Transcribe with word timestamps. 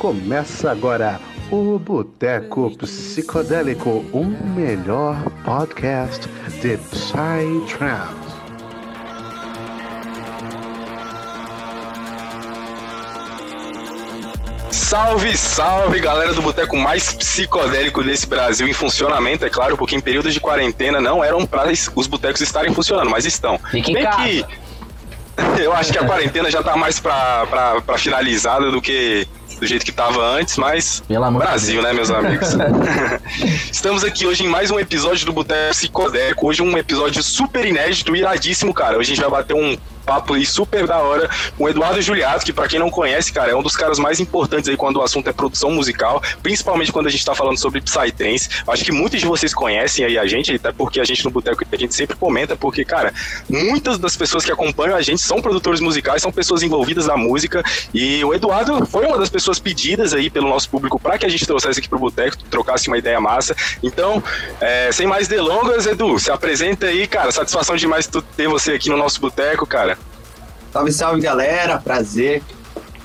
Começa 0.00 0.70
agora 0.70 1.20
o 1.50 1.78
Boteco 1.78 2.74
Psicodélico, 2.78 4.02
o 4.14 4.24
melhor 4.24 5.14
podcast 5.44 6.26
de 6.62 6.78
Psytrance. 6.78 8.14
Salve, 14.70 15.36
salve, 15.36 16.00
galera 16.00 16.32
do 16.32 16.40
boteco 16.40 16.78
mais 16.78 17.12
psicodélico 17.12 18.02
desse 18.02 18.26
Brasil 18.26 18.66
em 18.66 18.72
funcionamento, 18.72 19.44
é 19.44 19.50
claro, 19.50 19.76
porque 19.76 19.94
em 19.94 20.00
períodos 20.00 20.32
de 20.32 20.40
quarentena 20.40 20.98
não 20.98 21.22
eram 21.22 21.44
para 21.44 21.70
os 21.94 22.06
botecos 22.06 22.40
estarem 22.40 22.72
funcionando, 22.72 23.10
mas 23.10 23.26
estão. 23.26 23.58
Fique 23.70 23.90
em 23.90 23.94
Bem 23.96 24.04
casa. 24.04 24.22
que 24.24 24.46
eu 25.60 25.74
acho 25.74 25.92
que 25.92 25.98
a 25.98 26.06
quarentena 26.06 26.50
já 26.50 26.62
tá 26.62 26.74
mais 26.74 26.98
pra 26.98 27.82
finalizada 27.98 28.70
do 28.70 28.80
que 28.80 29.28
do 29.60 29.66
jeito 29.66 29.84
que 29.84 29.92
tava 29.92 30.24
antes, 30.24 30.56
mas 30.56 31.02
Pelo 31.06 31.22
amor 31.24 31.42
de 31.42 31.48
Brasil, 31.48 31.74
Deus. 31.74 31.84
né, 31.84 31.92
meus 31.92 32.10
amigos? 32.10 32.48
Estamos 33.70 34.02
aqui 34.02 34.26
hoje 34.26 34.44
em 34.44 34.48
mais 34.48 34.70
um 34.70 34.80
episódio 34.80 35.26
do 35.26 35.32
Boteco 35.32 35.70
Psicodélico. 35.70 36.48
Hoje 36.48 36.62
um 36.62 36.76
episódio 36.78 37.22
super 37.22 37.66
inédito, 37.66 38.16
iradíssimo, 38.16 38.72
cara. 38.72 38.96
Hoje 38.98 39.12
a 39.12 39.14
gente 39.14 39.20
vai 39.22 39.30
bater 39.30 39.54
um 39.54 39.76
papo 40.10 40.34
aí 40.34 40.44
super 40.44 40.88
da 40.88 40.98
hora 40.98 41.30
com 41.56 41.64
o 41.64 41.68
Eduardo 41.68 42.02
Juliato, 42.02 42.44
que 42.44 42.52
pra 42.52 42.66
quem 42.66 42.80
não 42.80 42.90
conhece, 42.90 43.32
cara, 43.32 43.52
é 43.52 43.54
um 43.54 43.62
dos 43.62 43.76
caras 43.76 43.96
mais 43.96 44.18
importantes 44.18 44.68
aí 44.68 44.76
quando 44.76 44.96
o 44.96 45.02
assunto 45.02 45.30
é 45.30 45.32
produção 45.32 45.70
musical, 45.70 46.20
principalmente 46.42 46.90
quando 46.90 47.06
a 47.06 47.10
gente 47.10 47.24
tá 47.24 47.32
falando 47.32 47.56
sobre 47.58 47.80
Psytrance. 47.80 48.48
Acho 48.66 48.84
que 48.84 48.90
muitos 48.90 49.20
de 49.20 49.26
vocês 49.26 49.54
conhecem 49.54 50.04
aí 50.04 50.18
a 50.18 50.26
gente, 50.26 50.52
até 50.52 50.72
porque 50.72 51.00
a 51.00 51.04
gente 51.04 51.24
no 51.24 51.30
Boteco 51.30 51.62
a 51.70 51.76
gente 51.76 51.94
sempre 51.94 52.16
comenta, 52.16 52.56
porque, 52.56 52.84
cara, 52.84 53.14
muitas 53.48 53.98
das 53.98 54.16
pessoas 54.16 54.44
que 54.44 54.50
acompanham 54.50 54.96
a 54.96 55.00
gente 55.00 55.22
são 55.22 55.40
produtores 55.40 55.78
musicais, 55.78 56.22
são 56.22 56.32
pessoas 56.32 56.64
envolvidas 56.64 57.06
na 57.06 57.16
música, 57.16 57.62
e 57.94 58.24
o 58.24 58.34
Eduardo 58.34 58.84
foi 58.86 59.06
uma 59.06 59.16
das 59.16 59.30
pessoas 59.30 59.60
pedidas 59.60 60.12
aí 60.12 60.28
pelo 60.28 60.48
nosso 60.48 60.68
público 60.68 60.98
para 60.98 61.18
que 61.18 61.26
a 61.26 61.28
gente 61.28 61.46
trouxesse 61.46 61.78
aqui 61.78 61.88
pro 61.88 62.00
Boteco, 62.00 62.36
trocasse 62.50 62.88
uma 62.88 62.98
ideia 62.98 63.20
massa. 63.20 63.54
Então, 63.80 64.20
é, 64.60 64.90
sem 64.90 65.06
mais 65.06 65.28
delongas, 65.28 65.86
Edu, 65.86 66.18
se 66.18 66.32
apresenta 66.32 66.86
aí, 66.86 67.06
cara. 67.06 67.30
Satisfação 67.30 67.76
demais 67.76 68.10
ter 68.36 68.48
você 68.48 68.72
aqui 68.72 68.90
no 68.90 68.96
nosso 68.96 69.20
Boteco, 69.20 69.64
cara. 69.66 69.99
Salve, 70.72 70.92
salve 70.92 71.20
galera, 71.20 71.78
prazer 71.78 72.42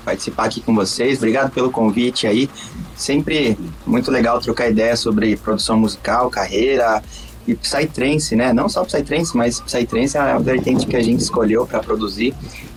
participar 0.04 0.44
aqui 0.44 0.60
com 0.60 0.72
vocês. 0.72 1.18
Obrigado 1.18 1.50
pelo 1.50 1.68
convite 1.68 2.24
aí. 2.24 2.48
Sempre 2.94 3.58
muito 3.84 4.08
legal 4.08 4.40
trocar 4.40 4.70
ideia 4.70 4.96
sobre 4.96 5.36
produção 5.36 5.76
musical, 5.76 6.30
carreira 6.30 7.02
e 7.44 7.56
Psytrance, 7.56 8.36
né? 8.36 8.52
Não 8.52 8.68
só 8.68 8.84
Psytrance, 8.84 9.36
mas 9.36 9.60
Psytrance 9.60 10.16
é 10.16 10.20
a 10.20 10.38
vertente 10.38 10.86
que 10.86 10.94
a 10.94 11.02
gente 11.02 11.20
escolheu 11.20 11.66
para 11.66 11.80
produzir. 11.80 12.32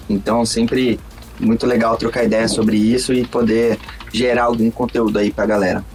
Então, 0.09 0.43
sempre 0.43 0.99
muito 1.39 1.67
legal 1.67 1.95
trocar 1.95 2.23
ideia 2.23 2.47
sobre 2.47 2.75
isso 2.75 3.13
e 3.13 3.23
poder 3.27 3.77
gerar 4.11 4.45
algum 4.45 4.71
conteúdo 4.71 5.19
aí 5.19 5.31
pra 5.31 5.45
galera. 5.45 5.85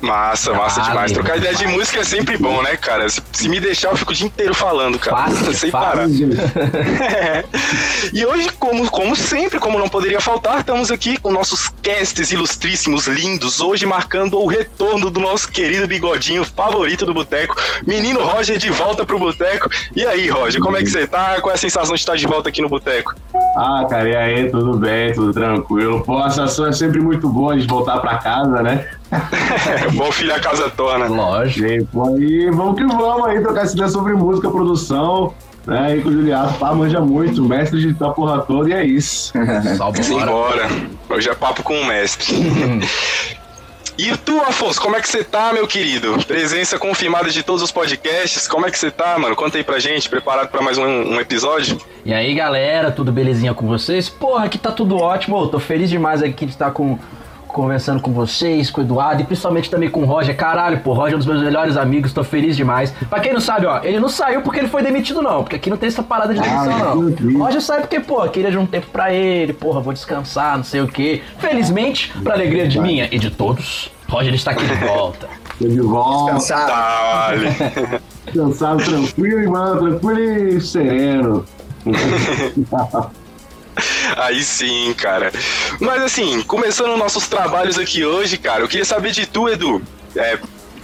Massa, 0.00 0.52
massa 0.52 0.80
Ah, 0.80 0.84
demais. 0.88 1.12
Trocar 1.12 1.36
ideia 1.38 1.54
de 1.54 1.66
música 1.66 2.00
é 2.00 2.04
sempre 2.04 2.36
bom, 2.36 2.62
né, 2.62 2.76
cara? 2.76 3.08
Se, 3.08 3.20
se 3.32 3.48
me 3.48 3.58
deixar, 3.58 3.90
eu 3.90 3.96
fico 3.96 4.12
o 4.12 4.14
dia 4.14 4.26
inteiro 4.26 4.54
falando, 4.54 4.98
cara. 4.98 5.16
Fácil, 5.28 5.54
sem 5.54 5.70
fácil. 5.70 6.30
parar. 6.30 7.14
É. 7.14 7.44
E 8.12 8.24
hoje, 8.24 8.48
como, 8.58 8.88
como 8.90 9.14
sempre, 9.14 9.58
como 9.58 9.78
não 9.78 9.88
poderia 9.88 10.20
faltar, 10.20 10.60
estamos 10.60 10.90
aqui 10.90 11.18
com 11.18 11.30
nossos 11.32 11.68
casts 11.82 12.32
ilustríssimos, 12.32 13.06
lindos, 13.06 13.60
hoje 13.60 13.84
marcando 13.86 14.38
o 14.38 14.46
retorno 14.46 15.10
do 15.10 15.20
nosso 15.20 15.48
querido 15.50 15.86
bigodinho 15.86 16.44
favorito 16.44 17.04
do 17.04 17.12
Boteco, 17.12 17.56
menino 17.86 18.20
Roger 18.24 18.56
de 18.56 18.70
volta 18.70 19.04
pro 19.04 19.18
Boteco. 19.18 19.68
E 19.94 20.06
aí, 20.06 20.28
Roger, 20.28 20.60
como 20.60 20.76
é 20.76 20.80
que 20.80 20.90
você 20.90 21.06
tá? 21.06 21.40
Qual 21.40 21.50
é 21.50 21.54
a 21.54 21.58
sensação 21.58 21.94
de 21.94 22.00
estar 22.00 22.16
de 22.16 22.26
volta 22.26 22.48
aqui 22.48 22.62
no 22.62 22.68
Boteco? 22.68 23.14
Ah, 23.56 23.84
cara, 23.88 24.08
e 24.08 24.16
aí, 24.16 24.50
tudo 24.50 24.78
bem, 24.78 25.12
tudo 25.12 25.32
tranquilo. 25.32 26.02
Pô, 26.02 26.18
a 26.18 26.30
sensação 26.30 26.66
é 26.66 26.72
sempre 26.72 27.00
muito 27.00 27.28
boa 27.28 27.58
de 27.58 27.66
voltar 27.66 27.98
pra 27.98 28.16
casa, 28.18 28.62
né? 28.62 28.88
Bom 29.94 30.12
filho 30.12 30.34
a 30.34 30.40
casa 30.40 30.70
torna. 30.70 31.06
Lógico. 31.06 31.66
E, 32.18 32.50
vamos 32.50 32.76
que 32.76 32.84
vamos 32.84 33.26
aí, 33.26 33.40
trocar 33.40 33.64
essa 33.64 33.74
ideia 33.74 33.88
sobre 33.88 34.12
música, 34.14 34.50
produção, 34.50 35.32
né? 35.66 35.96
E 35.96 36.02
com 36.02 36.08
o 36.08 36.12
Juliato, 36.12 36.54
pá, 36.58 36.72
manja 36.74 37.00
muito, 37.00 37.42
mestre 37.42 37.80
de 37.80 37.92
da 37.94 38.10
porra 38.10 38.40
toda, 38.40 38.68
e 38.70 38.72
é 38.72 38.84
isso. 38.84 39.32
Só 39.76 39.90
bora. 39.90 40.02
Simbora. 40.02 40.68
Hoje 41.10 41.28
é 41.28 41.34
papo 41.34 41.62
com 41.62 41.74
o 41.74 41.86
mestre. 41.86 42.34
E 43.98 44.16
tu, 44.16 44.40
Afonso, 44.42 44.80
como 44.80 44.94
é 44.94 45.00
que 45.00 45.08
você 45.08 45.24
tá, 45.24 45.52
meu 45.52 45.66
querido? 45.66 46.24
Presença 46.24 46.78
confirmada 46.78 47.30
de 47.30 47.42
todos 47.42 47.64
os 47.64 47.72
podcasts. 47.72 48.46
Como 48.46 48.64
é 48.64 48.70
que 48.70 48.78
você 48.78 48.92
tá, 48.92 49.18
mano? 49.18 49.34
Conta 49.34 49.58
aí 49.58 49.64
pra 49.64 49.80
gente, 49.80 50.08
preparado 50.08 50.50
pra 50.50 50.62
mais 50.62 50.78
um, 50.78 50.84
um 50.86 51.20
episódio? 51.20 51.80
E 52.04 52.14
aí, 52.14 52.32
galera, 52.32 52.92
tudo 52.92 53.10
belezinha 53.10 53.52
com 53.52 53.66
vocês? 53.66 54.08
Porra, 54.08 54.44
aqui 54.44 54.56
tá 54.56 54.70
tudo 54.70 54.96
ótimo. 54.96 55.36
Ô, 55.36 55.48
tô 55.48 55.58
feliz 55.58 55.90
demais 55.90 56.22
aqui 56.22 56.46
de 56.46 56.52
estar 56.52 56.70
com, 56.70 56.96
conversando 57.48 58.00
com 58.00 58.12
vocês, 58.12 58.70
com 58.70 58.80
o 58.80 58.84
Eduardo 58.84 59.22
e 59.22 59.24
principalmente 59.24 59.70
também 59.70 59.88
com 59.90 60.02
o 60.02 60.04
Roger. 60.04 60.36
Caralho, 60.36 60.80
pô, 60.80 60.90
o 60.90 60.94
Roger 60.94 61.12
é 61.14 61.16
um 61.16 61.18
dos 61.18 61.26
meus 61.26 61.42
melhores 61.42 61.76
amigos, 61.76 62.12
tô 62.12 62.22
feliz 62.22 62.56
demais. 62.56 62.92
Pra 63.08 63.20
quem 63.20 63.32
não 63.32 63.40
sabe, 63.40 63.66
ó, 63.66 63.80
ele 63.82 63.98
não 63.98 64.08
saiu 64.08 64.42
porque 64.42 64.60
ele 64.60 64.68
foi 64.68 64.82
demitido, 64.82 65.22
não. 65.22 65.42
Porque 65.42 65.56
aqui 65.56 65.70
não 65.70 65.76
tem 65.76 65.88
essa 65.88 66.02
parada 66.02 66.32
de 66.34 66.40
demissão, 66.40 66.72
Ah, 66.72 66.94
não. 66.94 67.38
Roger 67.38 67.60
sai 67.60 67.80
porque, 67.80 67.98
pô, 68.00 68.26
queria 68.28 68.50
de 68.50 68.58
um 68.58 68.66
tempo 68.66 68.86
pra 68.92 69.12
ele, 69.12 69.52
porra, 69.52 69.80
vou 69.80 69.92
descansar, 69.92 70.56
não 70.56 70.64
sei 70.64 70.80
o 70.80 70.88
quê. 70.88 71.22
Felizmente, 71.38 72.12
pra 72.22 72.34
alegria 72.34 72.68
de 72.68 72.78
minha 72.80 73.08
e 73.10 73.18
de 73.18 73.30
todos, 73.30 73.90
Roger 74.08 74.34
está 74.34 74.50
aqui 74.52 74.64
de 74.66 74.74
volta. 74.74 75.28
Tô 75.58 75.66
de 75.66 75.80
volta, 75.80 76.32
Cansado. 76.34 76.68
Tá, 76.68 77.26
vale. 77.28 78.00
cansado, 78.32 78.84
tranquilo, 78.84 79.42
e, 79.42 79.46
mano, 79.48 79.80
tranquilo 79.98 80.48
e 80.48 80.60
sereno. 80.60 81.44
Aí 84.16 84.42
sim, 84.42 84.94
cara. 84.94 85.32
Mas 85.80 86.02
assim, 86.02 86.42
começando 86.42 86.96
nossos 86.96 87.28
trabalhos 87.28 87.78
aqui 87.78 88.04
hoje, 88.04 88.36
cara, 88.38 88.62
eu 88.62 88.68
queria 88.68 88.84
saber 88.84 89.12
de 89.12 89.26
tu, 89.26 89.48
Edu. 89.48 89.82
É, 90.16 90.38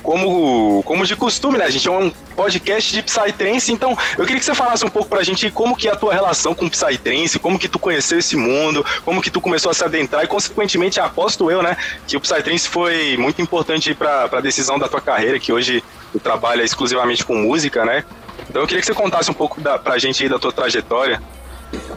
como, 0.05 0.83
como 0.83 1.07
de 1.07 1.17
costume, 1.17 1.57
né? 1.57 1.65
A 1.65 1.71
gente 1.71 1.89
é 1.89 1.91
um 1.91 2.11
podcast 2.37 2.93
de 2.93 3.03
Psytrance, 3.03 3.73
então 3.73 3.97
eu 4.19 4.25
queria 4.27 4.39
que 4.39 4.45
você 4.45 4.55
falasse 4.55 4.85
um 4.85 4.91
pouco 4.91 5.09
pra 5.09 5.23
gente 5.23 5.51
como 5.51 5.75
que 5.75 5.89
é 5.89 5.93
a 5.93 5.97
tua 5.97 6.13
relação 6.13 6.55
com 6.55 6.69
Psytrance, 6.69 7.39
como 7.39 7.59
que 7.59 7.69
tu 7.69 7.79
conheceu 7.79 8.19
esse 8.19 8.37
mundo, 8.37 8.85
como 9.03 9.23
que 9.23 9.31
tu 9.31 9.41
começou 9.41 9.71
a 9.71 9.75
se 9.75 9.83
adentrar 9.83 10.23
e, 10.23 10.27
consequentemente, 10.27 11.01
aposto 11.01 11.51
eu, 11.51 11.63
né, 11.63 11.77
que 12.07 12.17
o 12.17 12.21
Psytrance 12.21 12.69
foi 12.69 13.17
muito 13.17 13.41
importante 13.41 13.95
pra, 13.95 14.29
pra 14.29 14.41
decisão 14.41 14.79
da 14.79 14.89
tua 14.89 15.01
carreira, 15.01 15.39
que 15.39 15.53
hoje 15.53 15.83
tu 16.13 16.21
trabalha 16.21 16.63
exclusivamente 16.63 17.25
com 17.25 17.35
música, 17.35 17.85
né? 17.85 18.05
Então 18.51 18.61
eu 18.61 18.69
queria 18.69 18.81
que 18.81 18.87
você 18.87 18.95
contasse 18.95 19.31
um 19.31 19.35
pouco 19.35 19.61
da, 19.61 19.79
pra 19.79 19.97
gente 19.99 20.23
aí 20.23 20.29
da 20.29 20.39
tua 20.39 20.53
trajetória. 20.53 21.21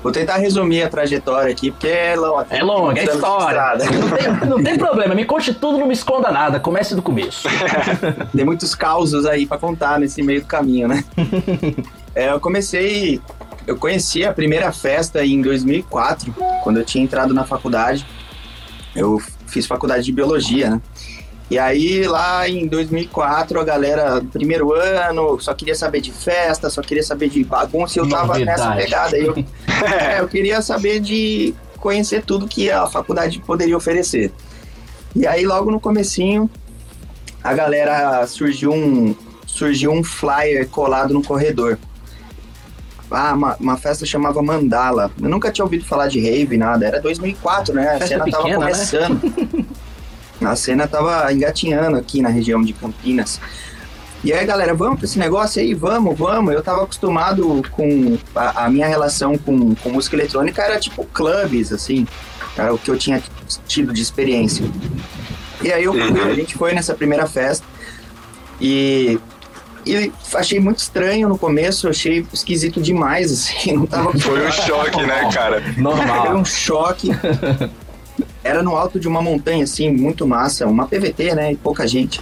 Vou 0.02 0.12
tentar 0.12 0.38
resumir 0.38 0.84
a 0.84 0.90
trajetória 0.90 1.52
aqui, 1.52 1.72
porque 1.72 1.88
é 1.88 2.16
longa. 2.16 2.48
É 2.50 2.64
longa, 2.64 3.00
é 3.00 3.04
história. 3.04 3.62
Não 3.92 4.10
tem, 4.10 4.50
não 4.50 4.64
tem 4.64 4.78
problema, 4.78 5.14
me 5.14 5.26
conte 5.26 5.54
tudo, 5.54 5.78
não 5.78 5.88
me 5.88 5.94
esconda 5.94 6.32
nada. 6.32 6.60
Comece 6.60 6.96
do 6.96 7.02
começo. 7.02 7.48
Tem 8.36 8.46
muitos 8.46 8.74
causos 8.74 9.26
aí 9.26 9.46
pra 9.46 9.58
contar 9.58 10.00
nesse 10.00 10.22
meio 10.22 10.42
do 10.42 10.48
caminho, 10.48 10.88
né? 10.88 11.04
É, 12.16 12.32
eu 12.32 12.40
comecei, 12.40 13.22
eu 13.68 13.78
conheci 13.78 14.26
a 14.26 14.34
primeira 14.34 14.72
festa 14.72 15.24
em 15.24 15.40
2004, 15.40 16.34
quando 16.64 16.78
eu 16.78 16.84
tinha 16.84 17.04
entrado 17.04 17.32
na 17.32 17.44
faculdade. 17.44 18.08
Eu 18.96 19.22
fiz 19.46 19.68
faculdade 19.68 20.06
de 20.06 20.12
biologia, 20.12 20.72
né? 20.72 20.82
E 21.50 21.58
aí 21.58 22.04
lá 22.04 22.48
em 22.48 22.68
2004 22.68 23.60
a 23.60 23.64
galera, 23.64 24.22
primeiro 24.34 24.74
ano, 24.74 25.40
só 25.40 25.54
queria 25.54 25.76
saber 25.76 26.02
de 26.02 26.12
festa, 26.12 26.70
só 26.70 26.82
queria 26.82 27.04
saber 27.04 27.30
de 27.30 27.44
bagunça 27.44 27.98
e 27.98 28.02
eu 28.02 28.10
tava 28.10 28.34
Novidade. 28.34 28.62
nessa 28.62 28.76
pegada. 28.76 29.16
aí 29.16 29.26
Eu, 29.26 29.36
é, 29.88 30.20
eu 30.20 30.28
queria 30.28 30.62
saber 30.62 31.00
de 31.00 31.54
conhecer 31.78 32.24
tudo 32.24 32.48
que 32.48 32.70
a 32.70 32.86
faculdade 32.88 33.40
poderia 33.40 33.78
oferecer. 33.78 34.32
E 35.16 35.26
aí 35.26 35.46
logo 35.46 35.72
no 35.72 35.80
comecinho 35.80 36.50
a 37.42 37.54
galera 37.54 38.28
surgiu 38.28 38.74
um 38.74 39.16
surgiu 39.46 39.92
um 39.92 40.04
flyer 40.04 40.68
colado 40.68 41.14
no 41.14 41.24
corredor. 41.24 41.80
Ah, 43.10 43.34
uma, 43.34 43.56
uma 43.56 43.78
festa 43.78 44.06
chamava 44.06 44.42
Mandala. 44.44 45.10
Eu 45.22 45.30
nunca 45.30 45.50
tinha 45.50 45.64
ouvido 45.64 45.86
falar 45.86 46.08
de 46.08 46.20
rave, 46.20 46.58
nada. 46.58 46.86
Era 46.86 47.02
2004, 47.02 47.74
né? 47.74 47.88
A 47.88 47.92
Festa 48.00 48.08
cena 48.08 48.26
tava 48.30 48.44
pequena, 48.44 48.66
né? 48.66 49.66
A 50.42 50.56
cena 50.56 50.88
tava 50.88 51.32
engatinhando 51.34 51.98
aqui 51.98 52.22
na 52.22 52.30
região 52.30 52.62
de 52.62 52.74
Campinas. 52.74 53.40
E 54.24 54.34
aí, 54.34 54.46
galera, 54.46 54.74
vamos 54.74 54.98
pra 54.98 55.06
esse 55.06 55.20
negócio 55.20 55.62
aí? 55.62 55.74
Vamos, 55.74 56.18
vamos. 56.18 56.54
Eu 56.54 56.62
tava 56.64 56.84
acostumado 56.84 57.64
com... 57.72 58.18
A, 58.36 58.66
a 58.66 58.70
minha 58.70 58.88
relação 58.88 59.38
com, 59.38 59.76
com 59.76 59.90
música 59.90 60.16
eletrônica 60.16 60.62
era 60.62 60.80
tipo 60.80 61.06
clubes, 61.06 61.72
assim. 61.72 62.08
Era 62.58 62.74
o 62.74 62.78
que 62.78 62.90
eu 62.90 62.98
tinha 62.98 63.22
tido 63.68 63.94
de 63.94 64.02
experiência. 64.02 64.66
E 65.62 65.72
aí 65.72 65.84
eu 65.84 65.94
fui, 65.94 66.02
Uhum. 66.02 66.32
a 66.32 66.34
gente 66.34 66.56
foi 66.56 66.74
nessa 66.74 66.94
primeira 66.96 67.26
festa 67.28 67.66
e, 68.60 69.20
e 69.86 70.12
achei 70.34 70.60
muito 70.60 70.80
estranho 70.80 71.30
no 71.30 71.38
começo, 71.38 71.88
achei 71.88 72.26
esquisito 72.34 72.82
demais, 72.82 73.32
assim, 73.32 73.74
não 73.74 73.86
tava 73.86 74.18
Foi 74.18 74.46
um 74.48 74.52
choque, 74.52 75.02
né, 75.04 75.30
cara? 75.32 75.62
Foi 75.62 75.82
Normal. 75.82 76.36
um 76.38 76.46
choque. 76.46 77.10
Era 78.48 78.64
no 78.64 78.76
alto 78.76 79.00
de 79.00 79.08
uma 79.08 79.22
montanha, 79.22 79.64
assim, 79.64 79.92
muito 79.92 80.26
massa, 80.26 80.66
uma 80.66 80.88
PVT, 80.88 81.36
né, 81.36 81.52
e 81.52 81.56
pouca 81.56 81.88
gente. 81.88 82.22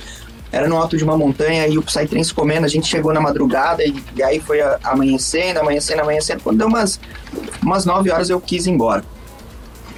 Era 0.52 0.68
no 0.68 0.78
alto 0.78 0.96
de 0.98 1.04
uma 1.04 1.18
montanha 1.18 1.68
e 1.68 1.78
o 1.78 1.82
Psytrance 1.82 2.34
comendo, 2.34 2.66
a 2.66 2.70
gente 2.70 2.88
chegou 2.88 3.14
na 3.14 3.20
madrugada 3.20 3.84
e, 3.84 3.94
e 4.16 4.24
aí 4.24 4.40
foi 4.40 4.62
a- 4.62 4.80
amanhecendo, 4.84 5.60
amanhecendo, 5.60 6.02
amanhecendo. 6.02 6.42
Quando 6.42 6.58
deu 6.60 6.68
umas, 6.68 7.00
umas 7.62 7.86
9 7.86 8.10
horas 8.10 8.30
eu 8.30 8.40
quis 8.40 8.66
ir 8.66 8.72
embora. 8.72 9.04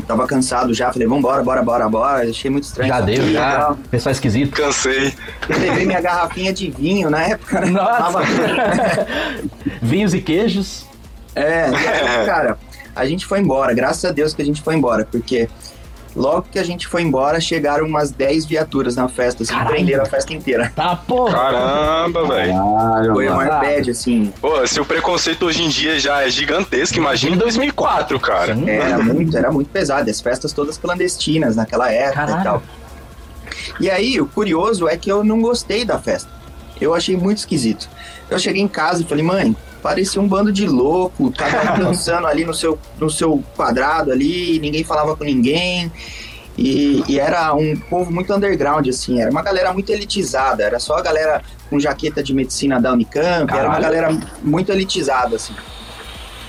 tava 0.07 0.25
cansado 0.25 0.73
já, 0.73 0.91
falei, 0.91 1.07
vambora, 1.07 1.43
bora, 1.43 1.61
bora, 1.61 1.87
bora. 1.89 2.29
Achei 2.29 2.49
muito 2.49 2.63
estranho. 2.63 2.87
Já 2.89 3.01
deu, 3.01 3.29
já. 3.31 3.75
Pessoal 3.91 4.11
esquisito. 4.13 4.51
Cansei. 4.55 5.13
Eu 5.49 5.59
levei 5.59 5.85
minha 5.85 6.01
garrafinha 6.01 6.51
de 6.53 6.71
vinho 6.71 7.09
na 7.09 7.21
época, 7.23 7.59
né? 7.61 7.67
Nossa. 7.69 7.97
Tava- 7.97 8.21
Vinhos 9.81 10.13
e 10.13 10.21
queijos. 10.21 10.85
É, 11.35 11.69
e 11.69 11.75
aí, 11.75 12.25
cara, 12.25 12.57
a 12.95 13.05
gente 13.05 13.25
foi 13.25 13.39
embora, 13.39 13.73
graças 13.73 14.03
a 14.05 14.11
Deus 14.11 14.33
que 14.33 14.41
a 14.41 14.45
gente 14.45 14.61
foi 14.61 14.75
embora, 14.75 15.05
porque 15.05 15.47
logo 16.17 16.47
que 16.51 16.57
a 16.59 16.63
gente 16.63 16.87
foi 16.87 17.01
embora, 17.03 17.39
chegaram 17.39 17.85
umas 17.85 18.09
10 18.11 18.45
viaturas 18.45 18.95
na 18.95 19.07
festa, 19.07 19.43
assim, 19.43 19.53
Caralho. 19.53 19.69
prenderam 19.69 20.03
a 20.03 20.05
festa 20.05 20.33
inteira. 20.33 20.71
Tá, 20.75 20.95
porra. 20.95 21.31
Caramba, 21.37 22.27
velho. 22.27 23.13
Foi 23.13 23.27
Ah. 23.27 23.59
bad, 23.61 23.91
assim, 23.91 24.33
Pô, 24.41 24.65
se 24.65 24.79
o 24.81 24.85
preconceito 24.85 25.45
hoje 25.45 25.63
em 25.63 25.69
dia 25.69 25.99
já 25.99 26.23
é 26.25 26.29
gigantesco, 26.29 26.97
imagina 26.97 27.35
em 27.35 27.39
2004, 27.39 28.19
cara. 28.19 28.55
Sim. 28.55 28.69
era 28.69 28.97
muito, 28.99 29.37
era 29.37 29.51
muito 29.51 29.69
pesado, 29.69 30.09
as 30.09 30.19
festas 30.19 30.51
todas 30.51 30.77
clandestinas 30.77 31.55
naquela 31.55 31.91
época 31.91 32.25
Caralho. 32.25 32.39
e 32.39 32.43
tal. 32.43 32.63
E 33.79 33.89
aí, 33.89 34.19
o 34.19 34.25
curioso 34.25 34.87
é 34.87 34.97
que 34.97 35.11
eu 35.11 35.23
não 35.23 35.41
gostei 35.41 35.85
da 35.85 35.99
festa. 35.99 36.29
Eu 36.81 36.93
achei 36.93 37.15
muito 37.15 37.37
esquisito. 37.39 37.87
Eu 38.29 38.37
cheguei 38.39 38.61
em 38.61 38.67
casa 38.67 39.01
e 39.01 39.05
falei, 39.05 39.23
mãe, 39.23 39.55
parecia 39.81 40.21
um 40.21 40.27
bando 40.27 40.51
de 40.51 40.67
louco, 40.67 41.31
cada 41.31 41.73
um 41.73 41.79
dançando 41.85 42.27
ali 42.27 42.45
no 42.45 42.53
seu, 42.53 42.77
no 42.99 43.09
seu 43.09 43.43
quadrado 43.55 44.11
ali, 44.11 44.59
ninguém 44.59 44.83
falava 44.83 45.15
com 45.15 45.23
ninguém. 45.23 45.91
E, 46.57 47.03
e 47.07 47.19
era 47.19 47.53
um 47.53 47.75
povo 47.75 48.11
muito 48.11 48.33
underground, 48.33 48.87
assim, 48.87 49.21
era 49.21 49.29
uma 49.29 49.43
galera 49.43 49.71
muito 49.71 49.91
elitizada, 49.91 50.63
era 50.63 50.79
só 50.79 50.97
a 50.97 51.01
galera 51.01 51.43
com 51.69 51.79
jaqueta 51.79 52.23
de 52.23 52.33
medicina 52.33 52.81
da 52.81 52.91
Unicamp, 52.93 53.51
era 53.53 53.67
uma 53.67 53.75
Caralho. 53.75 53.81
galera 53.83 54.19
muito 54.41 54.71
elitizada, 54.71 55.35
assim. 55.35 55.53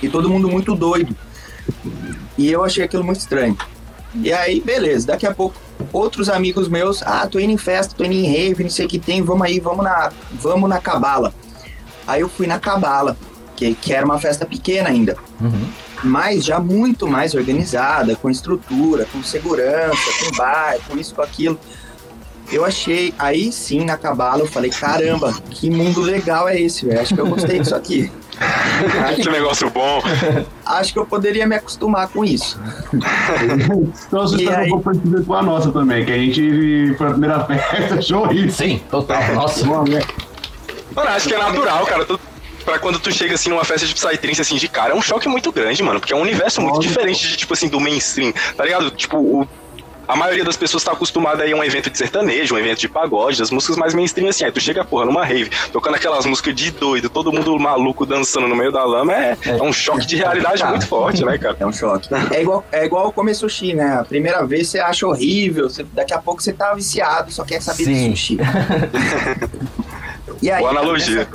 E 0.01 0.09
todo 0.09 0.27
mundo 0.27 0.49
muito 0.49 0.73
doido. 0.73 1.15
E 2.37 2.49
eu 2.49 2.63
achei 2.63 2.83
aquilo 2.83 3.03
muito 3.03 3.19
estranho. 3.19 3.55
E 4.15 4.33
aí, 4.33 4.59
beleza, 4.59 5.05
daqui 5.05 5.27
a 5.27 5.33
pouco, 5.33 5.55
outros 5.93 6.29
amigos 6.29 6.67
meus, 6.67 7.03
ah, 7.03 7.27
tô 7.27 7.39
indo 7.39 7.51
em 7.51 7.57
festa, 7.57 7.93
tô 7.95 8.03
indo 8.03 8.13
em 8.13 8.25
rave, 8.25 8.63
não 8.63 8.69
sei 8.69 8.87
o 8.87 8.89
que 8.89 8.97
tem, 8.97 9.21
vamos 9.21 9.45
aí, 9.45 9.59
vamos 9.59 9.83
na, 9.83 10.11
vamos 10.31 10.67
na 10.67 10.79
Cabala. 10.79 11.31
Aí 12.09 12.21
eu 12.21 12.29
fui 12.29 12.47
na 12.47 12.57
Cabala, 12.59 13.15
que, 13.55 13.73
que 13.75 13.93
era 13.93 14.03
uma 14.05 14.17
festa 14.19 14.45
pequena 14.45 14.89
ainda, 14.89 15.15
Uhum. 15.39 15.67
mas 16.03 16.43
já 16.43 16.59
muito 16.59 17.07
mais 17.07 17.35
organizada, 17.35 18.15
com 18.15 18.29
estrutura, 18.29 19.05
com 19.11 19.21
segurança, 19.21 19.95
com 20.25 20.35
bar, 20.35 20.77
com 20.87 20.97
isso, 20.97 21.13
com 21.13 21.21
aquilo. 21.21 21.59
Eu 22.51 22.65
achei, 22.65 23.13
aí 23.19 23.51
sim, 23.51 23.85
na 23.85 23.95
Cabala, 23.95 24.39
eu 24.41 24.47
falei, 24.47 24.71
caramba, 24.71 25.31
que 25.51 25.69
mundo 25.69 26.01
legal 26.01 26.49
é 26.49 26.59
esse, 26.59 26.83
velho? 26.87 26.99
Acho 26.99 27.13
que 27.13 27.21
eu 27.21 27.27
gostei 27.27 27.59
disso 27.59 27.75
aqui. 27.75 28.11
Que 29.21 29.29
negócio 29.29 29.69
bom. 29.69 30.01
Acho 30.65 30.93
que 30.93 30.99
eu 30.99 31.05
poderia 31.05 31.45
me 31.45 31.55
acostumar 31.57 32.07
com 32.07 32.23
isso. 32.23 32.57
Então 34.07 34.21
você 34.21 34.37
está 34.37 34.59
aí? 34.59 34.67
um 34.67 34.69
pouco 34.69 34.83
parecida 34.85 35.23
com 35.23 35.33
a 35.33 35.41
nossa 35.43 35.71
também, 35.71 36.05
que 36.05 36.11
a 36.13 36.17
gente 36.17 36.95
foi 36.97 37.07
a 37.07 37.11
primeira 37.11 37.43
festa, 37.45 37.95
achou 37.95 38.31
isso. 38.31 38.57
Sim, 38.57 38.81
total. 38.89 39.21
Nossa. 39.35 39.65
Mano, 40.95 41.09
acho 41.09 41.27
que 41.27 41.33
é 41.33 41.37
natural, 41.37 41.85
cara. 41.85 42.05
Tu, 42.05 42.19
pra 42.65 42.79
quando 42.79 42.99
tu 42.99 43.11
chega 43.11 43.35
assim 43.35 43.49
numa 43.49 43.63
festa 43.63 43.85
de 43.87 43.93
Psytrance, 43.93 44.41
assim, 44.41 44.55
de 44.57 44.67
cara, 44.67 44.91
é 44.93 44.95
um 44.95 45.01
choque 45.01 45.27
muito 45.27 45.51
grande, 45.51 45.81
mano. 45.83 45.99
Porque 45.99 46.13
é 46.13 46.15
um 46.15 46.21
universo 46.21 46.61
muito 46.61 46.75
Óbvio. 46.75 46.89
diferente 46.89 47.27
de, 47.27 47.37
tipo 47.37 47.53
assim, 47.53 47.67
do 47.67 47.79
mainstream, 47.79 48.33
tá 48.55 48.63
ligado? 48.65 48.91
Tipo, 48.91 49.17
o- 49.17 49.47
a 50.07 50.15
maioria 50.15 50.43
das 50.43 50.57
pessoas 50.57 50.83
tá 50.83 50.91
acostumada 50.91 51.43
aí 51.43 51.51
a 51.51 51.55
um 51.55 51.63
evento 51.63 51.87
de 51.87 51.95
sertanejo, 51.95 52.55
um 52.55 52.57
evento 52.57 52.79
de 52.79 52.89
pagode, 52.89 53.39
as 53.43 53.51
músicas 53.51 53.77
mais 53.77 53.93
mainstream, 53.93 54.27
assim. 54.27 54.43
Aí 54.43 54.51
tu 54.51 54.59
chega, 54.59 54.83
porra, 54.83 55.05
numa 55.05 55.23
rave, 55.23 55.51
tocando 55.71 55.93
aquelas 55.95 56.25
músicas 56.25 56.55
de 56.55 56.71
doido, 56.71 57.09
todo 57.11 57.31
mundo 57.31 57.57
maluco 57.59 58.07
dançando 58.07 58.47
no 58.47 58.55
meio 58.55 58.71
da 58.71 58.83
lama, 58.83 59.13
é, 59.13 59.37
é 59.45 59.61
um 59.61 59.71
choque 59.71 60.07
de 60.07 60.15
realidade 60.15 60.63
muito 60.65 60.87
forte, 60.87 61.23
né, 61.23 61.37
cara? 61.37 61.55
É 61.59 61.65
um 61.65 61.71
choque. 61.71 62.09
É 62.33 62.41
igual, 62.41 62.65
é 62.71 62.85
igual 62.85 63.11
comer 63.11 63.35
sushi, 63.35 63.75
né? 63.75 63.99
A 63.99 64.03
primeira 64.03 64.43
vez 64.47 64.67
você 64.69 64.79
acha 64.79 65.05
horrível, 65.05 65.69
você- 65.69 65.83
daqui 65.93 66.11
a 66.13 66.17
pouco 66.17 66.41
você 66.41 66.53
tá 66.53 66.73
viciado, 66.73 67.31
só 67.31 67.43
quer 67.45 67.61
saber 67.61 67.83
Sim. 67.85 68.09
de 68.11 68.17
sushi. 68.17 68.37
e 70.41 70.51
aí, 70.51 70.59
Boa 70.59 70.71
analogia. 70.71 71.27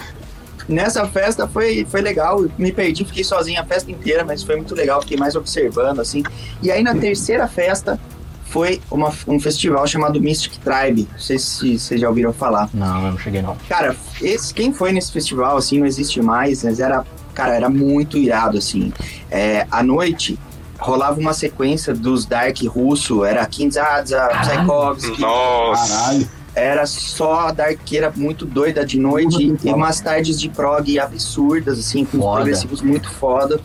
Nessa, 0.69 1.03
nessa 1.03 1.07
festa 1.07 1.47
foi, 1.49 1.87
foi 1.89 2.01
legal, 2.01 2.43
eu 2.43 2.51
me 2.59 2.73
perdi, 2.73 3.05
fiquei 3.05 3.25
sozinho 3.25 3.61
a 3.61 3.65
festa 3.65 3.91
inteira, 3.91 4.25
mas 4.25 4.43
foi 4.43 4.57
muito 4.57 4.75
legal, 4.75 5.01
fiquei 5.01 5.17
mais 5.17 5.37
observando, 5.37 6.01
assim. 6.01 6.23
E 6.63 6.71
aí 6.71 6.83
na 6.83 6.95
terceira 6.95 7.47
festa 7.47 7.99
foi 8.47 8.81
uma, 8.91 9.13
um 9.27 9.41
festival 9.41 9.87
chamado 9.87 10.21
Mystic 10.21 10.59
Tribe, 10.59 11.09
não 11.11 11.19
sei 11.19 11.39
se 11.39 11.79
vocês 11.79 12.01
já 12.01 12.09
ouviram 12.09 12.33
falar. 12.33 12.69
Não, 12.73 13.05
eu 13.07 13.11
não 13.13 13.19
cheguei 13.19 13.43
não. 13.43 13.57
Cara, 13.69 13.97
esse, 14.23 14.55
quem 14.55 14.73
foi 14.73 14.93
nesse 14.93 15.11
festival, 15.11 15.57
assim, 15.57 15.81
não 15.81 15.87
existe 15.87 16.23
mais, 16.23 16.63
mas 16.63 16.79
era, 16.79 17.05
cara, 17.35 17.55
era 17.55 17.69
muito 17.69 18.17
irado, 18.17 18.57
assim. 18.57 18.93
É, 19.31 19.67
à 19.71 19.83
noite, 19.83 20.39
rolava 20.79 21.19
uma 21.19 21.33
sequência 21.33 21.93
dos 21.93 22.27
Dark 22.27 22.59
russo, 22.67 23.25
era 23.25 23.45
Kinzadza. 23.47 24.29
Tchaikovsky, 24.45 25.21
Nossa. 25.21 25.89
Caralho. 25.89 26.29
Era 26.55 26.87
só 26.87 27.51
darqueira 27.53 28.13
muito 28.15 28.47
doida 28.47 28.85
de 28.87 28.99
noite 28.99 29.55
e 29.65 29.69
umas 29.73 30.01
tardes 30.01 30.41
de 30.41 30.49
prog 30.49 30.99
absurdas, 30.99 31.79
assim, 31.79 32.05
com 32.05 32.19
Foda. 32.19 32.37
progressivos 32.37 32.81
muito 32.81 33.11
foda. 33.11 33.61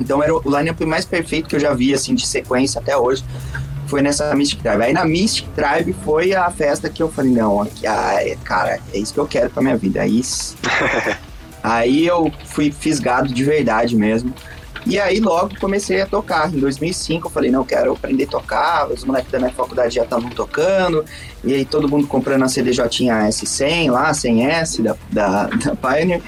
Então 0.00 0.22
era 0.22 0.34
o 0.34 0.42
line-up 0.44 0.84
mais 0.86 1.04
perfeito 1.04 1.48
que 1.48 1.54
eu 1.56 1.60
já 1.60 1.72
vi, 1.74 1.92
assim, 1.94 2.14
de 2.14 2.26
sequência 2.26 2.80
até 2.80 2.96
hoje. 2.96 3.22
Foi 3.86 4.00
nessa 4.02 4.34
Mystic 4.34 4.60
Tribe. 4.62 4.82
Aí 4.82 4.92
na 4.92 5.04
Mystic 5.04 5.46
Tribe 5.54 5.94
foi 6.04 6.34
a 6.34 6.50
festa 6.50 6.88
que 6.88 7.02
eu 7.02 7.08
falei, 7.10 7.30
não, 7.32 7.60
aqui, 7.60 7.86
ah, 7.86 8.14
é- 8.20 8.36
cara, 8.42 8.80
é 8.92 8.98
isso 8.98 9.12
que 9.12 9.20
eu 9.20 9.26
quero 9.26 9.50
pra 9.50 9.62
minha 9.62 9.76
vida. 9.76 10.00
Aí, 10.00 10.18
s- 10.20 10.56
aí 11.62 12.06
eu 12.06 12.32
fui 12.46 12.72
fisgado 12.72 13.32
de 13.32 13.44
verdade 13.44 13.94
mesmo. 13.94 14.32
E 14.86 14.98
aí 14.98 15.18
logo 15.18 15.58
comecei 15.58 16.00
a 16.02 16.06
tocar. 16.06 16.52
Em 16.52 16.58
2005 16.58 17.26
eu 17.26 17.30
falei, 17.30 17.50
não, 17.50 17.60
eu 17.60 17.64
quero 17.64 17.92
aprender 17.92 18.24
a 18.24 18.28
tocar. 18.28 18.90
Os 18.90 19.04
moleques 19.04 19.30
da 19.30 19.38
minha 19.38 19.52
faculdade 19.52 19.94
já 19.94 20.02
estavam 20.04 20.28
tocando. 20.30 21.04
E 21.42 21.54
aí 21.54 21.64
todo 21.64 21.88
mundo 21.88 22.06
comprando 22.06 22.42
a 22.42 22.48
CDJ 22.48 22.84
S100 22.84 23.90
lá, 23.90 24.10
100S 24.12 24.82
da, 24.82 24.96
da, 25.10 25.46
da 25.46 25.76
Pioneer. 25.76 26.20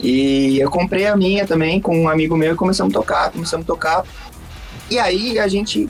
E 0.00 0.58
eu 0.58 0.70
comprei 0.70 1.06
a 1.06 1.16
minha 1.16 1.46
também 1.46 1.80
com 1.80 2.02
um 2.02 2.08
amigo 2.08 2.36
meu 2.36 2.54
e 2.54 2.56
começamos 2.56 2.94
a 2.94 2.98
tocar, 2.98 3.30
começamos 3.30 3.64
a 3.64 3.66
tocar. 3.66 4.04
E 4.90 4.98
aí 4.98 5.38
a 5.38 5.46
gente, 5.46 5.88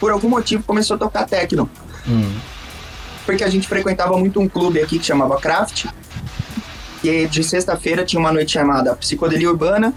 por 0.00 0.10
algum 0.10 0.28
motivo, 0.28 0.64
começou 0.64 0.96
a 0.96 0.98
tocar 0.98 1.26
techno. 1.26 1.70
Hum. 2.08 2.34
Porque 3.24 3.44
a 3.44 3.48
gente 3.48 3.68
frequentava 3.68 4.16
muito 4.18 4.40
um 4.40 4.48
clube 4.48 4.80
aqui 4.80 4.98
que 4.98 5.06
chamava 5.06 5.38
Craft. 5.40 5.86
E 7.04 7.26
de 7.26 7.44
sexta-feira 7.44 8.04
tinha 8.04 8.18
uma 8.18 8.32
noite 8.32 8.52
chamada 8.52 8.94
Psicodelia 8.96 9.48
Urbana. 9.48 9.94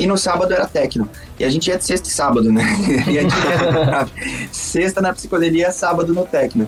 E 0.00 0.06
no 0.06 0.16
sábado 0.16 0.54
era 0.54 0.66
techno. 0.66 1.06
E 1.38 1.44
a 1.44 1.50
gente 1.50 1.68
ia 1.68 1.76
de 1.76 1.84
sexta 1.84 2.08
e 2.08 2.10
sábado, 2.10 2.50
né? 2.50 2.64
E 3.06 3.18
a 3.18 3.22
gente 3.22 3.34
sexta 4.50 5.02
na 5.02 5.12
psicodelia, 5.12 5.70
sábado 5.72 6.14
no 6.14 6.24
techno. 6.24 6.66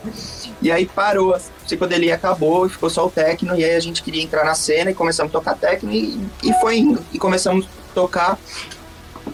E 0.61 0.71
aí 0.71 0.85
parou, 0.85 1.35
a 1.35 1.41
psicodelia 1.65 2.15
acabou 2.15 2.67
e 2.67 2.69
ficou 2.69 2.91
só 2.91 3.07
o 3.07 3.11
techno. 3.11 3.57
E 3.57 3.65
aí 3.65 3.75
a 3.75 3.81
gente 3.81 4.03
queria 4.03 4.23
entrar 4.23 4.45
na 4.45 4.55
cena 4.55 4.91
e 4.91 4.95
começamos 4.95 5.31
a 5.31 5.33
tocar 5.33 5.55
techno. 5.55 5.91
E, 5.91 6.21
e 6.43 6.53
foi 6.61 6.77
indo. 6.77 7.03
E 7.11 7.19
começamos 7.19 7.65
a 7.65 7.95
tocar. 7.95 8.39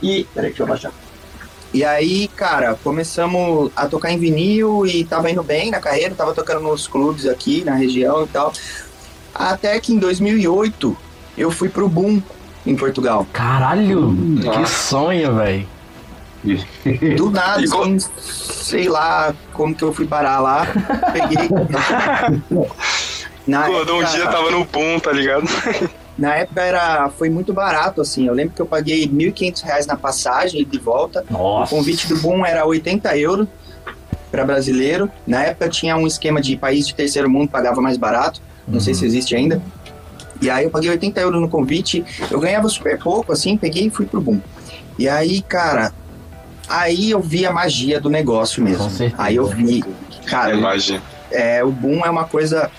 E. 0.01 0.29
Peraí, 0.33 0.51
deixa 0.51 0.63
eu 0.63 0.67
baixar. 0.69 0.93
E 1.75 1.85
aí, 1.85 2.29
cara, 2.29 2.77
começamos 2.77 3.73
a 3.75 3.89
tocar 3.89 4.13
em 4.13 4.19
vinil 4.19 4.87
e 4.87 5.05
tava 5.05 5.29
indo 5.29 5.43
bem 5.43 5.73
na 5.73 5.81
carreira, 5.81 6.15
tava 6.15 6.33
tocando 6.33 6.61
nos 6.61 6.87
clubes 6.87 7.27
aqui 7.27 7.65
na 7.65 7.75
região 7.75 8.23
e 8.23 8.29
tal. 8.29 8.53
Até 9.35 9.79
que 9.81 9.93
em 9.93 9.99
2008 9.99 10.97
eu 11.37 11.51
fui 11.51 11.69
pro 11.69 11.89
Boom 11.89 12.23
em 12.69 12.77
Portugal. 12.77 13.27
Caralho, 13.33 14.15
que 14.41 14.67
sonho, 14.69 15.35
velho. 15.37 15.67
Do 17.17 17.31
nada, 17.33 17.63
assim, 17.63 17.99
sei 18.21 18.89
lá 18.89 19.35
como 19.53 19.75
que 19.75 19.83
eu 19.83 19.93
fui 19.93 20.07
parar 20.07 20.39
lá. 20.41 20.67
Peguei. 21.13 21.49
Na 23.47 23.65
Acordou 23.65 23.97
um 23.99 24.03
época- 24.03 24.17
dia, 24.17 24.27
tava 24.31 24.51
no 24.51 24.65
boom, 24.67 24.99
tá 25.01 25.11
ligado? 25.11 25.45
Na 26.19 26.35
época 26.35 26.61
era, 26.63 27.09
foi 27.17 27.31
muito 27.31 27.53
barato, 27.53 28.01
assim. 28.01 28.27
Eu 28.27 28.35
lembro 28.35 28.55
que 28.55 28.61
eu 28.61 28.67
paguei 28.67 29.07
1.500 29.09 29.63
reais 29.63 29.87
na 29.87 29.97
passagem 29.97 30.61
e 30.61 30.65
de 30.65 30.77
volta. 30.79 31.25
Nossa. 31.31 31.73
O 31.75 31.79
convite 31.79 32.09
do 32.09 32.17
Boom 32.19 32.45
era 32.45 32.67
80 32.67 33.17
euros 33.17 33.47
para 34.31 34.45
brasileiro. 34.45 35.09
Na 35.27 35.45
época 35.45 35.69
tinha 35.69 35.97
um 35.97 36.07
esquema 36.09 36.41
de 36.41 36.57
país 36.57 36.87
de 36.89 36.95
terceiro 36.95 37.31
mundo 37.31 37.49
pagava 37.49 37.81
mais 37.81 37.97
barato. 37.97 38.43
Não 38.67 38.81
sei 38.81 38.93
se 38.95 39.07
existe 39.07 39.35
ainda. 39.35 39.63
E 40.41 40.49
aí 40.51 40.65
eu 40.65 40.71
paguei 40.71 40.91
80 40.91 41.21
euros 41.21 41.41
no 41.41 41.49
convite. 41.49 42.05
Eu 42.31 42.39
ganhava 42.41 42.69
super 42.69 42.99
pouco, 42.99 43.33
assim, 43.33 43.57
peguei 43.57 43.87
e 43.87 43.91
fui 43.91 44.07
pro 44.07 44.21
Boom. 44.21 44.41
E 44.99 45.09
aí, 45.09 45.43
cara, 45.43 45.93
aí 46.69 47.11
eu 47.11 47.21
vi 47.21 47.45
a 47.47 47.53
magia 47.53 48.01
do 48.01 48.09
negócio 48.11 48.63
mesmo. 48.63 48.85
Com 48.85 48.91
certeza. 48.91 49.23
Aí 49.23 49.37
eu 49.37 49.47
vi, 49.47 49.85
cara, 50.27 50.55
Imagina. 50.55 51.03
é, 51.31 51.63
o 51.65 51.71
Boom 51.71 52.05
é 52.05 52.11
uma 52.11 52.25
coisa. 52.25 52.71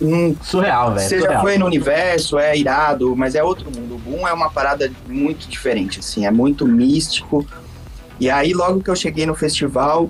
Não 0.00 0.34
Surreal, 0.42 0.94
velho. 0.94 1.06
você 1.08 1.16
já 1.16 1.22
surreal. 1.24 1.42
foi 1.42 1.58
no 1.58 1.66
universo, 1.66 2.38
é 2.38 2.56
irado, 2.56 3.14
mas 3.14 3.34
é 3.34 3.42
outro 3.44 3.66
mundo. 3.70 3.96
O 3.96 3.98
Boom 3.98 4.26
é 4.26 4.32
uma 4.32 4.48
parada 4.50 4.90
muito 5.06 5.46
diferente, 5.48 6.00
assim, 6.00 6.24
é 6.26 6.30
muito 6.30 6.66
místico. 6.66 7.46
E 8.18 8.30
aí, 8.30 8.54
logo 8.54 8.82
que 8.82 8.88
eu 8.88 8.96
cheguei 8.96 9.26
no 9.26 9.34
festival, 9.34 10.08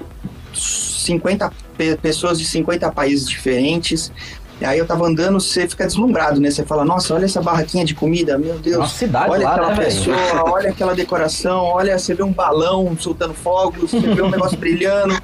50 0.54 1.52
pe- 1.76 1.96
pessoas 1.96 2.38
de 2.38 2.44
50 2.46 2.90
países 2.92 3.28
diferentes, 3.28 4.12
E 4.58 4.64
aí 4.64 4.78
eu 4.78 4.86
tava 4.86 5.06
andando, 5.06 5.38
você 5.38 5.68
fica 5.68 5.84
deslumbrado, 5.86 6.40
né? 6.40 6.50
Você 6.50 6.64
fala, 6.64 6.82
nossa, 6.82 7.12
olha 7.14 7.26
essa 7.26 7.42
barraquinha 7.42 7.84
de 7.84 7.94
comida, 7.94 8.38
meu 8.38 8.58
Deus. 8.58 8.78
Nossa, 8.78 8.96
cidade 8.96 9.30
olha 9.30 9.44
lá, 9.44 9.52
aquela 9.52 9.68
né, 9.68 9.74
velho? 9.74 9.86
pessoa, 9.86 10.50
olha 10.50 10.70
aquela 10.70 10.94
decoração, 10.94 11.62
olha, 11.62 11.98
você 11.98 12.14
vê 12.14 12.22
um 12.22 12.32
balão 12.32 12.96
soltando 12.98 13.34
fogos, 13.34 13.90
você 13.90 14.00
vê 14.00 14.22
um 14.22 14.30
negócio 14.30 14.56
brilhando. 14.56 15.14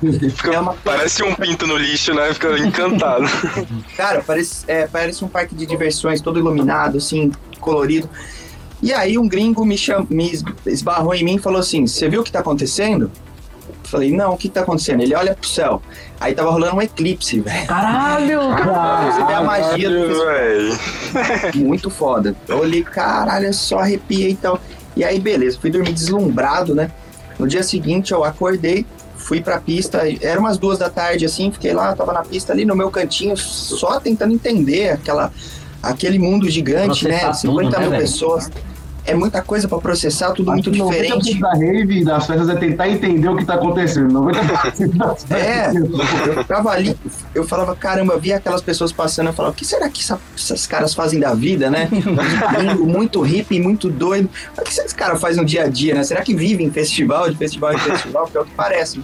É 0.52 0.60
uma 0.60 0.74
Parece 0.84 1.22
um 1.22 1.34
pinto 1.34 1.66
no 1.66 1.78
lixo, 1.78 2.12
né? 2.12 2.32
Fica 2.34 2.58
encantado. 2.58 3.24
Cara, 3.96 4.22
parece, 4.26 4.64
é, 4.68 4.86
parece 4.86 5.24
um 5.24 5.28
parque 5.28 5.54
de 5.54 5.64
diversões, 5.64 6.20
todo 6.20 6.38
iluminado, 6.38 6.98
assim, 6.98 7.32
colorido. 7.58 8.10
E 8.82 8.92
aí 8.92 9.16
um 9.16 9.26
gringo 9.26 9.64
me, 9.64 9.78
cham... 9.78 10.06
me 10.10 10.30
es- 10.30 10.44
esbarrou 10.66 11.14
em 11.14 11.24
mim 11.24 11.36
e 11.36 11.38
falou 11.38 11.60
assim, 11.60 11.86
você 11.86 12.06
viu 12.06 12.20
o 12.20 12.24
que 12.24 12.32
tá 12.32 12.40
acontecendo? 12.40 13.10
Eu 13.92 13.98
Falei, 13.98 14.10
não, 14.10 14.32
o 14.32 14.36
que 14.38 14.48
tá 14.48 14.62
acontecendo? 14.62 15.02
Ele 15.02 15.14
olha 15.14 15.34
pro 15.34 15.46
céu. 15.46 15.82
Aí 16.18 16.34
tava 16.34 16.50
rolando 16.50 16.76
um 16.76 16.82
eclipse, 16.82 17.40
velho. 17.40 17.66
Caralho, 17.66 18.40
Você 19.12 19.24
vê 19.26 19.32
a 19.34 19.42
magia 19.42 19.90
do. 19.90 21.58
Muito 21.58 21.90
foda. 21.90 22.34
Eu 22.48 22.60
olhei, 22.60 22.82
caralho, 22.82 23.52
só 23.52 23.80
arrepiei 23.80 24.30
e 24.30 24.36
tal. 24.36 24.58
E 24.96 25.04
aí, 25.04 25.20
beleza, 25.20 25.58
fui 25.60 25.70
dormir 25.70 25.92
deslumbrado, 25.92 26.74
né? 26.74 26.90
No 27.38 27.46
dia 27.46 27.62
seguinte 27.62 28.12
eu 28.12 28.24
acordei, 28.24 28.86
fui 29.16 29.40
pra 29.40 29.58
pista, 29.58 30.02
era 30.20 30.38
umas 30.38 30.58
duas 30.58 30.78
da 30.78 30.88
tarde 30.88 31.24
assim, 31.24 31.50
fiquei 31.50 31.72
lá, 31.72 31.94
tava 31.94 32.12
na 32.12 32.22
pista 32.22 32.52
ali 32.52 32.64
no 32.64 32.76
meu 32.76 32.90
cantinho, 32.90 33.36
só 33.36 33.98
tentando 33.98 34.34
entender 34.34 34.90
aquela, 34.90 35.32
aquele 35.82 36.18
mundo 36.18 36.48
gigante, 36.48 37.04
Processar 37.04 37.28
né? 37.28 37.32
50 37.32 37.64
tudo, 37.64 37.70
né, 37.70 37.78
mil 37.80 37.90
velho? 37.90 38.02
É 39.04 39.14
muita 39.14 39.42
coisa 39.42 39.66
pra 39.66 39.78
processar, 39.78 40.30
tudo 40.30 40.52
muito 40.52 40.70
Acho 40.70 40.78
que 40.78 40.84
90% 40.84 41.18
diferente. 41.18 41.40
da 41.40 41.50
rave 41.54 42.00
e 42.00 42.04
das 42.04 42.24
festas 42.24 42.48
é 42.48 42.54
tentar 42.54 42.88
entender 42.88 43.28
o 43.28 43.36
que 43.36 43.44
tá 43.44 43.54
acontecendo. 43.54 44.12
90% 44.12 44.96
das 44.96 45.26
É, 45.30 45.72
eu 45.76 46.36
ficava 46.42 46.70
ali, 46.70 46.96
eu 47.34 47.44
falava, 47.44 47.74
caramba, 47.74 48.16
via 48.16 48.36
aquelas 48.36 48.62
pessoas 48.62 48.92
passando, 48.92 49.26
eu 49.26 49.32
falava, 49.32 49.52
o 49.52 49.56
que 49.56 49.64
será 49.64 49.88
que 49.88 50.00
essa- 50.00 50.20
esses 50.36 50.68
caras 50.68 50.94
fazem 50.94 51.18
da 51.18 51.34
vida, 51.34 51.68
né? 51.68 51.88
Muito 52.78 53.20
hippie, 53.22 53.60
muito 53.60 53.88
doido. 53.90 54.28
O 54.56 54.62
que 54.62 54.70
esses 54.70 54.92
caras 54.92 55.20
fazem 55.20 55.38
no 55.38 55.44
dia 55.44 55.64
a 55.64 55.68
dia, 55.68 55.94
né? 55.94 56.04
Será 56.04 56.22
que 56.22 56.34
vivem 56.34 56.66
em 56.66 56.70
festival, 56.70 57.28
de 57.28 57.36
festival 57.36 57.72
em 57.74 57.78
festival? 57.78 58.26
Que 58.26 58.36
é 58.36 58.40
o 58.40 58.44
que 58.44 58.52
parece. 58.54 59.02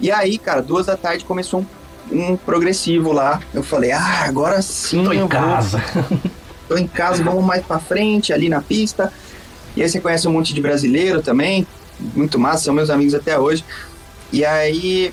E 0.00 0.10
aí, 0.10 0.38
cara, 0.38 0.62
duas 0.62 0.86
da 0.86 0.96
tarde 0.96 1.24
começou 1.24 1.64
um, 2.10 2.32
um 2.32 2.36
progressivo 2.36 3.12
lá. 3.12 3.40
Eu 3.52 3.62
falei, 3.62 3.92
ah, 3.92 4.24
agora 4.24 4.60
sim 4.62 5.04
tô 5.04 5.10
eu 5.12 5.16
em 5.16 5.20
vou 5.20 5.28
casa. 5.28 5.82
Tô 6.74 6.78
em 6.78 6.86
casa, 6.86 7.22
vamos 7.22 7.44
mais 7.44 7.64
pra 7.64 7.78
frente, 7.78 8.32
ali 8.32 8.48
na 8.48 8.60
pista. 8.62 9.12
E 9.76 9.82
aí 9.82 9.88
você 9.88 10.00
conhece 10.00 10.26
um 10.28 10.32
monte 10.32 10.54
de 10.54 10.60
brasileiro 10.60 11.22
também, 11.22 11.66
muito 12.14 12.38
massa, 12.38 12.64
são 12.64 12.74
meus 12.74 12.90
amigos 12.90 13.14
até 13.14 13.38
hoje. 13.38 13.64
E 14.32 14.44
aí, 14.44 15.12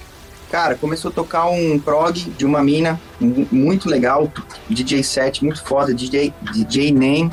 cara, 0.52 0.76
começou 0.76 1.12
a 1.12 1.14
tocar 1.14 1.46
um 1.50 1.78
prog 1.80 2.14
de 2.38 2.46
uma 2.46 2.64
mina 2.64 3.00
mu- 3.20 3.48
muito 3.52 3.90
legal, 3.90 4.32
DJ 4.70 5.04
set, 5.04 5.44
muito 5.44 5.64
foda, 5.64 5.94
DJ, 5.94 6.34
DJ 6.54 6.92
Name, 6.92 7.32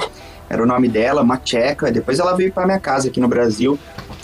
era 0.49 0.63
o 0.63 0.67
nome 0.67 0.89
dela, 0.89 1.23
uma 1.23 1.37
tcheca. 1.39 1.91
Depois 1.91 2.19
ela 2.21 2.35
veio 2.37 2.53
pra 2.53 2.65
minha 2.67 2.79
casa 2.81 3.09
aqui 3.09 3.21
no 3.21 3.27
Brasil. 3.29 3.79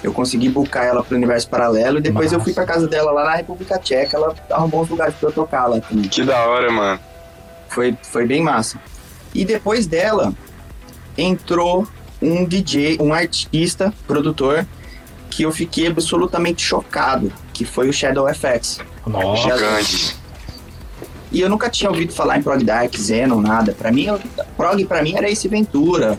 Eu 0.05 0.13
consegui 0.13 0.49
buscar 0.49 0.85
ela 0.85 1.03
pro 1.03 1.17
universo 1.17 1.49
paralelo 1.49 1.99
e 1.99 2.01
depois 2.01 2.33
eu 2.33 2.41
fui 2.41 2.53
pra 2.53 2.65
casa 2.65 2.87
dela 2.89 3.13
lá 3.13 3.25
na 3.25 3.37
República 3.37 3.79
Tcheca. 3.79 4.17
Ela 4.17 4.35
arrumou 4.51 4.83
uns 4.83 4.89
lugares 4.89 5.15
pra 5.15 5.29
eu 5.29 5.33
tocar 5.33 5.67
lá 5.67 5.81
também 5.81 6.09
Que 6.09 6.25
da 6.25 6.45
hora, 6.47 6.71
mano. 6.73 7.01
foi, 7.69 7.97
foi 8.03 8.27
bem 8.27 8.43
massa. 8.43 8.79
E 9.35 9.45
depois 9.45 9.87
dela, 9.87 10.33
entrou 11.17 11.87
um 12.21 12.45
DJ, 12.45 12.99
um 13.01 13.13
artista, 13.13 13.93
produtor, 14.07 14.67
que 15.31 15.43
eu 15.43 15.53
fiquei 15.53 15.87
absolutamente 15.87 16.63
chocado, 16.63 17.33
que 17.53 17.65
foi 17.65 17.89
o 17.89 17.93
Shadow 17.93 18.27
FX. 18.33 18.81
Nossa. 19.07 19.43
Gigante. 19.43 20.17
E 21.33 21.41
eu 21.41 21.49
nunca 21.49 21.71
tinha 21.71 21.91
ouvido 21.91 22.13
falar 22.13 22.39
em 22.39 22.43
Prog 22.43 22.63
Dark, 22.63 22.95
Xenon, 22.95 23.41
nada. 23.41 23.73
Pra 23.73 23.91
mim, 23.91 24.09
Prog 24.57 24.85
pra 24.85 25.03
mim 25.03 25.17
era 25.17 25.31
esse 25.31 25.49
Ventura, 25.49 26.19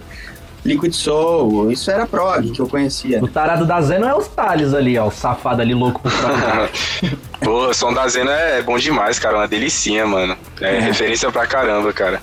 Liquid 0.65 0.93
Soul, 0.93 1.71
isso 1.71 1.91
era 1.91 2.07
Prog 2.07 2.49
que 2.49 2.59
eu 2.59 2.67
conhecia. 2.67 3.23
O 3.23 3.27
tarado 3.27 3.65
da 3.65 3.79
Zeno 3.81 4.07
é 4.07 4.15
os 4.15 4.27
Thales 4.27 4.73
ali, 4.73 4.97
ó. 4.97 5.07
O 5.07 5.11
safado 5.11 5.61
ali 5.61 5.75
louco 5.75 6.01
por 6.01 6.11
trás. 6.11 6.71
Pô, 7.39 7.67
o 7.67 7.73
som 7.73 7.93
da 7.93 8.07
Zena 8.07 8.31
é 8.31 8.61
bom 8.63 8.77
demais, 8.77 9.19
cara. 9.19 9.37
Uma 9.37 9.47
delicinha, 9.47 10.07
mano. 10.07 10.35
É, 10.59 10.79
referência 10.79 11.31
pra 11.31 11.45
caramba, 11.45 11.93
cara. 11.93 12.21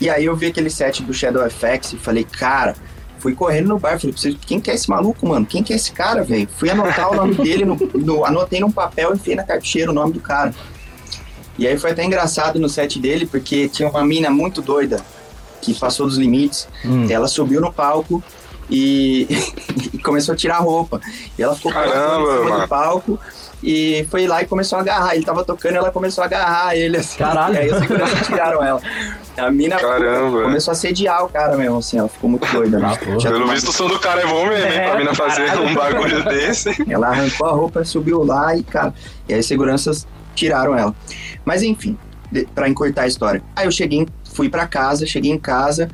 E 0.00 0.08
aí 0.08 0.24
eu 0.24 0.34
vi 0.34 0.46
aquele 0.46 0.70
set 0.70 1.02
do 1.02 1.12
Shadow 1.12 1.42
FX 1.50 1.92
e 1.92 1.96
falei, 1.96 2.24
cara, 2.24 2.74
fui 3.18 3.34
correndo 3.34 3.68
no 3.68 3.78
bar, 3.78 3.98
falei, 4.00 4.12
"Preciso- 4.12 4.38
quem 4.46 4.58
que 4.60 4.70
é 4.70 4.74
esse 4.74 4.88
maluco, 4.88 5.28
mano? 5.28 5.44
Quem 5.44 5.62
que 5.62 5.72
é 5.72 5.76
esse 5.76 5.92
cara, 5.92 6.22
velho? 6.24 6.48
Fui 6.56 6.70
anotar 6.70 7.10
o 7.10 7.14
nome 7.14 7.34
dele, 7.34 7.64
no, 7.66 7.76
no- 7.94 8.24
anotei 8.24 8.60
num 8.60 8.70
papel 8.72 9.10
e 9.12 9.16
enfiei 9.16 9.36
na 9.36 9.42
cartucheira 9.42 9.90
o 9.90 9.94
nome 9.94 10.12
do 10.14 10.20
cara. 10.20 10.54
E 11.58 11.66
aí 11.66 11.78
foi 11.78 11.90
até 11.90 12.02
engraçado 12.02 12.58
no 12.58 12.68
set 12.68 12.98
dele, 12.98 13.26
porque 13.26 13.68
tinha 13.68 13.88
uma 13.90 14.02
mina 14.02 14.30
muito 14.30 14.62
doida, 14.62 15.04
que 15.60 15.74
passou 15.74 16.06
dos 16.06 16.16
limites, 16.16 16.66
Hum. 16.82 17.06
ela 17.10 17.28
subiu 17.28 17.60
no 17.60 17.70
palco 17.70 18.22
e, 18.70 19.26
e 19.92 19.98
começou 19.98 20.32
a 20.32 20.36
tirar 20.36 20.56
a 20.56 20.60
roupa. 20.60 20.98
E 21.38 21.42
ela 21.42 21.54
ficou 21.54 21.70
Caramba, 21.70 21.92
pelotona 21.96 22.22
em 22.32 22.36
cima 22.38 22.50
mano. 22.50 22.62
do 22.62 22.68
palco 22.68 23.20
e 23.62 24.06
foi 24.10 24.26
lá 24.26 24.42
e 24.42 24.46
começou 24.46 24.78
a 24.78 24.82
agarrar. 24.82 25.14
Ele 25.14 25.24
tava 25.24 25.44
tocando 25.44 25.74
e 25.74 25.76
ela 25.76 25.90
começou 25.90 26.22
a 26.22 26.26
agarrar 26.26 26.74
ele 26.76 26.96
assim. 26.96 27.18
Caralho. 27.18 27.54
E 27.54 27.58
aí 27.58 27.70
os 27.70 27.78
seguranças 27.78 28.26
tiraram 28.26 28.62
ela. 28.64 28.80
A 29.36 29.50
mina 29.50 29.76
Caramba. 29.76 30.42
começou 30.42 30.72
a 30.72 30.74
sediar 30.74 31.24
o 31.24 31.28
cara 31.28 31.56
mesmo, 31.56 31.78
assim, 31.78 31.98
ela 31.98 32.08
ficou 32.08 32.28
muito 32.28 32.46
doida. 32.52 32.78
né? 32.78 32.92
Ah, 32.94 33.20
Pelo 33.22 33.48
visto, 33.48 33.68
o 33.68 33.72
som 33.72 33.86
do 33.88 33.98
cara 33.98 34.20
é 34.22 34.26
bom 34.26 34.46
mesmo, 34.46 34.66
hein? 34.66 34.78
É, 34.78 34.88
Pra 34.88 34.98
mina 34.98 35.14
fazer 35.14 35.46
caralho. 35.46 35.68
um 35.68 35.74
bagulho 35.74 36.24
desse. 36.28 36.70
Ela 36.90 37.08
arrancou 37.08 37.46
a 37.46 37.52
roupa, 37.52 37.84
subiu 37.84 38.22
lá 38.24 38.54
e, 38.56 38.62
cara, 38.62 38.92
e 39.28 39.32
aí 39.34 39.42
seguranças 39.42 40.06
tiraram 40.34 40.76
ela. 40.76 40.94
Mas 41.44 41.62
enfim, 41.62 41.96
de, 42.30 42.44
pra 42.54 42.68
encurtar 42.68 43.02
a 43.02 43.06
história. 43.06 43.42
Aí 43.56 43.66
eu 43.66 43.70
cheguei, 43.72 44.06
fui 44.34 44.48
pra 44.50 44.66
casa, 44.66 45.06
cheguei 45.06 45.30
em 45.32 45.38
casa 45.38 45.88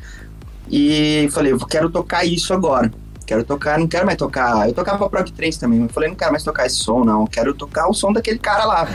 e 0.70 1.28
falei, 1.32 1.52
eu 1.52 1.58
quero 1.58 1.88
tocar 1.90 2.24
isso 2.24 2.52
agora. 2.52 2.90
Quero 3.26 3.44
tocar, 3.44 3.78
não 3.78 3.88
quero 3.88 4.06
mais 4.06 4.16
tocar. 4.16 4.68
Eu 4.68 4.72
tocava 4.74 5.08
Prog 5.10 5.30
Trance 5.32 5.58
também, 5.58 5.80
mas 5.80 5.88
eu 5.88 5.94
falei, 5.94 6.08
não 6.08 6.16
quero 6.16 6.30
mais 6.30 6.44
tocar 6.44 6.64
esse 6.66 6.76
som, 6.76 7.04
não. 7.04 7.26
Quero 7.26 7.52
tocar 7.52 7.88
o 7.88 7.92
som 7.94 8.12
daquele 8.12 8.38
cara 8.38 8.64
lá. 8.64 8.86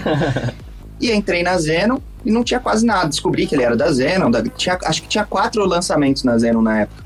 e 1.00 1.12
entrei 1.12 1.44
na 1.44 1.58
Zeno 1.58 2.02
e 2.24 2.32
não 2.32 2.44
tinha 2.44 2.60
quase 2.60 2.86
nada. 2.86 3.10
Descobri 3.10 3.46
que 3.46 3.54
ele 3.56 3.64
era 3.64 3.76
da 3.76 3.92
Zeno. 3.92 4.32
da- 4.32 4.42
tinha, 4.44 4.78
acho 4.86 5.02
que 5.02 5.08
tinha 5.10 5.26
quatro 5.26 5.66
lançamentos 5.66 6.24
na 6.24 6.38
Zeno 6.38 6.62
na 6.62 6.82
época. 6.82 7.04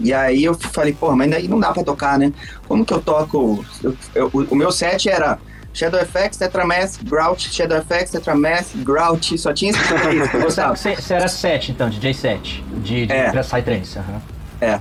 E 0.00 0.12
aí 0.12 0.44
eu 0.44 0.54
falei, 0.54 0.92
porra, 0.92 1.16
mas 1.16 1.30
daí 1.30 1.48
não 1.48 1.58
dá 1.60 1.72
pra 1.72 1.82
tocar, 1.84 2.18
né? 2.18 2.32
Como 2.68 2.84
que 2.84 2.92
eu 2.94 3.00
toco? 3.00 3.64
Eu- 3.82 3.96
eu- 4.14 4.30
o, 4.32 4.40
o 4.52 4.56
meu 4.56 4.70
set 4.72 5.08
era 5.08 5.38
Shadow 5.74 6.00
FX, 6.00 6.38
Tetramass, 6.38 6.98
Grouch, 7.02 7.52
Shadow 7.52 7.82
FX, 7.82 8.10
Tetramass, 8.12 8.68
Grouch, 8.76 9.36
só 9.36 9.52
tinha 9.52 9.72
esses 9.72 9.86
três 9.86 10.30
que 10.30 10.36
eu 10.36 10.40
gostava. 10.42 10.74
Você 10.76 10.96
era 11.14 11.28
7, 11.28 11.72
então, 11.72 11.90
DJ 11.90 12.14
7. 12.14 12.64
De, 12.82 13.06
de 13.06 13.12
É. 13.12 13.30
Psytrance. 13.42 13.98
aham. 13.98 14.80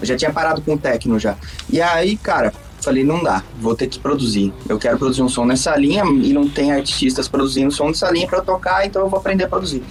Eu 0.00 0.06
já 0.06 0.16
tinha 0.16 0.32
parado 0.32 0.60
com 0.62 0.74
o 0.74 0.78
techno 0.78 1.18
já. 1.18 1.36
E 1.70 1.80
aí, 1.80 2.16
cara, 2.16 2.52
falei, 2.80 3.02
não 3.02 3.22
dá, 3.22 3.42
vou 3.58 3.74
ter 3.74 3.86
que 3.88 3.98
produzir. 3.98 4.52
Eu 4.68 4.78
quero 4.78 4.98
produzir 4.98 5.22
um 5.22 5.28
som 5.28 5.44
nessa 5.44 5.76
linha 5.76 6.04
e 6.04 6.32
não 6.32 6.48
tem 6.48 6.72
artistas 6.72 7.26
produzindo 7.26 7.72
som 7.72 7.88
nessa 7.88 8.10
linha 8.10 8.28
eu 8.30 8.42
tocar, 8.42 8.86
então 8.86 9.02
eu 9.02 9.08
vou 9.08 9.18
aprender 9.18 9.44
a 9.44 9.48
produzir. 9.48 9.82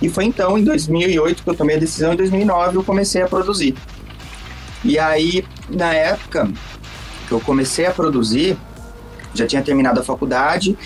E 0.00 0.08
foi 0.08 0.24
então, 0.24 0.56
em 0.56 0.64
2008, 0.64 1.42
que 1.42 1.50
eu 1.50 1.54
tomei 1.54 1.76
a 1.76 1.78
decisão, 1.78 2.12
em 2.12 2.16
2009 2.16 2.76
eu 2.76 2.84
comecei 2.84 3.22
a 3.22 3.28
produzir. 3.28 3.74
E 4.84 4.98
aí, 4.98 5.44
na 5.68 5.92
época 5.92 6.50
que 7.26 7.32
eu 7.32 7.40
comecei 7.40 7.84
a 7.84 7.90
produzir, 7.90 8.56
já 9.34 9.46
tinha 9.46 9.60
terminado 9.60 10.00
a 10.00 10.02
faculdade, 10.02 10.78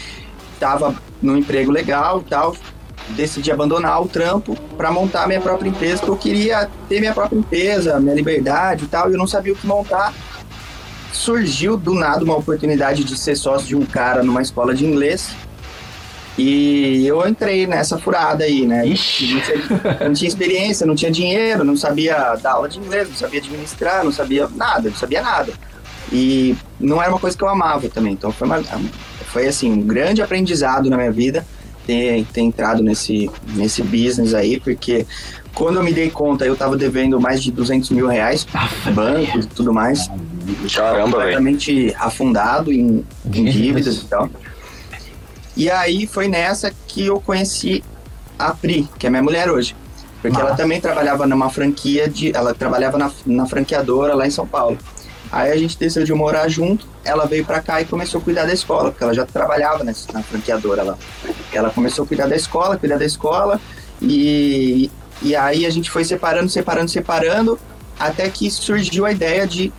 tava 0.59 0.95
num 1.21 1.37
emprego 1.37 1.71
legal 1.71 2.21
e 2.21 2.29
tal, 2.29 2.57
decidi 3.11 3.51
abandonar 3.51 4.01
o 4.03 4.09
trampo 4.09 4.57
para 4.77 4.91
montar 4.91 5.27
minha 5.27 5.41
própria 5.41 5.69
empresa, 5.69 5.99
porque 5.99 6.11
eu 6.11 6.17
queria 6.17 6.71
ter 6.89 7.01
minha 7.01 7.13
própria 7.13 7.37
empresa, 7.37 8.01
minha 8.01 8.15
liberdade 8.15 8.85
e 8.85 8.89
tal, 8.89 9.11
e 9.11 9.15
eu 9.15 9.19
não 9.19 9.27
sabia 9.27 9.53
o 9.53 9.57
que 9.57 9.67
montar. 9.67 10.13
Surgiu 11.13 11.77
do 11.77 11.95
nada 11.95 12.25
uma 12.25 12.37
oportunidade 12.37 13.05
de 13.05 13.19
ser 13.19 13.37
sócio 13.37 13.67
de 13.67 13.77
um 13.77 13.85
cara 13.85 14.23
numa 14.23 14.41
escola 14.41 14.75
de 14.75 14.87
inglês. 14.87 15.31
E 16.39 17.07
eu 17.07 17.29
entrei 17.29 17.67
nessa 17.67 17.99
furada 17.99 18.45
aí, 18.45 18.67
né? 18.67 18.87
Ixi. 18.87 19.35
Não 19.35 19.41
tinha, 19.43 20.09
não 20.09 20.15
tinha 20.15 20.29
experiência, 20.29 20.87
não 20.87 20.95
tinha 20.95 21.11
dinheiro, 21.11 21.63
não 21.63 21.77
sabia 21.77 22.35
dar 22.37 22.53
aula 22.53 22.69
de 22.71 22.79
inglês, 22.79 23.09
não 23.09 23.17
sabia 23.17 23.41
administrar, 23.41 24.03
não 24.03 24.11
sabia 24.11 24.49
nada, 24.57 24.89
não 24.89 24.97
sabia 24.97 25.21
nada. 25.21 25.53
E 26.11 26.57
não 26.81 27.03
era 27.03 27.11
uma 27.11 27.19
coisa 27.19 27.37
que 27.37 27.45
eu 27.45 27.49
amava 27.49 27.87
também. 27.91 28.15
Então 28.15 28.33
foi, 28.33 28.47
uma, 28.47 28.63
foi 29.27 29.47
assim, 29.47 29.71
um 29.71 29.83
grande 29.83 30.23
aprendizado 30.23 30.89
na 30.89 30.97
minha 30.97 31.13
vida 31.13 31.47
ter, 31.87 32.25
ter 32.33 32.41
entrado 32.41 32.83
nesse, 32.83 33.31
nesse 33.55 33.83
business 33.83 34.35
aí, 34.35 34.59
porque 34.61 35.07
quando 35.55 35.77
eu 35.77 35.83
me 35.83 35.93
dei 35.93 36.11
conta, 36.11 36.45
eu 36.45 36.57
tava 36.57 36.77
devendo 36.77 37.21
mais 37.21 37.43
de 37.43 37.51
200 37.53 37.91
mil 37.91 38.07
reais, 38.07 38.47
bancos 38.95 39.45
e 39.45 39.49
tudo 39.49 39.73
mais, 39.73 40.09
Caramba, 40.75 40.95
velho. 40.95 41.05
completamente 41.05 41.95
afundado 41.99 42.73
em, 42.73 43.05
em 43.27 43.45
Dívidas. 43.45 43.99
e 43.99 44.07
tal. 44.07 44.31
E 45.57 45.71
aí 45.71 46.07
foi 46.07 46.29
nessa 46.29 46.73
que 46.87 47.07
eu 47.07 47.21
conheci 47.21 47.85
a 48.39 48.55
Pri, 48.55 48.89
que 48.99 49.07
é 49.07 49.11
minha 49.11 49.23
mulher 49.23 49.51
hoje. 49.51 49.77
Porque 50.23 50.37
ela 50.37 50.51
Massa. 50.51 50.63
também 50.63 50.81
trabalhava 50.81 51.27
numa 51.27 51.51
franquia 51.51 52.09
de. 52.09 52.35
Ela 52.35 52.55
trabalhava 52.55 52.97
na, 52.97 53.11
na 53.27 53.45
franqueadora 53.45 54.15
lá 54.15 54.25
em 54.25 54.31
São 54.31 54.47
Paulo. 54.47 54.79
Aí 55.33 55.51
a 55.51 55.57
gente 55.57 55.79
decidiu 55.79 56.15
morar 56.15 56.47
junto, 56.47 56.87
ela 57.03 57.25
veio 57.25 57.43
pra 57.43 57.61
cá 57.61 57.81
e 57.81 57.87
começou 57.87 58.21
a 58.21 58.23
cuidar 58.23 58.45
da 58.45 58.53
escola, 58.53 58.91
porque 58.91 59.03
ela 59.03 59.15
já 59.15 59.25
trabalhava 59.25 59.83
nessa, 59.83 60.13
na 60.13 60.23
franqueadora 60.23 60.83
lá. 60.83 60.99
Ela 61.51 61.71
começou 61.71 62.05
a 62.05 62.07
cuidar 62.07 62.27
da 62.29 62.37
escola, 62.37 62.77
cuidar 62.77 62.99
da 62.99 63.07
escola, 63.07 63.59
E, 64.03 64.91
e 65.23 65.35
aí 65.35 65.65
a 65.65 65.71
gente 65.71 65.91
foi 65.91 66.05
separando, 66.05 66.51
separando, 66.51 66.91
separando, 66.91 67.59
até 67.99 68.29
que 68.29 68.51
surgiu 68.51 69.07
a 69.07 69.13
ideia 69.13 69.47
de 69.47 69.73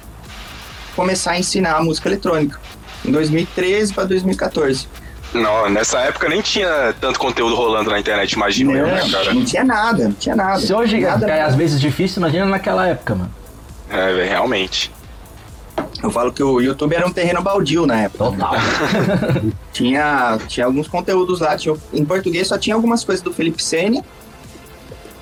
começar 0.96 1.32
a 1.32 1.40
ensinar 1.40 1.76
a 1.76 1.84
música 1.84 2.10
eletrônica, 2.10 2.60
em 3.06 3.12
2013 3.12 3.94
para 3.94 4.06
2014. 4.06 4.88
Não, 5.34 5.70
nessa 5.70 6.00
época 6.00 6.30
nem 6.30 6.42
tinha 6.42 6.96
tanto 7.02 7.20
conteúdo 7.20 7.56
rolando 7.56 7.92
na 7.92 8.00
internet, 8.00 8.32
imagino 8.34 8.76
eu, 8.76 8.88
né, 8.88 9.08
cara? 9.12 9.34
Não 9.34 9.44
tinha 9.44 9.64
nada, 9.64 10.04
não 10.06 10.14
tinha 10.14 10.36
nada. 10.36 10.60
Se 10.60 10.74
hoje 10.74 11.00
nada, 11.00 11.30
é 11.30 11.42
às 11.42 11.56
vezes 11.56 11.80
difícil, 11.80 12.22
imagina 12.22 12.46
naquela 12.46 12.88
época, 12.88 13.16
mano. 13.16 13.32
É, 13.90 14.26
realmente. 14.26 14.92
Eu 16.04 16.12
falo 16.12 16.34
que 16.34 16.44
o 16.44 16.60
YouTube 16.60 16.94
era 16.94 17.08
um 17.08 17.12
terreno 17.14 17.42
baldio 17.42 17.88
na 17.88 18.02
época. 18.02 18.26
Total. 18.26 18.54
tinha, 19.72 20.38
tinha 20.50 20.66
alguns 20.66 20.86
conteúdos 20.86 21.40
lá. 21.40 21.56
Tinha, 21.58 21.74
em 21.94 22.04
português 22.04 22.50
só 22.50 22.58
tinha 22.58 22.76
algumas 22.76 23.06
coisas 23.06 23.24
do 23.24 23.32
Felipe 23.32 23.64
Sene, 23.64 24.04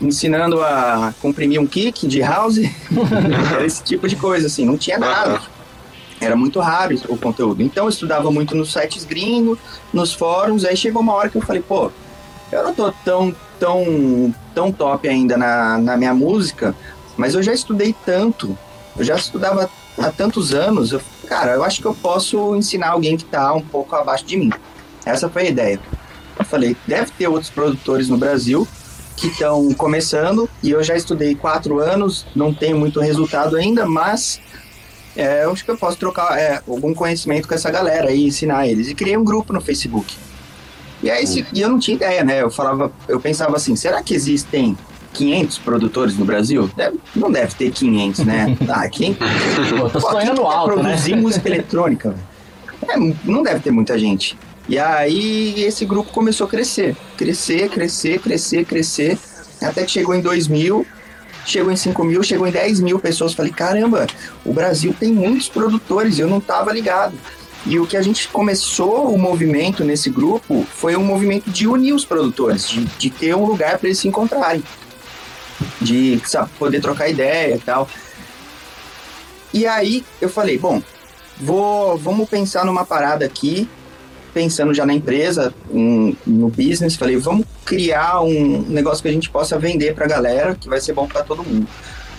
ensinando 0.01 0.59
a 0.63 1.13
comprimir 1.21 1.61
um 1.61 1.67
kick 1.67 2.07
de 2.07 2.21
house. 2.21 2.57
esse 3.63 3.83
tipo 3.83 4.07
de 4.07 4.15
coisa, 4.15 4.47
assim. 4.47 4.65
Não 4.65 4.75
tinha 4.75 4.97
nada. 4.97 5.39
Era 6.19 6.35
muito 6.35 6.59
raro 6.59 6.95
o 7.07 7.15
conteúdo. 7.15 7.61
Então 7.61 7.85
eu 7.85 7.89
estudava 7.89 8.31
muito 8.31 8.55
nos 8.55 8.73
sites 8.73 9.05
gringos, 9.05 9.59
nos 9.93 10.13
fóruns. 10.13 10.65
Aí 10.65 10.75
chegou 10.75 11.03
uma 11.03 11.13
hora 11.13 11.29
que 11.29 11.37
eu 11.37 11.41
falei, 11.43 11.61
pô, 11.61 11.91
eu 12.51 12.63
não 12.63 12.73
tô 12.73 12.91
tão, 13.05 13.35
tão, 13.59 14.33
tão 14.55 14.71
top 14.71 15.07
ainda 15.07 15.37
na, 15.37 15.77
na 15.77 15.95
minha 15.95 16.13
música, 16.13 16.75
mas 17.15 17.35
eu 17.35 17.43
já 17.43 17.53
estudei 17.53 17.95
tanto. 18.03 18.57
Eu 18.97 19.03
já 19.03 19.15
estudava 19.15 19.69
há 20.01 20.11
tantos 20.11 20.53
anos. 20.53 20.91
Eu, 20.91 21.01
cara, 21.27 21.53
eu 21.53 21.63
acho 21.63 21.81
que 21.81 21.87
eu 21.87 21.93
posso 21.93 22.55
ensinar 22.55 22.89
alguém 22.89 23.17
que 23.17 23.25
tá 23.25 23.53
um 23.53 23.61
pouco 23.61 23.95
abaixo 23.95 24.25
de 24.25 24.37
mim. 24.37 24.51
Essa 25.05 25.29
foi 25.29 25.43
a 25.43 25.49
ideia. 25.49 25.79
Eu 26.37 26.45
falei, 26.45 26.75
deve 26.87 27.11
ter 27.11 27.27
outros 27.27 27.49
produtores 27.49 28.09
no 28.09 28.17
Brasil 28.17 28.67
que 29.15 29.27
estão 29.27 29.71
começando 29.73 30.49
e 30.63 30.71
eu 30.71 30.83
já 30.83 30.95
estudei 30.95 31.35
quatro 31.35 31.79
anos, 31.79 32.25
não 32.35 32.53
tenho 32.53 32.77
muito 32.77 32.99
resultado 32.99 33.55
ainda, 33.55 33.85
mas 33.85 34.39
é, 35.15 35.43
eu 35.43 35.51
acho 35.51 35.63
que 35.63 35.69
eu 35.69 35.77
posso 35.77 35.97
trocar 35.97 36.37
é, 36.39 36.61
algum 36.67 36.93
conhecimento 36.93 37.47
com 37.47 37.53
essa 37.53 37.69
galera 37.69 38.11
e 38.11 38.25
ensinar 38.25 38.67
eles. 38.67 38.87
E 38.87 38.95
criei 38.95 39.17
um 39.17 39.23
grupo 39.23 39.53
no 39.53 39.61
Facebook. 39.61 40.15
E 41.03 41.09
aí, 41.09 41.25
se, 41.25 41.45
e 41.53 41.61
eu 41.61 41.69
não 41.69 41.79
tinha 41.79 41.95
ideia, 41.95 42.23
né? 42.23 42.41
Eu 42.41 42.51
falava, 42.51 42.91
eu 43.07 43.19
pensava 43.19 43.55
assim, 43.55 43.75
será 43.75 44.01
que 44.03 44.13
existem 44.13 44.77
500 45.13 45.57
produtores 45.59 46.17
no 46.17 46.25
Brasil? 46.25 46.69
Deve, 46.75 46.99
não 47.15 47.31
deve 47.31 47.53
ter 47.55 47.71
500, 47.71 48.25
né? 48.25 48.57
Ah, 48.69 48.87
quem? 48.87 49.13
Pô, 49.13 49.89
tô 49.89 49.99
sonhando 49.99 50.43
alto, 50.43 50.73
produzir 50.73 51.15
né? 51.15 51.21
música 51.21 51.49
eletrônica, 51.49 52.15
é, 52.87 52.97
não 53.25 53.43
deve 53.43 53.59
ter 53.59 53.71
muita 53.71 53.97
gente. 53.97 54.37
E 54.69 54.77
aí 54.77 55.63
esse 55.63 55.85
grupo 55.85 56.11
começou 56.11 56.47
a 56.47 56.49
crescer, 56.49 56.95
crescer, 57.17 57.69
crescer, 57.69 58.19
crescer, 58.19 58.65
crescer, 58.65 59.19
até 59.61 59.83
que 59.83 59.91
chegou 59.91 60.15
em 60.15 60.21
2000 60.21 60.85
chegou 61.45 61.71
em 61.71 61.75
5 61.75 62.03
mil, 62.03 62.23
chegou 62.23 62.47
em 62.47 62.51
10 62.51 62.79
mil 62.81 62.99
pessoas. 62.99 63.33
Falei, 63.33 63.51
caramba, 63.51 64.07
o 64.45 64.53
Brasil 64.53 64.95
tem 64.97 65.11
muitos 65.11 65.49
produtores, 65.49 66.19
eu 66.19 66.27
não 66.27 66.37
estava 66.37 66.71
ligado. 66.71 67.13
E 67.65 67.79
o 67.79 67.85
que 67.85 67.95
a 67.95 68.01
gente 68.01 68.27
começou 68.27 69.13
o 69.13 69.17
movimento 69.19 69.83
nesse 69.83 70.09
grupo 70.09 70.65
foi 70.73 70.95
um 70.95 71.03
movimento 71.03 71.49
de 71.49 71.67
unir 71.67 71.93
os 71.93 72.03
produtores, 72.03 72.67
de, 72.67 72.85
de 72.85 73.09
ter 73.09 73.35
um 73.35 73.45
lugar 73.45 73.77
para 73.77 73.87
eles 73.87 73.99
se 73.99 74.07
encontrarem, 74.07 74.63
de 75.81 76.21
sabe, 76.25 76.49
poder 76.57 76.81
trocar 76.81 77.09
ideia 77.09 77.55
e 77.55 77.59
tal. 77.59 77.87
E 79.53 79.65
aí 79.65 80.05
eu 80.21 80.29
falei, 80.29 80.57
bom, 80.57 80.81
vou, 81.39 81.97
vamos 81.97 82.29
pensar 82.29 82.65
numa 82.65 82.85
parada 82.85 83.25
aqui 83.25 83.67
pensando 84.33 84.73
já 84.73 84.85
na 84.85 84.93
empresa, 84.93 85.53
um, 85.69 86.15
no 86.25 86.49
business, 86.49 86.95
falei, 86.95 87.17
vamos 87.17 87.45
criar 87.65 88.21
um 88.21 88.61
negócio 88.61 89.01
que 89.01 89.09
a 89.09 89.11
gente 89.11 89.29
possa 89.29 89.59
vender 89.59 89.93
para 89.93 90.05
a 90.05 90.07
galera, 90.07 90.55
que 90.55 90.69
vai 90.69 90.79
ser 90.79 90.93
bom 90.93 91.07
para 91.07 91.23
todo 91.23 91.43
mundo. 91.43 91.67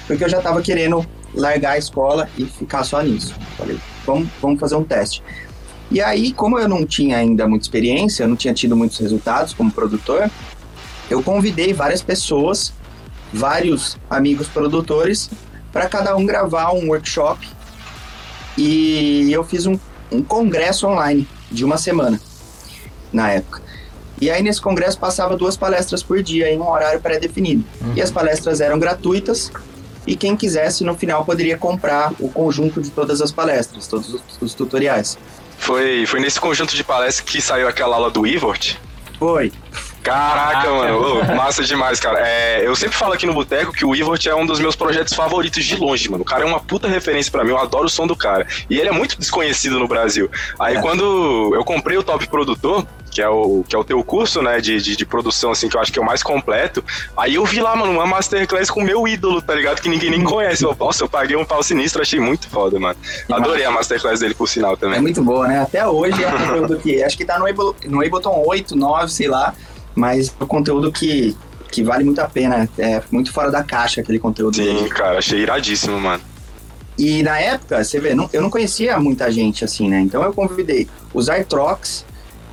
Porque 0.07 0.25
eu 0.25 0.29
já 0.29 0.39
estava 0.39 0.61
querendo 0.61 1.05
largar 1.35 1.73
a 1.73 1.79
escola 1.79 2.29
e 2.37 2.45
ficar 2.45 2.85
só 2.85 3.01
nisso. 3.01 3.35
Falei, 3.57 3.79
vamos, 4.05 4.29
vamos 4.41 4.61
fazer 4.61 4.75
um 4.75 4.85
teste. 4.85 5.23
E 5.91 6.01
aí, 6.01 6.33
como 6.33 6.59
eu 6.59 6.69
não 6.69 6.87
tinha 6.87 7.19
ainda 7.19 7.47
muita 7.47 7.65
experiência, 7.65 8.25
eu 8.25 8.29
não 8.29 8.37
tinha 8.37 8.55
tido 8.55 8.77
muitos 8.77 8.99
resultados 8.99 9.53
como 9.53 9.71
produtor, 9.71 10.31
eu 11.11 11.23
convidei 11.23 11.73
várias 11.73 12.03
pessoas, 12.03 12.73
vários 13.33 13.97
amigos 14.11 14.49
produtores, 14.49 15.31
para 15.73 15.89
cada 15.89 16.17
um 16.17 16.27
gravar 16.27 16.73
um 16.73 16.89
workshop. 16.89 17.49
E 18.57 19.33
eu 19.33 19.43
fiz 19.43 19.67
um, 19.67 19.79
um 20.11 20.23
congresso 20.23 20.87
online 20.87 21.27
de 21.51 21.65
uma 21.65 21.79
semana, 21.79 22.21
na 23.13 23.31
época. 23.31 23.63
E 24.21 24.31
aí 24.31 24.43
nesse 24.43 24.61
congresso 24.61 24.99
passava 24.99 25.37
duas 25.37 25.57
palestras 25.57 26.03
por 26.03 26.23
dia 26.23 26.51
em 26.51 26.59
um 26.59 26.69
horário 26.69 27.01
pré-definido. 27.01 27.65
Uhum. 27.81 27.95
E 27.97 28.03
as 28.03 28.11
palestras 28.11 28.61
eram 28.61 28.79
gratuitas 28.79 29.51
e 30.07 30.17
quem 30.17 30.37
quisesse 30.37 30.85
no 30.85 30.95
final 30.95 31.25
poderia 31.25 31.57
comprar 31.57 32.13
o 32.19 32.29
conjunto 32.29 32.81
de 32.81 32.91
todas 32.91 33.21
as 33.21 33.33
palestras, 33.33 33.87
todos 33.87 34.15
os, 34.15 34.23
os 34.41 34.55
tutoriais. 34.55 35.19
Foi, 35.59 36.05
foi 36.07 36.21
nesse 36.21 36.41
conjunto 36.41 36.75
de 36.75 36.83
palestras 36.83 37.21
que 37.21 37.41
saiu 37.41 37.69
aquela 37.69 37.97
aula 37.97 38.11
do 38.11 38.27
Ivort? 38.27 38.77
Foi. 39.19 39.53
Caraca, 40.03 40.69
mano, 40.71 41.21
oh, 41.21 41.35
massa 41.35 41.63
demais, 41.63 42.01
cara. 42.01 42.19
É, 42.27 42.67
eu 42.67 42.75
sempre 42.75 42.97
falo 42.97 43.13
aqui 43.13 43.25
no 43.25 43.33
Boteco 43.33 43.73
que 43.73 43.85
o 43.85 43.95
Ivort 43.95 44.27
é 44.27 44.35
um 44.35 44.45
dos 44.45 44.59
meus 44.59 44.75
projetos 44.75 45.15
favoritos 45.15 45.65
de 45.65 45.77
longe, 45.77 46.11
mano. 46.11 46.23
O 46.23 46.27
cara 46.27 46.43
é 46.43 46.47
uma 46.47 46.61
puta 46.61 46.89
referência 46.89 47.31
para 47.31 47.45
mim, 47.45 47.51
eu 47.51 47.59
adoro 47.59 47.87
o 47.87 47.91
som 47.91 48.07
do 48.07 48.17
cara. 48.17 48.47
E 48.69 48.79
ele 48.79 48.89
é 48.89 48.93
muito 48.93 49.19
desconhecido 49.19 49.79
no 49.79 49.87
Brasil. 49.87 50.31
Aí 50.59 50.77
é. 50.77 50.81
quando 50.81 51.55
eu 51.55 51.65
comprei 51.65 51.97
o 51.97 52.03
Top 52.03 52.27
Produtor, 52.27 52.85
que 53.13 53.21
é 53.21 53.29
o, 53.29 53.63
que 53.69 53.77
é 53.77 53.79
o 53.79 53.85
teu 53.85 54.03
curso, 54.03 54.41
né, 54.41 54.59
de, 54.61 54.81
de, 54.81 54.97
de, 54.97 55.07
produção, 55.07 55.51
assim, 55.51 55.69
que 55.69 55.77
eu 55.77 55.81
acho 55.81 55.93
que 55.93 55.99
é 55.99 56.03
o 56.03 56.05
mais 56.05 56.23
completo. 56.23 56.83
Aí 57.17 57.35
eu 57.35 57.45
vi 57.45 57.61
lá, 57.61 57.77
mano, 57.77 57.93
uma 57.93 58.07
masterclass 58.07 58.71
com 58.71 58.81
o 58.81 58.83
meu 58.83 59.07
ídolo, 59.07 59.43
tá 59.43 59.55
ligado? 59.55 59.83
Que 59.83 59.89
ninguém 59.89 60.11
nem 60.11 60.25
conhece. 60.25 60.65
Eu, 60.65 60.75
nossa, 60.75 61.05
eu 61.05 61.09
paguei 61.09 61.37
um 61.37 61.45
pau 61.45 61.63
sinistro, 61.63 62.01
achei 62.01 62.19
muito 62.19 62.49
foda, 62.49 62.81
mano. 62.81 62.97
Adorei 63.31 63.65
a 63.65 63.71
masterclass 63.71 64.21
dele, 64.21 64.35
por 64.35 64.49
sinal, 64.49 64.77
também. 64.77 64.99
É 64.99 65.01
muito 65.01 65.23
boa, 65.23 65.47
né? 65.47 65.61
Até 65.61 65.87
hoje 65.87 66.25
é 66.25 66.29
um 66.29 66.39
conteúdo 66.49 66.79
que, 66.79 67.03
acho 67.03 67.17
que 67.17 67.25
tá 67.25 67.39
no, 67.39 67.47
Ableton, 67.47 67.75
no 67.87 68.05
Ableton 68.05 68.43
8, 68.47 68.75
9, 68.75 69.13
sei 69.13 69.29
lá, 69.29 69.55
mas 69.95 70.35
é 70.39 70.45
um 70.45 70.47
conteúdo 70.47 70.91
que, 70.91 71.37
que 71.71 71.83
vale 71.83 72.05
muito 72.05 72.21
a 72.21 72.29
pena. 72.29 72.69
É 72.79 73.03
muito 73.11 73.33
fora 73.33 73.51
da 73.51 73.63
caixa 73.63 74.01
aquele 74.01 74.19
conteúdo 74.19 74.57
Sim, 74.57 74.65
dele. 74.65 74.89
cara, 74.89 75.19
achei 75.19 75.41
iradíssimo, 75.41 76.01
mano. 76.01 76.23
E 76.99 77.23
na 77.23 77.39
época, 77.39 77.83
você 77.83 77.99
vê, 77.99 78.15
não, 78.15 78.29
eu 78.33 78.43
não 78.43 78.51
conhecia 78.51 78.99
muita 78.99 79.31
gente 79.31 79.65
assim, 79.65 79.89
né? 79.89 80.01
Então 80.01 80.23
eu 80.23 80.33
convidei 80.33 80.89
os 81.15 81.29
Artrox, 81.29 82.05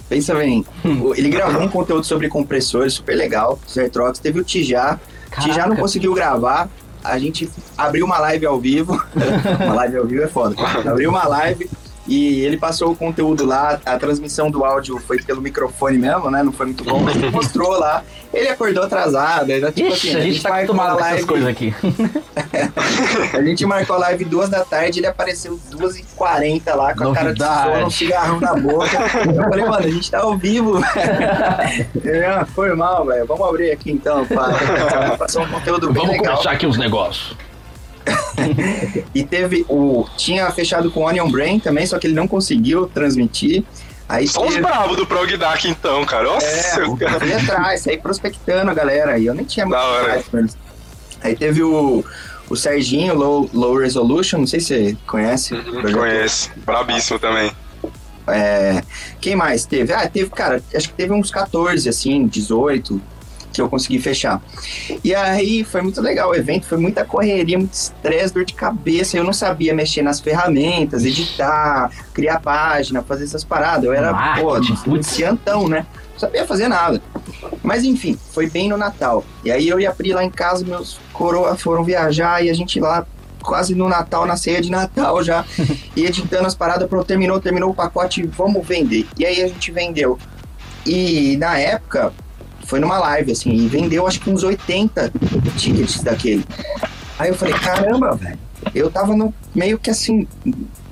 Pensa 0.09 0.33
bem, 0.33 0.65
hum. 0.83 1.13
ele 1.15 1.29
gravou 1.29 1.61
um 1.61 1.69
conteúdo 1.69 2.03
sobre 2.03 2.27
compressores 2.27 2.93
super 2.93 3.15
legal, 3.15 3.59
Zertrox. 3.69 4.17
Teve 4.17 4.39
o 4.39 4.43
Tijá. 4.43 4.99
Tijá 5.39 5.67
não 5.67 5.75
conseguiu 5.75 6.15
gravar. 6.15 6.67
A 7.03 7.19
gente 7.19 7.47
abriu 7.77 8.07
uma 8.07 8.17
live 8.17 8.47
ao 8.47 8.59
vivo. 8.59 8.93
uma 9.63 9.75
live 9.75 9.97
ao 9.97 10.07
vivo 10.07 10.23
é 10.23 10.27
foda. 10.27 10.55
Abriu 10.83 11.11
uma 11.11 11.27
live 11.27 11.69
e 12.09 12.41
ele 12.41 12.57
passou 12.57 12.91
o 12.91 12.95
conteúdo 12.95 13.45
lá, 13.45 13.79
a 13.85 13.99
transmissão 13.99 14.49
do 14.49 14.65
áudio 14.65 14.97
foi 14.97 15.21
pelo 15.21 15.39
microfone 15.39 15.95
mesmo, 15.95 16.31
né? 16.31 16.41
Não 16.41 16.51
foi 16.51 16.65
muito 16.65 16.83
bom, 16.83 16.99
mas 16.99 17.15
ele 17.15 17.29
mostrou 17.29 17.69
lá. 17.77 18.03
Ele 18.33 18.49
acordou 18.49 18.83
atrasado, 18.83 19.51
ainda, 19.51 19.71
tipo 19.71 19.89
Ixi, 19.89 20.09
assim, 20.09 20.17
a 20.17 20.21
gente, 20.21 20.29
a 20.29 20.31
gente 20.31 20.41
tá 20.41 20.55
acostumado 20.55 20.97
com 20.97 21.05
essas 21.05 21.25
coisas 21.25 21.47
aqui. 21.47 21.73
a 23.37 23.41
gente 23.43 23.63
marcou 23.63 23.95
a 23.95 23.99
live 23.99 24.25
duas 24.25 24.49
da 24.49 24.65
tarde, 24.65 24.99
ele 24.99 25.07
apareceu 25.07 25.59
duas 25.69 25.99
e 25.99 26.03
quarenta 26.15 26.73
lá, 26.73 26.95
com 26.95 27.03
Novidade. 27.03 27.43
a 27.43 27.45
cara 27.45 27.65
de 27.65 27.73
sono, 27.73 27.85
um 27.85 27.89
cigarrão 27.91 28.39
na 28.39 28.55
boca. 28.55 28.97
Eu 29.27 29.43
falei, 29.43 29.65
mano, 29.65 29.85
a 29.85 29.91
gente 29.91 30.09
tá 30.09 30.19
ao 30.21 30.35
vivo. 30.35 30.79
é, 32.05 32.45
foi 32.55 32.75
mal, 32.75 33.05
velho. 33.05 33.27
Vamos 33.27 33.47
abrir 33.47 33.69
aqui 33.69 33.91
então, 33.91 34.25
para 34.25 35.15
passar 35.15 35.41
um 35.41 35.47
conteúdo 35.47 35.91
bem 35.91 36.01
Vamos 36.01 36.17
legal. 36.17 36.33
começar 36.33 36.51
aqui 36.51 36.65
os 36.65 36.77
negócios. 36.77 37.37
e 39.13 39.23
teve 39.23 39.65
o. 39.67 40.05
Tinha 40.17 40.49
fechado 40.51 40.91
com 40.91 41.01
o 41.01 41.07
Onion 41.07 41.29
Brain 41.29 41.59
também, 41.59 41.85
só 41.85 41.97
que 41.99 42.07
ele 42.07 42.15
não 42.15 42.27
conseguiu 42.27 42.87
transmitir. 42.87 43.63
Aí 44.07 44.27
Só 44.27 44.41
teve... 44.41 44.55
os 44.55 44.61
bravos 44.61 44.97
do 44.97 45.05
Prog 45.05 45.37
Dark, 45.37 45.63
então, 45.65 46.03
cara. 46.03 46.23
Nossa, 46.23 46.45
é, 46.47 46.83
eu 46.83 46.97
fui 46.97 47.33
atrás, 47.33 47.81
saí 47.81 47.97
prospectando 47.97 48.71
a 48.71 48.73
galera 48.73 49.13
aí. 49.13 49.27
Eu 49.27 49.35
nem 49.35 49.45
tinha 49.45 49.65
muito 49.65 49.77
atrás, 49.79 50.25
Aí 51.21 51.35
teve 51.35 51.61
o, 51.61 52.03
o 52.49 52.55
Serginho, 52.55 53.13
Low, 53.13 53.49
Low 53.53 53.77
Resolution, 53.77 54.39
não 54.39 54.47
sei 54.47 54.59
se 54.59 54.67
você 54.67 54.97
conhece. 55.05 55.53
Uhum, 55.53 55.91
conhece, 55.93 56.49
brabíssimo 56.65 57.19
também. 57.19 57.51
É, 58.27 58.81
quem 59.19 59.35
mais 59.35 59.65
teve? 59.65 59.93
Ah, 59.93 60.07
teve, 60.07 60.29
cara, 60.31 60.61
acho 60.73 60.87
que 60.89 60.93
teve 60.95 61.13
uns 61.13 61.29
14, 61.29 61.87
assim, 61.87 62.25
18 62.25 62.99
que 63.59 63.61
eu 63.61 63.69
consegui 63.69 63.99
fechar. 63.99 64.41
E 65.03 65.13
aí 65.13 65.63
foi 65.63 65.81
muito 65.81 65.99
legal 66.01 66.29
o 66.29 66.35
evento, 66.35 66.65
foi 66.65 66.77
muita 66.77 67.03
correria, 67.03 67.57
muito 67.57 67.73
estresse, 67.73 68.33
dor 68.33 68.45
de 68.45 68.53
cabeça. 68.53 69.17
Eu 69.17 69.23
não 69.23 69.33
sabia 69.33 69.73
mexer 69.73 70.01
nas 70.01 70.19
ferramentas, 70.19 71.03
editar, 71.03 71.91
criar 72.13 72.39
página, 72.39 73.03
fazer 73.03 73.25
essas 73.25 73.43
paradas. 73.43 73.83
Eu 73.83 73.93
era, 73.93 74.11
Marketing, 74.11 74.75
pô, 74.75 74.95
iniciantão, 74.95 75.67
né? 75.67 75.85
Não 76.13 76.19
sabia 76.19 76.45
fazer 76.45 76.67
nada. 76.67 77.01
Mas 77.61 77.83
enfim, 77.83 78.17
foi 78.31 78.49
bem 78.49 78.69
no 78.69 78.77
Natal. 78.77 79.25
E 79.43 79.51
aí 79.51 79.67
eu 79.67 79.79
e 79.79 79.85
a 79.85 79.91
Pri 79.91 80.13
lá 80.13 80.23
em 80.23 80.29
casa, 80.29 80.65
meus 80.65 80.99
coroas 81.11 81.61
foram 81.61 81.83
viajar 81.83 82.43
e 82.43 82.49
a 82.49 82.53
gente 82.53 82.79
lá 82.79 83.05
quase 83.41 83.73
no 83.73 83.87
Natal, 83.87 84.25
na 84.25 84.35
ceia 84.35 84.61
de 84.61 84.69
Natal 84.69 85.23
já, 85.23 85.45
e 85.95 86.05
editando 86.05 86.45
as 86.45 86.55
paradas, 86.55 86.87
pronto, 86.87 87.05
terminou, 87.05 87.39
terminou 87.39 87.69
o 87.71 87.75
pacote, 87.75 88.25
vamos 88.25 88.65
vender. 88.65 89.07
E 89.17 89.25
aí 89.25 89.41
a 89.41 89.47
gente 89.47 89.71
vendeu. 89.71 90.17
E 90.85 91.35
na 91.37 91.57
época, 91.57 92.13
foi 92.69 92.79
numa 92.79 92.99
live, 92.99 93.31
assim, 93.31 93.49
e 93.49 93.67
vendeu 93.67 94.05
acho 94.05 94.19
que 94.19 94.29
uns 94.29 94.43
80 94.43 95.11
tickets 95.57 96.03
daquele. 96.03 96.45
Aí 97.17 97.29
eu 97.29 97.35
falei, 97.35 97.55
caramba, 97.55 98.15
velho. 98.15 98.37
Eu 98.75 98.91
tava 98.91 99.15
no 99.15 99.33
meio 99.55 99.79
que 99.79 99.89
assim, 99.89 100.27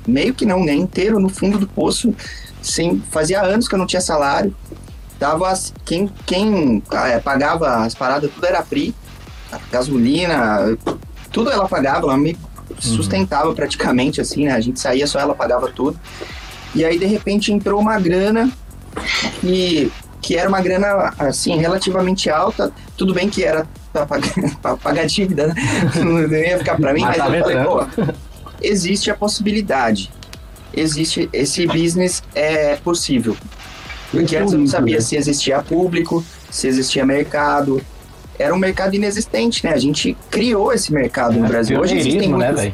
meio 0.07 0.33
que 0.33 0.43
não, 0.43 0.65
né? 0.65 0.73
Inteiro 0.73 1.19
no 1.19 1.29
fundo 1.29 1.59
do 1.59 1.67
poço, 1.67 2.15
sem, 2.63 2.99
fazia 3.11 3.41
anos 3.43 3.67
que 3.67 3.75
eu 3.75 3.79
não 3.79 3.85
tinha 3.85 4.01
salário. 4.01 4.55
Tava, 5.19 5.53
quem, 5.85 6.09
quem 6.25 6.81
é, 6.91 7.19
pagava 7.19 7.85
as 7.85 7.93
paradas, 7.93 8.31
tudo 8.31 8.47
era 8.47 8.63
Pri, 8.63 8.95
gasolina, 9.71 10.75
tudo 11.31 11.51
ela 11.51 11.67
pagava, 11.67 12.07
ela 12.07 12.17
me 12.17 12.35
sustentava 12.79 13.53
praticamente, 13.53 14.19
assim, 14.19 14.45
né? 14.45 14.53
A 14.53 14.59
gente 14.59 14.79
saía, 14.79 15.05
só 15.05 15.19
ela 15.19 15.35
pagava 15.35 15.67
tudo. 15.67 15.99
E 16.73 16.83
aí, 16.83 16.97
de 16.97 17.05
repente, 17.05 17.53
entrou 17.53 17.79
uma 17.79 17.99
grana 17.99 18.51
que, 19.41 19.91
que 20.27 20.35
era 20.35 20.49
uma 20.49 20.59
grana, 20.59 21.13
assim, 21.17 21.55
relativamente 21.55 22.29
alta. 22.29 22.69
Tudo 22.97 23.13
bem 23.13 23.29
que 23.29 23.45
era 23.45 23.65
pra 23.93 24.05
pagar, 24.05 24.33
pra 24.61 24.75
pagar 24.75 25.05
dívida, 25.05 25.47
né? 25.47 25.55
Não 26.03 26.19
ia 26.19 26.57
ficar 26.57 26.75
pra 26.75 26.93
mim, 26.93 26.99
mas, 26.99 27.17
mas 27.17 27.33
eu 27.33 27.43
falei, 27.43 27.63
pô, 27.63 28.13
existe 28.61 29.09
a 29.09 29.15
possibilidade. 29.15 30.11
Existe, 30.73 31.29
esse 31.31 31.65
business 31.65 32.21
é 32.35 32.75
possível. 32.75 33.37
Porque 34.11 34.35
antes 34.35 34.51
eu 34.51 34.59
não 34.59 34.67
sabia 34.67 34.99
se 34.99 35.15
existia 35.15 35.61
público, 35.61 36.23
se 36.51 36.67
existia 36.67 37.05
mercado. 37.05 37.81
Era 38.37 38.53
um 38.53 38.57
mercado 38.57 38.95
inexistente, 38.95 39.65
né? 39.65 39.71
A 39.73 39.77
gente 39.77 40.15
criou 40.29 40.73
esse 40.73 40.91
mercado 40.93 41.35
é, 41.35 41.39
no 41.39 41.47
Brasil. 41.47 41.79
Hoje 41.79 41.97
existem 41.97 42.29
né, 42.29 42.47
muitos, 42.47 42.63
né, 42.63 42.73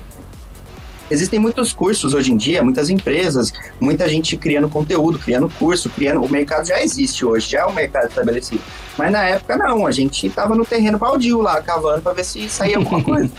existem 1.09 1.39
muitos 1.39 1.73
cursos 1.73 2.13
hoje 2.13 2.31
em 2.31 2.37
dia, 2.37 2.63
muitas 2.63 2.89
empresas, 2.89 3.51
muita 3.79 4.07
gente 4.07 4.37
criando 4.37 4.69
conteúdo, 4.69 5.19
criando 5.19 5.49
curso, 5.57 5.89
criando. 5.89 6.23
O 6.23 6.29
mercado 6.29 6.67
já 6.67 6.81
existe 6.81 7.25
hoje, 7.25 7.51
já 7.51 7.61
é 7.61 7.65
um 7.65 7.73
mercado 7.73 8.07
estabelecido. 8.07 8.61
Mas 8.97 9.11
na 9.11 9.23
época 9.23 9.57
não, 9.57 9.85
a 9.85 9.91
gente 9.91 10.27
estava 10.27 10.55
no 10.55 10.65
terreno 10.65 10.97
baldio 10.97 11.41
lá, 11.41 11.61
cavando 11.61 12.01
para 12.01 12.13
ver 12.13 12.23
se 12.23 12.47
saía 12.49 12.77
alguma 12.77 13.01
coisa. 13.03 13.29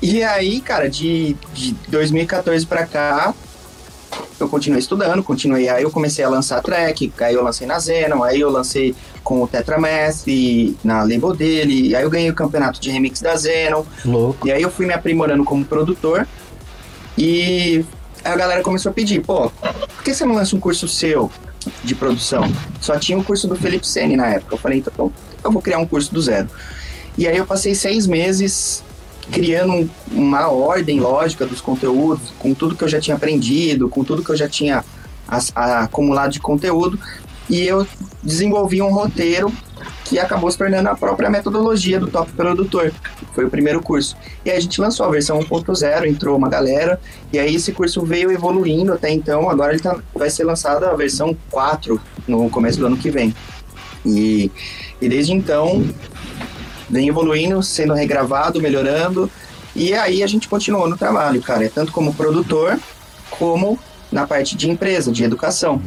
e 0.00 0.22
aí, 0.22 0.60
cara, 0.60 0.88
de, 0.88 1.36
de 1.52 1.74
2014 1.88 2.66
para 2.66 2.86
cá, 2.86 3.34
eu 4.38 4.48
continuei 4.48 4.80
estudando, 4.80 5.22
continuei, 5.22 5.68
aí 5.68 5.82
eu 5.82 5.90
comecei 5.90 6.24
a 6.24 6.28
lançar 6.28 6.62
track, 6.62 7.12
aí 7.20 7.34
eu 7.34 7.42
lancei 7.42 7.66
na 7.66 7.78
Zenon, 7.78 8.22
aí 8.22 8.40
eu 8.40 8.50
lancei 8.50 8.94
com 9.22 9.42
o 9.42 9.46
Tetramestre 9.46 10.76
na 10.82 11.02
label 11.02 11.34
dele, 11.34 11.94
aí 11.94 12.02
eu 12.02 12.10
ganhei 12.10 12.30
o 12.30 12.34
campeonato 12.34 12.80
de 12.80 12.90
remix 12.90 13.20
da 13.20 13.36
Zenon, 13.36 13.84
Louco. 14.04 14.48
e 14.48 14.52
aí 14.52 14.62
eu 14.62 14.70
fui 14.70 14.86
me 14.86 14.94
aprimorando 14.94 15.44
como 15.44 15.64
produtor, 15.64 16.26
e 17.16 17.84
a 18.24 18.34
galera 18.34 18.62
começou 18.62 18.90
a 18.90 18.92
pedir, 18.92 19.20
pô, 19.20 19.50
por 19.50 20.02
que 20.02 20.14
você 20.14 20.24
não 20.24 20.34
lança 20.34 20.56
um 20.56 20.60
curso 20.60 20.88
seu 20.88 21.30
de 21.84 21.94
produção? 21.94 22.50
Só 22.80 22.98
tinha 22.98 23.18
o 23.18 23.24
curso 23.24 23.46
do 23.46 23.56
Felipe 23.56 23.86
Sene 23.86 24.16
na 24.16 24.26
época, 24.26 24.54
eu 24.54 24.58
falei, 24.58 24.78
então 24.78 25.12
eu 25.44 25.52
vou 25.52 25.60
criar 25.60 25.78
um 25.78 25.86
curso 25.86 26.12
do 26.12 26.20
zero. 26.20 26.48
E 27.18 27.28
aí 27.28 27.36
eu 27.36 27.46
passei 27.46 27.74
seis 27.74 28.06
meses 28.06 28.82
criando 29.30 29.88
uma 30.10 30.48
ordem 30.48 31.00
lógica 31.00 31.46
dos 31.46 31.60
conteúdos, 31.60 32.32
com 32.38 32.52
tudo 32.54 32.74
que 32.74 32.84
eu 32.84 32.88
já 32.88 33.00
tinha 33.00 33.16
aprendido, 33.16 33.88
com 33.88 34.04
tudo 34.04 34.24
que 34.24 34.30
eu 34.30 34.36
já 34.36 34.48
tinha 34.48 34.84
acumulado 35.54 36.32
de 36.32 36.40
conteúdo, 36.40 36.98
e 37.48 37.66
eu 37.66 37.86
desenvolvi 38.22 38.80
um 38.82 38.92
roteiro 38.92 39.52
que 40.04 40.18
acabou 40.18 40.50
se 40.50 40.58
tornando 40.58 40.88
a 40.88 40.96
própria 40.96 41.30
metodologia 41.30 41.98
do 41.98 42.08
Top 42.08 42.30
Produtor. 42.32 42.92
Foi 43.32 43.44
o 43.44 43.50
primeiro 43.50 43.80
curso. 43.80 44.16
E 44.44 44.50
aí 44.50 44.56
a 44.56 44.60
gente 44.60 44.80
lançou 44.80 45.06
a 45.06 45.10
versão 45.10 45.38
1.0, 45.38 46.06
entrou 46.06 46.36
uma 46.36 46.48
galera, 46.48 47.00
e 47.32 47.38
aí 47.38 47.54
esse 47.54 47.72
curso 47.72 48.04
veio 48.04 48.30
evoluindo 48.30 48.92
até 48.92 49.10
então. 49.10 49.48
Agora 49.48 49.72
ele 49.72 49.80
tá, 49.80 49.96
vai 50.14 50.28
ser 50.28 50.44
lançada 50.44 50.90
a 50.90 50.96
versão 50.96 51.36
4 51.50 52.00
no 52.26 52.50
começo 52.50 52.78
do 52.78 52.86
ano 52.86 52.96
que 52.96 53.10
vem. 53.10 53.34
E, 54.04 54.50
e 55.00 55.08
desde 55.08 55.32
então 55.32 55.84
vem 56.90 57.08
evoluindo, 57.08 57.62
sendo 57.62 57.94
regravado, 57.94 58.60
melhorando. 58.60 59.30
E 59.74 59.94
aí 59.94 60.22
a 60.22 60.26
gente 60.26 60.48
continuou 60.48 60.88
no 60.88 60.96
trabalho, 60.96 61.40
cara, 61.40 61.64
é 61.64 61.68
tanto 61.68 61.92
como 61.92 62.12
produtor 62.12 62.78
como 63.30 63.78
na 64.10 64.26
parte 64.26 64.56
de 64.56 64.68
empresa, 64.68 65.12
de 65.12 65.22
educação. 65.22 65.80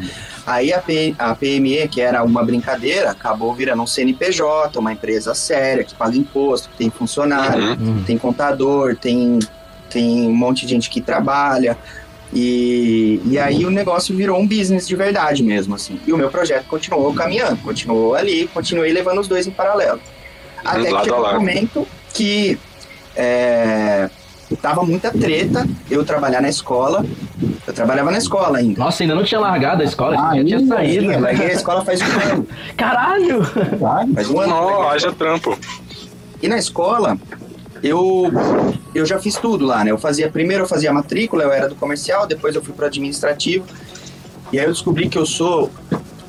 Aí 0.45 0.73
a, 0.73 0.79
P, 0.79 1.13
a 1.19 1.35
PME, 1.35 1.87
que 1.89 2.01
era 2.01 2.23
uma 2.23 2.43
brincadeira, 2.43 3.11
acabou 3.11 3.53
virando 3.53 3.83
um 3.83 3.87
CNPJ, 3.87 4.79
uma 4.79 4.93
empresa 4.93 5.33
séria, 5.33 5.83
que 5.83 5.93
paga 5.93 6.17
imposto, 6.17 6.69
que 6.69 6.77
tem 6.77 6.89
funcionário, 6.89 7.77
uhum. 7.79 8.03
tem 8.05 8.17
contador, 8.17 8.95
tem, 8.95 9.39
tem 9.89 10.27
um 10.27 10.35
monte 10.35 10.65
de 10.65 10.71
gente 10.71 10.89
que 10.89 11.01
trabalha. 11.01 11.77
E, 12.33 13.21
e 13.25 13.37
aí 13.37 13.65
o 13.65 13.69
negócio 13.69 14.15
virou 14.15 14.39
um 14.39 14.47
business 14.47 14.87
de 14.87 14.95
verdade 14.95 15.43
mesmo, 15.43 15.75
assim. 15.75 15.99
E 16.07 16.11
o 16.11 16.17
meu 16.17 16.29
projeto 16.29 16.65
continuou 16.65 17.13
caminhando, 17.13 17.57
continuou 17.57 18.15
ali, 18.15 18.47
continuei 18.47 18.91
levando 18.91 19.19
os 19.19 19.27
dois 19.27 19.45
em 19.45 19.51
paralelo. 19.51 20.01
Até 20.63 20.91
que 20.91 21.03
chegou 21.03 21.27
um 21.27 21.33
momento 21.33 21.87
que 22.13 22.57
é, 23.15 24.09
tava 24.61 24.83
muita 24.83 25.11
treta 25.11 25.67
eu 25.89 26.03
trabalhar 26.05 26.41
na 26.41 26.49
escola. 26.49 27.05
Eu 27.65 27.73
trabalhava 27.73 28.11
na 28.11 28.17
escola 28.17 28.57
ainda. 28.57 28.79
Nossa, 28.79 29.03
ainda 29.03 29.15
não 29.15 29.23
tinha 29.23 29.39
largado 29.39 29.81
a 29.81 29.85
escola, 29.85 30.15
ah, 30.19 30.35
já 30.37 30.43
tinha 30.43 30.65
saído. 30.65 31.11
Eu 31.11 31.19
larguei 31.19 31.47
a 31.47 31.53
escola 31.53 31.83
faz 31.83 32.01
um 32.01 32.31
ano. 32.31 32.47
Caralho! 32.77 33.43
Faz 34.13 34.29
um 34.29 34.39
ano. 34.39 34.53
Não, 34.53 34.89
haja 34.89 35.11
trampo. 35.11 35.57
E 36.41 36.47
na 36.47 36.57
escola, 36.57 37.17
eu, 37.81 38.31
eu 38.93 39.05
já 39.05 39.19
fiz 39.19 39.35
tudo 39.35 39.65
lá, 39.65 39.83
né? 39.83 39.91
Eu 39.91 39.97
fazia, 39.97 40.29
primeiro 40.29 40.63
eu 40.63 40.67
fazia 40.67 40.91
matrícula, 40.91 41.43
eu 41.43 41.51
era 41.51 41.69
do 41.69 41.75
comercial, 41.75 42.27
depois 42.27 42.55
eu 42.55 42.63
fui 42.63 42.73
para 42.73 42.87
administrativo. 42.87 43.65
E 44.51 44.59
aí 44.59 44.65
eu 44.65 44.71
descobri 44.71 45.09
que 45.09 45.17
eu 45.17 45.25
sou 45.25 45.71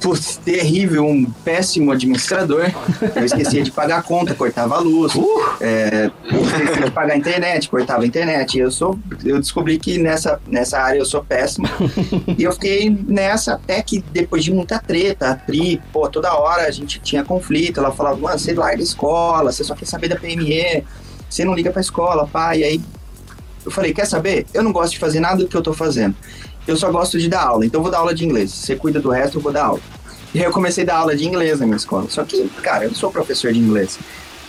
putz, 0.05 0.37
terrível, 0.37 1.07
um 1.07 1.25
péssimo 1.25 1.91
administrador. 1.91 2.71
Eu 3.17 3.25
esquecia 3.25 3.63
de 3.63 3.71
pagar 3.71 4.01
a 4.01 4.03
conta, 4.03 4.35
cortava 4.35 4.75
a 4.75 4.79
luz. 4.79 5.15
Uh! 5.15 5.25
É, 5.63 6.11
esquecia 6.23 6.85
de 6.85 6.91
pagar 6.91 7.15
a 7.15 7.17
internet, 7.17 7.71
cortava 7.71 8.03
a 8.03 8.07
internet. 8.07 8.59
Eu 8.59 8.71
sou, 8.71 8.99
eu 9.25 9.41
descobri 9.41 9.79
que 9.79 9.97
nessa, 9.97 10.39
nessa 10.47 10.79
área 10.79 10.99
eu 10.99 11.07
sou 11.07 11.25
péssimo. 11.25 11.67
e 12.37 12.43
eu 12.43 12.53
fiquei 12.53 12.91
nessa 12.91 13.55
até 13.55 13.81
que 13.81 14.05
depois 14.13 14.45
de 14.45 14.53
muita 14.53 14.79
treta, 14.79 15.31
a 15.31 15.37
Pri, 15.37 15.81
pô, 15.91 16.07
toda 16.07 16.35
hora 16.35 16.67
a 16.67 16.71
gente 16.71 17.01
tinha 17.01 17.25
conflito. 17.25 17.81
Ela 17.81 17.91
falava, 17.91 18.19
mano, 18.19 18.39
você 18.39 18.53
larga 18.53 18.83
a 18.83 18.85
escola, 18.85 19.51
você 19.51 19.65
só 19.65 19.75
quer 19.75 19.87
saber 19.87 20.09
da 20.09 20.17
PME, 20.17 20.85
você 21.31 21.47
não 21.47 21.55
liga 21.55 21.71
pra 21.71 21.81
escola, 21.81 22.27
pai. 22.27 22.59
E 22.59 22.65
aí 22.65 22.81
eu 23.65 23.71
falei, 23.71 23.95
quer 23.95 24.05
saber? 24.05 24.45
Eu 24.53 24.63
não 24.63 24.71
gosto 24.71 24.93
de 24.93 24.99
fazer 24.99 25.21
nada 25.21 25.39
do 25.39 25.49
que 25.49 25.57
eu 25.57 25.63
tô 25.63 25.73
fazendo 25.73 26.15
eu 26.67 26.77
só 26.77 26.91
gosto 26.91 27.19
de 27.19 27.29
dar 27.29 27.45
aula, 27.47 27.67
então 27.67 27.83
vou 27.83 27.91
dar 27.91 27.99
aula 27.99 28.15
de 28.15 28.25
inglês. 28.25 28.51
Você 28.51 28.77
cuida 28.77 29.01
do 29.01 29.11
resto, 29.11 29.39
eu 29.39 29.43
vou 29.43 29.53
dar 29.53 29.67
aula. 29.67 29.81
E 30.35 30.39
aí 30.39 30.45
eu 30.45 30.51
comecei 30.51 30.83
a 30.85 30.87
dar 30.87 30.97
aula 30.97 31.15
de 31.15 31.25
inglês 31.25 31.61
na 31.61 31.67
minha 31.67 31.77
escola. 31.77 32.07
Só 32.09 32.25
que, 32.25 32.49
cara, 32.63 32.85
eu 32.85 32.89
não 32.89 32.97
sou 32.97 33.11
professor 33.11 33.53
de 33.53 33.59
inglês. 33.59 33.99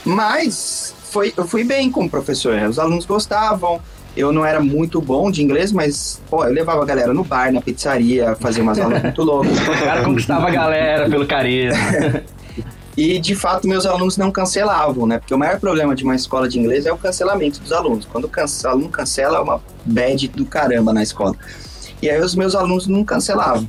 Mas 0.04 0.96
foi, 1.12 1.34
eu 1.38 1.48
fui 1.48 1.64
bem 1.64 1.92
como 1.92 2.10
professor. 2.10 2.58
Os 2.64 2.80
alunos 2.80 3.06
gostavam. 3.06 3.80
Eu 4.18 4.32
não 4.32 4.46
era 4.46 4.62
muito 4.62 5.02
bom 5.02 5.30
de 5.30 5.44
inglês, 5.44 5.74
mas, 5.74 6.22
pô, 6.30 6.46
eu 6.46 6.54
levava 6.54 6.82
a 6.82 6.86
galera 6.86 7.14
no 7.14 7.24
bar, 7.24 7.52
na 7.52 7.60
pizzaria, 7.60 8.34
fazia 8.40 8.64
umas 8.64 8.80
aulas 8.80 9.04
muito 9.04 9.22
loucas. 9.22 9.52
O 9.60 9.86
cara 9.86 10.04
conquistava 10.06 10.48
a 10.48 10.52
galera 10.52 11.10
pelo 11.10 11.28
carisma. 11.28 11.78
E 12.98 13.20
de 13.20 13.36
fato 13.36 13.68
meus 13.68 13.86
alunos 13.86 14.16
não 14.16 14.32
cancelavam, 14.32 15.06
né? 15.06 15.20
Porque 15.20 15.34
o 15.34 15.38
maior 15.38 15.60
problema 15.60 15.94
de 15.94 16.06
uma 16.06 16.16
escola 16.16 16.48
de 16.48 16.58
inglês 16.58 16.86
é 16.86 16.94
o 16.94 16.98
cancelamento 16.98 17.60
dos 17.60 17.74
alunos. 17.74 18.06
Quando 18.06 18.24
o 18.24 18.68
aluno 18.68 18.88
cancela, 18.88 19.38
é 19.38 19.42
uma 19.42 19.62
bad 19.84 20.30
do 20.30 20.46
caramba 20.46 20.94
na 20.94 21.04
escola. 21.04 21.36
E 22.02 22.10
aí 22.10 22.20
os 22.22 22.36
meus 22.36 22.56
alunos 22.56 22.88
não 22.88 23.04
cancelavam. 23.04 23.68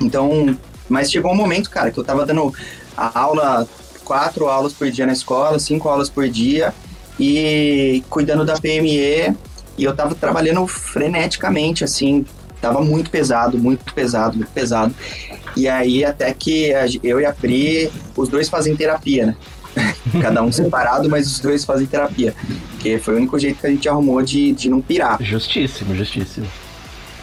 Então, 0.00 0.56
mas 0.88 1.10
chegou 1.10 1.32
um 1.32 1.36
momento, 1.36 1.70
cara, 1.70 1.90
que 1.90 1.98
eu 1.98 2.04
tava 2.04 2.24
dando 2.24 2.52
a 2.96 3.18
aula, 3.18 3.68
quatro 4.04 4.46
aulas 4.46 4.72
por 4.72 4.90
dia 4.90 5.06
na 5.06 5.12
escola, 5.12 5.58
cinco 5.58 5.88
aulas 5.88 6.08
por 6.08 6.28
dia, 6.28 6.72
e 7.18 8.02
cuidando 8.08 8.44
da 8.44 8.54
PME, 8.54 9.36
e 9.76 9.84
eu 9.84 9.94
tava 9.94 10.14
trabalhando 10.14 10.66
freneticamente, 10.66 11.84
assim, 11.84 12.24
tava 12.60 12.80
muito 12.80 13.10
pesado, 13.10 13.58
muito 13.58 13.92
pesado, 13.92 14.36
muito 14.36 14.50
pesado. 14.50 14.94
E 15.56 15.68
aí 15.68 16.04
até 16.04 16.32
que 16.32 16.72
eu 17.02 17.20
e 17.20 17.24
a 17.24 17.32
Pri, 17.32 17.90
os 18.16 18.28
dois 18.28 18.48
fazem 18.48 18.76
terapia, 18.76 19.26
né? 19.26 19.36
Cada 20.22 20.42
um 20.42 20.50
separado, 20.50 21.08
mas 21.08 21.26
os 21.26 21.40
dois 21.40 21.64
fazem 21.64 21.86
terapia. 21.86 22.34
Porque 22.70 22.98
foi 22.98 23.14
o 23.14 23.16
único 23.18 23.38
jeito 23.38 23.60
que 23.60 23.66
a 23.66 23.70
gente 23.70 23.88
arrumou 23.88 24.22
de, 24.22 24.52
de 24.52 24.70
não 24.70 24.80
pirar. 24.80 25.18
Justíssimo, 25.20 25.94
justíssimo. 25.94 26.46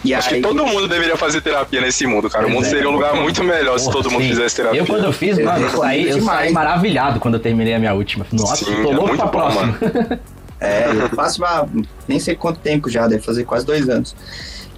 E 0.04 0.14
Acho 0.14 0.30
aí... 0.30 0.36
que 0.36 0.42
todo 0.42 0.66
mundo 0.66 0.88
deveria 0.88 1.16
fazer 1.16 1.42
terapia 1.42 1.80
nesse 1.80 2.06
mundo, 2.06 2.30
cara. 2.30 2.46
O 2.46 2.50
mundo 2.50 2.66
é. 2.66 2.70
seria 2.70 2.90
um 2.90 2.94
lugar 2.94 3.16
muito 3.16 3.44
melhor 3.44 3.80
se 3.80 3.90
todo 3.90 4.10
sim. 4.10 4.16
mundo 4.16 4.28
fizesse 4.28 4.56
terapia. 4.56 4.82
Eu, 4.82 4.86
quando 4.86 5.06
eu 5.06 5.14
fiz, 5.14 5.38
mano, 5.38 5.66
eu 5.66 5.70
saí, 5.70 6.10
eu 6.10 6.22
saí 6.22 6.52
maravilhado 6.52 7.20
quando 7.20 7.36
eu 7.36 7.40
terminei 7.40 7.74
a 7.74 7.80
minha 7.80 7.94
última. 7.94 8.26
Nossa, 8.32 8.66
sim, 8.66 8.84
tô 8.84 8.92
é 8.92 8.96
louco 8.96 9.16
pra 9.16 9.28
próxima. 9.28 9.80
É, 10.64 10.90
eu 10.90 11.10
faço 11.10 11.42
uma, 11.42 11.68
nem 12.08 12.22
sei 12.22 12.38
quanto 12.38 12.58
tempo 12.58 12.90
já, 12.90 13.06
deve 13.06 13.22
fazer 13.22 13.44
quase 13.44 13.66
dois 13.66 13.90
anos. 13.90 14.16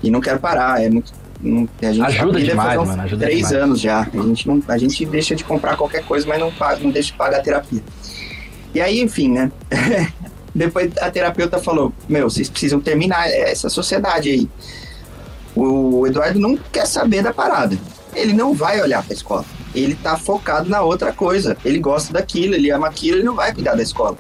E 0.01 0.09
não 0.09 0.19
quero 0.19 0.39
parar, 0.39 0.83
é 0.83 0.89
muito. 0.89 1.13
Não, 1.39 1.69
a 1.79 1.91
gente 1.91 2.01
ajuda 2.01 2.41
demais, 2.41 2.77
mano. 2.79 3.01
Ajuda 3.03 3.25
três 3.25 3.47
demais. 3.47 3.63
anos 3.63 3.79
já. 3.79 3.99
A 4.01 4.21
gente, 4.23 4.47
não, 4.47 4.63
a 4.67 4.77
gente 4.79 5.05
deixa 5.05 5.35
de 5.35 5.43
comprar 5.43 5.77
qualquer 5.77 6.03
coisa, 6.03 6.25
mas 6.27 6.39
não, 6.39 6.51
paga, 6.51 6.79
não 6.81 6.89
deixa 6.89 7.11
de 7.11 7.17
pagar 7.17 7.37
a 7.37 7.41
terapia. 7.41 7.83
E 8.73 8.81
aí, 8.81 8.99
enfim, 8.99 9.29
né? 9.31 9.51
Depois 10.55 10.91
a 10.99 11.11
terapeuta 11.11 11.59
falou: 11.59 11.93
Meu, 12.09 12.29
vocês 12.29 12.49
precisam 12.49 12.79
terminar 12.79 13.29
essa 13.29 13.69
sociedade 13.69 14.29
aí. 14.29 14.49
O 15.55 16.05
Eduardo 16.05 16.39
não 16.39 16.57
quer 16.57 16.85
saber 16.85 17.23
da 17.23 17.33
parada. 17.33 17.77
Ele 18.13 18.33
não 18.33 18.53
vai 18.53 18.81
olhar 18.81 19.03
para 19.03 19.13
a 19.13 19.15
escola. 19.15 19.45
ele 19.73 19.95
tá 19.95 20.17
focado 20.17 20.69
na 20.69 20.81
outra 20.81 21.11
coisa. 21.11 21.57
Ele 21.63 21.79
gosta 21.79 22.13
daquilo, 22.13 22.55
ele 22.55 22.71
ama 22.71 22.87
aquilo, 22.87 23.17
ele 23.17 23.25
não 23.25 23.35
vai 23.35 23.53
cuidar 23.53 23.75
da 23.75 23.83
escola. 23.83 24.17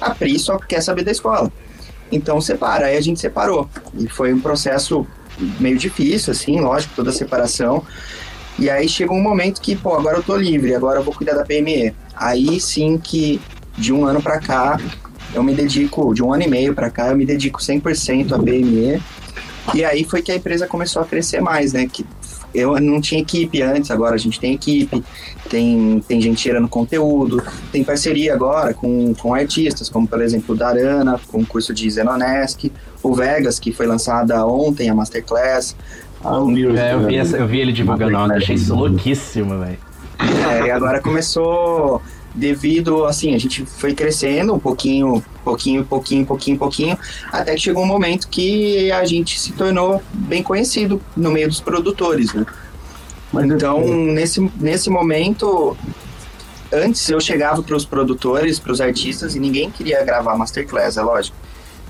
A 0.00 0.10
Pri 0.10 0.38
só 0.38 0.58
quer 0.58 0.80
saber 0.80 1.02
da 1.02 1.10
escola. 1.10 1.50
Então 2.10 2.40
separa, 2.40 2.86
aí 2.86 2.96
a 2.96 3.00
gente 3.00 3.20
separou. 3.20 3.68
E 3.94 4.08
foi 4.08 4.32
um 4.32 4.40
processo 4.40 5.06
meio 5.60 5.76
difícil, 5.76 6.32
assim, 6.32 6.60
lógico, 6.60 6.94
toda 6.96 7.10
a 7.10 7.12
separação. 7.12 7.84
E 8.58 8.68
aí 8.68 8.88
chegou 8.88 9.16
um 9.16 9.22
momento 9.22 9.60
que, 9.60 9.76
pô, 9.76 9.94
agora 9.94 10.16
eu 10.16 10.22
tô 10.22 10.36
livre, 10.36 10.74
agora 10.74 10.98
eu 10.98 11.04
vou 11.04 11.14
cuidar 11.14 11.34
da 11.34 11.44
PME. 11.44 11.94
Aí 12.14 12.60
sim 12.60 12.98
que 12.98 13.40
de 13.76 13.92
um 13.92 14.04
ano 14.04 14.20
para 14.20 14.40
cá 14.40 14.78
eu 15.32 15.42
me 15.42 15.54
dedico, 15.54 16.12
de 16.14 16.22
um 16.22 16.32
ano 16.32 16.42
e 16.42 16.48
meio 16.48 16.74
para 16.74 16.90
cá, 16.90 17.08
eu 17.08 17.16
me 17.16 17.24
dedico 17.24 17.60
100% 17.60 18.32
à 18.32 18.38
PME. 18.38 19.00
E 19.74 19.84
aí 19.84 20.04
foi 20.04 20.22
que 20.22 20.32
a 20.32 20.36
empresa 20.36 20.66
começou 20.66 21.02
a 21.02 21.04
crescer 21.04 21.40
mais, 21.40 21.72
né? 21.72 21.86
Que 21.86 22.04
eu 22.54 22.80
não 22.80 23.00
tinha 23.00 23.20
equipe 23.20 23.60
antes, 23.62 23.90
agora 23.90 24.14
a 24.14 24.18
gente 24.18 24.40
tem 24.40 24.54
equipe, 24.54 25.04
tem, 25.50 26.02
tem 26.06 26.20
gente 26.20 26.42
gerando 26.42 26.68
conteúdo, 26.68 27.42
tem 27.70 27.84
parceria 27.84 28.32
agora 28.32 28.72
com, 28.72 29.14
com 29.14 29.34
artistas, 29.34 29.88
como 29.88 30.08
por 30.08 30.20
exemplo 30.22 30.54
o 30.54 30.58
Darana, 30.58 31.20
com 31.28 31.40
o 31.40 31.46
curso 31.46 31.74
de 31.74 31.90
Zenonesk, 31.90 32.72
o 33.02 33.14
Vegas, 33.14 33.58
que 33.58 33.72
foi 33.72 33.86
lançada 33.86 34.46
ontem, 34.46 34.88
a 34.88 34.94
Masterclass. 34.94 35.76
Ah, 36.24 36.36
eu 36.36 36.46
vi, 36.46 36.76
é, 36.76 36.94
eu 36.94 37.06
vi, 37.06 37.16
essa, 37.16 37.36
eu 37.36 37.46
vi 37.46 37.60
ele 37.60 37.72
divulgando 37.72 38.16
ontem, 38.16 38.36
achei 38.36 38.54
isso 38.56 38.74
louquíssimo, 38.74 39.58
velho. 39.60 39.78
É, 40.50 40.66
e 40.66 40.70
agora 40.70 41.00
começou 41.00 42.02
devido, 42.34 43.04
assim, 43.04 43.34
a 43.34 43.38
gente 43.38 43.64
foi 43.64 43.94
crescendo 43.94 44.54
um 44.54 44.58
pouquinho, 44.58 45.24
pouquinho, 45.44 45.84
pouquinho, 45.84 46.26
pouquinho, 46.26 46.58
pouquinho, 46.58 46.98
até 47.32 47.54
que 47.54 47.60
chegou 47.60 47.82
um 47.82 47.86
momento 47.86 48.28
que 48.28 48.90
a 48.92 49.04
gente 49.04 49.38
se 49.40 49.52
tornou 49.52 50.02
bem 50.12 50.42
conhecido 50.42 51.00
no 51.16 51.30
meio 51.30 51.48
dos 51.48 51.60
produtores, 51.60 52.32
né? 52.32 52.46
Então, 53.34 53.86
nesse, 53.86 54.40
nesse 54.58 54.88
momento, 54.88 55.76
antes 56.72 57.08
eu 57.08 57.20
chegava 57.20 57.62
para 57.62 57.76
os 57.76 57.84
produtores, 57.84 58.58
para 58.58 58.72
os 58.72 58.80
artistas, 58.80 59.34
e 59.34 59.40
ninguém 59.40 59.70
queria 59.70 60.02
gravar 60.04 60.36
Masterclass, 60.36 60.96
é 60.96 61.02
lógico. 61.02 61.36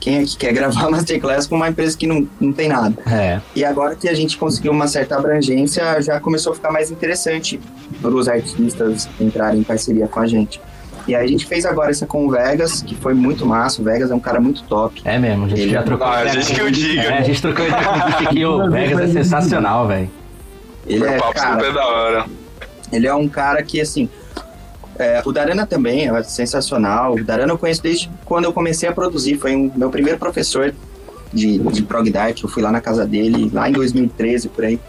Quem 0.01 0.19
é 0.19 0.25
que 0.25 0.37
quer 0.37 0.53
gravar 0.53 0.89
Masterclass 0.91 1.47
com 1.47 1.57
uma 1.57 1.69
empresa 1.69 1.97
que 1.97 2.07
não, 2.07 2.27
não 2.41 2.53
tem 2.53 2.69
nada? 2.69 2.95
É. 3.11 3.41
E 3.55 3.65
agora 3.65 3.95
que 3.97 4.09
a 4.09 4.15
gente 4.15 4.37
conseguiu 4.39 4.73
uma 4.73 4.87
certa 4.89 5.17
abrangência, 5.17 6.01
já 6.01 6.21
começou 6.21 6.53
a 6.53 6.55
ficar 6.57 6.71
mais 6.71 6.91
interessante 6.91 7.61
para 8.01 8.11
os 8.11 8.29
artistas 8.29 9.09
entrarem 9.21 9.61
em 9.61 9.65
parceria 9.65 10.07
com 10.09 10.21
a 10.21 10.27
gente. 10.27 10.61
E 11.07 11.15
aí 11.15 11.25
a 11.25 11.29
gente 11.29 11.47
fez 11.47 11.65
agora 11.65 11.91
essa 11.91 12.05
com 12.07 12.27
o 12.27 12.31
Vegas, 12.31 12.83
que 12.83 12.95
foi 12.95 13.15
muito 13.15 13.47
massa. 13.47 13.81
O 13.81 13.85
Vegas 13.85 14.11
é 14.11 14.15
um 14.15 14.21
cara 14.21 14.39
muito 14.41 14.63
top. 14.65 15.01
É 15.07 15.19
mesmo, 15.19 15.47
a 15.47 15.49
gente 15.49 15.63
Ele- 15.63 15.71
já 15.73 15.83
trocou 15.83 16.07
Ah, 16.07 16.19
a 16.19 16.27
gente 16.27 16.53
que 16.55 16.61
eu 16.61 16.71
diga. 16.71 17.01
É, 17.03 17.19
a 17.19 17.23
gente 17.23 17.41
trocou 17.41 17.67
ideia 17.67 17.83
com 17.85 17.91
o 17.99 18.29
aqui, 18.29 18.45
o 18.45 18.69
Vegas 18.71 19.01
é 19.01 19.07
sensacional, 19.07 19.89
velho. 19.89 20.11
Ele 20.87 21.05
um 21.05 21.09
é, 21.09 21.19
cara, 21.33 21.53
super 21.55 21.73
da 21.73 21.87
hora. 21.87 22.27
ele 22.93 23.07
é 23.07 23.15
um 23.15 23.27
cara 23.29 23.63
que, 23.63 23.81
assim... 23.81 24.09
é, 24.99 25.23
o 25.25 25.33
Darana 25.33 25.65
também 25.65 26.09
é 26.09 26.23
sensacional. 26.25 27.15
O 27.15 27.25
Darana 27.25 27.53
eu 27.53 27.59
conheço 27.59 27.83
desde 27.83 28.11
quando 28.25 28.45
eu 28.45 28.53
comecei 28.53 28.89
a 28.89 28.93
produzir. 28.93 29.39
Foi 29.39 29.55
o 29.55 29.73
meu 29.77 29.91
primeiro 29.91 30.19
professor 30.19 30.75
de, 31.33 31.59
de 31.59 31.83
prog 31.83 32.11
dark. 32.11 32.43
Eu 32.43 32.49
fui 32.49 32.63
lá 32.63 32.73
na 32.73 32.81
casa 32.81 33.07
dele, 33.07 33.49
lá 33.53 33.69
em 33.69 33.73
2013, 33.73 34.49
por 34.49 34.65
aí. 34.65 34.81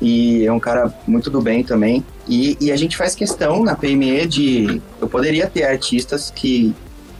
E 0.00 0.46
é 0.46 0.52
um 0.52 0.60
cara 0.60 0.94
muito 1.06 1.28
do 1.28 1.42
bem 1.42 1.62
também. 1.62 2.04
E, 2.26 2.56
e 2.60 2.72
a 2.72 2.76
gente 2.76 2.96
faz 2.96 3.14
questão 3.14 3.62
na 3.62 3.74
PME 3.74 4.26
de. 4.26 4.82
Eu 5.00 5.08
poderia 5.08 5.46
ter 5.46 5.64
artistas 5.64 6.32
que, 6.34 6.74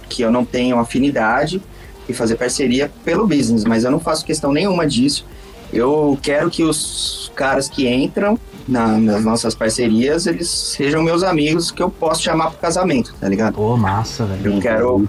que 0.08 0.22
eu 0.22 0.30
não 0.30 0.44
tenho 0.44 0.78
afinidade 0.78 1.60
e 2.08 2.14
fazer 2.14 2.36
parceria 2.36 2.90
pelo 3.04 3.26
business, 3.26 3.64
mas 3.64 3.84
eu 3.84 3.90
não 3.90 4.00
faço 4.00 4.24
questão 4.24 4.50
nenhuma 4.50 4.86
disso. 4.86 5.26
Eu 5.70 6.18
quero 6.22 6.48
que 6.48 6.62
os 6.62 7.30
caras 7.34 7.68
que 7.68 7.86
entram 7.86 8.38
na- 8.68 8.98
nas 8.98 9.24
nossas 9.24 9.54
parcerias, 9.54 10.26
eles 10.26 10.48
sejam 10.48 11.02
meus 11.02 11.22
amigos 11.22 11.70
que 11.70 11.82
eu 11.82 11.88
posso 11.90 12.22
chamar 12.22 12.50
pro 12.50 12.58
casamento, 12.60 13.14
tá 13.18 13.28
ligado? 13.28 13.54
Pô, 13.54 13.76
massa, 13.76 14.24
velho. 14.26 14.54
Eu 14.54 14.60
quero. 14.60 15.08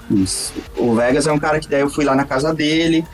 O 0.77 0.95
Vegas 0.95 1.27
é 1.27 1.31
um 1.31 1.37
cara 1.39 1.59
que 1.59 1.67
daí 1.69 1.81
eu 1.81 1.89
fui 1.89 2.05
lá 2.05 2.15
na 2.15 2.23
casa 2.25 2.53
dele 2.53 3.05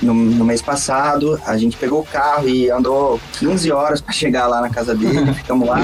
no, 0.00 0.14
no 0.14 0.44
mês 0.44 0.62
passado. 0.62 1.38
A 1.46 1.56
gente 1.56 1.76
pegou 1.76 2.00
o 2.00 2.04
carro 2.04 2.48
e 2.48 2.70
andou 2.70 3.20
15 3.38 3.70
horas 3.70 4.00
para 4.00 4.12
chegar 4.12 4.46
lá 4.46 4.60
na 4.60 4.70
casa 4.70 4.94
dele. 4.94 5.32
Ficamos 5.34 5.68
lá, 5.68 5.78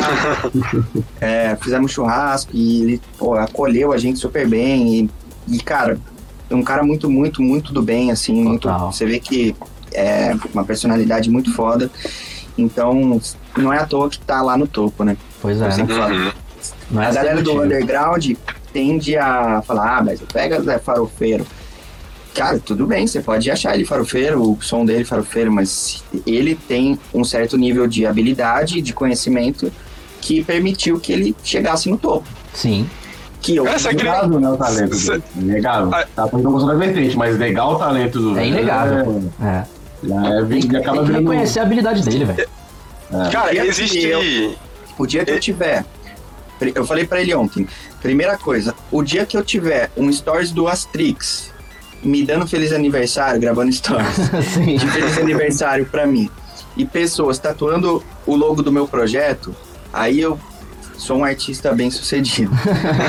é, 1.21 1.57
fizemos 1.61 1.93
churrasco 1.93 2.51
e 2.55 2.83
ele 2.83 3.01
pô, 3.19 3.35
acolheu 3.35 3.93
a 3.93 3.99
gente 3.99 4.19
super 4.19 4.49
bem. 4.49 5.11
E, 5.47 5.55
e, 5.57 5.59
cara, 5.61 5.99
é 6.51 6.55
um 6.55 6.63
cara 6.63 6.83
muito, 6.83 7.09
muito, 7.11 7.43
muito 7.43 7.73
do 7.73 7.83
bem, 7.83 8.11
assim. 8.11 8.43
Muito, 8.43 8.63
Total. 8.69 8.91
você 8.93 9.05
vê 9.07 9.19
que 9.21 9.55
é 9.93 10.35
uma 10.53 10.65
personalidade 10.65 11.31
muito 11.31 11.53
foda. 11.55 11.91
Então, 12.59 13.21
não 13.57 13.73
é 13.73 13.79
à 13.79 13.87
toa 13.87 14.11
que 14.11 14.19
tá 14.19 14.43
lá 14.43 14.57
no 14.57 14.67
topo, 14.67 15.05
né? 15.05 15.17
Pois 15.41 15.61
é, 15.63 15.69
Eu 15.71 15.87
né? 15.87 16.33
Uhum. 16.93 17.01
É 17.01 17.07
A 17.07 17.11
galera 17.13 17.41
do 17.43 17.63
underground 17.63 18.33
tende 18.73 19.17
a 19.17 19.63
falar, 19.63 19.99
ah, 19.99 20.03
mas 20.05 20.21
o 20.21 20.27
Pegas 20.27 20.67
é 20.67 20.79
farofeiro. 20.79 21.47
Cara, 22.35 22.59
tudo 22.59 22.87
bem, 22.87 23.07
você 23.07 23.21
pode 23.21 23.51
achar 23.51 23.75
ele 23.75 23.85
farofeiro, 23.85 24.43
o 24.43 24.59
som 24.61 24.85
dele 24.85 25.05
farofeiro, 25.05 25.51
mas 25.53 26.05
ele 26.27 26.55
tem 26.55 26.99
um 27.15 27.25
certo 27.25 27.57
nível 27.57 27.87
de 27.87 28.07
habilidade, 28.07 28.81
de 28.83 28.93
conhecimento 28.93 29.73
que 30.21 30.43
permitiu 30.45 30.99
que 31.01 31.13
ele 31.13 31.37
chegasse 31.43 31.89
no 31.89 31.97
topo. 31.97 32.29
Sim. 32.53 32.89
Que 33.41 33.57
eu, 33.57 33.67
Essa 33.67 33.91
aqui- 33.91 34.01
Inegável, 34.03 34.41
né, 34.41 34.51
o 34.51 34.57
talento 34.57 34.95
Cê- 34.97 35.11
dele. 35.13 35.23
Inegável. 35.37 35.95
Ah. 35.95 36.07
Tá 36.15 36.27
falando 36.29 36.51
com 36.51 36.67
da 36.67 36.75
vertente, 36.75 37.17
mas 37.17 37.39
legal 37.39 37.75
o 37.75 37.79
talento 37.79 38.21
do 38.21 38.39
É 38.39 38.47
inegável, 38.47 39.05
pô. 39.05 39.45
É. 39.45 39.65
É, 40.05 40.09
é, 40.41 40.45
Tem, 40.45 40.59
ele 40.59 40.77
acaba 40.77 40.97
tem 40.99 41.01
que 41.01 41.07
virando... 41.13 41.31
reconhecer 41.31 41.59
a 41.61 41.63
habilidade 41.63 42.03
dele, 42.03 42.25
velho. 42.25 42.49
Cara, 43.33 43.55
E 43.55 43.59
aqui 43.59 43.69
existe. 43.69 44.07
eu- 44.07 44.55
o 44.99 45.07
dia 45.07 45.25
que 45.25 45.31
eu 45.31 45.41
tiver, 45.41 45.85
eu 46.75 46.85
falei 46.87 47.07
pra 47.07 47.21
ele 47.21 47.35
ontem, 47.35 47.67
primeira 48.03 48.37
coisa, 48.37 48.75
o 48.91 49.03
dia 49.03 49.25
que 49.25 49.37
eu 49.37 49.45
tiver 49.45 49.91
um 49.97 50.13
stories 50.13 50.51
do 50.53 50.69
Astrix 50.69 51.53
me 52.03 52.25
dando 52.25 52.47
feliz 52.47 52.73
aniversário, 52.73 53.41
gravando 53.41 53.73
stories, 53.73 54.17
de 54.79 54.87
feliz 54.91 55.19
aniversário 55.19 55.87
pra 55.87 56.07
mim 56.07 56.29
e 56.77 56.85
pessoas 56.85 57.39
tatuando 57.39 58.05
o 58.27 58.37
logo 58.37 58.63
do 58.63 58.71
meu 58.71 58.87
projeto, 58.87 59.55
aí 59.93 60.21
eu 60.21 60.39
sou 60.97 61.19
um 61.19 61.25
artista 61.25 61.73
bem 61.73 61.91
sucedido. 61.91 62.51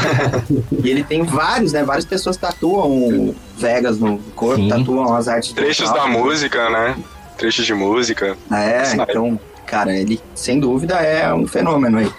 e 0.84 0.90
ele 0.90 1.04
tem 1.04 1.24
vários, 1.24 1.74
né? 1.74 1.84
Várias 1.84 2.06
pessoas 2.06 2.38
tatuam 2.38 2.90
o 2.90 3.36
Vegas 3.60 4.00
no 4.00 4.18
corpo, 4.36 4.62
Sim. 4.62 4.70
tatuam 4.70 5.14
as 5.16 5.28
artes 5.28 5.50
do 5.52 5.56
Trechos 5.56 5.92
da 5.94 6.08
música, 6.08 6.70
né? 6.70 6.96
Trechos 7.38 7.66
de 7.66 7.74
música. 7.74 8.38
É, 8.52 8.86
Sabe. 8.86 9.12
então, 9.12 9.40
cara, 9.66 9.96
ele 9.96 10.20
sem 10.36 10.60
dúvida 10.60 10.96
é 10.96 11.34
um 11.34 11.46
fenômeno 11.48 12.00
aí. 12.00 12.12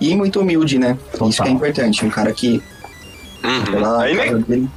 E 0.00 0.14
muito 0.14 0.40
humilde, 0.40 0.78
né? 0.78 0.96
Total. 1.12 1.28
Isso 1.28 1.42
que 1.42 1.48
é 1.48 1.52
importante. 1.52 2.04
Um 2.06 2.10
cara 2.10 2.32
que. 2.32 2.62
Uhum. 3.44 3.64
pela 3.64 4.08
É, 4.08 4.16
casa 4.16 4.38
dele- 4.40 4.68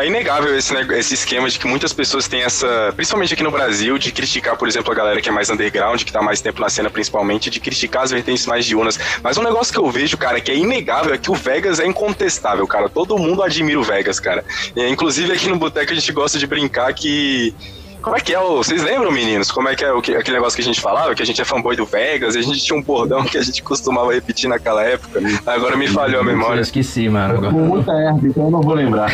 é 0.00 0.06
inegável 0.06 0.56
esse, 0.56 0.72
neg- 0.72 0.90
esse 0.92 1.14
esquema 1.14 1.48
de 1.48 1.58
que 1.58 1.66
muitas 1.66 1.92
pessoas 1.92 2.28
têm 2.28 2.42
essa, 2.42 2.92
principalmente 2.94 3.34
aqui 3.34 3.42
no 3.42 3.50
Brasil, 3.50 3.98
de 3.98 4.12
criticar, 4.12 4.56
por 4.56 4.68
exemplo, 4.68 4.92
a 4.92 4.94
galera 4.94 5.20
que 5.20 5.28
é 5.28 5.32
mais 5.32 5.50
underground, 5.50 6.02
que 6.02 6.12
tá 6.12 6.22
mais 6.22 6.40
tempo 6.40 6.60
na 6.60 6.68
cena 6.68 6.88
principalmente, 6.90 7.50
de 7.50 7.60
criticar 7.60 8.02
as 8.02 8.10
vertentes 8.10 8.46
mais 8.46 8.64
diurnas. 8.64 8.98
Mas 9.22 9.36
um 9.36 9.42
negócio 9.42 9.72
que 9.72 9.78
eu 9.78 9.90
vejo, 9.90 10.16
cara, 10.16 10.40
que 10.40 10.50
é 10.50 10.56
inegável 10.56 11.12
é 11.14 11.18
que 11.18 11.30
o 11.30 11.34
Vegas 11.34 11.80
é 11.80 11.86
incontestável, 11.86 12.66
cara. 12.66 12.88
Todo 12.88 13.18
mundo 13.18 13.42
admira 13.42 13.78
o 13.78 13.82
Vegas, 13.82 14.20
cara. 14.20 14.44
E, 14.74 14.86
inclusive 14.88 15.32
aqui 15.32 15.48
no 15.48 15.56
Boteco 15.56 15.92
a 15.92 15.94
gente 15.94 16.12
gosta 16.12 16.38
de 16.38 16.46
brincar 16.46 16.92
que. 16.94 17.54
Como 18.02 18.16
é 18.16 18.20
que 18.20 18.32
é? 18.32 18.38
o- 18.40 18.56
Vocês 18.58 18.82
lembram, 18.82 19.10
meninos? 19.10 19.50
Como 19.50 19.68
é 19.68 19.74
que 19.74 19.84
é 19.84 19.92
o 19.92 20.00
que- 20.00 20.14
aquele 20.14 20.36
negócio 20.36 20.56
que 20.56 20.62
a 20.62 20.64
gente 20.64 20.80
falava? 20.80 21.14
Que 21.14 21.22
a 21.22 21.26
gente 21.26 21.40
é 21.40 21.44
fanboy 21.44 21.74
do 21.76 21.84
Vegas 21.84 22.34
e 22.34 22.38
a 22.38 22.42
gente 22.42 22.62
tinha 22.64 22.78
um 22.78 22.82
bordão 22.82 23.24
que 23.24 23.36
a 23.36 23.42
gente 23.42 23.62
costumava 23.62 24.12
repetir 24.12 24.48
naquela 24.48 24.82
época. 24.82 25.20
Agora 25.46 25.76
me 25.76 25.88
falhou 25.88 26.20
a 26.20 26.22
Eu 26.22 26.24
memória. 26.24 26.60
esqueci, 26.60 27.08
mano. 27.08 27.34
Com 27.40 27.46
Agora. 27.48 27.52
muita 27.64 27.92
herda, 27.92 28.20
então 28.26 28.44
eu 28.44 28.50
não 28.50 28.60
vou 28.62 28.74
lembrar. 28.74 29.10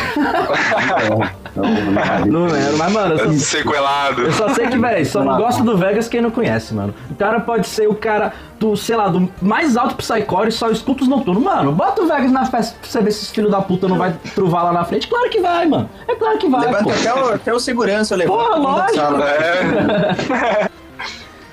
Não, 1.55 1.65
Não 2.27 2.45
lembro, 2.47 2.77
mas, 2.77 2.91
mano, 2.91 3.15
eu 3.15 3.33
só, 3.33 3.39
Sequelado. 3.57 4.21
eu 4.23 4.31
só 4.33 4.49
sei 4.49 4.67
que, 4.67 4.77
velho, 4.77 5.05
só 5.05 5.23
não 5.23 5.37
gosto 5.37 5.63
do 5.63 5.77
Vegas 5.77 6.07
quem 6.07 6.21
não 6.21 6.29
conhece, 6.31 6.73
mano. 6.73 6.93
O 7.09 7.15
cara 7.15 7.39
pode 7.39 7.67
ser 7.67 7.87
o 7.87 7.95
cara 7.95 8.33
do, 8.59 8.75
sei 8.75 8.95
lá, 8.95 9.07
do 9.07 9.29
mais 9.41 9.77
alto 9.77 9.95
Psycore 9.95 10.49
e 10.49 10.51
só 10.51 10.69
escuta 10.69 11.03
os 11.03 11.07
noturnos. 11.09 11.41
Mano, 11.43 11.71
bota 11.71 12.01
o 12.01 12.07
Vegas 12.07 12.31
na 12.31 12.45
festa 12.45 12.75
pra 12.81 12.89
você 12.89 13.01
ver 13.01 13.11
se 13.11 13.23
esse 13.23 13.33
filho 13.33 13.49
da 13.49 13.61
puta 13.61 13.87
não 13.87 13.97
vai 13.97 14.13
truvar 14.33 14.65
lá 14.65 14.73
na 14.73 14.83
frente. 14.83 15.07
Claro 15.07 15.29
que 15.29 15.39
vai, 15.39 15.65
mano. 15.65 15.89
É 16.07 16.15
claro 16.15 16.37
que 16.37 16.49
vai, 16.49 16.61
Levanta 16.65 16.83
pô. 16.83 16.89
até 16.91 17.13
o, 17.13 17.33
até 17.33 17.53
o 17.53 17.59
segurança, 17.59 18.15
levanta 18.15 18.37
Porra, 18.43 18.59
da 18.75 18.81
lógico. 18.81 18.95
sala. 18.95 19.29
É, 19.29 20.69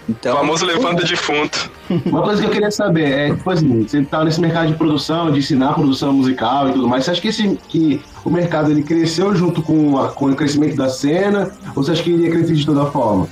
Então, 0.08 0.36
famoso 0.36 0.66
levanta 0.66 1.04
defunto. 1.04 1.70
Uma 2.06 2.22
coisa 2.22 2.42
que 2.42 2.48
eu 2.48 2.50
queria 2.52 2.70
saber 2.72 3.04
é, 3.12 3.34
tipo 3.34 3.48
assim, 3.48 3.82
você 3.86 4.02
tá 4.02 4.24
nesse 4.24 4.40
mercado 4.40 4.66
de 4.66 4.74
produção, 4.74 5.30
de 5.30 5.38
ensinar 5.38 5.74
produção 5.74 6.12
musical 6.12 6.68
e 6.68 6.72
tudo 6.72 6.88
mais, 6.88 7.04
você 7.04 7.12
acha 7.12 7.20
que, 7.20 7.28
esse, 7.28 7.56
que 7.68 8.02
o 8.24 8.28
mercado 8.28 8.70
ele 8.72 8.82
cresceu 8.82 9.34
junto 9.34 9.62
com, 9.62 9.96
a- 9.98 10.08
com 10.10 10.26
o 10.26 10.34
crescimento 10.34 10.74
da 10.76 10.88
cena, 10.88 11.52
ou 11.68 11.84
você 11.84 11.92
acha 11.92 12.02
que 12.02 12.10
iria 12.10 12.30
crescer 12.32 12.54
de 12.54 12.66
toda 12.66 12.84
forma? 12.86 13.28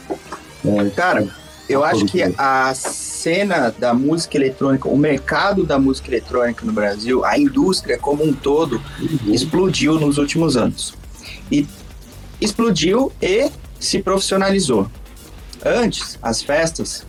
É, 0.65 0.89
cara, 0.91 1.27
eu 1.69 1.83
acho 1.85 2.05
que 2.07 2.23
a 2.39 2.73
cena 2.73 3.75
da 3.77 3.93
música 3.93 4.37
eletrônica, 4.37 4.89
o 4.89 4.97
mercado 4.97 5.65
da 5.67 5.77
música 5.79 6.09
eletrônica 6.09 6.65
no 6.65 6.73
Brasil, 6.73 7.25
a 7.25 7.37
indústria 7.37 7.99
como 7.99 8.25
um 8.25 8.33
todo, 8.33 8.81
explodiu 9.27 9.99
nos 9.99 10.19
últimos 10.19 10.57
anos. 10.57 10.95
E 11.51 11.67
explodiu 12.41 13.13
e 13.21 13.51
se 13.81 14.01
profissionalizou. 14.01 14.89
Antes, 15.65 16.19
as 16.23 16.43
festas 16.43 17.05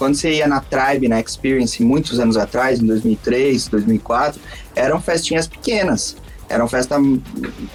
quando 0.00 0.14
você 0.14 0.32
ia 0.36 0.48
na 0.48 0.60
Tribe, 0.60 1.08
na 1.08 1.20
Experience, 1.20 1.84
muitos 1.84 2.18
anos 2.18 2.38
atrás, 2.38 2.80
em 2.80 2.86
2003, 2.86 3.68
2004, 3.68 4.40
eram 4.74 4.98
festinhas 4.98 5.46
pequenas. 5.46 6.16
Eram 6.48 6.66
festas 6.66 6.98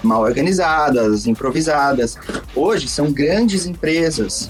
mal 0.01 0.23
organizadas, 0.23 1.27
improvisadas. 1.27 2.17
Hoje 2.55 2.87
são 2.87 3.11
grandes 3.11 3.67
empresas 3.67 4.49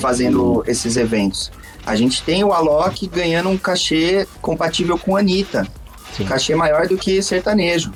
fazendo 0.00 0.64
esses 0.66 0.96
eventos. 0.96 1.52
A 1.84 1.94
gente 1.94 2.22
tem 2.22 2.42
o 2.42 2.54
Alok 2.54 3.06
ganhando 3.06 3.50
um 3.50 3.58
cachê 3.58 4.26
compatível 4.40 4.98
com 4.98 5.14
a 5.14 5.20
Anitta. 5.20 5.68
Sim. 6.16 6.24
Cachê 6.24 6.54
maior 6.54 6.88
do 6.88 6.96
que 6.96 7.20
sertanejo. 7.20 7.92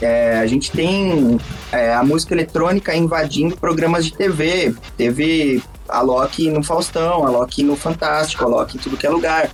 É, 0.00 0.38
a 0.38 0.46
gente 0.46 0.70
tem 0.70 1.38
é, 1.72 1.94
a 1.94 2.02
música 2.02 2.34
eletrônica 2.34 2.94
invadindo 2.94 3.56
programas 3.56 4.04
de 4.04 4.12
TV. 4.12 4.74
Teve 4.96 5.62
a 5.88 6.00
Loki 6.00 6.50
no 6.50 6.62
Faustão, 6.62 7.26
a 7.26 7.30
Loki 7.30 7.62
no 7.62 7.76
Fantástico, 7.76 8.44
a 8.44 8.48
Loki 8.48 8.76
em 8.76 8.80
tudo 8.80 8.96
que 8.96 9.06
é 9.06 9.10
lugar. 9.10 9.50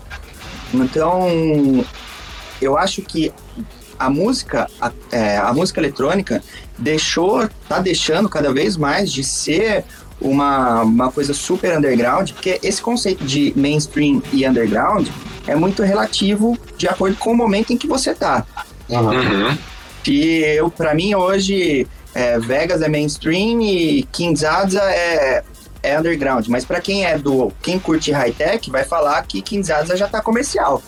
Então, 0.72 1.84
eu 2.60 2.76
acho 2.76 3.02
que 3.02 3.32
a 3.98 4.08
música, 4.08 4.66
a, 4.80 4.90
é, 5.12 5.36
a 5.36 5.52
música 5.52 5.80
eletrônica 5.80 6.42
deixou, 6.78 7.48
tá 7.68 7.78
deixando 7.80 8.28
cada 8.28 8.52
vez 8.52 8.76
mais 8.76 9.12
de 9.12 9.22
ser 9.22 9.84
uma, 10.20 10.82
uma 10.82 11.12
coisa 11.12 11.34
super 11.34 11.76
underground, 11.76 12.30
porque 12.32 12.58
esse 12.62 12.80
conceito 12.80 13.24
de 13.24 13.52
mainstream 13.56 14.22
e 14.32 14.46
underground 14.46 15.08
é 15.46 15.54
muito 15.54 15.82
relativo 15.82 16.58
de 16.76 16.88
acordo 16.88 17.16
com 17.16 17.32
o 17.32 17.36
momento 17.36 17.72
em 17.72 17.76
que 17.76 17.86
você 17.86 18.14
tá. 18.14 18.46
Uhum. 18.88 19.56
Que 20.02 20.40
eu, 20.42 20.70
para 20.70 20.94
mim, 20.94 21.14
hoje, 21.14 21.86
é, 22.14 22.38
Vegas 22.38 22.82
é 22.82 22.88
mainstream 22.88 23.60
e 23.60 24.02
Kinshasa 24.10 24.80
é, 24.80 25.44
é 25.82 25.98
underground. 25.98 26.46
Mas 26.48 26.64
para 26.64 26.80
quem 26.80 27.04
é 27.04 27.18
do. 27.18 27.52
Quem 27.62 27.78
curte 27.78 28.12
high-tech, 28.12 28.70
vai 28.70 28.84
falar 28.84 29.22
que 29.22 29.42
Kinshasa 29.42 29.96
já 29.96 30.08
tá 30.08 30.20
comercial. 30.20 30.82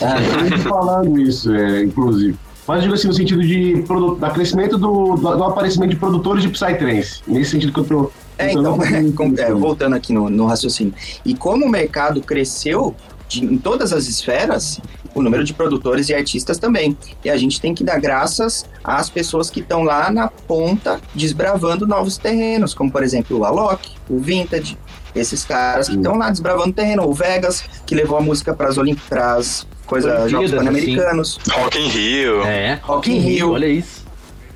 É, 0.00 0.54
eu 0.54 0.58
falando 0.60 1.18
isso, 1.20 1.54
é, 1.54 1.82
inclusive. 1.82 2.36
Mas 2.66 2.82
digo 2.82 2.94
assim, 2.94 3.08
no 3.08 3.14
sentido 3.14 3.42
de 3.42 3.84
da 4.18 4.30
crescimento 4.30 4.78
do, 4.78 5.16
do, 5.16 5.36
do 5.36 5.44
aparecimento 5.44 5.90
de 5.90 5.96
produtores 5.96 6.42
de 6.42 6.48
Psytrance. 6.48 7.20
Nesse 7.26 7.50
sentido 7.50 7.72
que 7.72 7.80
eu 7.80 7.84
tô. 7.84 8.12
É, 8.38 8.52
então, 8.52 8.78
é, 8.82 9.02
isso. 9.02 9.58
voltando 9.58 9.94
aqui 9.94 10.12
no, 10.12 10.30
no 10.30 10.46
raciocínio. 10.46 10.94
E 11.24 11.34
como 11.34 11.66
o 11.66 11.68
mercado 11.68 12.20
cresceu 12.20 12.94
de- 13.40 13.44
em 13.44 13.58
todas 13.58 13.92
as 13.92 14.06
esferas, 14.06 14.80
o 15.14 15.22
número 15.22 15.44
de 15.44 15.52
produtores 15.54 16.08
e 16.08 16.14
artistas 16.14 16.58
também. 16.58 16.96
E 17.24 17.30
a 17.30 17.36
gente 17.36 17.60
tem 17.60 17.74
que 17.74 17.82
dar 17.84 17.98
graças 18.00 18.64
às 18.84 19.08
pessoas 19.08 19.50
que 19.50 19.60
estão 19.60 19.82
lá 19.82 20.10
na 20.10 20.28
ponta 20.28 21.00
desbravando 21.14 21.86
novos 21.86 22.16
terrenos, 22.18 22.74
como 22.74 22.90
por 22.90 23.02
exemplo 23.02 23.38
o 23.38 23.44
Alok, 23.44 23.90
o 24.08 24.18
Vintage, 24.18 24.76
esses 25.14 25.44
caras 25.44 25.88
que 25.88 25.96
estão 25.96 26.16
lá 26.16 26.30
desbravando 26.30 26.70
o 26.70 26.72
terreno, 26.72 27.06
o 27.06 27.12
Vegas, 27.12 27.64
que 27.86 27.94
levou 27.94 28.16
a 28.16 28.20
música 28.20 28.54
para 28.54 28.68
as 28.68 28.78
Olimpíadas, 28.78 29.66
coisa 29.86 30.28
Jogos 30.28 30.52
assim. 30.52 30.56
Pan-Americanos, 30.64 31.38
Rock 31.50 31.78
in 31.78 31.88
Rio. 31.88 32.42
É. 32.42 32.80
Rock 32.82 33.10
in 33.12 33.18
Rio. 33.18 33.52
Olha 33.52 33.66
isso. 33.66 34.02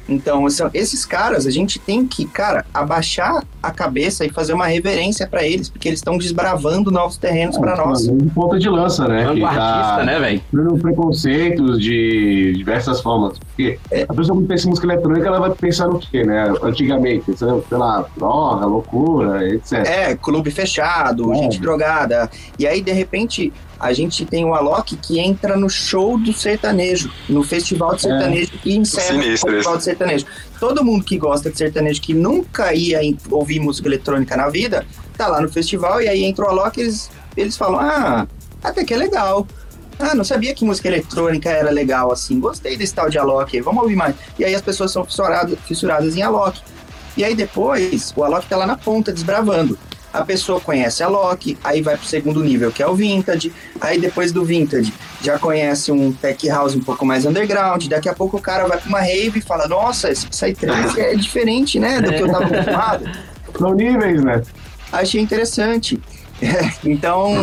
Então, 0.09 0.49
são- 0.49 0.71
esses 0.73 1.05
caras, 1.05 1.47
a 1.47 1.51
gente 1.51 1.79
tem 1.81 2.07
que, 2.07 2.25
cara, 2.27 2.65
abaixar 2.73 3.43
a 3.67 3.71
cabeça 3.71 4.25
e 4.25 4.29
fazer 4.31 4.53
uma 4.53 4.67
reverência 4.67 5.27
pra 5.27 5.45
eles, 5.45 5.69
porque 5.69 5.89
eles 5.89 5.99
estão 6.01 6.17
desbravando 6.19 6.91
novos 6.91 7.17
terrenos 7.17 7.57
pra 7.59 7.77
nós. 7.77 8.03
De 8.03 8.31
ponta 8.31 8.59
de 8.59 8.69
lança, 8.69 9.07
né? 9.09 9.21
que 9.27 9.41
Vanguardista, 9.41 9.97
tá 9.97 10.05
né, 10.05 10.19
velho? 10.19 10.79
preconceitos 10.79 11.81
de 11.81 12.53
diversas 12.57 13.01
formas. 13.01 13.39
Porque 13.39 13.79
a 14.09 14.13
pessoa 14.15 14.37
quando 14.37 14.47
pensa 14.47 14.67
em 14.67 14.71
música 14.71 14.87
eletrônica, 14.87 15.27
ela 15.27 15.41
vai 15.41 15.51
pensar 15.51 15.89
no 15.89 15.99
quê, 15.99 16.25
né? 16.25 16.53
Antigamente, 16.63 17.25
sei 17.37 17.49
lá, 17.79 18.05
droga, 18.17 18.67
loucura, 18.67 19.49
etc. 19.49 19.73
É, 19.87 20.15
clube 20.15 20.51
fechado, 20.51 21.33
É. 21.33 21.37
gente 21.37 21.61
drogada. 21.61 22.31
E 22.59 22.67
aí, 22.67 22.81
de 22.81 22.93
repente, 22.93 23.53
a 23.79 23.93
gente 23.93 24.25
tem 24.25 24.45
o 24.45 24.55
Alok 24.55 24.97
que 24.97 25.19
entra 25.19 25.57
no 25.57 25.69
show 25.69 26.19
do 26.19 26.33
sertanejo, 26.33 27.11
no 27.29 27.43
festival 27.43 27.95
de 27.95 28.03
sertanejo 28.03 28.53
e 28.65 28.77
encerra 28.77 29.19
o 29.19 29.23
festival 29.23 29.77
de 29.77 29.85
sertanejo. 29.85 30.27
Todo 30.59 30.85
mundo 30.85 31.05
que 31.05 31.19
gosta 31.19 31.51
de 31.51 31.59
sertanejo, 31.59 32.01
que 32.01 32.15
nunca 32.15 32.73
ia 32.73 33.01
ouvir 33.31 33.61
música 33.61 33.89
eletrônica 33.89 34.37
na 34.37 34.49
vida, 34.49 34.87
tá 35.17 35.27
lá 35.27 35.41
no 35.41 35.49
festival 35.49 36.01
e 36.01 36.09
aí 36.09 36.25
entra 36.25 36.45
o 36.45 36.49
Alok 36.49 36.79
e 36.79 36.83
eles, 36.83 37.11
eles 37.37 37.57
falam: 37.57 37.81
Ah, 37.81 38.27
até 38.63 38.85
que 38.85 38.95
é 38.95 38.97
legal. 38.97 39.47
Ah, 39.99 40.15
não 40.15 40.25
sabia 40.25 40.55
que 40.55 40.65
música 40.65 40.89
eletrônica 40.89 41.49
era 41.49 41.71
legal 41.71 42.13
assim. 42.13 42.39
Gostei 42.39 42.77
desse 42.77 42.95
tal 42.95 43.09
de 43.09 43.19
Alok, 43.19 43.61
vamos 43.61 43.83
ouvir 43.83 43.97
mais. 43.97 44.15
E 44.39 44.45
aí 44.45 44.55
as 44.55 44.63
pessoas 44.63 44.93
são 44.93 45.05
fissuradas, 45.05 45.59
fissuradas 45.67 46.17
em 46.17 46.23
Alok. 46.23 46.61
E 47.17 47.25
aí 47.25 47.35
depois, 47.35 48.13
o 48.15 48.23
Alok 48.23 48.47
tá 48.47 48.57
lá 48.57 48.67
na 48.67 48.77
ponta, 48.77 49.13
desbravando. 49.13 49.79
A 50.17 50.25
pessoa 50.25 50.61
conhece 50.61 51.03
a 51.03 51.09
Loki, 51.09 51.59
aí 51.63 51.83
vai 51.83 51.97
pro 51.97 52.07
segundo 52.07 52.43
nível, 52.43 52.73
que 52.73 52.83
é 52.83 52.87
o 52.87 52.95
Vintage. 52.95 53.53
Aí 53.81 54.01
depois 54.01 54.33
do 54.33 54.45
Vintage, 54.45 54.93
já 55.23 55.39
conhece 55.39 55.93
um 55.93 56.13
tech 56.13 56.49
house 56.49 56.75
um 56.75 56.81
pouco 56.81 57.05
mais 57.05 57.27
underground. 57.27 57.87
Daqui 57.87 58.09
a 58.09 58.15
pouco 58.15 58.39
o 58.39 58.41
cara 58.41 58.67
vai 58.67 58.79
pra 58.79 58.89
uma 58.89 59.01
rave 59.01 59.39
e 59.39 59.43
fala: 59.43 59.69
Nossa, 59.69 60.11
esse 60.11 60.27
Psytrance 60.27 60.99
é 60.99 61.15
diferente, 61.15 61.79
né? 61.79 62.01
Do 62.01 62.13
que 62.13 62.23
eu 62.23 62.31
tava 62.31 62.45
acostumado. 62.47 63.11
São 63.59 63.75
níveis, 63.75 64.23
né? 64.23 64.43
Achei 64.93 65.21
interessante. 65.21 66.01
Então, 66.85 67.35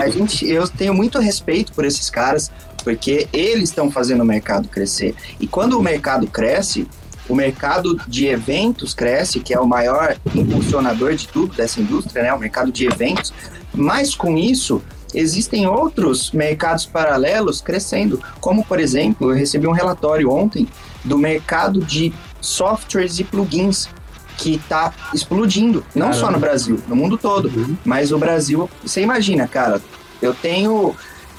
a 0.00 0.08
gente, 0.08 0.48
eu 0.48 0.68
tenho 0.68 0.94
muito 0.94 1.18
respeito 1.18 1.72
por 1.72 1.84
esses 1.84 2.08
caras, 2.08 2.50
porque 2.84 3.26
eles 3.32 3.70
estão 3.70 3.90
fazendo 3.90 4.20
o 4.20 4.24
mercado 4.24 4.68
crescer. 4.68 5.16
E 5.40 5.46
quando 5.48 5.76
o 5.76 5.82
mercado 5.82 6.28
cresce, 6.28 6.86
o 7.28 7.34
mercado 7.34 8.00
de 8.06 8.26
eventos 8.26 8.94
cresce, 8.94 9.40
que 9.40 9.52
é 9.52 9.60
o 9.60 9.66
maior 9.66 10.16
impulsionador 10.34 11.14
de 11.14 11.28
tudo 11.28 11.54
dessa 11.54 11.80
indústria, 11.80 12.22
né? 12.22 12.32
O 12.32 12.38
mercado 12.38 12.70
de 12.70 12.86
eventos. 12.86 13.32
Mas 13.74 14.14
com 14.14 14.36
isso, 14.36 14.82
existem 15.14 15.66
outros 15.66 16.30
mercados 16.30 16.86
paralelos 16.86 17.60
crescendo, 17.60 18.20
como 18.40 18.64
por 18.64 18.78
exemplo, 18.78 19.30
eu 19.30 19.36
recebi 19.36 19.66
um 19.66 19.72
relatório 19.72 20.30
ontem 20.30 20.68
do 21.04 21.18
mercado 21.18 21.80
de 21.80 22.12
softwares 22.40 23.18
e 23.18 23.24
plugins 23.24 23.88
que 24.36 24.56
está 24.56 24.92
explodindo, 25.14 25.84
não 25.94 26.12
só 26.12 26.30
no 26.30 26.38
Brasil, 26.38 26.78
no 26.86 26.94
mundo 26.94 27.16
todo. 27.16 27.50
Mas 27.84 28.12
o 28.12 28.18
Brasil, 28.18 28.68
você 28.82 29.00
imagina, 29.00 29.48
cara, 29.48 29.80
eu 30.20 30.34
tenho 30.34 30.94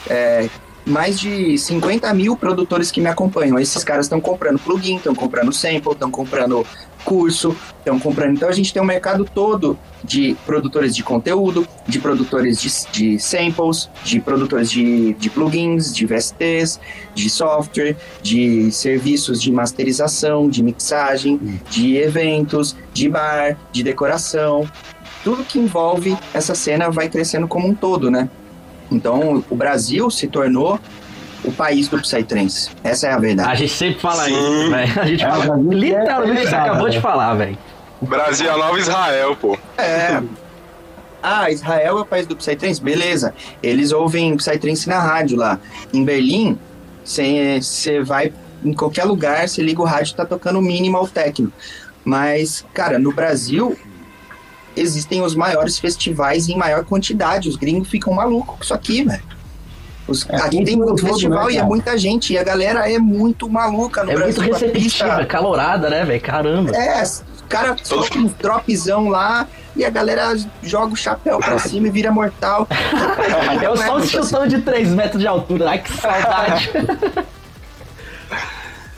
é, 0.10 0.50
mais 0.88 1.20
de 1.20 1.58
50 1.58 2.12
mil 2.14 2.36
produtores 2.36 2.90
que 2.90 3.02
me 3.02 3.08
acompanham. 3.08 3.60
Esses 3.60 3.84
caras 3.84 4.06
estão 4.06 4.22
comprando 4.22 4.58
plugin, 4.58 4.96
estão 4.96 5.14
comprando 5.14 5.52
sample, 5.52 5.92
estão 5.92 6.10
comprando 6.10 6.66
curso, 7.04 7.56
estão 7.78 8.00
comprando. 8.00 8.36
Então 8.36 8.50
a 8.50 8.54
gente 8.54 8.74
tem 8.74 8.82
um 8.82 8.86
mercado 8.86 9.26
todo 9.26 9.78
de 10.04 10.36
produtores 10.46 10.96
de 10.96 11.04
conteúdo, 11.04 11.68
de 11.86 12.00
produtores 12.00 12.60
de, 12.62 12.70
de 12.92 13.20
samples, 13.20 13.90
de 14.04 14.20
produtores 14.22 14.72
de, 14.72 15.14
de 15.14 15.30
plugins, 15.30 15.94
de 15.94 16.06
VSTs, 16.06 16.80
de 17.14 17.30
software, 17.30 17.96
de 18.22 18.72
serviços 18.72 19.42
de 19.42 19.52
masterização, 19.52 20.50
de 20.50 20.64
mixagem, 20.64 21.62
de 21.70 21.98
eventos, 21.98 22.76
de 22.94 23.10
bar, 23.10 23.58
de 23.72 23.84
decoração. 23.84 24.70
Tudo 25.24 25.44
que 25.44 25.60
envolve 25.60 26.18
essa 26.34 26.56
cena 26.56 26.90
vai 26.90 27.10
crescendo 27.10 27.48
como 27.48 27.68
um 27.68 27.76
todo, 27.76 28.10
né? 28.10 28.30
Então, 28.92 29.44
o 29.50 29.56
Brasil 29.56 30.10
se 30.10 30.28
tornou 30.28 30.80
o 31.44 31.52
país 31.52 31.88
do 31.88 32.00
Psytrance. 32.02 32.70
Essa 32.84 33.08
é 33.08 33.12
a 33.12 33.18
verdade. 33.20 33.50
A 33.52 33.56
gente 33.56 33.74
sempre 33.74 34.00
fala 34.02 34.24
Sim. 34.26 34.32
isso, 34.32 34.70
velho. 34.72 35.02
A 35.02 35.06
gente 35.06 35.24
É, 35.24 35.30
fala 35.30 35.56
o 35.58 35.72
literalmente 35.74 36.32
o 36.32 36.36
que 36.44 36.48
você 36.50 36.56
é- 36.56 36.60
acabou 36.60 36.90
de 36.90 37.02
falar, 37.02 37.34
velho. 37.36 37.58
Brasil 38.02 38.48
é 38.48 38.54
a 38.54 38.58
nova 38.58 38.80
Israel, 38.80 39.36
pô. 39.36 39.58
É. 39.78 40.22
Ah, 41.22 41.50
Israel 41.52 41.98
é 41.98 42.02
o 42.02 42.06
país 42.06 42.28
do 42.28 42.36
Psytrance? 42.36 42.82
Beleza. 42.82 43.34
Eles 43.62 43.92
ouvem 43.92 44.36
Psytrance 44.38 44.88
na 44.88 45.00
rádio 45.00 45.38
lá. 45.38 45.60
Em 45.94 46.04
Berlim, 46.04 46.58
você 47.04 48.02
vai 48.04 48.32
em 48.64 48.74
qualquer 48.74 49.04
lugar, 49.04 49.48
você 49.48 49.62
liga 49.62 49.82
o 49.82 49.86
rádio 49.86 50.16
tá 50.16 50.26
tocando 50.26 50.62
minimal 50.62 51.08
techno. 51.08 51.52
Mas, 52.06 52.66
cara, 52.74 52.98
no 53.00 53.12
Brasil 53.12 53.78
existem 54.80 55.22
os 55.22 55.36
maiores 55.36 55.78
festivais 55.80 56.48
em 56.50 56.56
maior 56.58 56.86
quantidade. 56.86 57.50
Os 57.50 57.56
gringos 57.56 57.90
ficam 57.90 58.14
malucos 58.14 58.56
com 58.58 58.64
isso 58.64 58.74
aqui, 58.74 59.04
velho. 59.04 59.24
Os- 60.08 60.26
É, 60.30 60.36
aqui 60.38 60.64
tem 60.64 60.76
muito 60.78 60.96
todo, 60.96 61.08
festival 61.08 61.48
né, 61.48 61.54
e 61.54 61.58
é 61.58 61.64
muita 61.64 61.98
gente. 61.98 62.32
E 62.34 62.38
a 62.38 62.44
galera 62.44 62.90
é 62.92 62.98
muito 62.98 63.50
maluca 63.50 64.04
no 64.04 64.12
É 64.12 64.16
muito 64.16 64.36
Brasil. 64.36 64.42
a 64.56 64.58
receptiva, 64.58 64.84
pista- 64.84 65.26
calorada, 65.26 65.90
né, 65.90 66.06
velho? 66.06 66.22
Caramba. 66.22 66.72
é, 66.76 67.04
o 67.04 67.48
cara 67.50 67.76
solta 67.84 68.18
um 68.18 68.26
dropzão 68.40 69.10
lá 69.10 69.48
e 69.76 69.84
a 69.84 69.90
galera 69.90 70.36
joga 70.64 70.94
o 70.94 70.96
chapéu 70.96 71.40
pra 71.40 71.60
cima 71.60 71.88
e 71.88 71.92
vira 71.92 72.12
mortal. 72.12 72.68
É 73.62 73.70
o 73.70 73.76
só 73.76 73.84
um 73.84 73.92
muito 74.00 74.18
assim. 74.18 74.24
chutão 74.28 74.48
de 74.48 74.62
3 74.62 74.90
metros 74.90 75.20
de 75.22 75.28
altura. 75.28 75.70
Ai, 75.72 75.80
que 75.80 75.92
saudade. 75.94 76.70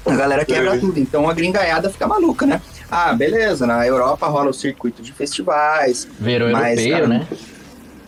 A 0.06 0.16
galera 0.16 0.46
quebra 0.46 0.76
É. 0.76 0.80
tudo. 0.80 1.00
Então 1.00 1.30
a 1.30 1.34
gringaiada 1.34 1.90
fica 1.90 2.08
maluca, 2.08 2.46
né? 2.46 2.62
Ah, 2.92 3.14
beleza. 3.14 3.66
Na 3.68 3.86
Europa 3.86 4.28
rola 4.28 4.50
o 4.50 4.54
circuito 4.54 5.02
de 5.02 5.12
festivais. 5.14 6.08
Verão 6.20 6.52
Mas, 6.52 6.80
europeu, 6.80 6.92
cara, 6.92 7.08
né? 7.08 7.28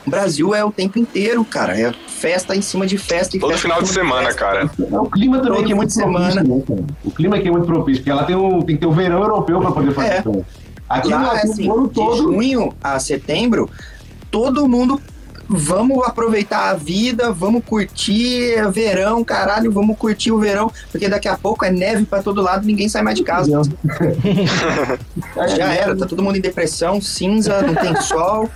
O 0.06 0.10
Brasil 0.10 0.56
é 0.56 0.66
o 0.66 0.72
tempo 0.72 0.98
inteiro, 0.98 1.46
cara. 1.46 1.80
É 1.80 1.94
festa 2.08 2.56
em 2.56 2.62
cima 2.62 2.88
de 2.88 2.98
festa. 2.98 3.38
E 3.38 3.40
Todo 3.40 3.52
festa 3.52 3.68
final 3.68 3.82
de 3.84 3.90
semana, 3.90 4.26
festa. 4.28 4.40
cara. 4.40 4.62
É, 4.92 4.98
O 5.00 5.06
clima 5.06 5.38
também 5.38 5.54
Todo 5.58 5.66
que 5.68 5.72
é 5.72 5.76
muito 5.76 5.90
de 5.94 6.00
propício, 6.02 6.32
semana. 6.32 6.44
né, 6.56 6.64
cara? 6.68 6.84
O 7.04 7.12
clima 7.12 7.36
aqui 7.36 7.48
é 7.48 7.52
muito 7.52 7.66
propício, 7.68 8.02
porque 8.02 8.10
ela 8.12 8.24
tem, 8.24 8.36
um, 8.36 8.62
tem 8.64 8.76
que 8.76 8.82
ter 8.82 8.88
o 8.88 8.92
verão 8.92 9.22
europeu 9.22 9.60
pra 9.62 9.72
poder 9.72 9.94
fazer 9.94 10.10
É. 10.10 10.24
Aqui 10.90 11.08
Lá, 11.10 11.20
no 11.20 11.32
assim, 11.32 11.70
o 11.70 11.74
ano 11.74 11.88
de 11.88 11.94
todo. 11.94 12.18
junho 12.18 12.74
a 12.84 13.00
setembro, 13.00 13.70
todo 14.30 14.68
mundo 14.68 15.00
vamos 15.52 16.06
aproveitar 16.06 16.70
a 16.70 16.74
vida, 16.74 17.32
vamos 17.32 17.64
curtir 17.66 18.54
é 18.54 18.72
verão, 18.72 19.22
caralho, 19.24 19.70
vamos 19.72 19.97
curtir 19.97 20.32
o 20.32 20.39
verão, 20.39 20.72
porque 20.89 21.10
daqui 21.10 21.28
a 21.28 21.38
pouco 21.38 21.66
é 21.66 21.72
neve 21.72 22.06
pra 22.06 22.24
todo 22.24 22.41
lado, 22.41 22.66
ninguém 22.66 22.88
sai 22.88 23.02
mais 23.02 23.18
de 23.18 23.24
casa. 23.24 23.52
Já 25.58 25.74
era, 25.74 25.95
tá 25.95 26.06
todo 26.06 26.24
mundo 26.24 26.38
em 26.38 26.41
depressão, 26.41 27.02
cinza, 27.02 27.62
não 27.62 27.76
tem 27.76 27.93
sol, 28.02 28.49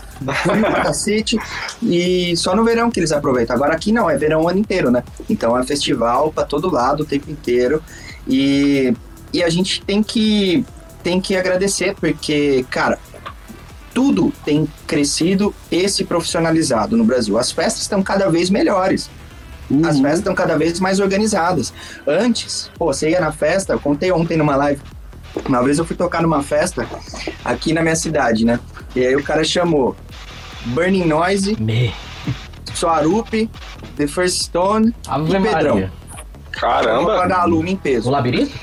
frio 0.43 0.61
pra 0.61 0.83
cacete, 0.83 1.37
e 1.83 2.35
só 2.37 2.55
no 2.55 2.63
verão 2.63 2.89
que 2.89 2.99
eles 2.99 3.11
aproveitam. 3.11 3.55
Agora 3.55 3.73
aqui 3.73 3.91
não, 3.91 4.09
é 4.09 4.17
verão 4.17 4.43
o 4.43 4.49
ano 4.49 4.59
inteiro, 4.59 4.89
né? 4.89 5.03
Então 5.29 5.57
é 5.57 5.63
festival 5.63 6.31
pra 6.31 6.45
todo 6.45 6.71
lado 6.71 7.03
o 7.03 7.05
tempo 7.05 7.29
inteiro, 7.29 7.83
e, 8.25 8.93
e 9.33 9.43
a 9.43 9.49
gente 9.49 9.81
tem 9.83 10.01
que, 10.01 10.65
tem 11.03 11.19
que 11.19 11.35
agradecer, 11.35 11.93
porque, 11.99 12.65
cara, 12.69 12.97
tudo 13.95 14.31
tem 14.43 14.67
crescido 14.85 15.55
e 15.71 15.87
se 15.87 16.03
profissionalizado 16.03 16.97
no 16.97 17.05
Brasil. 17.05 17.39
As 17.39 17.49
festas 17.51 17.81
estão 17.83 18.03
cada 18.03 18.29
vez 18.29 18.49
melhores. 18.49 19.09
Uhum. 19.71 19.87
As 19.87 19.95
festas 19.99 20.19
estão 20.19 20.35
cada 20.35 20.57
vez 20.57 20.79
mais 20.81 20.99
organizadas. 20.99 21.73
Antes, 22.05 22.69
pô, 22.77 22.87
você 22.93 23.11
ia 23.11 23.21
na 23.21 23.31
festa, 23.31 23.71
eu 23.73 23.79
contei 23.79 24.11
ontem 24.11 24.35
numa 24.37 24.55
live. 24.57 24.81
Uma 25.47 25.63
vez 25.63 25.79
eu 25.79 25.85
fui 25.85 25.95
tocar 25.95 26.21
numa 26.21 26.43
festa 26.43 26.85
aqui 27.43 27.71
na 27.73 27.81
minha 27.81 27.95
cidade, 27.95 28.43
né? 28.45 28.59
E 28.95 28.99
aí 29.05 29.15
o 29.15 29.23
cara 29.23 29.43
chamou 29.45 29.95
Burning 30.65 31.05
Noise, 31.05 31.55
Me. 31.59 31.93
Soarup, 32.73 33.49
The 33.95 34.07
First 34.07 34.43
Stone 34.43 34.93
Ave 35.07 35.29
e 35.37 35.41
Pedrão. 35.41 35.75
Maria. 35.75 35.91
Vamos 36.11 36.51
Caramba! 36.51 37.15
pagar 37.17 37.39
a 37.39 37.45
lume 37.45 37.71
em 37.71 37.75
O 37.75 37.77
peso. 37.77 38.09
labirinto? 38.09 38.53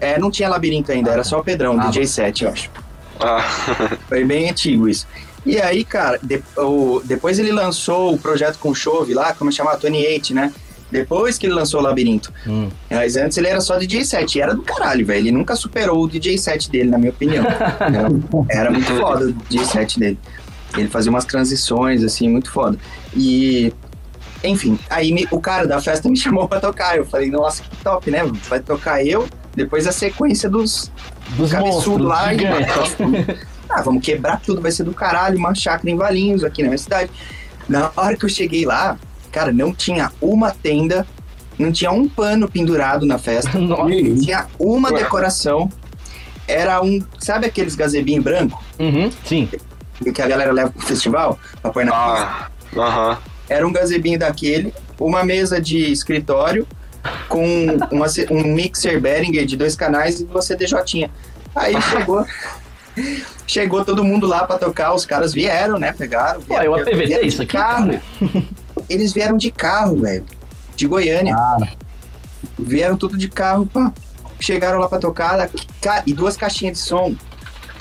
É, 0.00 0.18
não 0.18 0.30
tinha 0.30 0.48
labirinto 0.48 0.92
ainda, 0.92 1.10
era 1.10 1.24
só 1.24 1.40
o 1.40 1.44
Pedrão, 1.44 1.78
Ah, 1.80 1.86
DJ 1.86 2.06
7, 2.06 2.44
eu 2.44 2.50
acho. 2.50 2.70
Ah, 3.20 3.42
Foi 4.08 4.24
bem 4.24 4.50
antigo 4.50 4.88
isso. 4.88 5.06
E 5.46 5.60
aí, 5.60 5.84
cara, 5.84 6.18
de- 6.22 6.42
o- 6.56 7.02
depois 7.04 7.38
ele 7.38 7.52
lançou 7.52 8.14
o 8.14 8.18
projeto 8.18 8.58
com 8.58 8.74
chove 8.74 9.12
lá, 9.14 9.34
como 9.34 9.52
chama 9.52 9.76
28, 9.76 10.34
né? 10.34 10.52
Depois 10.90 11.36
que 11.36 11.46
ele 11.46 11.54
lançou 11.54 11.80
o 11.80 11.82
Labirinto. 11.82 12.32
Hum. 12.46 12.70
Mas 12.90 13.16
antes 13.16 13.36
ele 13.36 13.48
era 13.48 13.60
só 13.60 13.76
DJ 13.78 14.04
7, 14.04 14.38
e 14.38 14.40
era 14.40 14.54
do 14.54 14.62
caralho, 14.62 15.04
velho. 15.04 15.18
Ele 15.20 15.32
nunca 15.32 15.56
superou 15.56 16.02
o 16.04 16.08
DJ 16.08 16.38
7 16.38 16.70
dele, 16.70 16.88
na 16.90 16.98
minha 16.98 17.10
opinião. 17.10 17.44
era, 17.80 18.08
era 18.60 18.70
muito 18.70 18.94
foda 18.96 19.26
o 19.26 19.32
DJ 19.32 19.64
7 19.66 19.98
dele. 19.98 20.18
Ele 20.76 20.88
fazia 20.88 21.10
umas 21.10 21.24
transições, 21.24 22.02
assim, 22.04 22.28
muito 22.28 22.50
foda. 22.50 22.78
E, 23.14 23.72
enfim, 24.44 24.78
aí 24.88 25.12
me- 25.12 25.26
o 25.30 25.40
cara 25.40 25.66
da 25.66 25.80
festa 25.80 26.08
me 26.10 26.16
chamou 26.16 26.48
pra 26.48 26.60
tocar. 26.60 26.96
Eu 26.96 27.04
falei, 27.04 27.28
nossa, 27.30 27.62
que 27.62 27.76
top, 27.82 28.10
né? 28.10 28.20
Vai 28.48 28.60
tocar 28.60 29.04
eu, 29.04 29.28
depois 29.54 29.86
a 29.86 29.92
sequência 29.92 30.48
dos, 30.48 30.92
Dos 31.30 31.50
cabeçudo 31.50 32.04
monstros, 32.04 32.06
lá 32.06 32.34
e 32.34 32.38
gigantes. 32.38 32.96
ah, 33.68 33.82
vamos 33.82 34.04
quebrar 34.04 34.40
tudo, 34.40 34.60
vai 34.60 34.70
ser 34.70 34.84
do 34.84 34.92
caralho, 34.92 35.38
uma 35.38 35.54
chácara 35.54 35.90
em 35.90 35.96
Valinhos, 35.96 36.44
aqui 36.44 36.62
na 36.62 36.68
minha 36.68 36.78
cidade. 36.78 37.10
Na 37.68 37.90
hora 37.96 38.16
que 38.16 38.24
eu 38.24 38.28
cheguei 38.28 38.64
lá, 38.64 38.96
cara, 39.32 39.52
não 39.52 39.72
tinha 39.74 40.12
uma 40.20 40.50
tenda, 40.50 41.06
não 41.58 41.72
tinha 41.72 41.90
um 41.90 42.08
pano 42.08 42.48
pendurado 42.48 43.06
na 43.06 43.18
festa, 43.18 43.56
Nossa. 43.58 43.84
tinha 44.22 44.46
uma 44.58 44.92
decoração. 44.92 45.68
Era 46.46 46.82
um, 46.82 47.02
sabe 47.18 47.46
aqueles 47.46 47.74
gazebinho 47.74 48.22
branco 48.22 48.62
Uhum, 48.78 49.10
sim. 49.24 49.48
que 50.14 50.20
a 50.20 50.28
galera 50.28 50.52
leva 50.52 50.70
pro 50.70 50.86
festival 50.86 51.38
pra 51.62 51.70
pôr 51.70 51.86
na 51.86 51.92
pista? 51.92 52.28
ah, 52.28 52.48
aham. 52.76 53.18
Era 53.48 53.66
um 53.66 53.72
gazebinho 53.72 54.18
daquele, 54.18 54.74
uma 55.00 55.24
mesa 55.24 55.58
de 55.60 55.90
escritório 55.90 56.66
com 57.28 57.66
uma 57.90 58.06
um 58.30 58.42
mixer 58.54 59.00
Behringer 59.00 59.44
de 59.46 59.56
dois 59.56 59.74
canais 59.76 60.20
e 60.20 60.24
duas 60.24 60.44
CDJ. 60.46 61.10
Aí 61.54 61.74
chegou, 61.90 62.26
chegou 63.46 63.84
todo 63.84 64.02
mundo 64.04 64.26
lá 64.26 64.44
pra 64.46 64.58
tocar, 64.58 64.94
os 64.94 65.04
caras 65.06 65.32
vieram, 65.32 65.78
né? 65.78 65.92
Pegaram. 65.92 66.40
Pô, 66.42 66.54
é 66.60 66.68
uma 66.68 66.76
vieram- 66.78 66.90
PVT 66.92 67.06
vieram 67.06 67.26
isso 67.26 67.36
de 67.38 67.42
aqui? 67.44 67.52
Carro. 67.52 68.00
Eles 68.88 69.12
vieram 69.12 69.36
de 69.36 69.50
carro, 69.50 69.96
velho. 70.00 70.24
De 70.76 70.86
Goiânia. 70.86 71.36
Vieram 72.58 72.96
tudo 72.96 73.16
de 73.16 73.28
carro, 73.28 73.66
pá. 73.66 73.92
Chegaram 74.40 74.78
lá 74.78 74.88
pra 74.88 74.98
tocar 74.98 75.48
ca- 75.80 76.02
e 76.06 76.12
duas 76.12 76.36
caixinhas 76.36 76.78
de 76.78 76.84
som. 76.84 77.14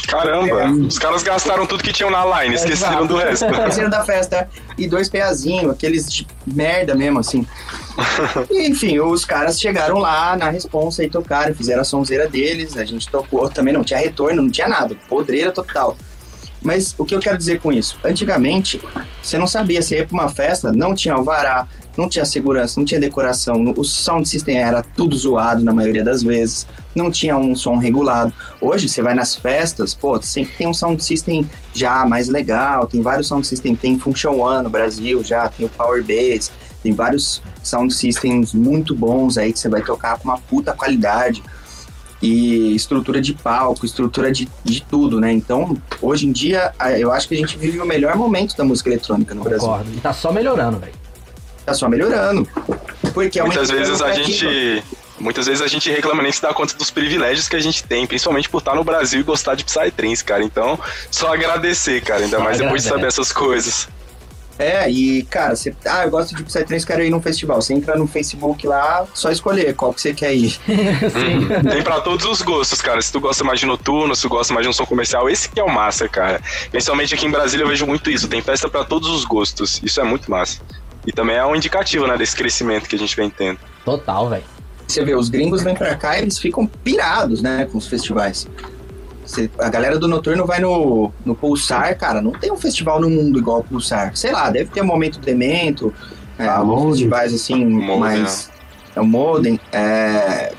Caramba! 0.07 0.69
Os 0.87 0.99
caras 0.99 1.23
gastaram 1.23 1.65
tudo 1.65 1.83
que 1.83 1.93
tinham 1.93 2.09
na 2.09 2.41
line, 2.41 2.55
esqueceram 2.55 3.05
do 3.05 3.17
resto. 3.17 3.45
parceiro 3.51 3.89
da 3.89 4.03
festa 4.03 4.49
e 4.77 4.87
dois 4.87 5.09
peazinhos, 5.09 5.71
aqueles 5.71 6.11
de 6.11 6.27
merda 6.45 6.93
mesmo, 6.95 7.19
assim. 7.19 7.47
E, 8.49 8.67
enfim, 8.69 8.99
os 8.99 9.25
caras 9.25 9.59
chegaram 9.59 9.97
lá 9.97 10.35
na 10.35 10.49
responsa 10.49 11.03
e 11.03 11.09
tocaram, 11.09 11.55
fizeram 11.55 11.81
a 11.81 11.85
sonzeira 11.85 12.27
deles, 12.27 12.77
a 12.77 12.85
gente 12.85 13.07
tocou 13.09 13.49
também, 13.49 13.73
não 13.73 13.83
tinha 13.83 13.99
retorno, 13.99 14.41
não 14.41 14.51
tinha 14.51 14.67
nada, 14.67 14.95
podreira 15.07 15.51
total. 15.51 15.97
Mas 16.61 16.95
o 16.97 17.03
que 17.03 17.13
eu 17.13 17.19
quero 17.19 17.37
dizer 17.37 17.59
com 17.59 17.71
isso? 17.73 17.97
Antigamente, 18.03 18.81
você 19.21 19.37
não 19.37 19.47
sabia, 19.47 19.81
você 19.81 19.97
ia 19.97 20.07
pra 20.07 20.13
uma 20.13 20.29
festa, 20.29 20.71
não 20.71 20.95
tinha 20.95 21.13
alvará, 21.13 21.67
não 21.97 22.09
tinha 22.09 22.25
segurança, 22.25 22.79
não 22.79 22.85
tinha 22.85 22.99
decoração, 22.99 23.73
o 23.77 23.83
sound 23.83 24.27
system 24.27 24.57
era 24.57 24.81
tudo 24.81 25.15
zoado 25.15 25.63
na 25.63 25.73
maioria 25.73 26.03
das 26.03 26.23
vezes, 26.23 26.67
não 26.95 27.11
tinha 27.11 27.37
um 27.37 27.55
som 27.55 27.77
regulado. 27.77 28.33
Hoje, 28.59 28.89
você 28.89 29.01
vai 29.01 29.13
nas 29.13 29.35
festas, 29.35 29.93
pô, 29.93 30.21
sempre 30.21 30.53
tem 30.57 30.67
um 30.67 30.73
sound 30.73 31.03
system 31.03 31.49
já 31.73 32.05
mais 32.05 32.27
legal, 32.27 32.87
tem 32.87 33.01
vários 33.01 33.27
sound 33.27 33.45
systems, 33.45 33.79
tem 33.79 33.97
Function 33.97 34.39
One 34.39 34.63
no 34.63 34.69
Brasil 34.69 35.23
já, 35.23 35.47
tem 35.49 35.65
o 35.65 35.69
Power 35.69 36.03
Bass, 36.03 36.51
tem 36.81 36.93
vários 36.93 37.41
sound 37.61 37.93
systems 37.93 38.53
muito 38.53 38.93
bons 38.95 39.37
aí 39.37 39.53
que 39.53 39.59
você 39.59 39.69
vai 39.69 39.81
tocar 39.81 40.17
com 40.17 40.25
uma 40.25 40.37
puta 40.37 40.73
qualidade 40.73 41.41
e 42.21 42.73
estrutura 42.73 43.21
de 43.21 43.33
palco, 43.33 43.85
estrutura 43.85 44.31
de, 44.31 44.47
de 44.63 44.81
tudo, 44.81 45.19
né? 45.19 45.31
Então, 45.31 45.77
hoje 46.01 46.25
em 46.25 46.31
dia, 46.31 46.73
eu 46.97 47.11
acho 47.11 47.27
que 47.27 47.35
a 47.35 47.37
gente 47.37 47.57
vive 47.57 47.79
o 47.79 47.85
melhor 47.85 48.15
momento 48.15 48.55
da 48.55 48.63
música 48.63 48.89
eletrônica 48.89 49.35
no 49.35 49.43
Brasil. 49.43 49.67
Concordo. 49.67 49.91
E 49.93 49.99
tá 49.99 50.13
só 50.13 50.31
melhorando, 50.31 50.79
velho. 50.79 51.02
Tá 51.65 51.73
só 51.73 51.87
melhorando. 51.87 52.47
Porque 53.13 53.39
é 53.39 53.43
uma 53.43 53.53
Muitas 53.53 53.69
vezes 53.69 54.01
a 54.01 54.11
gente. 54.13 54.83
Muitas 55.19 55.45
vezes 55.45 55.61
a 55.61 55.67
gente 55.67 55.89
reclama 55.89 56.21
nem 56.21 56.31
se 56.31 56.41
dá 56.41 56.53
conta 56.53 56.75
dos 56.75 56.89
privilégios 56.89 57.47
que 57.47 57.55
a 57.55 57.59
gente 57.59 57.83
tem, 57.83 58.05
principalmente 58.05 58.49
por 58.49 58.57
estar 58.57 58.75
no 58.75 58.83
Brasil 58.83 59.21
e 59.21 59.23
gostar 59.23 59.55
de 59.55 59.63
Psytrance, 59.63 60.23
cara. 60.23 60.43
Então, 60.43 60.77
só 61.09 61.33
agradecer, 61.33 62.01
cara, 62.01 62.23
ainda 62.23 62.37
Só 62.37 62.43
mais 62.43 62.57
depois 62.57 62.83
de 62.83 62.89
saber 62.89 63.07
essas 63.07 63.31
coisas. 63.31 63.87
É, 64.57 64.89
e, 64.89 65.23
cara, 65.23 65.55
você, 65.55 65.75
ah, 65.85 66.03
eu 66.05 66.11
gosto 66.11 66.35
de 66.35 66.43
Psytrance, 66.43 66.85
quero 66.85 67.03
ir 67.03 67.09
num 67.09 67.21
festival. 67.21 67.61
Você 67.61 67.73
entra 67.73 67.95
no 67.95 68.07
Facebook 68.07 68.67
lá, 68.67 69.05
só 69.13 69.31
escolher 69.31 69.73
qual 69.75 69.93
que 69.93 70.01
você 70.01 70.13
quer 70.13 70.33
ir. 70.33 70.51
Sim. 70.61 71.69
Tem 71.69 71.81
pra 71.81 72.01
todos 72.01 72.25
os 72.25 72.41
gostos, 72.41 72.81
cara. 72.81 73.01
Se 73.01 73.11
tu 73.11 73.19
gosta 73.19 73.43
mais 73.43 73.59
de 73.59 73.65
noturno, 73.65 74.15
se 74.15 74.21
tu 74.21 74.29
gosta 74.29 74.53
mais 74.53 74.65
de 74.65 74.69
um 74.69 74.73
som 74.73 74.85
comercial, 74.85 75.29
esse 75.29 75.49
que 75.49 75.59
é 75.59 75.63
o 75.63 75.69
massa, 75.69 76.07
cara. 76.07 76.39
Principalmente 76.69 77.13
aqui 77.15 77.25
em 77.25 77.31
Brasília 77.31 77.63
eu 77.63 77.67
vejo 77.67 77.85
muito 77.87 78.09
isso. 78.11 78.27
Tem 78.27 78.41
festa 78.41 78.69
pra 78.69 78.83
todos 78.83 79.09
os 79.09 79.25
gostos. 79.25 79.81
Isso 79.83 79.99
é 79.99 80.03
muito 80.03 80.29
massa. 80.29 80.59
E 81.05 81.11
também 81.11 81.35
é 81.35 81.45
um 81.45 81.55
indicativo, 81.55 82.07
né, 82.07 82.17
desse 82.17 82.35
crescimento 82.35 82.87
que 82.87 82.95
a 82.95 82.99
gente 82.99 83.15
vem 83.15 83.29
tendo. 83.29 83.59
Total, 83.83 84.29
velho. 84.29 84.43
Você 84.87 85.03
vê, 85.03 85.15
os 85.15 85.29
gringos 85.29 85.63
vêm 85.63 85.75
pra 85.75 85.95
cá 85.95 86.17
e 86.17 86.21
eles 86.21 86.37
ficam 86.37 86.65
pirados, 86.65 87.41
né, 87.41 87.67
com 87.71 87.77
os 87.77 87.87
festivais. 87.87 88.47
Você- 89.25 89.49
a 89.57 89.69
galera 89.69 89.97
do 89.97 90.07
Noturno 90.07 90.45
vai 90.45 90.59
no, 90.59 91.11
no 91.25 91.33
Pulsar, 91.33 91.97
cara, 91.97 92.21
não 92.21 92.31
tem 92.31 92.51
um 92.51 92.57
festival 92.57 92.99
no 92.99 93.09
mundo 93.09 93.39
igual 93.39 93.59
o 93.59 93.63
Pulsar. 93.63 94.15
Sei 94.15 94.31
lá, 94.31 94.49
deve 94.49 94.69
ter 94.69 94.81
um 94.81 94.85
Momento 94.85 95.19
Demento, 95.19 95.93
é, 96.37 96.45
Ah, 96.45 96.57
alguns 96.57 96.75
Modem. 96.75 96.91
festivais 96.91 97.33
assim, 97.33 97.65
Modem, 97.65 97.99
mais... 97.99 98.51
É 98.95 99.01
o 99.01 99.05
Modem, 99.05 99.59
é... 99.71 100.53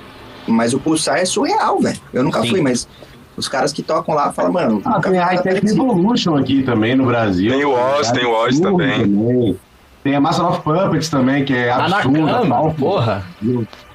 Mas 0.47 0.75
o 0.75 0.81
Pulsar 0.81 1.19
é 1.19 1.25
surreal, 1.25 1.79
velho. 1.81 1.99
Eu 2.13 2.23
nunca 2.23 2.41
Sim. 2.43 2.49
fui, 2.51 2.61
mas 2.61 2.89
os 3.37 3.49
caras 3.49 3.73
que 3.73 3.83
tocam 3.83 4.15
lá 4.15 4.33
falam, 4.33 4.53
mano... 4.53 4.83
Ah, 4.85 5.01
tem 5.01 5.13
a 5.19 5.21
nada 5.21 5.27
High 5.27 5.43
Tech. 5.43 5.67
Evolution 5.67 6.37
aqui 6.37 6.63
também 6.63 6.95
no 6.97 7.07
Brasil. 7.07 7.51
Tem 7.51 7.65
o 7.65 7.71
Oz, 7.71 8.11
tem 8.13 8.25
o 8.25 8.31
Oz 8.33 8.57
Absurdo 8.57 8.79
também. 8.79 9.59
Tem 10.05 10.15
a 10.15 10.21
Master 10.21 10.45
of 10.45 10.61
Puppets 10.61 11.09
também, 11.09 11.47
que 11.47 11.55
é 11.55 11.71
absurda. 11.71 12.47
tal. 12.47 12.75
porra. 12.75 13.25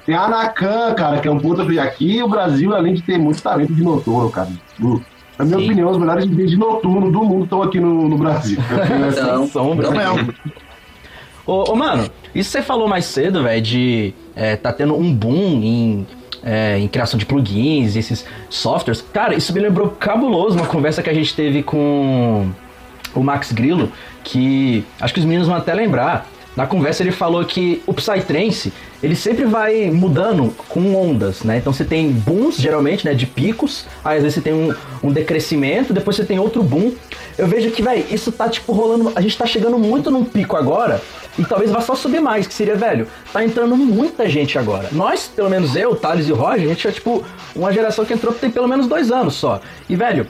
Tem 0.04 0.12
a 0.16 0.24
Anacan, 0.24 0.92
cara, 0.94 1.20
que 1.20 1.28
é 1.28 1.30
um 1.30 1.38
puta. 1.38 1.62
Aqui 1.80 2.20
o 2.20 2.28
Brasil, 2.28 2.74
além 2.74 2.94
de 2.94 3.02
ter 3.02 3.16
muito 3.16 3.40
talento 3.40 3.72
de 3.72 3.82
noturno, 3.82 4.28
cara. 4.28 4.50
Na 5.38 5.44
minha 5.44 5.58
Sim. 5.58 5.64
opinião, 5.66 5.88
os 5.88 5.96
melhores 5.96 6.26
DJs 6.26 6.50
de 6.50 6.56
noturno 6.56 7.12
do 7.12 7.22
mundo 7.22 7.44
estão 7.44 7.62
aqui 7.62 7.78
no, 7.78 8.08
no 8.08 8.18
Brasil. 8.18 8.58
Sem 9.14 9.46
sombra. 9.46 9.88
não 9.88 10.16
mesmo. 10.16 10.34
Ô, 11.46 11.72
ô, 11.72 11.76
mano, 11.76 12.10
isso 12.34 12.50
você 12.50 12.60
falou 12.60 12.88
mais 12.88 13.04
cedo, 13.04 13.44
velho, 13.44 13.62
de 13.62 14.12
é, 14.34 14.56
tá 14.56 14.72
tendo 14.72 14.96
um 14.96 15.14
boom 15.14 15.62
em, 15.62 16.06
é, 16.42 16.76
em 16.76 16.88
criação 16.88 17.18
de 17.18 17.24
plugins, 17.24 17.94
esses 17.94 18.26
softwares. 18.48 19.00
Cara, 19.12 19.34
isso 19.34 19.52
me 19.54 19.60
lembrou 19.60 19.88
cabuloso 19.90 20.56
uma 20.56 20.66
conversa 20.66 21.02
que 21.02 21.10
a 21.10 21.14
gente 21.14 21.34
teve 21.36 21.62
com 21.62 22.50
o 23.14 23.22
Max 23.22 23.52
Grillo, 23.52 23.90
que 24.24 24.84
acho 25.00 25.12
que 25.14 25.20
os 25.20 25.26
meninos 25.26 25.48
vão 25.48 25.56
até 25.56 25.74
lembrar. 25.74 26.28
Na 26.56 26.66
conversa 26.66 27.02
ele 27.02 27.12
falou 27.12 27.44
que 27.44 27.80
o 27.86 27.94
Psytrance, 27.94 28.72
ele 29.02 29.14
sempre 29.14 29.44
vai 29.44 29.88
mudando 29.90 30.52
com 30.68 30.94
ondas, 30.94 31.44
né? 31.44 31.58
Então 31.58 31.72
você 31.72 31.84
tem 31.84 32.10
booms, 32.10 32.56
geralmente, 32.56 33.04
né, 33.06 33.14
de 33.14 33.24
picos, 33.24 33.86
aí 34.04 34.16
às 34.16 34.24
vezes 34.24 34.34
você 34.34 34.40
tem 34.40 34.52
um, 34.52 34.74
um 35.02 35.12
decrescimento, 35.12 35.92
depois 35.92 36.16
você 36.16 36.24
tem 36.24 36.38
outro 36.38 36.62
boom. 36.62 36.92
Eu 37.38 37.46
vejo 37.46 37.70
que, 37.70 37.82
velho, 37.82 38.04
isso 38.10 38.32
tá, 38.32 38.48
tipo, 38.48 38.72
rolando... 38.72 39.12
A 39.14 39.20
gente 39.20 39.38
tá 39.38 39.46
chegando 39.46 39.78
muito 39.78 40.10
num 40.10 40.24
pico 40.24 40.56
agora, 40.56 41.00
e 41.38 41.44
talvez 41.44 41.70
vá 41.70 41.80
só 41.80 41.94
subir 41.94 42.20
mais, 42.20 42.46
que 42.46 42.52
seria, 42.52 42.74
velho, 42.74 43.06
tá 43.32 43.42
entrando 43.44 43.76
muita 43.76 44.28
gente 44.28 44.58
agora. 44.58 44.88
Nós, 44.92 45.30
pelo 45.34 45.48
menos 45.48 45.76
eu, 45.76 45.94
Thales 45.94 46.28
e 46.28 46.32
o 46.32 46.34
Roger, 46.34 46.66
a 46.66 46.68
gente 46.68 46.86
é, 46.86 46.90
tipo, 46.90 47.24
uma 47.54 47.72
geração 47.72 48.04
que 48.04 48.12
entrou 48.12 48.34
tem 48.34 48.50
pelo 48.50 48.68
menos 48.68 48.86
dois 48.86 49.10
anos 49.10 49.34
só. 49.34 49.60
E, 49.88 49.94
velho, 49.94 50.26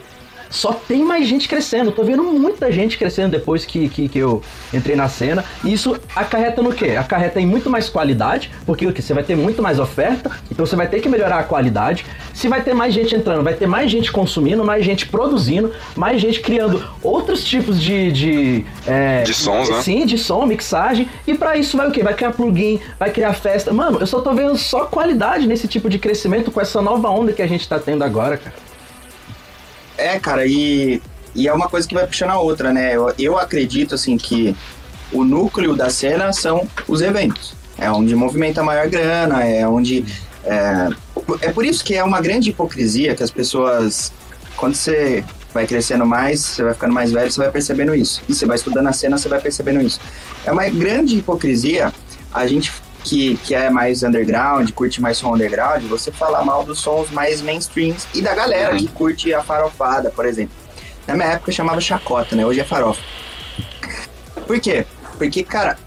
só 0.51 0.73
tem 0.73 1.03
mais 1.03 1.27
gente 1.27 1.47
crescendo. 1.47 1.89
Eu 1.89 1.95
tô 1.95 2.03
vendo 2.03 2.23
muita 2.23 2.71
gente 2.71 2.97
crescendo 2.97 3.31
depois 3.31 3.65
que, 3.65 3.89
que, 3.89 4.07
que 4.09 4.19
eu 4.19 4.43
entrei 4.73 4.95
na 4.95 5.07
cena. 5.07 5.43
E 5.63 5.73
isso 5.73 5.97
acarreta 6.15 6.61
no 6.61 6.73
quê? 6.73 6.91
Acarreta 6.91 7.39
em 7.39 7.47
muito 7.47 7.69
mais 7.69 7.89
qualidade, 7.89 8.51
porque 8.65 8.85
o 8.85 8.93
que? 8.93 9.01
Você 9.01 9.13
vai 9.13 9.23
ter 9.23 9.35
muito 9.35 9.61
mais 9.61 9.79
oferta, 9.79 10.29
então 10.51 10.65
você 10.65 10.75
vai 10.75 10.87
ter 10.87 10.99
que 10.99 11.09
melhorar 11.09 11.39
a 11.39 11.43
qualidade. 11.43 12.05
Se 12.33 12.47
vai 12.47 12.61
ter 12.61 12.73
mais 12.73 12.93
gente 12.93 13.15
entrando, 13.15 13.43
vai 13.43 13.53
ter 13.53 13.65
mais 13.65 13.89
gente 13.89 14.11
consumindo, 14.11 14.63
mais 14.63 14.85
gente 14.85 15.07
produzindo, 15.07 15.71
mais 15.95 16.21
gente 16.21 16.41
criando 16.41 16.83
outros 17.01 17.43
tipos 17.43 17.81
de. 17.81 18.11
De, 18.11 18.65
é, 18.85 19.23
De 19.23 19.33
sons, 19.33 19.69
né? 19.69 19.81
Sim, 19.81 20.05
de 20.05 20.17
som, 20.17 20.45
mixagem. 20.45 21.07
E 21.25 21.33
pra 21.33 21.55
isso 21.55 21.77
vai 21.77 21.87
o 21.87 21.91
quê? 21.91 22.03
Vai 22.03 22.13
criar 22.13 22.31
plugin, 22.31 22.79
vai 22.99 23.09
criar 23.09 23.33
festa. 23.33 23.71
Mano, 23.71 23.99
eu 23.99 24.07
só 24.07 24.19
tô 24.19 24.33
vendo 24.33 24.57
só 24.57 24.85
qualidade 24.85 25.47
nesse 25.47 25.67
tipo 25.67 25.89
de 25.89 25.97
crescimento 25.97 26.51
com 26.51 26.59
essa 26.59 26.81
nova 26.81 27.09
onda 27.09 27.31
que 27.31 27.41
a 27.41 27.47
gente 27.47 27.67
tá 27.67 27.79
tendo 27.79 28.03
agora, 28.03 28.37
cara. 28.37 28.70
É, 30.01 30.19
cara, 30.19 30.45
e, 30.45 31.01
e 31.35 31.47
é 31.47 31.53
uma 31.53 31.69
coisa 31.69 31.87
que 31.87 31.93
vai 31.93 32.07
puxando 32.07 32.31
a 32.31 32.39
outra, 32.39 32.73
né? 32.73 32.95
Eu, 32.95 33.13
eu 33.19 33.37
acredito, 33.37 33.93
assim, 33.95 34.17
que 34.17 34.55
o 35.11 35.23
núcleo 35.23 35.75
da 35.75 35.89
cena 35.89 36.33
são 36.33 36.67
os 36.87 37.01
eventos. 37.01 37.53
É 37.77 37.89
onde 37.91 38.15
movimenta 38.15 38.61
a 38.61 38.63
maior 38.63 38.87
grana, 38.89 39.43
é 39.45 39.67
onde. 39.67 40.03
É, 40.43 40.89
é 41.41 41.51
por 41.51 41.65
isso 41.65 41.83
que 41.83 41.95
é 41.95 42.03
uma 42.03 42.19
grande 42.19 42.49
hipocrisia 42.49 43.15
que 43.15 43.23
as 43.23 43.31
pessoas. 43.31 44.11
Quando 44.55 44.75
você 44.75 45.23
vai 45.53 45.67
crescendo 45.67 46.05
mais, 46.05 46.39
você 46.39 46.63
vai 46.63 46.73
ficando 46.73 46.93
mais 46.93 47.11
velho, 47.11 47.31
você 47.31 47.39
vai 47.39 47.51
percebendo 47.51 47.93
isso. 47.93 48.23
E 48.27 48.33
você 48.33 48.45
vai 48.45 48.55
estudando 48.55 48.87
a 48.87 48.93
cena, 48.93 49.17
você 49.17 49.29
vai 49.29 49.39
percebendo 49.39 49.81
isso. 49.81 49.99
É 50.45 50.51
uma 50.51 50.67
grande 50.69 51.17
hipocrisia 51.17 51.93
a 52.33 52.47
gente 52.47 52.71
que, 53.03 53.37
que 53.37 53.55
é 53.55 53.69
mais 53.69 54.03
underground, 54.03 54.69
curte 54.71 55.01
mais 55.01 55.17
som 55.17 55.33
underground, 55.33 55.83
você 55.83 56.11
falar 56.11 56.43
mal 56.43 56.63
dos 56.63 56.79
sons 56.79 57.09
mais 57.11 57.41
mainstreams 57.41 58.07
e 58.13 58.21
da 58.21 58.33
galera 58.33 58.75
que 58.77 58.87
curte 58.87 59.33
a 59.33 59.41
farofada, 59.41 60.11
por 60.11 60.25
exemplo. 60.25 60.55
Na 61.07 61.15
minha 61.15 61.29
época 61.29 61.51
chamava 61.51 61.81
chacota, 61.81 62.35
né? 62.35 62.45
Hoje 62.45 62.59
é 62.59 62.63
farofa. 62.63 63.01
Por 64.45 64.59
quê? 64.59 64.85
Porque, 65.17 65.43
cara, 65.43 65.77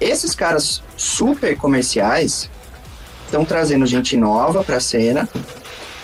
esses 0.00 0.34
caras 0.34 0.82
super 0.96 1.56
comerciais 1.56 2.50
estão 3.24 3.44
trazendo 3.44 3.86
gente 3.86 4.16
nova 4.16 4.62
pra 4.64 4.80
cena. 4.80 5.28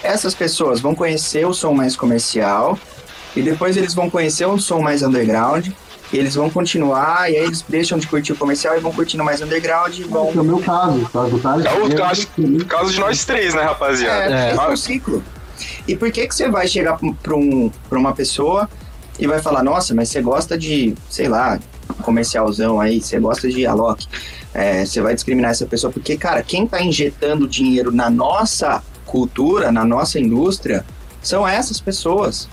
Essas 0.03 0.35
pessoas 0.35 0.81
vão 0.81 0.95
conhecer 0.95 1.47
o 1.47 1.53
som 1.53 1.75
mais 1.75 1.97
comercial 1.97 2.79
e 3.35 3.43
depois 3.43 3.77
eles 3.77 3.95
vão 3.95 4.09
conhecer 4.09 4.47
um 4.47 4.59
som 4.59 4.81
mais 4.81 5.03
underground. 5.03 5.69
E 6.13 6.17
eles 6.17 6.35
vão 6.35 6.49
continuar, 6.49 7.31
e 7.31 7.37
aí 7.37 7.45
eles 7.45 7.63
deixam 7.69 7.99
de 7.99 8.07
curtir 8.07 8.33
o 8.33 8.37
comercial 8.37 8.77
e 8.77 8.81
vão 8.81 8.93
curtindo 8.93 9.23
mais 9.23 9.43
underground 9.43 9.97
e 9.99 10.05
vão. 10.05 10.29
É 10.35 10.41
o 10.41 10.45
meu 10.45 10.59
caso, 10.61 11.09
tá? 11.13 11.25
Do 11.25 11.39
Thales, 11.39 11.67
É 11.67 11.73
o 11.75 11.95
caso, 11.97 12.27
caso 12.67 12.93
de 12.93 13.01
nós 13.01 13.25
três, 13.27 13.55
né, 13.55 13.63
rapaziada? 13.63 14.35
É, 14.35 14.51
É. 14.51 14.55
é 14.55 14.69
o 14.69 14.77
ciclo. 14.77 15.23
E 15.87 15.95
por 15.97 16.11
que 16.11 16.27
que 16.27 16.35
você 16.35 16.49
vai 16.49 16.67
chegar 16.67 16.99
para 17.23 17.35
um, 17.37 17.71
pra 17.89 17.99
uma 17.99 18.15
pessoa 18.15 18.69
e 19.19 19.27
vai 19.27 19.41
falar, 19.41 19.63
nossa, 19.63 19.95
mas 19.95 20.09
você 20.09 20.23
gosta 20.23 20.57
de, 20.57 20.95
sei 21.11 21.29
lá, 21.29 21.59
comercialzão 22.03 22.81
aí, 22.81 23.01
você 23.03 23.19
gosta 23.19 23.49
de 23.49 23.67
Alok, 23.67 24.07
é, 24.55 24.87
você 24.87 25.03
vai 25.03 25.15
discriminar 25.15 25.51
essa 25.51 25.67
pessoa, 25.67 25.93
porque, 25.93 26.17
cara, 26.17 26.43
quem 26.43 26.67
tá 26.67 26.81
injetando 26.81 27.47
dinheiro 27.49 27.91
na 27.93 28.09
nossa 28.09 28.83
cultura, 29.05 29.71
na 29.73 29.85
nossa 29.85 30.19
indústria, 30.19 30.85
são 31.23 31.47
essas 31.47 31.81
pessoas. 31.81 32.49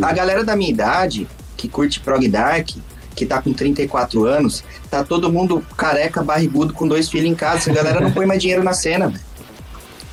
A 0.00 0.12
galera 0.12 0.42
da 0.44 0.56
minha 0.56 0.70
idade, 0.70 1.26
que 1.64 1.68
curte 1.68 2.00
prog 2.00 2.28
dark, 2.28 2.70
que 3.16 3.24
tá 3.24 3.40
com 3.40 3.52
34 3.52 4.24
anos, 4.26 4.62
tá 4.90 5.02
todo 5.02 5.32
mundo 5.32 5.64
careca, 5.76 6.22
barrigudo, 6.22 6.74
com 6.74 6.86
dois 6.86 7.08
filhos 7.08 7.30
em 7.30 7.34
casa. 7.34 7.58
Essa 7.58 7.72
galera 7.72 8.00
não 8.00 8.12
põe 8.12 8.26
mais 8.26 8.40
dinheiro 8.40 8.62
na 8.62 8.74
cena, 8.74 9.08
velho. 9.08 9.24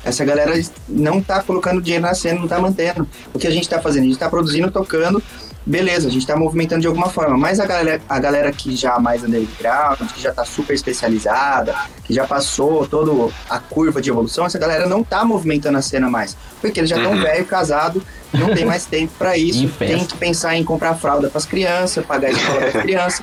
Essa 0.04 0.24
galera 0.24 0.60
não 0.88 1.22
tá 1.22 1.42
colocando 1.42 1.80
dinheiro 1.80 2.04
na 2.04 2.14
cena, 2.14 2.40
não 2.40 2.48
tá 2.48 2.58
mantendo. 2.58 3.06
O 3.32 3.38
que 3.38 3.46
a 3.46 3.50
gente 3.50 3.68
tá 3.68 3.80
fazendo? 3.80 4.04
A 4.04 4.06
gente 4.06 4.18
tá 4.18 4.28
produzindo, 4.28 4.70
tocando, 4.70 5.22
beleza, 5.64 6.08
a 6.08 6.10
gente 6.10 6.26
tá 6.26 6.36
movimentando 6.36 6.80
de 6.80 6.86
alguma 6.86 7.08
forma. 7.08 7.36
Mas 7.36 7.60
a 7.60 7.66
galera, 7.66 8.00
a 8.08 8.18
galera 8.18 8.52
que 8.52 8.74
já 8.74 8.98
mais 8.98 9.22
underground, 9.22 10.00
que 10.12 10.20
já 10.20 10.32
tá 10.32 10.44
super 10.44 10.74
especializada, 10.74 11.74
que 12.04 12.12
já 12.12 12.26
passou 12.26 12.86
toda 12.86 13.32
a 13.48 13.58
curva 13.58 14.00
de 14.00 14.10
evolução, 14.10 14.44
essa 14.46 14.58
galera 14.58 14.86
não 14.86 15.02
tá 15.04 15.24
movimentando 15.24 15.78
a 15.78 15.82
cena 15.82 16.10
mais. 16.10 16.36
Porque 16.60 16.80
eles 16.80 16.90
já 16.90 16.96
estão 16.96 17.12
Uhum. 17.12 17.20
velho, 17.22 17.44
casado, 17.44 18.02
não 18.32 18.54
tem 18.54 18.64
mais 18.64 18.86
tempo 18.86 19.12
pra 19.18 19.36
isso, 19.38 19.68
tem 19.78 20.04
que 20.04 20.16
pensar 20.16 20.56
em 20.56 20.64
comprar 20.64 20.94
fralda 20.94 21.28
pras 21.28 21.44
crianças, 21.44 22.04
pagar 22.04 22.30
escola 22.30 22.60
das 22.60 22.72
crianças. 22.82 23.22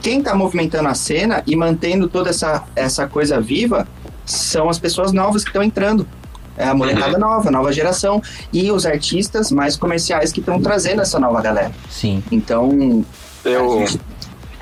Quem 0.00 0.22
tá 0.22 0.34
movimentando 0.34 0.88
a 0.88 0.94
cena 0.94 1.42
e 1.46 1.56
mantendo 1.56 2.08
toda 2.08 2.30
essa, 2.30 2.62
essa 2.76 3.06
coisa 3.06 3.40
viva 3.40 3.88
são 4.24 4.68
as 4.68 4.78
pessoas 4.78 5.12
novas 5.12 5.42
que 5.42 5.50
estão 5.50 5.62
entrando. 5.62 6.06
É 6.56 6.68
a 6.68 6.74
molecada 6.74 7.18
nova, 7.18 7.48
a 7.48 7.52
nova 7.52 7.72
geração. 7.72 8.22
E 8.52 8.70
os 8.70 8.86
artistas 8.86 9.50
mais 9.52 9.76
comerciais 9.76 10.32
que 10.32 10.40
estão 10.40 10.60
trazendo 10.60 11.02
essa 11.02 11.18
nova 11.18 11.40
galera. 11.42 11.70
Sim. 11.90 12.22
Então, 12.32 13.04
Eu, 13.44 13.82
a, 13.82 13.86
gente, 13.86 14.00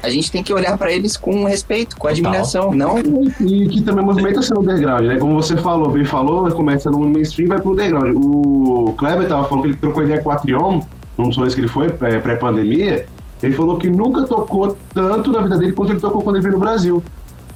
a 0.03 0.09
gente 0.11 0.31
tem 0.33 0.43
que 0.43 0.53
olhar 0.53 0.77
pra 0.77 0.93
eles 0.93 1.17
com 1.17 1.45
respeito, 1.45 1.97
com 1.97 2.09
Total. 2.09 2.13
admiração. 2.13 2.75
Não 2.75 2.99
E 3.41 3.69
que 3.69 3.81
também 3.83 4.05
movimenta 4.05 4.43
ser 4.43 4.59
underground, 4.59 5.07
né? 5.07 5.17
Como 5.19 5.35
você 5.35 5.57
falou, 5.57 5.91
bem 5.91 6.05
falou, 6.05 6.51
começa 6.53 6.91
no 6.91 6.99
mainstream 7.01 7.47
e 7.47 7.49
vai 7.49 7.61
pro 7.61 7.73
underground. 7.73 8.17
O 8.17 8.93
Kleber 8.99 9.29
tava 9.29 9.49
falando 9.49 9.63
que 9.63 9.69
ele 9.71 9.77
trocou 9.77 10.03
ideia 10.03 10.21
com 10.21 10.29
o 10.29 10.33
Atrion, 10.33 10.81
num 11.17 11.29
dos 11.29 11.55
que 11.55 11.61
ele 11.61 11.69
foi, 11.69 11.91
pré- 11.91 12.19
pré-pandemia. 12.19 13.07
Ele 13.43 13.55
falou 13.55 13.77
que 13.77 13.89
nunca 13.89 14.23
tocou 14.23 14.77
tanto 14.93 15.31
na 15.31 15.41
vida 15.43 15.59
dele 15.59 15.73
quanto 15.73 15.93
ele 15.93 16.01
tocou 16.01 16.23
quando 16.23 16.37
ele 16.37 16.43
veio 16.43 16.55
no 16.55 16.61
Brasil. 16.61 17.03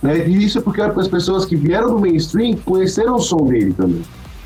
Né? 0.02 0.26
E 0.28 0.44
isso 0.44 0.58
é 0.58 0.60
porque 0.60 0.80
as 0.80 1.08
pessoas 1.08 1.44
que 1.44 1.56
vieram 1.56 1.90
do 1.90 1.98
mainstream 1.98 2.56
conheceram 2.64 3.16
o 3.16 3.18
som 3.20 3.38
dele 3.46 3.72
também. 3.72 4.02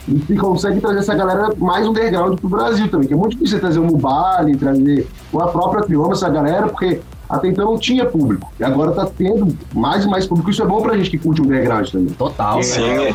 E 0.09 0.19
se 0.19 0.37
consegue 0.37 0.81
trazer 0.81 0.99
essa 0.99 1.15
galera 1.15 1.53
mais 1.59 1.87
underground 1.87 2.39
pro 2.39 2.49
Brasil 2.49 2.89
também, 2.89 3.07
que 3.07 3.15
é 3.15 3.17
muito 3.17 3.33
difícil 3.33 3.57
você 3.57 3.61
trazer 3.61 3.79
o 3.79 3.85
Mubali, 3.85 4.57
trazer 4.57 5.07
a 5.35 5.47
própria 5.47 5.83
Trioma, 5.85 6.13
essa 6.13 6.29
galera, 6.29 6.69
porque 6.69 7.01
até 7.29 7.49
então 7.49 7.65
não 7.65 7.79
tinha 7.79 8.05
público. 8.05 8.53
E 8.59 8.65
agora 8.65 8.93
tá 8.93 9.07
tendo 9.07 9.57
mais 9.73 10.05
e 10.05 10.09
mais 10.09 10.27
público. 10.27 10.51
Isso 10.51 10.63
é 10.63 10.67
bom 10.67 10.83
pra 10.83 10.97
gente 10.97 11.11
que 11.11 11.19
curte 11.19 11.41
o 11.41 11.45
underground 11.45 11.89
também. 11.89 12.13
Total. 12.15 12.63
sim. 12.63 12.83
É 12.83 13.15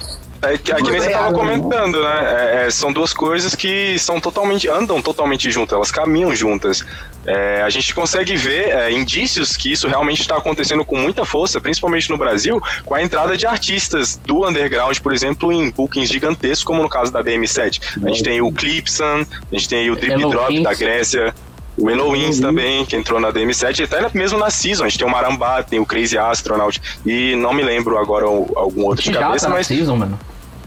que, 0.63 0.71
é 0.71 0.75
que 0.75 0.91
nem 0.91 1.01
você 1.01 1.09
tava 1.09 1.33
comentando, 1.33 2.01
né? 2.01 2.63
É, 2.63 2.65
é, 2.67 2.69
são 2.69 2.93
duas 2.93 3.13
coisas 3.13 3.55
que 3.55 3.97
são 3.97 4.19
totalmente. 4.19 4.67
andam 4.67 5.01
totalmente 5.01 5.49
juntas, 5.49 5.75
elas 5.75 5.91
caminham 5.91 6.35
juntas. 6.35 6.85
É, 7.25 7.61
a 7.61 7.69
gente 7.69 7.93
consegue 7.93 8.37
ver 8.37 8.69
é, 8.69 8.91
indícios 8.91 9.57
que 9.57 9.71
isso 9.71 9.87
realmente 9.87 10.21
está 10.21 10.37
acontecendo 10.37 10.85
com 10.85 10.97
muita 10.97 11.25
força, 11.25 11.59
principalmente 11.59 12.09
no 12.09 12.17
Brasil, 12.17 12.61
com 12.85 12.93
a 12.93 13.01
entrada 13.01 13.35
de 13.35 13.45
artistas 13.45 14.15
do 14.25 14.47
underground, 14.47 14.97
por 14.99 15.13
exemplo, 15.13 15.51
em 15.51 15.69
bookings 15.69 16.09
gigantescos, 16.09 16.63
como 16.63 16.81
no 16.81 16.89
caso 16.89 17.11
da 17.11 17.23
BM7. 17.23 17.81
A 18.03 18.09
gente 18.09 18.23
tem 18.23 18.41
o 18.41 18.51
Clipson, 18.51 19.25
a 19.51 19.55
gente 19.55 19.67
tem 19.67 19.89
o 19.89 19.95
Drip 19.95 20.13
Elohim. 20.13 20.29
Drop 20.29 20.63
da 20.63 20.73
Grécia. 20.73 21.33
O 21.77 21.89
Elohim 21.89 22.31
também, 22.39 22.85
que 22.85 22.95
entrou 22.95 23.19
na 23.19 23.31
DM7, 23.31 23.79
e 23.79 23.83
até 23.83 24.09
mesmo 24.17 24.39
na 24.39 24.49
Season, 24.49 24.83
a 24.83 24.89
gente 24.89 24.97
tem 24.97 25.07
o 25.07 25.11
Marambá, 25.11 25.61
tem 25.61 25.79
o 25.79 25.85
Crazy 25.85 26.17
Astronaut, 26.17 26.81
e 27.05 27.35
não 27.35 27.53
me 27.53 27.61
lembro 27.61 27.97
agora 27.97 28.25
algum 28.25 28.85
outro 28.85 29.03
de 29.03 29.11
cabeça, 29.11 29.47
tá 29.47 29.53
mas 29.53 29.67
season, 29.67 29.95
mano. 29.95 30.19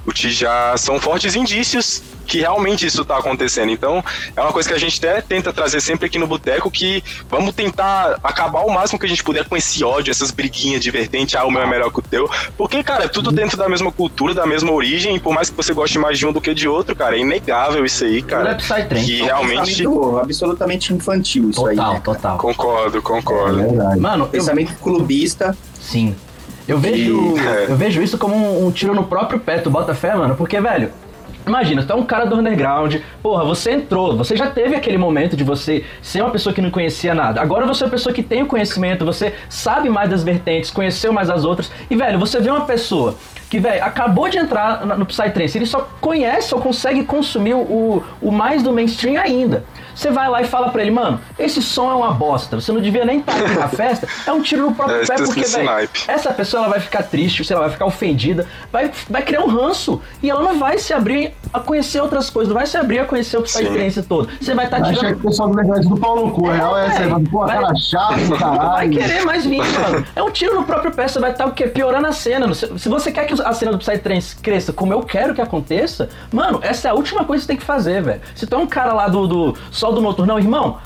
O 0.07 0.13
Tijá 0.13 0.75
são 0.77 1.01
fortes 1.01 1.35
indícios 1.35 2.03
que 2.31 2.39
realmente 2.39 2.87
isso 2.87 3.05
tá 3.05 3.19
acontecendo. 3.19 3.71
Então, 3.71 4.05
é 4.37 4.41
uma 4.41 4.53
coisa 4.53 4.69
que 4.69 4.75
a 4.75 4.79
gente 4.79 5.05
até 5.05 5.21
tenta 5.21 5.53
trazer 5.53 5.81
sempre 5.81 6.07
aqui 6.07 6.17
no 6.17 6.29
Boteco, 6.29 6.71
que 6.71 7.03
vamos 7.29 7.53
tentar 7.55 8.19
acabar 8.23 8.61
o 8.61 8.71
máximo 8.71 9.01
que 9.01 9.07
a 9.07 9.09
gente 9.09 9.25
puder 9.25 9.49
com 9.49 9.57
esse 9.57 9.83
ódio, 9.83 10.13
essas 10.13 10.31
briguinhas 10.31 10.81
de 10.81 10.91
vertente, 10.93 11.37
ah, 11.37 11.45
o 11.45 11.51
meu 11.51 11.63
é 11.63 11.67
melhor 11.67 11.91
que 11.91 11.99
o 11.99 12.03
teu. 12.03 12.31
Porque, 12.57 12.85
cara, 12.85 13.05
é 13.05 13.09
tudo 13.09 13.33
dentro 13.33 13.59
da 13.59 13.69
mesma 13.69 13.91
cultura, 13.91 14.33
da 14.33 14.47
mesma 14.47 14.71
origem, 14.71 15.17
e 15.17 15.21
por 15.21 15.35
mais 15.35 15.51
que 15.51 15.57
você 15.57 15.75
goste 15.75 15.99
mais 15.99 16.19
de 16.19 16.27
um 16.27 16.33
do 16.33 16.41
que 16.41 16.55
de 16.55 16.69
outro, 16.69 16.95
cara, 16.95 17.17
é 17.17 17.19
inegável 17.19 17.85
isso 17.85 18.05
aí, 18.05 18.19
é 18.19 18.23
cara. 18.23 18.55
Psytrance. 18.55 19.05
Que 19.05 19.21
é 19.23 19.25
um 19.25 19.27
realmente. 19.27 19.85
absolutamente 20.23 20.95
infantil 20.95 21.51
isso 21.51 21.67
aí. 21.67 21.77
Total, 21.77 21.95
né? 21.95 22.01
total. 22.05 22.39
Concordo, 22.39 23.03
concordo. 23.03 23.59
verdade. 23.59 23.99
Mano, 23.99 24.25
eu, 24.27 24.29
Pensamento 24.29 24.73
clubista. 24.77 25.57
sim. 25.81 26.15
Eu 26.71 26.79
vejo, 26.79 27.35
eu 27.69 27.77
vejo 27.77 28.01
isso 28.01 28.17
como 28.17 28.35
um, 28.35 28.67
um 28.67 28.71
tiro 28.71 28.95
no 28.95 29.03
próprio 29.05 29.41
pé, 29.41 29.59
tu 29.59 29.69
bota 29.69 29.93
fé, 29.93 30.15
mano, 30.15 30.37
porque, 30.37 30.61
velho, 30.61 30.91
Imagina, 31.47 31.83
tu 31.83 31.93
é 31.93 31.97
um 31.97 32.05
cara 32.05 32.27
do 32.27 32.37
underground, 32.37 32.97
porra, 33.23 33.45
você 33.45 33.73
entrou, 33.73 34.15
você 34.17 34.37
já 34.37 34.49
teve 34.49 34.77
aquele 34.77 34.99
momento 34.99 35.37
de 35.37 35.43
você 35.43 35.85
ser 36.03 36.21
uma 36.21 36.31
pessoa 36.31 36.55
que 36.55 36.61
não 36.61 36.71
conhecia 36.71 37.15
nada. 37.15 37.41
Agora 37.41 37.67
você 37.67 37.83
é 37.83 37.87
uma 37.87 37.91
pessoa 37.91 38.15
que 38.15 38.23
tem 38.23 38.43
o 38.43 38.47
conhecimento, 38.47 39.07
você 39.07 39.35
sabe 39.49 39.89
mais 39.89 40.11
das 40.11 40.23
vertentes, 40.23 40.71
conheceu 40.71 41.13
mais 41.13 41.31
as 41.31 41.45
outras. 41.45 41.73
E, 41.91 41.97
velho, 41.97 42.19
você 42.19 42.41
vê 42.41 42.51
uma 42.51 42.67
pessoa 42.67 43.17
que, 43.51 43.59
velho, 43.59 43.85
acabou 43.85 44.29
de 44.29 44.39
entrar 44.39 44.87
no 44.87 45.05
Psytrance, 45.05 45.59
ele 45.59 45.67
só 45.67 45.89
conhece 46.01 46.55
ou 46.55 46.61
consegue 46.61 47.05
consumir 47.05 47.55
o, 47.55 48.03
o 48.23 48.31
mais 48.31 48.63
do 48.63 48.73
mainstream 48.73 49.21
ainda. 49.21 49.65
Você 49.93 50.09
vai 50.09 50.29
lá 50.31 50.41
e 50.41 50.47
fala 50.47 50.71
pra 50.71 50.81
ele, 50.81 50.93
mano, 50.93 51.21
esse 51.37 51.61
som 51.61 51.91
é 51.91 51.95
uma 51.95 52.13
bosta, 52.13 52.61
você 52.61 52.71
não 52.71 52.81
devia 52.81 53.05
nem 53.05 53.19
estar 53.19 53.33
aqui 53.35 53.59
na 53.59 53.69
festa. 53.69 54.07
É 54.25 54.33
um 54.33 54.41
tiro 54.41 54.63
no 54.63 54.75
próprio 54.75 55.03
É, 55.03 55.07
pé, 55.07 55.17
porque, 55.17 55.41
esse 55.41 55.57
velho, 55.57 55.91
essa 56.07 56.33
pessoa 56.33 56.63
ela 56.63 56.71
vai 56.71 56.81
ficar 56.81 57.03
triste, 57.03 57.45
sei 57.45 57.57
lá, 57.57 57.63
vai 57.63 57.71
ficar 57.71 57.87
ofendida, 57.87 58.47
vai, 58.73 58.91
vai 59.09 59.23
criar 59.23 59.43
um 59.43 59.49
ranço 59.49 60.01
e 60.23 60.31
ela 60.31 60.43
não 60.43 60.57
vai 60.57 60.79
se 60.79 60.95
abrir 60.95 61.35
a 61.53 61.61
conhecer 61.61 62.01
outras 62.01 62.31
coisas, 62.31 62.49
não 62.53 62.59
vai 62.59 62.67
se 62.67 62.77
abrir 62.77 63.01
a 63.01 63.05
conhecer 63.05 63.37
o 63.37 63.43
Psytrance 63.43 64.03
todo. 64.03 64.29
Você 64.41 64.55
vai 64.55 64.67
estar 64.67 64.79
tá 64.79 64.83
Achei 64.83 64.95
que 64.95 65.01
tirando. 65.01 65.19
o 65.19 65.23
pessoal 65.29 65.49
do 65.49 65.57
negócio 65.57 65.89
do 65.89 65.97
pau 65.97 66.17
no 66.27 66.31
cu, 66.33 66.51
é, 66.51 66.57
real 66.57 66.79
é 66.79 66.87
essa, 66.87 67.03
é, 67.03 67.09
pô, 67.31 67.39
vai- 67.41 67.61
cara 67.61 67.75
chato, 67.77 68.15
do 68.15 68.29
Não 68.31 68.37
vai 68.37 68.39
caralho. 68.59 68.91
querer 68.91 69.25
mais 69.25 69.45
vir, 69.47 69.59
mano. 69.59 70.07
É 70.15 70.23
um 70.23 70.31
tiro 70.31 70.55
no 70.55 70.65
próprio 70.65 70.93
pé, 70.93 71.09
você 71.09 71.19
vai 71.19 71.33
estar 71.33 71.47
o 71.47 71.53
quê? 71.53 71.67
Piorando 71.67 72.07
a 72.07 72.13
cena. 72.13 72.53
Se, 72.55 72.89
você 72.89 73.11
quer 73.11 73.27
que 73.27 73.35
a 73.43 73.53
cena 73.53 73.73
do 73.73 73.79
Psytrance 73.79 74.37
cresça 74.37 74.73
como 74.73 74.93
eu 74.93 75.03
quero 75.03 75.35
que 75.35 75.41
aconteça, 75.41 76.09
mano, 76.33 76.61
essa 76.63 76.89
é 76.89 76.91
a 76.91 76.95
última 76.95 77.25
coisa 77.25 77.41
que 77.41 77.47
você 77.47 77.49
tem 77.49 77.57
que 77.57 77.65
fazer, 77.65 78.03
velho. 78.03 78.21
Se 78.35 78.47
tu 78.47 78.55
é 78.55 78.59
um 78.59 78.67
cara 78.67 78.93
lá 78.93 79.09
do, 79.09 79.27
do 79.27 79.57
Sol 79.71 79.93
do 79.93 80.01
Noturnão, 80.01 80.39
irmão, 80.39 80.79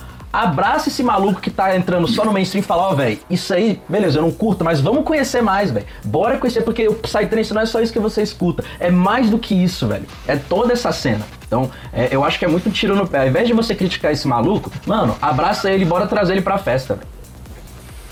abraça 0.42 0.88
esse 0.88 1.02
maluco 1.02 1.40
que 1.40 1.50
tá 1.50 1.76
entrando 1.76 2.08
só 2.08 2.24
no 2.24 2.32
mainstream 2.32 2.60
e 2.60 2.64
fala, 2.64 2.90
ó, 2.90 2.94
velho, 2.94 3.18
isso 3.30 3.54
aí, 3.54 3.80
beleza, 3.88 4.18
eu 4.18 4.22
não 4.22 4.32
curto, 4.32 4.64
mas 4.64 4.80
vamos 4.80 5.04
conhecer 5.04 5.42
mais, 5.42 5.70
velho. 5.70 5.86
Bora 6.04 6.38
conhecer, 6.38 6.62
porque 6.62 6.88
o 6.88 6.94
Psytrance 6.94 7.54
não 7.54 7.62
é 7.62 7.66
só 7.66 7.80
isso 7.80 7.92
que 7.92 8.00
você 8.00 8.22
escuta, 8.22 8.64
é 8.80 8.90
mais 8.90 9.30
do 9.30 9.38
que 9.38 9.54
isso, 9.54 9.86
velho. 9.86 10.04
É 10.26 10.36
toda 10.36 10.72
essa 10.72 10.90
cena. 10.90 11.24
Então, 11.46 11.70
é, 11.92 12.08
eu 12.10 12.24
acho 12.24 12.38
que 12.38 12.44
é 12.44 12.48
muito 12.48 12.68
tiro 12.70 12.96
no 12.96 13.06
pé. 13.06 13.20
Ao 13.20 13.28
invés 13.28 13.46
de 13.46 13.54
você 13.54 13.74
criticar 13.74 14.12
esse 14.12 14.26
maluco, 14.26 14.72
mano, 14.86 15.16
abraça 15.22 15.70
ele 15.70 15.84
e 15.84 15.86
bora 15.86 16.06
trazer 16.06 16.32
ele 16.32 16.42
pra 16.42 16.58
festa, 16.58 16.94
velho. 16.94 17.08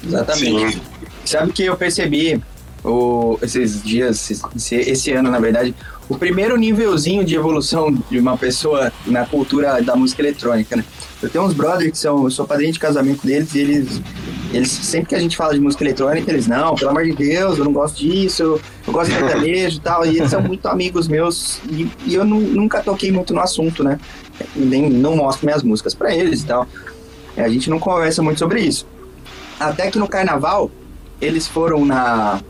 Exatamente. 0.05 0.75
Sim. 0.75 0.83
Sabe 1.25 1.51
o 1.51 1.53
que 1.53 1.65
eu 1.65 1.77
percebi 1.77 2.43
o, 2.85 3.39
esses 3.43 3.83
dias, 3.83 4.31
esse, 4.31 4.75
esse 4.75 5.13
ano, 5.13 5.31
na 5.31 5.39
verdade, 5.39 5.75
o 6.13 6.19
primeiro 6.19 6.57
nívelzinho 6.57 7.25
de 7.25 7.35
evolução 7.35 7.91
de 8.11 8.19
uma 8.19 8.37
pessoa 8.37 8.93
na 9.07 9.25
cultura 9.25 9.81
da 9.83 9.97
música 9.97 10.21
eletrônica, 10.21 10.77
né? 10.77 10.85
Eu 11.23 11.31
tenho 11.31 11.45
uns 11.45 11.55
brothers 11.55 11.93
que 11.93 11.99
são, 11.99 12.25
eu 12.25 12.31
sou 12.31 12.47
padrinho 12.47 12.73
de 12.73 12.79
casamento 12.79 13.25
deles 13.27 13.55
e 13.55 13.61
eles, 13.61 14.03
eles, 14.53 14.71
sempre 14.71 15.09
que 15.11 15.15
a 15.15 15.19
gente 15.19 15.37
fala 15.37 15.55
de 15.55 15.61
música 15.61 15.85
eletrônica, 15.85 16.31
eles, 16.31 16.47
não, 16.47 16.75
pelo 16.75 16.91
amor 16.91 17.05
de 17.05 17.13
Deus, 17.13 17.59
eu 17.59 17.65
não 17.65 17.73
gosto 17.73 17.97
disso, 17.99 18.61
eu 18.87 18.93
gosto 18.93 19.11
de 19.11 19.19
sertanejo 19.19 19.77
e 19.77 19.81
tal, 19.81 20.05
e 20.05 20.19
eles 20.19 20.31
são 20.31 20.43
muito 20.43 20.67
amigos 20.67 21.09
meus 21.09 21.61
e, 21.71 21.89
e 22.05 22.15
eu 22.15 22.25
nu- 22.25 22.41
nunca 22.41 22.83
toquei 22.83 23.11
muito 23.11 23.33
no 23.33 23.41
assunto, 23.41 23.83
né? 23.83 23.99
Nem, 24.55 24.91
não 24.91 25.17
mostro 25.17 25.47
minhas 25.47 25.63
músicas 25.63 25.95
pra 25.95 26.15
eles 26.15 26.43
e 26.43 26.47
tal. 26.47 26.67
A 27.37 27.49
gente 27.49 27.71
não 27.71 27.79
conversa 27.79 28.21
muito 28.23 28.39
sobre 28.39 28.61
isso. 28.61 28.87
Até 29.59 29.91
que 29.91 29.99
no 29.99 30.09
carnaval, 30.09 30.71
eles 31.21 31.47
foram 31.49 31.85
na. 31.85 32.41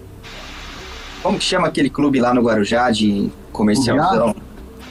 Como 1.23 1.39
que 1.39 1.45
chama 1.45 1.69
aquele 1.69 1.89
clube 1.91 2.19
lá 2.19 2.35
no 2.35 2.43
Guarujá 2.43 2.91
de 2.91 3.31
comercialzão? 3.53 4.35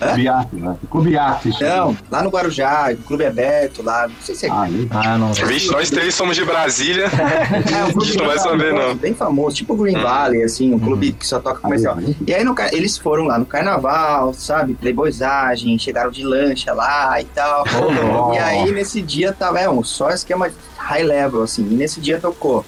Hã? 0.02 0.16
Biate, 0.16 0.56
né? 0.56 0.76
Clube 0.90 1.16
Arte. 1.16 1.52
Não, 1.62 1.96
lá 2.10 2.24
no 2.24 2.30
Guarujá, 2.32 2.94
clube 3.06 3.24
aberto 3.24 3.84
lá, 3.84 4.08
não 4.08 4.16
sei 4.20 4.34
se 4.34 4.48
é. 4.48 4.50
Ah. 4.50 4.68
Ah, 4.90 5.18
não. 5.18 5.32
Vixe, 5.32 5.72
nós 5.72 5.92
três 5.92 6.16
somos 6.16 6.36
de 6.36 6.44
Brasília. 6.44 7.06
é 7.06 7.84
um 7.84 8.02
a 8.02 8.04
gente 8.04 8.18
não 8.18 8.26
vai 8.26 8.40
saber, 8.40 8.74
não. 8.74 8.96
Bem 8.96 9.14
famoso, 9.14 9.56
tipo 9.58 9.76
Green 9.76 10.02
Valley, 10.02 10.42
assim, 10.42 10.74
um 10.74 10.80
clube 10.80 11.14
que 11.14 11.26
só 11.26 11.40
toca 11.40 11.60
comercial. 11.60 11.98
Aí, 11.98 12.16
E 12.26 12.34
aí 12.34 12.44
no 12.44 12.56
eles 12.72 12.98
foram 12.98 13.26
lá 13.26 13.38
no 13.38 13.46
carnaval, 13.46 14.34
sabe? 14.34 14.74
Playboyzagem, 14.74 15.78
chegaram 15.78 16.10
de 16.10 16.24
lancha 16.24 16.74
lá 16.74 17.22
e 17.22 17.26
tal. 17.26 17.64
Oh, 17.68 18.34
E 18.34 18.40
aí 18.40 18.72
nesse 18.72 19.02
dia 19.02 19.32
tava 19.32 19.60
é, 19.60 19.70
um 19.70 19.84
só 19.84 20.10
esquema 20.10 20.50
high 20.78 21.04
level, 21.04 21.44
assim. 21.44 21.62
E 21.70 21.76
nesse 21.76 22.02
dia 22.02 22.20
tocou 22.20 22.66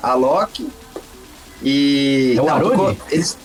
a 0.00 0.14
Loki 0.14 0.68
e. 1.60 2.34
É 2.36 2.42
o 2.42 2.46
não, 2.46 2.60
tocou. 2.60 2.96
Eles. 3.10 3.36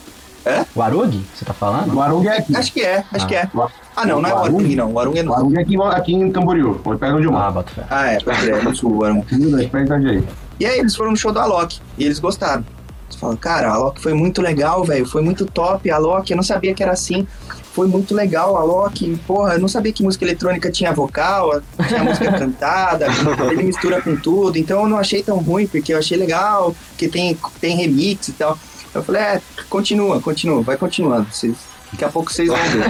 O 0.76 0.82
Arug, 0.82 1.24
você 1.34 1.46
tá 1.46 1.54
falando? 1.54 1.94
O 1.96 2.02
Arung 2.02 2.26
é 2.28 2.38
aqui. 2.38 2.56
Acho 2.56 2.74
que 2.74 2.82
é, 2.82 3.04
acho 3.12 3.26
Ah. 3.26 3.28
que 3.28 3.36
é. 3.36 3.50
Ah, 3.96 4.06
não, 4.06 4.22
não 4.22 4.30
é 4.30 4.34
o 4.34 4.38
Arung? 4.39 4.76
Não. 4.76 4.91
O 4.91 5.00
Arung 5.00 5.16
é 5.18 5.22
O 5.22 5.26
no. 5.26 5.34
Arung 5.34 5.56
é 5.58 5.62
aqui, 5.62 5.78
aqui 5.82 6.14
em 6.14 6.32
Camboriú, 6.32 6.82
onde 6.86 7.00
pega 7.00 7.16
onde 7.16 7.26
eu 7.28 7.38
Ah, 7.38 7.52
bota 7.52 7.72
fé. 7.72 7.84
Ah, 7.89 8.08
é, 8.12 8.20
pode 8.20 8.50
é 8.50 8.62
no 8.62 8.76
sul, 8.76 8.98
o 8.98 9.04
Arung. 9.06 9.24
E 10.60 10.66
aí 10.66 10.80
eles 10.80 10.96
foram 10.96 11.12
no 11.12 11.18
show 11.18 11.32
da 11.32 11.41
Alok 11.44 11.80
e 11.98 12.06
eles 12.06 12.20
gostaram. 12.20 12.64
Eles 13.10 13.20
falaram, 13.20 13.38
cara, 13.38 13.70
a 13.70 13.74
Alok 13.74 14.00
foi 14.02 14.14
muito 14.14 14.41
legal, 14.41 14.84
velho, 14.84 15.06
foi 15.06 15.22
muito 15.22 15.46
top. 15.46 15.89
A 15.89 15.96
Alok, 15.96 16.30
eu 16.30 16.36
não 16.38 16.44
sabia 16.44 16.74
que 16.74 16.82
era 16.84 16.91
assim. 16.91 17.28
Foi 17.74 17.88
muito 17.88 18.14
legal 18.14 18.56
a 18.56 18.62
Alok. 18.62 19.18
Porra, 19.26 19.54
eu 19.56 19.60
não 19.60 19.68
sabia 19.68 19.91
que 19.91 20.04
música 20.04 20.24
eletrônica 20.24 20.70
tinha 20.72 20.94
vocal, 20.94 21.60
tinha 21.88 22.04
música 22.04 22.32
cantada, 22.38 23.08
ele 23.52 23.64
mistura 23.64 24.00
com 24.02 24.16
tudo. 24.16 24.58
Então 24.58 24.82
eu 24.84 24.88
não 24.88 24.98
achei 24.98 25.24
tão 25.24 25.38
ruim, 25.39 25.66
porque 25.68 25.91
eu 25.94 25.98
achei 25.98 26.18
legal, 26.18 26.76
porque 26.89 27.08
tem, 27.08 27.38
tem 27.60 27.76
remix 27.76 28.28
e 28.28 28.34
tal. 28.34 28.58
Eu 28.94 29.04
falei, 29.04 29.22
é, 29.22 29.41
continua, 29.70 30.22
continua, 30.22 30.62
vai 30.62 30.78
continuando. 30.78 31.28
Vocês, 31.32 31.56
daqui 31.91 32.06
a 32.06 32.10
pouco 32.10 32.32
vocês 32.32 32.48
vão 32.48 32.58
ver. 32.58 32.86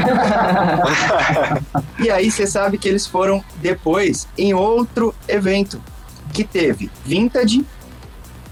e 2.06 2.12
aí 2.12 2.30
você 2.30 2.46
sabe 2.46 2.78
que 2.78 2.88
eles 2.88 3.08
foram 3.08 3.44
depois 3.62 4.28
em 4.38 4.54
outro 4.54 5.16
evento 5.28 5.82
que 6.34 6.44
teve 6.44 6.92
Vintage 7.06 7.66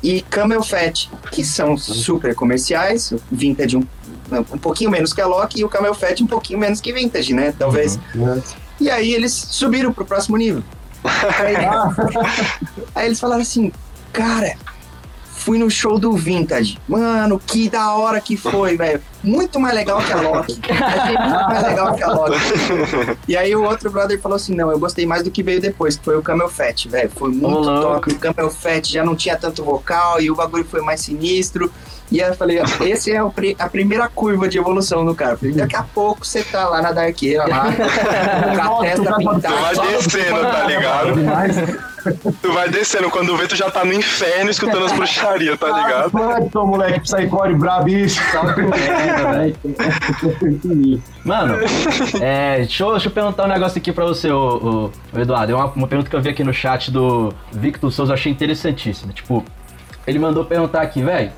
e 0.04 0.22
Camel 0.22 0.64
Fat, 0.64 1.10
que 1.32 1.44
são 1.44 1.78
super 1.78 2.34
comerciais. 2.34 3.14
Vintage 3.32 3.78
um, 3.78 3.86
um 4.32 4.58
pouquinho 4.58 4.90
menos 4.90 5.14
que 5.14 5.22
a 5.22 5.28
Loki 5.28 5.60
e 5.60 5.64
o 5.64 5.70
Camel 5.70 5.94
Fat 5.94 6.22
um 6.22 6.28
pouquinho 6.28 6.60
menos 6.60 6.80
que 6.80 6.94
Vintage, 6.94 7.34
né? 7.34 7.54
Talvez. 7.58 8.00
E 8.80 8.90
aí 8.90 9.14
eles 9.14 9.34
subiram 9.34 9.94
pro 9.94 10.06
próximo 10.06 10.38
nível. 10.38 10.64
Aí, 11.04 11.56
aí 12.94 13.06
eles 13.08 13.20
falaram 13.20 13.42
assim, 13.42 13.72
cara, 14.14 14.56
fui 15.44 15.58
no 15.58 15.70
show 15.70 15.98
do 15.98 16.14
Vintage. 16.14 16.78
Mano, 16.88 17.40
que 17.40 17.68
da 17.70 17.94
hora 17.96 18.22
que 18.22 18.38
foi, 18.38 18.78
velho. 18.78 19.02
Muito 19.24 19.60
mais 19.60 19.76
legal 19.76 20.00
que 20.02 20.12
a 20.14 20.18
Loki. 20.22 20.60
Achei 20.70 21.18
muito 21.18 21.48
mais 21.48 21.64
legal 21.64 21.94
que 21.96 22.04
a 22.04 22.08
Loki. 22.08 22.38
E 23.28 23.36
aí 23.38 23.56
o 23.56 23.64
outro 23.64 23.90
brother 23.92 24.20
falou 24.22 24.36
assim, 24.36 24.56
não, 24.56 24.72
eu 24.72 24.80
gostei 24.80 25.06
mais 25.06 25.24
do 25.24 25.30
que 25.32 25.42
veio 25.44 25.60
depois, 25.62 25.96
que 25.98 26.04
foi 26.06 26.18
o 26.18 26.22
Camel 26.22 26.50
Fat, 26.50 26.86
velho. 26.88 27.10
Foi 27.16 27.30
muito 27.32 27.64
top. 27.64 28.12
O 28.14 28.20
Camel 28.20 28.50
Fat 28.52 28.86
já 28.88 29.04
não 29.04 29.16
tinha 29.16 29.36
tanto 29.38 29.64
vocal 29.64 30.20
e 30.22 30.30
o 30.32 30.36
bagulho 30.36 30.66
foi 30.66 30.82
mais 30.82 31.02
sinistro. 31.02 31.72
E 32.12 32.22
aí 32.22 32.30
eu 32.30 32.36
falei, 32.36 32.60
esse 32.82 33.10
é 33.12 33.24
o 33.24 33.32
pri- 33.32 33.56
a 33.58 33.70
primeira 33.70 34.08
curva 34.10 34.48
de 34.50 34.58
evolução 34.58 35.06
do 35.06 35.16
cara. 35.16 35.38
Falei, 35.38 35.54
daqui 35.56 35.76
a 35.78 35.84
pouco 35.84 36.26
você 36.26 36.44
tá 36.44 36.68
lá 36.68 36.82
na 36.82 36.92
darqueira, 36.92 37.48
lá, 37.48 37.66
com 37.72 38.80
a 38.80 38.82
testa 38.82 39.04
cara 39.06 39.12
tá- 39.12 39.18
pintada. 39.18 39.88
descendo, 39.98 40.42
tá 40.42 40.64
ligado? 40.66 41.91
Tu 42.42 42.54
vai 42.54 42.70
descendo. 42.70 43.10
Quando 43.10 43.36
vê, 43.38 43.48
tu 43.48 43.56
já 43.56 43.70
tá 43.70 43.86
no 43.86 43.94
inferno 43.94 44.50
escutando 44.50 44.86
as 44.86 44.92
bruxarias, 44.92 45.60
tá 45.60 45.68
ligado? 45.68 46.12
Quanto, 46.12 46.66
moleque, 46.66 47.02
psycore 47.02 47.54
brabíssimo. 47.56 48.26
Mano, 51.24 51.56
é, 52.22 52.58
deixa, 52.58 52.84
eu, 52.84 52.92
deixa 52.92 53.08
eu 53.08 53.12
perguntar 53.12 53.46
um 53.46 53.50
negócio 53.50 53.78
aqui 53.78 53.92
pra 53.92 54.06
você, 54.06 54.32
ô, 54.32 54.92
ô, 55.14 55.18
ô 55.18 55.20
Eduardo. 55.20 55.52
É 55.52 55.56
uma, 55.56 55.66
uma 55.68 55.88
pergunta 55.88 56.10
que 56.10 56.16
eu 56.16 56.22
vi 56.22 56.30
aqui 56.30 56.44
no 56.44 56.54
chat 56.54 56.92
do 56.92 57.34
Victor 57.52 57.92
Souza, 57.92 58.12
eu 58.12 58.16
achei 58.16 58.32
interessantíssima. 58.32 59.14
Tipo, 59.14 59.44
ele 60.08 60.20
mandou 60.20 60.46
perguntar 60.46 60.82
aqui, 60.82 61.02
velho. 61.02 61.32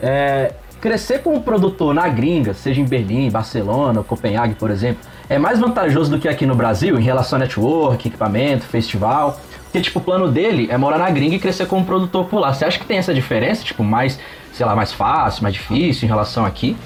É, 0.00 0.54
crescer 0.80 1.20
como 1.20 1.40
produtor 1.42 1.94
na 1.94 2.08
gringa, 2.08 2.52
seja 2.54 2.80
em 2.80 2.84
Berlim, 2.84 3.30
Barcelona, 3.30 4.00
ou 4.00 4.04
Copenhague, 4.04 4.56
por 4.56 4.70
exemplo, 4.70 5.00
é 5.28 5.38
mais 5.38 5.60
vantajoso 5.60 6.10
do 6.10 6.18
que 6.18 6.28
aqui 6.28 6.44
no 6.44 6.56
Brasil 6.56 6.98
em 6.98 7.02
relação 7.02 7.36
a 7.36 7.40
network, 7.40 8.08
equipamento, 8.08 8.64
festival? 8.64 9.40
Porque, 9.72 9.80
tipo, 9.80 10.00
o 10.00 10.02
plano 10.02 10.30
dele 10.30 10.68
é 10.70 10.76
morar 10.76 10.98
na 10.98 11.08
gringa 11.08 11.36
e 11.36 11.38
crescer 11.38 11.64
como 11.64 11.82
produtor 11.82 12.26
por 12.26 12.38
lá. 12.38 12.52
Você 12.52 12.66
acha 12.66 12.78
que 12.78 12.84
tem 12.84 12.98
essa 12.98 13.14
diferença? 13.14 13.64
Tipo, 13.64 13.82
mais, 13.82 14.20
sei 14.52 14.66
lá, 14.66 14.76
mais 14.76 14.92
fácil, 14.92 15.42
mais 15.42 15.54
difícil 15.54 16.04
em 16.04 16.08
relação 16.08 16.44
aqui? 16.44 16.76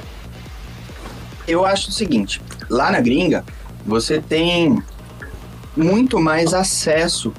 Eu 1.49 1.67
acho 1.67 1.89
o 1.89 1.93
seguinte, 1.93 2.41
lá 2.71 2.93
na 2.93 3.01
gringa, 3.01 3.45
você 3.85 4.21
tem 4.21 4.81
muito 5.77 6.21
mais 6.21 6.55
acesso 6.55 7.35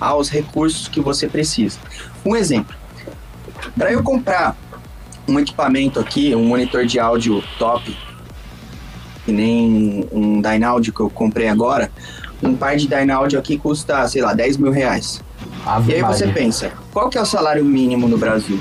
aos 0.00 0.28
recursos 0.28 0.88
que 0.88 1.00
você 1.00 1.28
precisa. 1.28 1.78
Um 2.26 2.34
exemplo, 2.34 2.74
para 3.78 3.92
eu 3.92 4.02
comprar 4.02 4.56
um 5.28 5.38
equipamento 5.38 6.00
aqui, 6.00 6.34
um 6.34 6.46
monitor 6.46 6.84
de 6.84 6.98
áudio 6.98 7.44
top, 7.60 7.96
que 9.24 9.30
nem 9.30 10.04
um 10.10 10.42
Dynaud 10.42 10.90
que 10.90 11.00
eu 11.00 11.08
comprei 11.08 11.48
agora, 11.48 11.92
um 12.44 12.54
par 12.56 12.76
de 12.76 12.86
Dynaud 12.86 13.36
aqui 13.36 13.56
custa, 13.58 14.06
sei 14.08 14.22
lá, 14.22 14.32
10 14.34 14.56
mil 14.58 14.70
reais. 14.70 15.20
Ave 15.66 15.92
E 15.92 15.94
aí 15.96 16.02
você 16.02 16.26
Maria. 16.26 16.42
pensa, 16.42 16.72
qual 16.92 17.08
que 17.08 17.16
é 17.16 17.20
o 17.22 17.26
salário 17.26 17.64
mínimo 17.64 18.06
no 18.08 18.18
Brasil? 18.18 18.58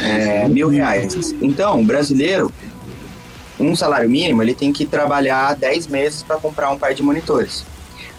É, 0.00 0.46
mil 0.48 0.68
reais. 0.68 1.34
Então, 1.42 1.80
o 1.80 1.84
brasileiro, 1.84 2.52
um 3.58 3.74
salário 3.74 4.08
mínimo, 4.08 4.42
ele 4.42 4.54
tem 4.54 4.72
que 4.72 4.84
trabalhar 4.86 5.54
10 5.56 5.86
meses 5.88 6.22
para 6.22 6.36
comprar 6.36 6.70
um 6.70 6.78
par 6.78 6.94
de 6.94 7.02
monitores. 7.02 7.64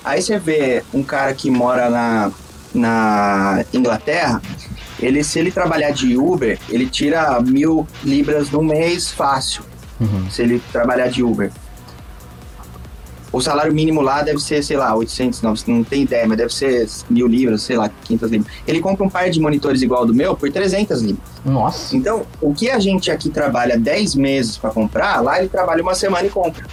Aí 0.03 0.21
você 0.21 0.37
vê 0.39 0.83
um 0.93 1.03
cara 1.03 1.33
que 1.33 1.49
mora 1.49 1.89
na, 1.89 2.31
na 2.73 3.65
Inglaterra, 3.73 4.41
ele, 4.99 5.23
se 5.23 5.37
ele 5.39 5.51
trabalhar 5.51 5.91
de 5.91 6.17
Uber, 6.17 6.57
ele 6.69 6.87
tira 6.87 7.39
mil 7.41 7.87
libras 8.03 8.49
no 8.51 8.61
mês 8.63 9.11
fácil, 9.11 9.63
Uhum. 9.99 10.29
se 10.29 10.43
ele 10.43 10.61
trabalhar 10.71 11.07
de 11.07 11.23
Uber. 11.23 11.51
O 13.38 13.41
salário 13.41 13.71
mínimo 13.71 14.01
lá 14.01 14.23
deve 14.23 14.39
ser, 14.39 14.63
sei 14.63 14.77
lá, 14.77 14.95
800, 14.95 15.43
não, 15.43 15.53
não 15.67 15.83
tem 15.83 16.01
ideia, 16.01 16.27
mas 16.27 16.39
deve 16.39 16.51
ser 16.51 16.89
mil 17.07 17.27
libras, 17.27 17.61
sei 17.61 17.77
lá, 17.77 17.88
500 17.88 18.31
libras. 18.31 18.51
Ele 18.65 18.79
compra 18.79 19.05
um 19.05 19.09
par 19.11 19.29
de 19.29 19.39
monitores 19.39 19.83
igual 19.83 19.99
ao 19.99 20.07
do 20.07 20.13
meu 20.13 20.35
por 20.35 20.51
300 20.51 21.03
libras. 21.03 21.29
Nossa. 21.45 21.95
Então, 21.95 22.25
o 22.41 22.51
que 22.51 22.67
a 22.67 22.79
gente 22.79 23.11
aqui 23.11 23.29
trabalha 23.29 23.77
10 23.77 24.15
meses 24.15 24.57
para 24.57 24.71
comprar, 24.71 25.21
lá 25.21 25.38
ele 25.38 25.49
trabalha 25.49 25.83
uma 25.83 25.93
semana 25.93 26.25
e 26.25 26.31
compra. 26.31 26.65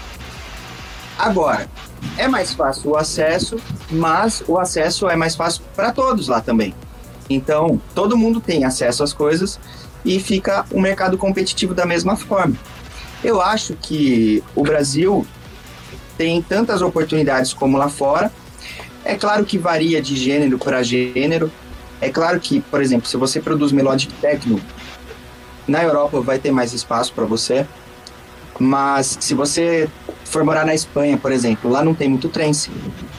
Agora, 1.19 1.69
é 2.17 2.27
mais 2.27 2.55
fácil 2.55 2.93
o 2.93 2.97
acesso, 2.97 3.59
mas 3.91 4.43
o 4.49 4.59
acesso 4.59 5.07
é 5.07 5.17
mais 5.17 5.37
fácil 5.37 5.61
para 5.77 5.93
todos 5.93 6.29
lá 6.29 6.41
também. 6.41 6.75
Então, 7.29 7.79
todo 7.95 8.17
mundo 8.17 8.41
tem 8.41 8.65
acesso 8.65 9.05
às 9.05 9.12
coisas 9.12 9.61
e 10.03 10.19
fica 10.19 10.65
um 10.73 10.81
mercado 10.81 11.19
competitivo 11.19 11.75
da 11.75 11.85
mesma 11.85 12.17
forma. 12.17 12.57
Eu 13.23 13.43
acho 13.43 13.75
que 13.75 14.43
o 14.55 14.62
Brasil 14.62 15.27
tem 16.17 16.41
tantas 16.43 16.83
oportunidades 16.83 17.53
como 17.53 17.77
lá 17.77 17.89
fora. 17.89 18.31
É 19.05 19.15
claro 19.15 19.45
que 19.45 19.59
varia 19.59 20.01
de 20.01 20.17
gênero 20.17 20.59
para 20.59 20.83
gênero. 20.83 21.51
É 22.01 22.09
claro 22.09 22.41
que, 22.41 22.61
por 22.61 22.83
exemplo, 22.83 23.09
se 23.09 23.17
você 23.17 23.41
produz 23.41 23.73
melodic 23.73 24.12
techno, 24.15 24.61
na 25.67 25.83
Europa 25.83 26.21
vai 26.21 26.39
ter 26.39 26.51
mais 26.51 26.73
espaço 26.73 27.12
para 27.12 27.25
você. 27.25 27.67
Mas 28.59 29.19
se 29.21 29.35
você 29.35 29.89
for 30.25 30.45
morar 30.45 30.65
na 30.65 30.75
Espanha, 30.75 31.17
por 31.17 31.33
exemplo, 31.33 31.71
lá 31.71 31.85
não 31.85 31.95
tem 31.95 32.09
muito 32.09 32.29
trance. 32.29 32.71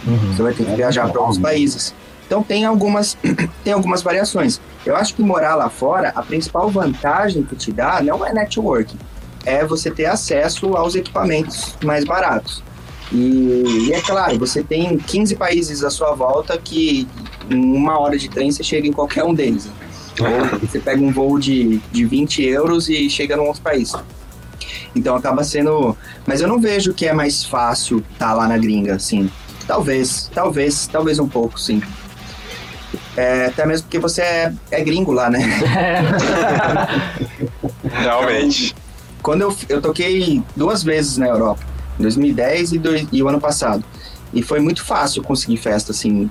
Uhum. 0.06 0.34
Você 0.34 0.41
vai 0.41 0.54
ter 0.54 0.66
que 0.66 0.76
viajar 0.76 1.10
para 1.10 1.20
outros 1.20 1.39
países. 1.39 1.93
Então 2.26 2.41
tem 2.41 2.66
algumas, 2.66 3.18
tem 3.64 3.74
algumas 3.74 4.02
variações. 4.02 4.60
Eu 4.86 4.96
acho 4.96 5.14
que 5.16 5.22
morar 5.22 5.56
lá 5.56 5.70
fora, 5.70 6.12
a 6.16 6.22
principal 6.22 6.70
vantagem 6.70 7.43
que 7.43 7.56
te 7.56 7.72
dá 7.72 8.02
não 8.02 8.26
é 8.26 8.34
networking, 8.34 8.98
é 9.46 9.64
você 9.64 9.91
ter 9.91 10.06
acesso 10.06 10.76
aos 10.76 10.96
equipamentos 10.96 11.76
mais 11.84 12.04
baratos. 12.04 12.64
E, 13.12 13.88
e, 13.88 13.93
é 13.93 14.01
claro, 14.01 14.38
você 14.39 14.64
tem 14.64 14.97
15 14.97 15.36
países 15.36 15.84
à 15.84 15.89
sua 15.89 16.14
volta 16.14 16.58
que 16.58 17.08
em 17.49 17.76
uma 17.76 17.99
hora 17.99 18.18
de 18.18 18.30
trem 18.30 18.51
você 18.51 18.64
chega 18.64 18.88
em 18.88 18.91
qualquer 18.91 19.24
um 19.24 19.34
deles. 19.34 19.70
Ou 20.20 20.60
você 20.60 20.80
pega 20.80 21.01
um 21.01 21.12
voo 21.12 21.38
de, 21.38 21.78
de 21.91 22.06
20 22.06 22.43
euros 22.43 22.89
e 22.89 23.10
chega 23.10 23.36
num 23.36 23.45
outro 23.45 23.62
país. 23.62 23.93
Então 24.95 25.16
acaba 25.16 25.43
sendo. 25.43 25.95
Mas 26.26 26.41
eu 26.41 26.47
não 26.47 26.60
vejo 26.60 26.93
que 26.93 27.06
é 27.06 27.14
mais 27.14 27.43
fácil 27.43 27.97
estar 28.14 28.30
tá 28.30 28.34
lá 28.34 28.47
na 28.47 28.58
gringa, 28.58 28.95
assim. 28.95 29.30
Talvez, 29.68 30.32
talvez, 30.34 30.88
talvez 30.88 31.20
um 31.20 31.28
pouco, 31.28 31.60
sim. 31.60 31.82
É, 33.18 33.47
até 33.47 33.66
mesmo 33.66 33.86
porque 33.86 33.99
você 33.99 34.22
é, 34.22 34.53
é 34.72 34.82
gringo 34.82 35.12
lá, 35.12 35.30
né? 35.30 35.39
Realmente. 37.84 38.68
Então, 38.68 38.86
quando 39.22 39.41
eu, 39.41 39.56
eu 39.70 39.82
toquei 39.82 40.41
duas 40.56 40.84
vezes 40.84 41.18
na 41.18 41.28
Europa, 41.28 41.75
2010 42.00 42.74
e, 42.74 42.82
e 43.12 43.24
o 43.24 43.28
ano 43.28 43.39
passado. 43.39 43.84
E 44.34 44.41
foi 44.41 44.60
muito 44.60 44.84
fácil 44.84 45.24
conseguir 45.24 45.58
festa, 45.58 45.91
assim. 45.91 46.30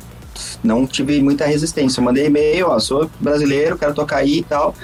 Não 0.62 0.87
tive 0.87 1.23
muita 1.23 1.47
resistência. 1.47 2.01
Eu 2.01 2.05
mandei 2.05 2.27
e-mail, 2.27 2.69
ó, 2.69 2.79
sou 2.79 3.11
brasileiro, 3.21 3.79
quero 3.79 3.95
tocar 3.95 4.19
aí 4.19 4.39
e 4.39 4.43
tal. 4.43 4.75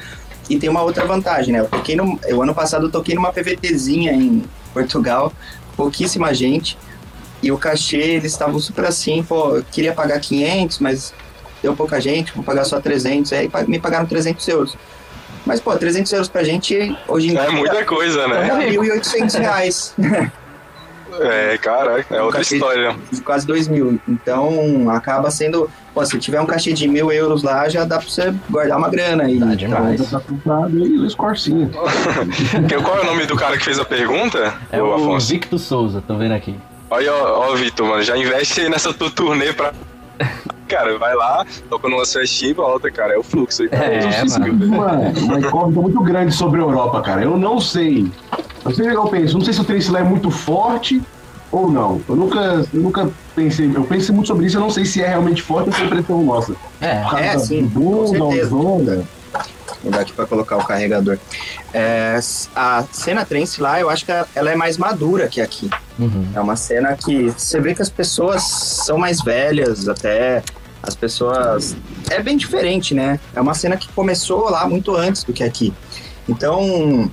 E 0.49 0.59
tem 0.59 0.69
uma 0.69 0.83
outra 0.83 1.05
vantagem, 1.05 1.53
né? 1.53 1.61
Eu 1.61 1.67
toquei 1.67 1.97
no, 1.97 2.19
o 2.33 2.43
ano 2.43 2.55
passado 2.55 2.87
eu 2.87 2.91
toquei 2.91 3.15
numa 3.15 3.33
PVTzinha 3.33 4.13
em 4.13 4.43
Portugal, 4.73 5.33
pouquíssima 5.77 6.33
gente. 6.35 6.79
E 7.43 7.51
o 7.51 7.59
cachê, 7.59 7.97
eles 7.97 8.33
estavam 8.33 8.59
super 8.59 8.85
assim, 8.85 9.23
pô, 9.23 9.57
eu 9.57 9.65
queria 9.65 9.93
pagar 9.93 10.21
500, 10.21 10.79
mas 10.79 11.15
deu 11.63 11.75
pouca 11.75 12.01
gente, 12.01 12.33
vou 12.35 12.45
pagar 12.45 12.65
só 12.65 12.81
300. 12.81 13.33
Aí 13.33 13.51
me 13.67 13.79
pagaram 13.79 14.07
300 14.07 14.47
euros. 14.49 14.77
Mas, 15.47 15.59
pô, 15.59 15.75
300 15.75 16.13
euros 16.13 16.29
pra 16.29 16.45
gente, 16.45 16.97
hoje 17.09 17.29
em 17.29 17.37
é 17.37 17.41
dia... 17.41 17.49
É 17.49 17.51
muita 17.51 17.85
coisa, 17.85 18.29
né? 18.29 18.49
É 18.49 18.73
1.800 18.73 19.39
reais. 19.39 19.95
É, 21.21 21.59
cara, 21.59 22.05
é 22.11 22.23
outra 22.23 22.43
história. 22.43 22.97
De 23.11 23.21
quase 23.21 23.47
2 23.47 23.69
mil. 23.69 24.01
Então, 24.09 24.89
acaba 24.91 25.31
sendo. 25.31 25.69
Pô, 25.93 26.05
se 26.05 26.19
tiver 26.19 26.41
um 26.41 26.47
cachê 26.47 26.73
de 26.73 26.87
mil 26.87 27.11
euros 27.11 27.43
lá, 27.43 27.69
já 27.69 27.85
dá 27.85 27.99
pra 27.99 28.09
você 28.09 28.33
guardar 28.49 28.79
uma 28.79 28.89
grana 28.89 29.25
aí. 29.25 29.39
Dá 29.39 29.55
demais. 29.55 30.11
Tá 30.11 30.21
comprado 30.21 30.77
aí 30.77 30.97
os 30.99 31.15
corsinhos. 31.15 31.71
Qual 32.85 32.99
é 32.99 33.01
o 33.01 33.05
nome 33.05 33.27
do 33.27 33.37
cara 33.37 33.59
que 33.59 33.65
fez 33.65 33.79
a 33.79 33.85
pergunta? 33.85 34.55
É 34.71 34.81
o, 34.81 34.87
o 34.87 35.19
Victor 35.19 35.59
Souza, 35.59 36.03
tô 36.07 36.17
vendo 36.17 36.33
aqui. 36.33 36.55
Olha, 36.89 37.13
ó, 37.13 37.51
ó 37.51 37.55
Vitor, 37.55 37.87
mano, 37.87 38.03
já 38.03 38.17
investe 38.17 38.69
nessa 38.69 38.93
tua 38.93 39.11
turnê 39.11 39.53
pra 39.53 39.73
cara, 40.71 40.97
vai 40.99 41.15
lá, 41.17 41.45
toca 41.69 41.89
numa 41.89 42.07
festinha 42.07 42.53
e 42.53 42.55
volta, 42.55 42.91
cara. 42.91 43.15
É 43.15 43.19
o 43.19 43.23
fluxo 43.25 43.63
aí. 43.63 43.69
É, 43.73 44.25
mano. 44.39 44.67
mano, 44.69 45.21
uma 45.21 45.41
incógnita 45.41 45.81
muito 45.81 46.01
grande 46.03 46.33
sobre 46.33 46.61
a 46.61 46.63
Europa, 46.63 47.03
cara. 47.03 47.23
Eu 47.23 47.37
não 47.37 47.61
sei. 47.61 48.11
Eu 48.65 48.75
sei 48.75 48.89
que 48.89 48.97
eu 48.97 49.07
penso, 49.07 49.35
não 49.35 49.45
sei 49.45 49.55
se 49.55 49.61
o 49.61 49.65
trance 49.65 49.91
lá 49.91 50.01
é 50.01 50.05
muito 50.05 50.31
forte 50.31 51.03
ou 51.51 51.71
não. 51.71 52.01
Eu 52.09 52.17
nunca, 52.17 52.67
eu 52.73 52.81
nunca 52.81 53.11
pensei, 53.35 53.71
eu 53.75 53.85
pensei 53.85 54.15
muito 54.15 54.29
sobre 54.29 54.47
isso, 54.47 54.57
eu 54.57 54.61
não 54.61 54.71
sei 54.71 54.85
se 54.85 55.03
é 55.03 55.09
realmente 55.09 55.43
forte 55.43 55.69
ou 55.69 55.75
se 55.75 55.83
é 55.83 55.85
impressão 55.87 56.23
nossa. 56.23 56.55
É, 56.81 57.03
é 57.33 57.39
sim. 57.39 57.65
Bunda, 57.65 58.25
onda. 58.55 59.05
Vou 59.83 59.91
dar 59.91 60.01
aqui 60.01 60.13
para 60.13 60.27
colocar 60.27 60.57
o 60.59 60.65
carregador. 60.65 61.19
É, 61.73 62.19
a 62.55 62.85
cena 62.93 63.25
trance 63.25 63.61
lá, 63.61 63.81
eu 63.81 63.89
acho 63.89 64.05
que 64.05 64.13
ela 64.35 64.51
é 64.51 64.55
mais 64.55 64.77
madura 64.77 65.27
que 65.27 65.41
aqui. 65.41 65.71
Uhum. 65.99 66.29
É 66.35 66.41
uma 66.41 66.57
cena 66.57 66.97
que 66.97 67.31
você 67.31 67.61
vê 67.61 67.75
que 67.75 67.81
as 67.81 67.89
pessoas 67.89 68.43
são 68.43 68.99
mais 68.99 69.23
velhas, 69.23 69.89
até 69.89 70.43
as 70.83 70.95
pessoas. 70.95 71.77
É 72.11 72.23
bem 72.23 72.37
diferente, 72.37 72.95
né? 72.95 73.19
É 73.35 73.41
uma 73.41 73.55
cena 73.55 73.77
que 73.77 73.89
começou 73.93 74.51
lá 74.51 74.67
muito 74.69 74.95
antes 74.95 75.25
do 75.25 75.33
que 75.33 75.43
aqui. 75.43 75.73
Então, 76.29 77.11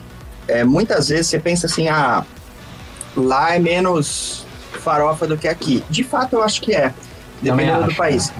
é, 0.48 0.64
muitas 0.64 1.10
vezes 1.10 1.28
você 1.28 1.40
pensa 1.40 1.68
assim, 1.68 1.88
ah, 1.88 2.26
lá 3.16 3.56
é 3.56 3.60
menos 3.60 4.46
farofa 4.80 5.28
do 5.28 5.38
que 5.38 5.48
aqui. 5.48 5.84
De 5.90 6.04
fato, 6.04 6.34
eu 6.34 6.44
acho 6.44 6.62
que 6.62 6.74
é, 6.74 6.94
dependendo 7.42 7.86
do 7.86 7.96
país. 7.96 8.32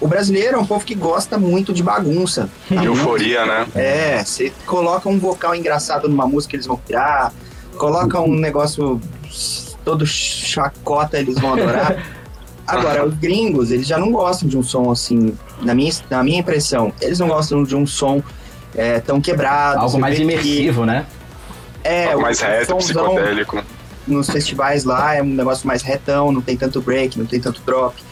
O 0.00 0.08
brasileiro 0.08 0.56
é 0.56 0.60
um 0.60 0.66
povo 0.66 0.84
que 0.84 0.94
gosta 0.94 1.38
muito 1.38 1.72
de 1.72 1.82
bagunça. 1.82 2.50
De 2.68 2.74
euforia, 2.84 3.46
né? 3.46 3.66
É, 3.74 4.24
você 4.24 4.52
coloca 4.66 5.08
um 5.08 5.18
vocal 5.18 5.54
engraçado 5.54 6.08
numa 6.08 6.26
música, 6.26 6.56
eles 6.56 6.66
vão 6.66 6.76
criar. 6.76 7.32
Coloca 7.76 8.20
um 8.20 8.34
negócio 8.34 9.00
todo 9.84 10.04
chacota, 10.04 11.18
eles 11.18 11.38
vão 11.38 11.54
adorar. 11.54 12.04
Agora, 12.66 13.06
os 13.06 13.14
gringos, 13.14 13.70
eles 13.70 13.86
já 13.86 13.98
não 13.98 14.10
gostam 14.12 14.48
de 14.48 14.56
um 14.56 14.62
som 14.62 14.90
assim, 14.90 15.36
na 15.60 15.74
minha, 15.74 15.92
na 16.08 16.22
minha 16.22 16.40
impressão, 16.40 16.92
eles 17.00 17.18
não 17.18 17.28
gostam 17.28 17.64
de 17.64 17.74
um 17.74 17.86
som 17.86 18.22
é, 18.74 19.00
tão 19.00 19.20
quebrado. 19.20 19.80
Algo 19.80 19.98
mais 19.98 20.18
imersivo, 20.18 20.84
né? 20.84 21.06
É, 21.84 22.06
Algo 22.06 22.22
mais 22.22 22.40
reto, 22.40 22.76
psicodélico. 22.76 23.62
Nos 24.06 24.28
festivais 24.28 24.84
lá 24.84 25.14
é 25.14 25.22
um 25.22 25.26
negócio 25.26 25.66
mais 25.66 25.82
retão, 25.82 26.32
não 26.32 26.40
tem 26.40 26.56
tanto 26.56 26.80
break, 26.80 27.18
não 27.18 27.26
tem 27.26 27.40
tanto 27.40 27.60
drop. 27.62 28.02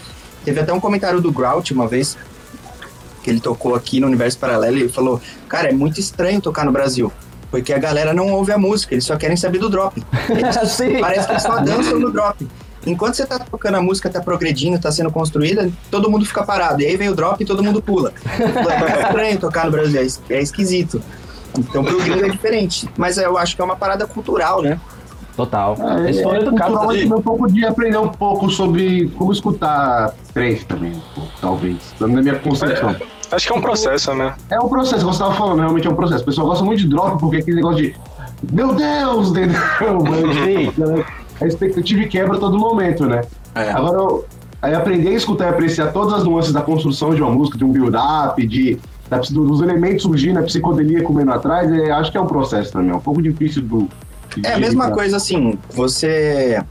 Teve 0.45 0.61
até 0.61 0.73
um 0.73 0.81
comentário 0.81 1.21
do 1.21 1.33
Grout 1.33 1.73
uma 1.73 1.87
vez, 1.87 2.17
que 3.23 3.31
ele 3.31 3.41
tocou 3.41 3.75
aqui 3.75 4.01
no 4.01 4.07
Universo 4.07 4.39
Paralelo, 4.39 4.77
e 4.77 4.81
ele 4.83 4.89
falou: 4.89 5.21
Cara, 5.49 5.69
é 5.69 5.73
muito 5.73 6.01
estranho 6.01 6.41
tocar 6.41 6.65
no 6.65 6.73
Brasil. 6.73 7.13
Porque 7.51 7.73
a 7.73 7.79
galera 7.79 8.15
não 8.15 8.31
ouve 8.33 8.53
a 8.53 8.59
música, 8.59 8.95
eles 8.95 9.05
só 9.05 9.17
querem 9.17 9.37
saber 9.37 9.59
do 9.59 9.69
drop. 9.69 10.01
Eles, 10.31 11.01
parece 11.01 11.27
que 11.27 11.33
eles 11.33 11.43
só 11.43 11.59
dançam 11.59 11.99
no 11.99 12.13
drop. 12.13 12.47
Enquanto 12.87 13.15
você 13.15 13.27
tá 13.27 13.39
tocando 13.39 13.77
a 13.77 13.83
música, 13.83 14.09
tá 14.09 14.21
progredindo, 14.21 14.79
tá 14.79 14.91
sendo 14.91 15.11
construída, 15.11 15.71
todo 15.91 16.11
mundo 16.11 16.25
fica 16.25 16.43
parado. 16.45 16.81
E 16.81 16.87
aí 16.87 16.97
vem 16.97 17.09
o 17.09 17.15
drop 17.15 17.43
e 17.43 17.47
todo 17.47 17.63
mundo 17.63 17.83
pula. 17.83 18.13
É 18.27 19.03
estranho 19.03 19.39
tocar 19.39 19.67
no 19.67 19.73
Brasil, 19.73 20.01
é, 20.01 20.35
é 20.35 20.43
esquisito. 20.43 21.03
Então 21.59 21.85
pro 21.85 22.01
gringo 22.01 22.25
é 22.25 22.29
diferente. 22.29 22.89
Mas 22.97 23.19
eu 23.19 23.37
acho 23.37 23.55
que 23.55 23.61
é 23.61 23.65
uma 23.65 23.77
parada 23.77 24.07
cultural, 24.07 24.63
né? 24.63 24.81
Total. 25.37 25.77
É, 25.79 26.05
Eles 26.05 26.23
foram 26.23 26.39
é, 26.39 26.43
educados 26.43 26.79
assim. 26.79 27.13
um 27.13 27.23
pouco 27.23 27.51
de 27.51 27.65
aprender 27.65 27.99
um 27.99 28.09
pouco 28.09 28.51
sobre 28.51 29.09
como 29.17 29.33
escutar 29.33 30.15
trance 30.35 30.65
também, 30.65 31.01
talvez, 31.41 31.77
na 31.99 32.09
minha 32.09 32.39
concepção. 32.39 32.91
É, 32.91 33.35
acho 33.35 33.47
que 33.47 33.53
é 33.53 33.57
um 33.57 33.61
processo, 33.61 34.15
né? 34.15 34.35
É 34.51 34.59
um 34.59 34.69
processo, 34.69 35.03
como 35.05 35.15
você 35.15 35.23
estava 35.23 35.35
falando, 35.35 35.61
realmente 35.61 35.87
é 35.87 35.91
um 35.91 35.97
processo. 35.97 36.23
O 36.23 36.27
pessoal 36.27 36.47
gosta 36.47 36.65
muito 36.65 36.81
de 36.81 36.89
drop 36.89 37.19
porque 37.19 37.37
é 37.37 37.39
aquele 37.41 37.57
negócio 37.57 37.83
de 37.83 37.97
meu 38.53 38.75
Deus, 38.75 39.31
entendeu? 39.31 39.59
Mas, 40.03 41.05
a 41.41 41.47
expectativa 41.47 42.05
quebra 42.05 42.39
todo 42.39 42.59
momento, 42.59 43.07
né? 43.07 43.23
É. 43.55 43.71
Agora, 43.71 44.25
aí 44.61 44.75
aprender 44.75 45.09
a 45.09 45.15
escutar 45.15 45.47
e 45.47 45.49
apreciar 45.49 45.93
todas 45.93 46.15
as 46.15 46.25
nuances 46.25 46.53
da 46.53 46.63
construção 46.63 47.15
de 47.15 47.23
uma 47.23 47.31
música, 47.31 47.57
de 47.57 47.65
um 47.65 47.73
build-up, 47.73 48.47
de 48.47 48.79
dos 49.33 49.61
elementos 49.61 50.05
surgindo, 50.05 50.39
a 50.39 50.43
psicodelia 50.43 51.03
comendo 51.03 51.33
atrás, 51.33 51.69
é, 51.73 51.91
acho 51.91 52.13
que 52.13 52.17
é 52.17 52.21
um 52.21 52.29
processo 52.29 52.71
também, 52.71 52.93
é 52.93 52.95
um 52.95 53.01
pouco 53.01 53.21
difícil 53.21 53.61
do, 53.61 53.89
é 54.45 54.53
a 54.53 54.59
mesma 54.59 54.91
coisa 54.91 55.17
assim, 55.17 55.59
você. 55.71 56.63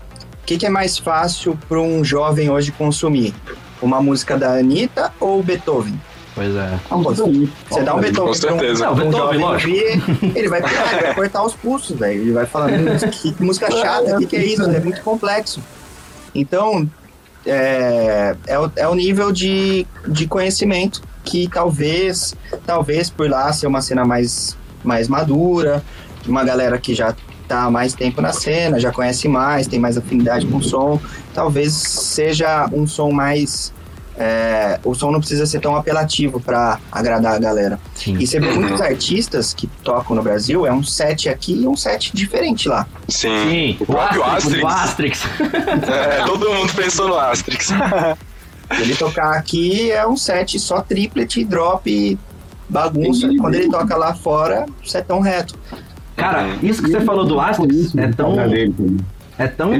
O 0.41 0.45
que, 0.45 0.57
que 0.57 0.65
é 0.65 0.69
mais 0.69 0.97
fácil 0.97 1.57
para 1.67 1.79
um 1.79 2.03
jovem 2.03 2.49
hoje 2.49 2.71
consumir? 2.71 3.33
Uma 3.81 4.01
música 4.01 4.37
da 4.37 4.53
Anitta 4.53 5.11
ou 5.19 5.43
Beethoven? 5.43 5.99
Pois 6.39 6.55
é. 6.55 6.79
Ah, 6.89 6.95
você, 6.95 7.49
você 7.69 7.83
dá 7.83 7.95
um 7.95 7.99
Beethoven 7.99 8.27
Com 8.27 8.33
certeza. 8.33 8.89
Um, 8.89 8.93
um 8.93 8.95
Beethoven, 8.95 9.43
ouvir, 9.43 10.01
ele 10.33 10.47
vai, 10.47 10.61
ele 10.61 11.01
vai 11.01 11.15
cortar 11.15 11.43
os 11.43 11.53
pulsos, 11.53 11.99
velho. 11.99 12.21
Ele 12.21 12.31
vai 12.31 12.45
falando, 12.45 12.97
que 13.11 13.35
música 13.43 13.69
chata, 13.69 14.15
o 14.15 14.19
que, 14.19 14.25
que 14.25 14.35
é 14.37 14.45
isso? 14.45 14.63
É 14.63 14.79
muito 14.79 15.01
complexo. 15.01 15.61
Então, 16.33 16.89
é, 17.45 18.37
é, 18.47 18.57
o, 18.57 18.71
é 18.77 18.87
o 18.87 18.95
nível 18.95 19.33
de, 19.33 19.85
de 20.07 20.27
conhecimento 20.27 21.01
que 21.25 21.49
talvez, 21.49 22.33
talvez 22.65 23.09
por 23.09 23.29
lá 23.29 23.51
ser 23.51 23.67
uma 23.67 23.81
cena 23.81 24.05
mais, 24.05 24.55
mais 24.81 25.09
madura, 25.09 25.83
uma 26.25 26.45
galera 26.45 26.77
que 26.77 26.95
já 26.95 27.13
tá 27.49 27.63
há 27.63 27.71
mais 27.71 27.93
tempo 27.93 28.21
na 28.21 28.31
cena, 28.31 28.79
já 28.79 28.93
conhece 28.93 29.27
mais, 29.27 29.67
tem 29.67 29.77
mais 29.77 29.97
afinidade 29.97 30.45
com 30.45 30.57
o 30.57 30.63
som. 30.63 31.01
Talvez 31.33 31.73
seja 31.73 32.69
um 32.71 32.87
som 32.87 33.11
mais. 33.11 33.73
É, 34.21 34.77
o 34.83 34.93
som 34.93 35.11
não 35.11 35.19
precisa 35.19 35.45
ser 35.45 35.61
tão 35.61 35.77
apelativo 35.77 36.41
para 36.41 36.77
agradar 36.91 37.35
a 37.35 37.39
galera. 37.39 37.79
Sim. 37.95 38.17
E 38.19 38.27
você 38.27 38.37
vê 38.37 38.51
muitos 38.51 38.81
artistas 38.81 39.53
que 39.53 39.65
tocam 39.81 40.13
no 40.13 40.21
Brasil, 40.21 40.67
é 40.67 40.73
um 40.73 40.83
set 40.83 41.29
aqui 41.29 41.53
e 41.53 41.65
um 41.65 41.77
set 41.77 42.13
diferente 42.13 42.67
lá. 42.67 42.85
Sim, 43.07 43.29
Sim. 43.49 43.77
o 43.79 43.85
próprio 43.85 44.21
Astrix. 44.25 44.65
Astrix. 44.65 45.23
é, 45.87 46.25
todo 46.25 46.49
mundo 46.51 46.73
pensou 46.73 47.07
no 47.07 47.17
Astrix. 47.17 47.69
ele 48.77 48.93
tocar 48.93 49.37
aqui 49.37 49.89
é 49.89 50.05
um 50.05 50.17
set 50.17 50.59
só 50.59 50.81
triplet, 50.81 51.45
drop, 51.45 52.19
bagunça. 52.67 53.29
Quando 53.39 53.55
ele 53.55 53.69
toca 53.69 53.95
lá 53.95 54.13
fora, 54.13 54.65
setão 54.85 55.21
reto. 55.21 55.57
Cara, 56.19 56.57
isso 56.61 56.83
que 56.83 56.91
você 56.91 56.99
falou 57.01 57.25
do 57.25 57.39
Asterix 57.39 57.95
é 57.95 58.07
tão. 58.09 58.35
é 59.37 59.47
tão. 59.47 59.71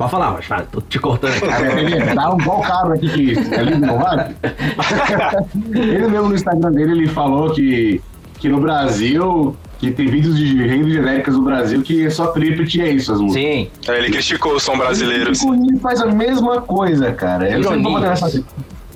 Pode 0.00 0.12
falar, 0.12 0.30
Rocha, 0.30 0.48
fala, 0.48 0.62
tô 0.72 0.80
te 0.80 0.98
cortando 0.98 1.34
aqui. 1.34 1.92
Ele 1.92 2.14
dá 2.14 2.32
um 2.32 2.38
bom 2.38 2.62
cara 2.62 2.94
aqui 2.94 3.34
que 3.34 3.54
é 3.54 3.62
lindo, 3.62 3.86
não 3.86 3.98
vai? 3.98 4.34
Ele 5.74 6.08
mesmo 6.08 6.30
no 6.30 6.34
Instagram 6.34 6.72
dele, 6.72 6.92
ele 6.92 7.06
falou 7.08 7.50
que, 7.50 8.00
que 8.38 8.48
no 8.48 8.62
Brasil, 8.62 9.54
que 9.78 9.90
tem 9.90 10.06
vídeos 10.06 10.38
de 10.38 10.66
rendas 10.66 10.90
genéricas 10.94 11.34
no 11.34 11.42
Brasil 11.42 11.82
que 11.82 12.06
é 12.06 12.08
só 12.08 12.28
triplet 12.28 12.78
e 12.78 12.80
é 12.80 12.90
isso 12.92 13.12
as 13.12 13.20
músicas. 13.20 13.44
Sim, 13.44 13.70
ele 13.88 14.10
criticou 14.10 14.54
o 14.54 14.58
som 14.58 14.78
brasileiro. 14.78 15.32
assim. 15.32 15.52
Ele 15.68 15.78
faz 15.78 16.00
a 16.00 16.06
mesma 16.06 16.62
coisa, 16.62 17.12
cara. 17.12 17.46
Ele, 17.46 17.66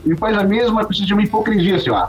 ele 0.07 0.17
faz 0.17 0.39
a 0.39 0.43
mesma 0.43 0.87
coisa 0.87 1.05
de 1.05 1.13
uma 1.13 1.23
hipocrisia, 1.23 1.77
assim, 1.77 1.91
ó. 1.91 2.09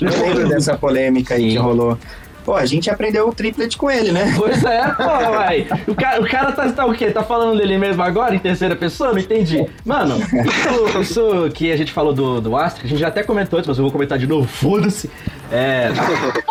Eu 0.00 0.08
lembro 0.08 0.48
dessa 0.50 0.78
polêmica 0.78 1.34
aí 1.34 1.42
Sim. 1.42 1.48
que 1.48 1.56
rolou. 1.56 1.98
Pô, 2.44 2.54
a 2.54 2.66
gente 2.66 2.90
aprendeu 2.90 3.28
o 3.28 3.34
triplet 3.34 3.76
com 3.76 3.90
ele, 3.90 4.12
né? 4.12 4.34
Pois 4.36 4.62
é, 4.64 4.82
pô, 4.88 5.30
vai. 5.30 5.66
O 5.86 5.94
cara, 5.94 6.20
o 6.20 6.28
cara 6.28 6.52
tá, 6.52 6.70
tá 6.70 6.84
o 6.84 6.92
quê? 6.92 7.10
Tá 7.10 7.22
falando 7.22 7.58
dele 7.58 7.78
mesmo 7.78 8.02
agora, 8.02 8.34
em 8.34 8.38
terceira 8.38 8.76
pessoa? 8.76 9.12
Não 9.12 9.18
entendi. 9.18 9.64
Mano, 9.84 10.16
isso, 10.18 11.00
isso 11.00 11.50
que 11.54 11.72
a 11.72 11.76
gente 11.76 11.92
falou 11.92 12.12
do, 12.12 12.40
do 12.40 12.56
Astra, 12.56 12.84
a 12.84 12.88
gente 12.88 12.98
já 12.98 13.08
até 13.08 13.22
comentou 13.22 13.58
antes, 13.58 13.68
mas 13.68 13.78
eu 13.78 13.84
vou 13.84 13.92
comentar 13.92 14.18
de 14.18 14.26
novo, 14.26 14.46
foda-se. 14.46 15.10
É, 15.50 15.88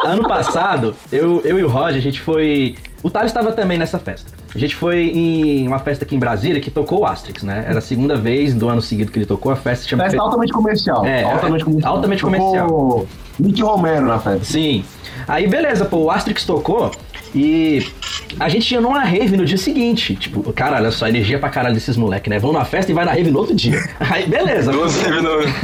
ano 0.04 0.28
passado, 0.28 0.96
eu, 1.12 1.42
eu 1.44 1.60
e 1.60 1.64
o 1.64 1.68
Roger, 1.68 1.98
a 1.98 2.02
gente 2.02 2.22
foi. 2.22 2.76
O 3.02 3.10
Thales 3.10 3.32
estava 3.32 3.52
também 3.52 3.78
nessa 3.78 4.00
festa. 4.00 4.32
A 4.56 4.60
gente 4.60 4.76
foi 4.76 5.10
em 5.10 5.68
uma 5.68 5.80
festa 5.80 6.06
aqui 6.06 6.16
em 6.16 6.20
Brasília 6.20 6.62
que 6.62 6.70
tocou 6.70 7.02
o 7.02 7.06
Asterix, 7.06 7.42
né? 7.42 7.66
Era 7.68 7.80
a 7.80 7.82
segunda 7.82 8.16
vez 8.16 8.54
do 8.54 8.70
ano 8.70 8.82
seguido 8.82 9.12
que 9.12 9.18
ele 9.18 9.26
tocou 9.26 9.52
a 9.52 9.56
festa. 9.56 9.88
Chama 9.88 10.04
Festa 10.04 10.22
altamente 10.22 10.54
comercial. 10.54 11.06
É, 11.06 11.24
altamente 11.24 11.66
comercial. 11.66 11.96
altamente 11.96 12.22
Tocou 12.22 13.08
Nick 13.40 13.62
Romero 13.64 14.06
na 14.06 14.20
festa. 14.20 14.46
Sim. 14.46 14.86
Aí 15.28 15.48
beleza, 15.48 15.86
pô, 15.86 15.98
o 15.98 16.12
Asterix 16.12 16.46
tocou 16.46 16.92
e 17.34 17.88
a 18.40 18.48
gente 18.48 18.72
ia 18.72 18.80
numa 18.80 19.04
rave 19.04 19.36
no 19.36 19.46
dia 19.46 19.58
seguinte. 19.58 20.16
Tipo, 20.16 20.54
cara, 20.54 20.78
olha 20.78 20.92
só, 20.92 21.08
energia 21.08 21.40
pra 21.40 21.50
caralho 21.50 21.74
desses 21.74 21.98
moleques, 21.98 22.30
né? 22.30 22.38
Vão 22.38 22.54
na 22.54 22.64
festa 22.64 22.92
e 22.92 22.96
vai 22.96 23.06
na 23.06 23.12
rave 23.12 23.32
no 23.32 23.40
outro 23.40 23.56
dia. 23.56 23.82
Aí 24.00 24.28
beleza. 24.28 24.72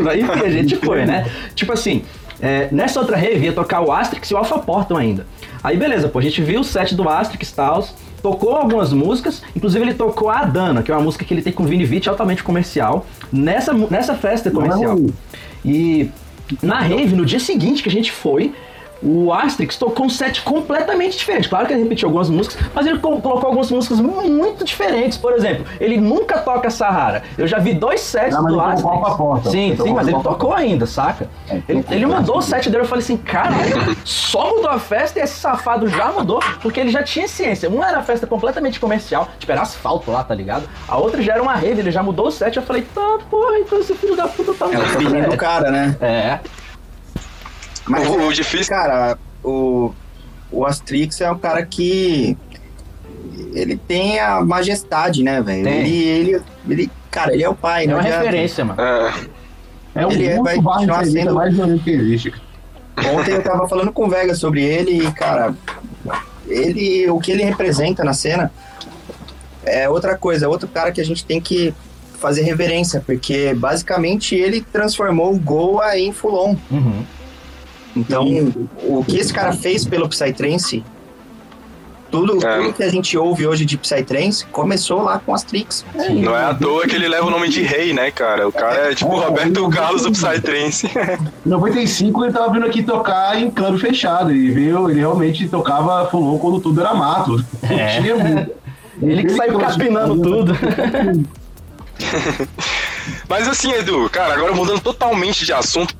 Aí 0.09 0.23
a 0.23 0.49
gente 0.49 0.75
foi, 0.77 1.05
né? 1.05 1.29
Tipo 1.53 1.73
assim, 1.73 2.03
é, 2.41 2.69
nessa 2.71 2.99
outra 2.99 3.15
rave 3.15 3.45
ia 3.45 3.53
tocar 3.53 3.81
o 3.81 3.91
Asterix 3.91 4.31
e 4.31 4.33
o 4.33 4.37
Alpha 4.37 4.57
Portal 4.57 4.97
ainda. 4.97 5.27
Aí 5.63 5.77
beleza, 5.77 6.07
pô, 6.07 6.17
a 6.19 6.21
gente 6.21 6.41
viu 6.41 6.61
o 6.61 6.63
set 6.63 6.95
do 6.95 7.07
Asterix 7.07 7.49
e 7.49 7.55
tal, 7.55 7.87
tocou 8.21 8.55
algumas 8.55 8.93
músicas, 8.93 9.41
inclusive 9.55 9.83
ele 9.83 9.93
tocou 9.93 10.29
a 10.29 10.43
Dana, 10.45 10.83
que 10.83 10.91
é 10.91 10.95
uma 10.95 11.03
música 11.03 11.23
que 11.25 11.33
ele 11.33 11.41
tem 11.41 11.53
com 11.53 11.63
o 11.63 11.65
Vini 11.65 11.85
Vici 11.85 12.09
altamente 12.09 12.43
comercial, 12.43 13.05
nessa, 13.31 13.73
nessa 13.73 14.15
festa 14.15 14.49
Não 14.49 14.61
comercial. 14.61 14.93
ruim. 14.95 15.13
E 15.63 16.09
na 16.61 16.79
rave, 16.79 17.15
no 17.15 17.25
dia 17.25 17.39
seguinte 17.39 17.83
que 17.83 17.89
a 17.89 17.91
gente 17.91 18.11
foi, 18.11 18.53
o 19.01 19.31
Asterix 19.33 19.77
tocou 19.77 20.05
um 20.05 20.09
set 20.09 20.41
completamente 20.41 21.17
diferente. 21.17 21.47
Claro 21.49 21.65
que 21.67 21.73
ele 21.73 21.83
repetiu 21.83 22.07
algumas 22.07 22.29
músicas, 22.29 22.57
mas 22.73 22.85
ele 22.85 22.99
co- 22.99 23.19
colocou 23.21 23.47
algumas 23.47 23.71
músicas 23.71 23.99
muito 23.99 24.63
diferentes. 24.65 25.17
Por 25.17 25.33
exemplo, 25.33 25.65
ele 25.79 25.97
nunca 25.97 26.37
toca 26.39 26.69
Sahara. 26.69 27.23
Eu 27.37 27.47
já 27.47 27.59
vi 27.59 27.73
dois 27.73 28.01
sets 28.01 28.33
mas 28.35 28.43
do 28.43 28.49
ele 28.49 28.59
Asterix. 28.61 28.81
tocou 28.83 29.05
a 29.07 29.15
porta. 29.15 29.49
Sim, 29.51 29.59
Ele 29.59 29.71
sim, 29.71 29.77
tocou 29.77 29.93
mas 29.93 30.07
ele 30.07 30.19
tocou 30.21 30.53
ainda, 30.53 30.85
saca? 30.85 31.29
É, 31.49 31.61
Ele, 31.67 31.85
ele 31.89 32.05
mudou 32.05 32.37
o 32.37 32.41
set 32.41 32.69
dele, 32.69 32.83
eu 32.83 32.87
falei 32.87 33.03
assim, 33.03 33.17
caralho, 33.17 33.95
só 34.05 34.49
mudou 34.55 34.69
a 34.69 34.79
festa 34.79 35.19
e 35.19 35.21
esse 35.21 35.39
safado 35.39 35.87
já 35.87 36.11
mudou, 36.11 36.39
porque 36.61 36.79
ele 36.79 36.89
já 36.89 37.03
tinha 37.03 37.27
ciência. 37.27 37.69
Uma 37.69 37.87
era 37.89 38.01
festa 38.01 38.27
completamente 38.27 38.79
comercial, 38.79 39.27
tipo, 39.39 39.51
era 39.51 39.61
asfalto 39.61 40.11
lá, 40.11 40.23
tá 40.23 40.35
ligado? 40.35 40.67
A 40.87 40.97
outra 40.97 41.21
já 41.21 41.33
era 41.33 41.41
uma 41.41 41.53
rave, 41.53 41.79
ele 41.79 41.91
já 41.91 42.03
mudou 42.03 42.27
o 42.27 42.31
set. 42.31 42.57
Eu 42.57 42.63
falei, 42.63 42.81
tá, 42.93 43.19
porra, 43.29 43.57
então 43.59 43.79
esse 43.79 43.93
filho 43.95 44.15
da 44.15 44.27
puta 44.27 44.53
tá 44.53 44.65
É 44.65 44.69
o 44.69 44.71
mudando 44.73 44.97
feeling 44.97 45.21
do 45.21 45.29
set. 45.31 45.37
cara, 45.37 45.71
né? 45.71 45.95
É, 46.01 46.39
Mas, 47.89 48.07
O- 48.07 48.27
o 48.27 48.33
difícil- 48.33 48.69
Cara, 48.69 49.17
o, 49.43 49.91
o 50.51 50.65
Astrix 50.65 51.19
é 51.21 51.31
um 51.31 51.37
cara 51.37 51.65
que. 51.65 52.37
Ele 53.53 53.75
tem 53.77 54.19
a 54.19 54.41
majestade, 54.41 55.23
né, 55.23 55.41
velho? 55.41 55.67
Ele, 55.67 55.97
ele, 56.03 56.41
ele. 56.69 56.91
Cara, 57.09 57.33
ele 57.33 57.43
é 57.43 57.49
o 57.49 57.55
pai, 57.55 57.85
é 57.85 57.87
não 57.87 57.95
uma 57.95 58.01
adianta. 58.01 58.19
referência, 58.19 58.63
mano. 58.63 58.79
É, 58.81 59.13
É 59.95 60.05
o 60.05 60.11
Ele 60.11 60.25
é- 60.27 60.37
vai 60.41 60.55
continuar 60.61 61.03
sendo- 61.05 61.33
mais 61.33 61.53
violento 61.55 61.83
que 61.83 61.89
existe. 61.89 62.33
Ontem 63.15 63.31
eu 63.33 63.41
tava 63.43 63.67
falando 63.67 63.91
com 63.91 64.05
o 64.05 64.09
Vega 64.09 64.35
sobre 64.35 64.63
ele 64.63 65.07
e, 65.07 65.11
cara, 65.13 65.53
ele, 66.47 67.09
o 67.09 67.19
que 67.19 67.31
ele 67.31 67.43
representa 67.43 68.03
na 68.03 68.13
cena 68.13 68.51
é 69.65 69.89
outra 69.89 70.15
coisa, 70.17 70.45
é 70.45 70.47
outro 70.49 70.67
cara 70.67 70.91
que 70.91 71.01
a 71.01 71.05
gente 71.05 71.25
tem 71.25 71.41
que 71.41 71.73
fazer 72.19 72.41
reverência, 72.43 73.01
porque 73.05 73.53
basicamente 73.55 74.35
ele 74.35 74.61
transformou 74.61 75.33
o 75.33 75.39
Goa 75.39 75.97
em 75.97 76.11
Fulon. 76.11 76.55
Uhum. 76.69 77.03
Então, 77.95 78.25
o 78.83 79.03
que 79.03 79.17
esse 79.17 79.33
cara 79.33 79.51
fez 79.53 79.85
pelo 79.85 80.07
Psytrance, 80.07 80.83
tudo, 82.11 82.43
É. 82.45 82.57
tudo 82.57 82.73
que 82.73 82.81
a 82.83 82.89
gente 82.89 83.15
ouve 83.17 83.45
hoje 83.45 83.65
de 83.65 83.77
Psytrance 83.77 84.45
começou 84.47 85.01
lá 85.03 85.19
com 85.19 85.33
as 85.33 85.43
Tricks. 85.43 85.85
não 86.23 86.35
é 86.35 86.45
à 86.45 86.53
toa 86.55 86.87
que 86.87 86.95
ele 86.95 87.07
leva 87.07 87.27
o 87.27 87.29
nome 87.29 87.49
de 87.49 87.61
rei, 87.61 87.93
né, 87.93 88.09
cara? 88.09 88.47
O 88.47 88.51
cara 88.51 88.91
é 88.91 88.95
tipo 88.95 89.13
o 89.13 89.19
Roberto 89.19 89.69
Carlos 89.69 90.01
do 90.03 90.11
Psytrance. 90.11 90.87
Em 91.45 91.49
95 91.49 92.25
ele 92.25 92.33
tava 92.33 92.51
vindo 92.51 92.65
aqui 92.65 92.81
tocar 92.83 93.39
em 93.39 93.51
clube 93.51 93.77
fechado. 93.79 94.31
Ele 94.31 94.49
veio, 94.51 94.89
ele 94.89 94.99
realmente 94.99 95.47
tocava 95.47 96.07
fulon 96.09 96.37
quando 96.39 96.59
tudo 96.59 96.79
era 96.81 96.93
mato. 96.95 97.43
É. 97.63 98.01
tinha 98.01 98.15
muito. 98.15 98.51
Ele 99.01 99.23
que 99.23 99.29
saiu 99.29 99.57
capinando 99.59 100.19
tudo. 100.21 100.53
Mas 103.27 103.47
assim, 103.47 103.71
Edu, 103.73 104.09
cara, 104.09 104.33
agora 104.33 104.53
mudando 104.53 104.79
totalmente 104.81 105.45
de 105.45 105.53
assunto, 105.53 105.95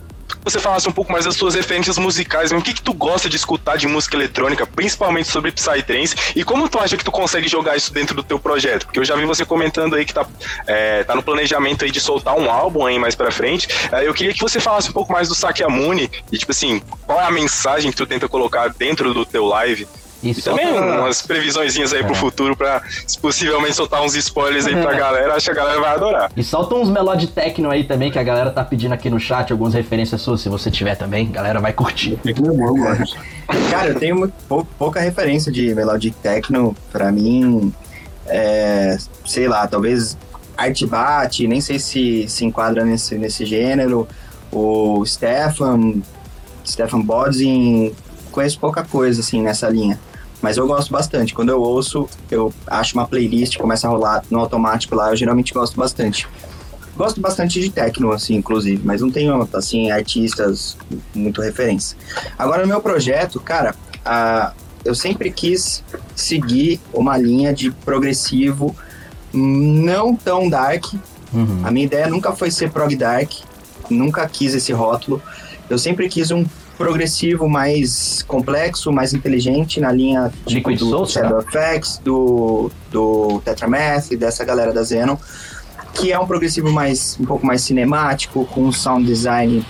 você 0.50 0.60
falasse 0.60 0.90
um 0.90 0.92
pouco 0.92 1.12
mais 1.12 1.26
das 1.26 1.36
suas 1.36 1.56
referências 1.56 1.98
musicais, 1.98 2.52
o 2.52 2.62
que, 2.62 2.74
que 2.74 2.82
tu 2.82 2.94
gosta 2.94 3.30
de 3.30 3.36
escutar 3.36 3.78
de 3.78 3.88
música 3.88 4.16
eletrônica, 4.16 4.66
principalmente 4.66 5.30
sobre 5.30 5.52
Psytrance, 5.52 6.16
e 6.36 6.44
como 6.44 6.68
tu 6.68 6.80
acha 6.80 6.98
que 6.98 7.04
tu 7.04 7.12
consegue 7.12 7.48
jogar 7.48 7.78
isso 7.78 7.94
dentro 7.94 8.16
do 8.16 8.24
teu 8.24 8.40
projeto? 8.40 8.86
Porque 8.86 9.00
eu 9.00 9.06
já 9.06 9.16
vi 9.16 9.26
você 9.26 9.46
comentando 9.46 9.96
aí 9.96 10.06
que 10.06 10.14
tá, 10.14 10.26
é, 10.68 11.04
tá 11.04 11.16
no 11.16 11.24
planejamento 11.24 11.86
aí 11.86 11.92
de 11.92 12.00
soltar 12.00 12.36
um 12.38 12.50
álbum 12.50 12.86
aí 12.86 12.98
mais 12.98 13.16
pra 13.16 13.32
frente. 13.32 13.68
É, 13.92 14.08
eu 14.08 14.14
queria 14.14 14.34
que 14.34 14.42
você 14.42 14.60
falasse 14.60 14.90
um 14.90 14.94
pouco 14.94 15.14
mais 15.14 15.28
do 15.28 15.36
Sakyamuni, 15.36 16.10
e 16.32 16.38
tipo 16.38 16.52
assim, 16.52 16.82
qual 17.06 17.20
é 17.20 17.26
a 17.26 17.32
mensagem 17.32 17.92
que 17.92 17.98
tu 17.98 18.08
tenta 18.08 18.28
colocar 18.28 18.70
dentro 18.70 19.14
do 19.14 19.26
teu 19.26 19.46
live? 19.46 19.88
E 20.22 20.32
E 20.32 20.42
também 20.42 20.68
umas 20.70 21.22
previsõezinhas 21.22 21.94
aí 21.94 22.04
pro 22.04 22.14
futuro 22.14 22.56
pra 22.56 22.82
possivelmente 23.22 23.74
soltar 23.76 24.02
uns 24.04 24.16
spoilers 24.16 24.68
aí 24.68 24.76
pra 24.76 24.94
galera, 24.94 25.34
acho 25.36 25.46
que 25.46 25.52
a 25.52 25.56
galera 25.56 25.80
vai 25.80 25.92
adorar. 25.96 26.32
E 26.36 26.44
solta 26.44 26.76
uns 26.76 26.90
melody 26.90 27.28
techno 27.28 27.70
aí 27.72 27.86
também, 27.86 28.12
que 28.12 28.20
a 28.20 28.24
galera 28.24 28.52
tá 28.52 28.64
pedindo 28.64 28.94
aqui 28.94 29.10
no 29.10 29.20
chat, 29.20 29.52
algumas 29.52 29.74
referências 29.74 30.22
suas, 30.22 30.42
se 30.42 30.50
você 30.50 30.70
tiver 30.70 30.96
também, 30.96 31.28
a 31.30 31.32
galera 31.32 31.60
vai 31.62 31.72
curtir. 31.72 32.20
Cara, 33.72 33.88
eu 33.88 33.96
tenho 34.00 34.18
muito, 34.18 34.34
pou- 34.48 34.68
pouca 34.78 35.00
referência 35.00 35.52
de 35.52 35.74
Melodic 35.74 36.16
Techno. 36.22 36.76
Pra 36.92 37.12
mim, 37.12 37.74
é, 38.28 38.98
sei 39.26 39.48
lá, 39.48 39.66
talvez 39.68 40.18
Art 40.58 40.84
Bat, 40.86 41.48
nem 41.48 41.62
sei 41.62 41.80
se 41.80 42.28
se 42.28 42.44
enquadra 42.46 42.84
nesse, 42.84 43.16
nesse 43.18 43.46
gênero. 43.46 44.08
O 44.52 45.06
Stefan, 45.06 46.02
Stefan 46.68 47.02
Bodzin, 47.02 47.94
conheço 48.32 48.60
pouca 48.60 48.84
coisa 48.84 49.22
assim 49.22 49.42
nessa 49.42 49.70
linha. 49.70 50.00
Mas 50.42 50.58
eu 50.58 50.66
gosto 50.66 50.92
bastante. 50.92 51.34
Quando 51.34 51.50
eu 51.50 51.62
ouço, 51.62 52.08
eu 52.32 52.54
acho 52.68 52.94
uma 52.96 53.08
playlist, 53.08 53.58
começa 53.58 53.88
a 53.88 53.90
rolar 53.90 54.24
no 54.30 54.40
automático 54.40 54.96
lá, 54.96 55.10
eu 55.10 55.16
geralmente 55.16 55.54
gosto 55.54 55.76
bastante. 55.78 56.28
Gosto 56.96 57.22
bastante 57.22 57.62
de 57.62 57.70
techno, 57.70 58.12
assim, 58.12 58.36
inclusive, 58.36 58.82
mas 58.84 59.02
não 59.02 59.10
tenho, 59.10 59.48
assim, 59.54 59.90
artistas 59.90 60.78
muito 61.14 61.42
referência. 61.42 61.98
Agora, 62.38 62.62
no 62.64 62.68
meu 62.68 62.82
projeto, 62.82 63.40
cara, 63.40 63.74
ah, 64.04 64.52
eu 64.84 64.94
sempre 64.96 65.32
quis 65.32 65.84
seguir 66.16 66.80
uma 66.94 67.18
linha 67.18 67.54
de 67.54 67.72
progressivo 67.72 68.76
não 69.34 70.16
tão 70.16 70.50
dark. 70.50 70.94
Uhum. 71.34 71.62
A 71.64 71.72
minha 71.72 71.86
ideia 71.86 72.08
nunca 72.08 72.36
foi 72.36 72.50
ser 72.52 72.72
prog 72.72 72.96
dark, 72.96 73.32
nunca 73.90 74.28
quis 74.28 74.54
esse 74.54 74.74
rótulo. 74.74 75.22
Eu 75.70 75.78
sempre 75.78 76.10
quis 76.10 76.32
um 76.32 76.44
progressivo 76.80 77.50
mais 77.50 78.24
complexo, 78.24 78.90
mais 78.90 79.14
inteligente, 79.14 79.82
na 79.82 79.92
linha 79.92 80.32
tipo, 80.48 80.70
Liquid 80.70 80.80
do 80.80 80.90
Soul? 80.90 81.06
Shadow 81.06 81.42
FX, 81.42 82.00
do, 82.02 82.72
do 82.90 83.42
Tetramath, 83.44 84.16
dessa 84.18 84.46
galera 84.46 84.72
da 84.72 84.84
Xenon, 84.86 85.18
que 85.94 86.14
é 86.14 86.18
um 86.18 86.26
progressivo 86.26 86.72
mais 86.72 87.18
um 87.20 87.26
pouco 87.26 87.46
mais 87.46 87.62
cinemático, 87.64 88.46
com 88.46 88.62
um 88.62 88.72
sound 88.72 89.06
design 89.06 89.66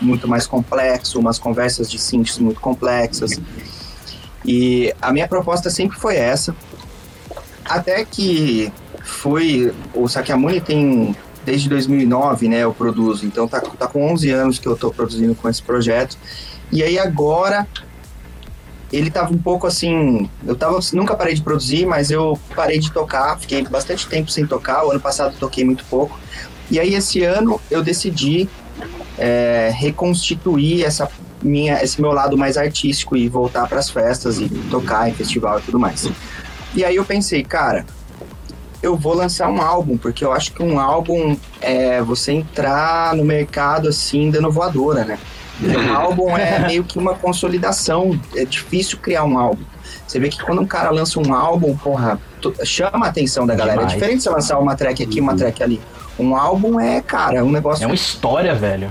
muito 0.00 0.28
mais 0.28 0.46
complexo, 0.46 1.18
umas 1.18 1.36
conversas 1.36 1.90
de 1.90 1.98
synths 1.98 2.38
muito 2.38 2.60
complexas. 2.60 3.40
E 4.44 4.94
a 5.02 5.12
minha 5.12 5.26
proposta 5.26 5.68
sempre 5.68 5.98
foi 5.98 6.14
essa. 6.14 6.54
Até 7.64 8.04
que 8.04 8.72
foi. 9.02 9.74
O 9.92 10.06
Sakyamuni 10.06 10.60
tem. 10.60 11.16
Desde 11.46 11.68
2009, 11.68 12.48
né? 12.48 12.58
Eu 12.58 12.74
produzo. 12.74 13.24
Então 13.24 13.48
tá, 13.48 13.60
tá 13.60 13.86
com 13.86 14.12
11 14.12 14.30
anos 14.30 14.58
que 14.58 14.66
eu 14.66 14.76
tô 14.76 14.90
produzindo 14.90 15.34
com 15.34 15.48
esse 15.48 15.62
projeto. 15.62 16.18
E 16.70 16.82
aí 16.82 16.98
agora. 16.98 17.66
Ele 18.92 19.10
tava 19.10 19.32
um 19.32 19.38
pouco 19.38 19.66
assim. 19.66 20.30
Eu 20.46 20.54
tava, 20.54 20.78
nunca 20.92 21.16
parei 21.16 21.34
de 21.34 21.42
produzir, 21.42 21.86
mas 21.86 22.10
eu 22.10 22.38
parei 22.54 22.78
de 22.78 22.92
tocar. 22.92 23.38
Fiquei 23.38 23.62
bastante 23.62 24.06
tempo 24.06 24.30
sem 24.30 24.46
tocar. 24.46 24.84
O 24.84 24.90
ano 24.90 25.00
passado 25.00 25.36
toquei 25.38 25.64
muito 25.64 25.84
pouco. 25.86 26.18
E 26.70 26.78
aí 26.78 26.94
esse 26.94 27.22
ano 27.22 27.60
eu 27.70 27.82
decidi 27.82 28.48
é, 29.18 29.72
reconstituir 29.74 30.84
essa 30.84 31.08
minha, 31.42 31.82
esse 31.82 32.00
meu 32.00 32.12
lado 32.12 32.36
mais 32.36 32.56
artístico 32.56 33.16
e 33.16 33.28
voltar 33.28 33.68
para 33.68 33.78
as 33.78 33.90
festas 33.90 34.38
e 34.38 34.48
tocar 34.70 35.08
em 35.08 35.14
festival 35.14 35.58
e 35.58 35.62
tudo 35.62 35.78
mais. 35.78 36.08
E 36.74 36.84
aí 36.84 36.96
eu 36.96 37.04
pensei, 37.04 37.42
cara, 37.42 37.86
eu 38.86 38.96
vou 38.96 39.14
lançar 39.14 39.50
um 39.50 39.60
álbum, 39.60 39.96
porque 39.96 40.24
eu 40.24 40.32
acho 40.32 40.52
que 40.52 40.62
um 40.62 40.78
álbum 40.78 41.36
é 41.60 42.00
você 42.00 42.32
entrar 42.32 43.14
no 43.14 43.24
mercado 43.24 43.88
assim, 43.88 44.30
dando 44.30 44.50
voadora, 44.50 45.04
né? 45.04 45.18
Um 45.60 45.94
álbum 45.94 46.36
é 46.36 46.60
meio 46.66 46.84
que 46.84 46.98
uma 46.98 47.14
consolidação, 47.14 48.18
é 48.34 48.44
difícil 48.44 48.98
criar 48.98 49.24
um 49.24 49.38
álbum. 49.38 49.64
Você 50.06 50.20
vê 50.20 50.28
que 50.28 50.42
quando 50.42 50.62
um 50.62 50.66
cara 50.66 50.90
lança 50.90 51.18
um 51.18 51.34
álbum, 51.34 51.76
porra, 51.76 52.20
chama 52.64 53.06
a 53.06 53.08
atenção 53.08 53.46
da 53.46 53.54
galera. 53.54 53.78
Demais. 53.78 53.92
É 53.92 53.96
diferente 53.96 54.22
você 54.22 54.30
lançar 54.30 54.58
uma 54.58 54.76
track 54.76 55.02
aqui, 55.02 55.20
uma 55.20 55.36
track 55.36 55.62
ali. 55.62 55.80
Um 56.18 56.36
álbum 56.36 56.78
é, 56.78 57.00
cara, 57.00 57.44
um 57.44 57.50
negócio. 57.50 57.82
É 57.82 57.86
uma 57.86 57.94
história, 57.94 58.54
velho. 58.54 58.90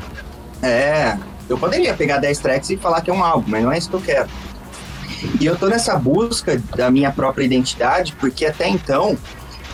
É. 0.61 1.17
Eu 1.47 1.57
poderia 1.57 1.93
pegar 1.93 2.17
10 2.17 2.39
tracks 2.39 2.69
e 2.71 2.77
falar 2.77 3.01
que 3.01 3.09
é 3.09 3.13
um 3.13 3.23
álbum, 3.23 3.49
mas 3.49 3.63
não 3.63 3.71
é 3.71 3.77
isso 3.77 3.89
que 3.89 3.95
eu 3.95 4.01
quero. 4.01 4.29
E 5.39 5.45
eu 5.45 5.55
tô 5.55 5.67
nessa 5.67 5.95
busca 5.97 6.61
da 6.75 6.91
minha 6.91 7.11
própria 7.11 7.45
identidade, 7.45 8.13
porque 8.19 8.45
até 8.45 8.67
então 8.67 9.17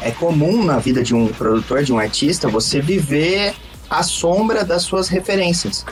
é 0.02 0.12
comum 0.12 0.64
na 0.64 0.78
vida 0.78 1.04
de 1.04 1.14
um 1.14 1.28
produtor, 1.28 1.84
de 1.84 1.94
um 1.94 2.00
artista, 2.00 2.48
você 2.48 2.82
viver 2.82 3.54
à 3.90 4.04
sombra 4.04 4.64
das 4.64 4.84
suas 4.84 5.08
referências. 5.08 5.86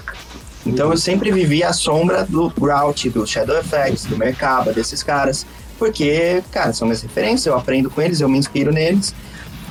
Então 0.66 0.91
eu 0.91 0.97
sempre 0.97 1.32
vivi 1.32 1.64
à 1.64 1.74
sombra 1.74 2.26
do 2.26 2.49
Grout, 2.49 3.10
do 3.10 3.26
Shadow 3.26 3.57
Effects, 3.57 4.05
do 4.05 4.18
Merkaba, 4.18 4.74
desses 4.74 5.03
caras. 5.03 5.45
Porque, 5.78 6.43
cara, 6.51 6.74
são 6.74 6.88
minhas 6.88 7.01
referências, 7.01 7.45
eu 7.45 7.55
aprendo 7.55 7.89
com 7.89 8.01
eles, 8.01 8.20
eu 8.20 8.28
me 8.28 8.38
inspiro 8.38 8.72
neles. 8.72 9.14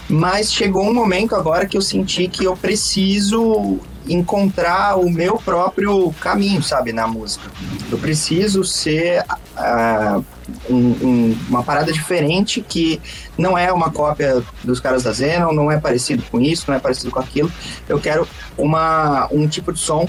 Mas 0.09 0.53
chegou 0.53 0.89
um 0.89 0.95
momento 0.95 1.37
agora 1.37 1.67
que 1.67 1.77
eu 1.77 1.83
senti 1.83 2.29
que 2.29 2.45
eu 2.45 2.57
preciso 2.57 3.79
encontrar 4.09 4.97
o 4.99 5.11
meu 5.11 5.37
próprio 5.37 6.13
caminho, 6.21 6.63
sabe, 6.63 6.93
na 6.93 7.07
música. 7.07 7.51
Eu 7.91 7.99
preciso 7.99 8.65
ser 8.65 9.23
uh, 9.23 10.25
um, 10.69 10.77
um, 10.77 11.39
uma 11.49 11.63
parada 11.63 11.93
diferente 11.93 12.61
que 12.61 13.01
não 13.37 13.57
é 13.57 13.73
uma 13.73 13.91
cópia 13.91 14.43
dos 14.65 14.81
caras 14.81 15.03
da 15.03 15.13
Zenon, 15.13 15.53
não 15.53 15.71
é 15.71 15.79
parecido 15.79 16.23
com 16.31 16.41
isso, 16.41 16.65
não 16.69 16.75
é 16.75 16.79
parecido 16.79 17.11
com 17.11 17.21
aquilo. 17.21 17.53
Eu 17.89 18.01
quero 18.01 18.27
uma, 18.57 19.29
um 19.31 19.47
tipo 19.47 19.73
de 19.73 19.81
som 19.81 20.09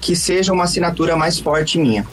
que 0.00 0.16
seja 0.16 0.52
uma 0.52 0.64
assinatura 0.64 1.16
mais 1.16 1.38
forte 1.38 1.78
minha. 1.78 2.06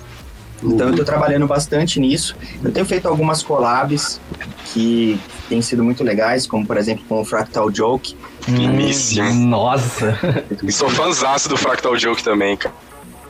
Então 0.64 0.88
eu 0.88 0.92
estou 0.92 1.06
trabalhando 1.06 1.48
bastante 1.48 2.00
nisso. 2.00 2.36
Eu 2.64 2.72
tenho 2.72 2.86
feito 2.86 3.08
algumas 3.08 3.42
collabs 3.42 4.20
que 4.66 5.20
têm 5.48 5.62
sido 5.62 5.84
muito 5.84 6.04
legais, 6.04 6.46
como 6.46 6.66
por 6.66 6.78
exemplo 6.78 7.04
com 7.08 7.22
o 7.22 7.26
Fractal 7.26 7.74
Joke. 7.74 8.16
Primíssimo. 8.44 9.34
Nossa! 9.34 10.18
E 10.64 10.72
sou 10.74 10.90
fãzaço 10.90 11.50
do 11.50 11.58
Fractal 11.58 11.98
Joke 11.98 12.24
também, 12.24 12.58
cara. 12.58 12.76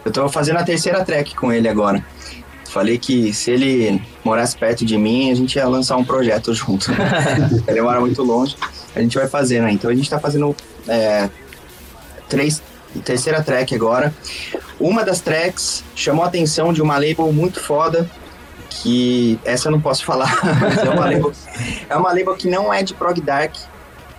Eu 0.03 0.09
estou 0.09 0.29
fazendo 0.29 0.57
a 0.57 0.63
terceira 0.63 1.03
track 1.03 1.35
com 1.35 1.51
ele 1.51 1.67
agora. 1.67 2.03
Falei 2.69 2.97
que 2.97 3.33
se 3.33 3.51
ele 3.51 4.01
morasse 4.23 4.55
perto 4.55 4.85
de 4.85 4.97
mim, 4.97 5.31
a 5.31 5.35
gente 5.35 5.55
ia 5.55 5.67
lançar 5.67 5.97
um 5.97 6.05
projeto 6.05 6.53
junto. 6.53 6.91
ele 7.67 7.81
mora 7.81 7.99
muito 7.99 8.21
longe, 8.23 8.55
a 8.95 9.01
gente 9.01 9.17
vai 9.17 9.27
fazer, 9.27 9.61
né? 9.61 9.71
Então 9.71 9.89
a 9.89 9.93
gente 9.93 10.03
está 10.03 10.19
fazendo 10.19 10.55
é, 10.87 11.29
três, 12.27 12.61
terceira 13.03 13.43
track 13.43 13.73
agora. 13.73 14.13
Uma 14.79 15.03
das 15.03 15.19
tracks 15.19 15.83
chamou 15.95 16.23
a 16.23 16.27
atenção 16.27 16.71
de 16.71 16.81
uma 16.81 16.95
label 16.95 17.31
muito 17.33 17.59
foda, 17.59 18.09
que 18.69 19.37
essa 19.43 19.67
eu 19.67 19.71
não 19.71 19.81
posso 19.81 20.05
falar, 20.05 20.39
mas 20.61 20.77
é 20.77 20.89
uma 20.89 21.05
label, 21.05 21.33
é 21.89 21.95
uma 21.95 22.09
label 22.09 22.35
que 22.35 22.47
não 22.47 22.73
é 22.73 22.81
de 22.81 22.93
prog 22.93 23.19
dark 23.19 23.55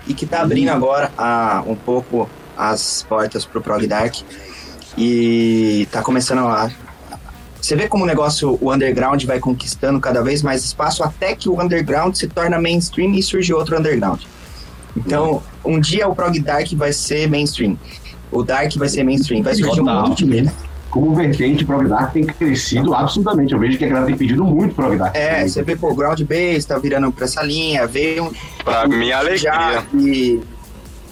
e 0.06 0.12
que 0.12 0.26
tá 0.26 0.42
abrindo 0.42 0.68
agora 0.68 1.10
a, 1.16 1.62
um 1.66 1.74
pouco 1.74 2.28
as 2.56 3.04
portas 3.08 3.46
pro 3.46 3.60
prog 3.60 3.86
dark 3.86 4.16
e 4.98 5.88
tá 5.90 6.02
começando 6.02 6.40
a 6.40 6.70
você 7.60 7.76
vê 7.76 7.88
como 7.88 8.04
o 8.04 8.06
negócio, 8.06 8.58
o 8.60 8.72
underground 8.72 9.22
vai 9.24 9.38
conquistando 9.38 10.00
cada 10.00 10.22
vez 10.22 10.42
mais 10.42 10.64
espaço 10.64 11.04
até 11.04 11.34
que 11.34 11.48
o 11.48 11.60
underground 11.60 12.14
se 12.14 12.26
torna 12.26 12.58
mainstream 12.58 13.12
e 13.12 13.22
surge 13.22 13.52
outro 13.52 13.78
underground. 13.78 14.22
Então, 14.96 15.42
um 15.64 15.78
dia 15.78 16.08
o 16.08 16.14
prog 16.14 16.40
dark 16.40 16.72
vai 16.72 16.92
ser 16.92 17.28
mainstream 17.28 17.78
o 18.30 18.42
Dark 18.42 18.72
vai 18.76 18.88
ser 18.88 19.02
mainstream, 19.02 19.42
vai 19.42 19.54
surgir 19.54 19.76
Total. 19.76 20.04
um 20.04 20.08
monte 20.08 20.24
de 20.24 20.30
medo. 20.30 20.50
Como 20.90 21.14
vertente, 21.14 21.64
Prog 21.64 21.86
Dark 21.86 22.12
tem 22.12 22.26
crescido 22.26 22.94
absurdamente. 22.94 23.52
Eu 23.52 23.60
vejo 23.60 23.78
que 23.78 23.84
a 23.84 23.88
galera 23.88 24.06
tem 24.06 24.16
pedido 24.16 24.44
muito 24.44 24.74
Prog 24.74 24.96
Dark. 24.96 25.14
É, 25.14 25.46
você 25.46 25.62
vê, 25.62 25.76
pô, 25.76 25.94
Ground 25.94 26.20
Base 26.22 26.66
tá 26.66 26.78
virando 26.78 27.12
pra 27.12 27.26
essa 27.26 27.42
linha, 27.42 27.86
veio 27.86 28.24
um. 28.24 28.32
Pra 28.64 28.88
minha 28.88 29.18
alegria. 29.18 29.84
E 29.94 30.40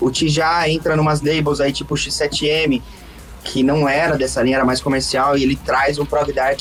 o 0.01 0.11
Tijá 0.11 0.69
entra 0.69 0.97
numas 0.97 1.21
labels 1.23 1.61
aí, 1.61 1.73
tipo 1.73 1.95
o 1.95 1.97
X7M, 1.97 2.83
que 3.45 3.62
não 3.62 3.89
era 3.89 4.16
dessa 4.16 4.43
linha, 4.43 4.57
era 4.57 4.64
mais 4.64 4.81
comercial, 4.81 5.39
e 5.39 5.45
ele 5.45 5.55
traz 5.55 5.97
um 5.99 6.05
Prog 6.05 6.33
Dark 6.33 6.61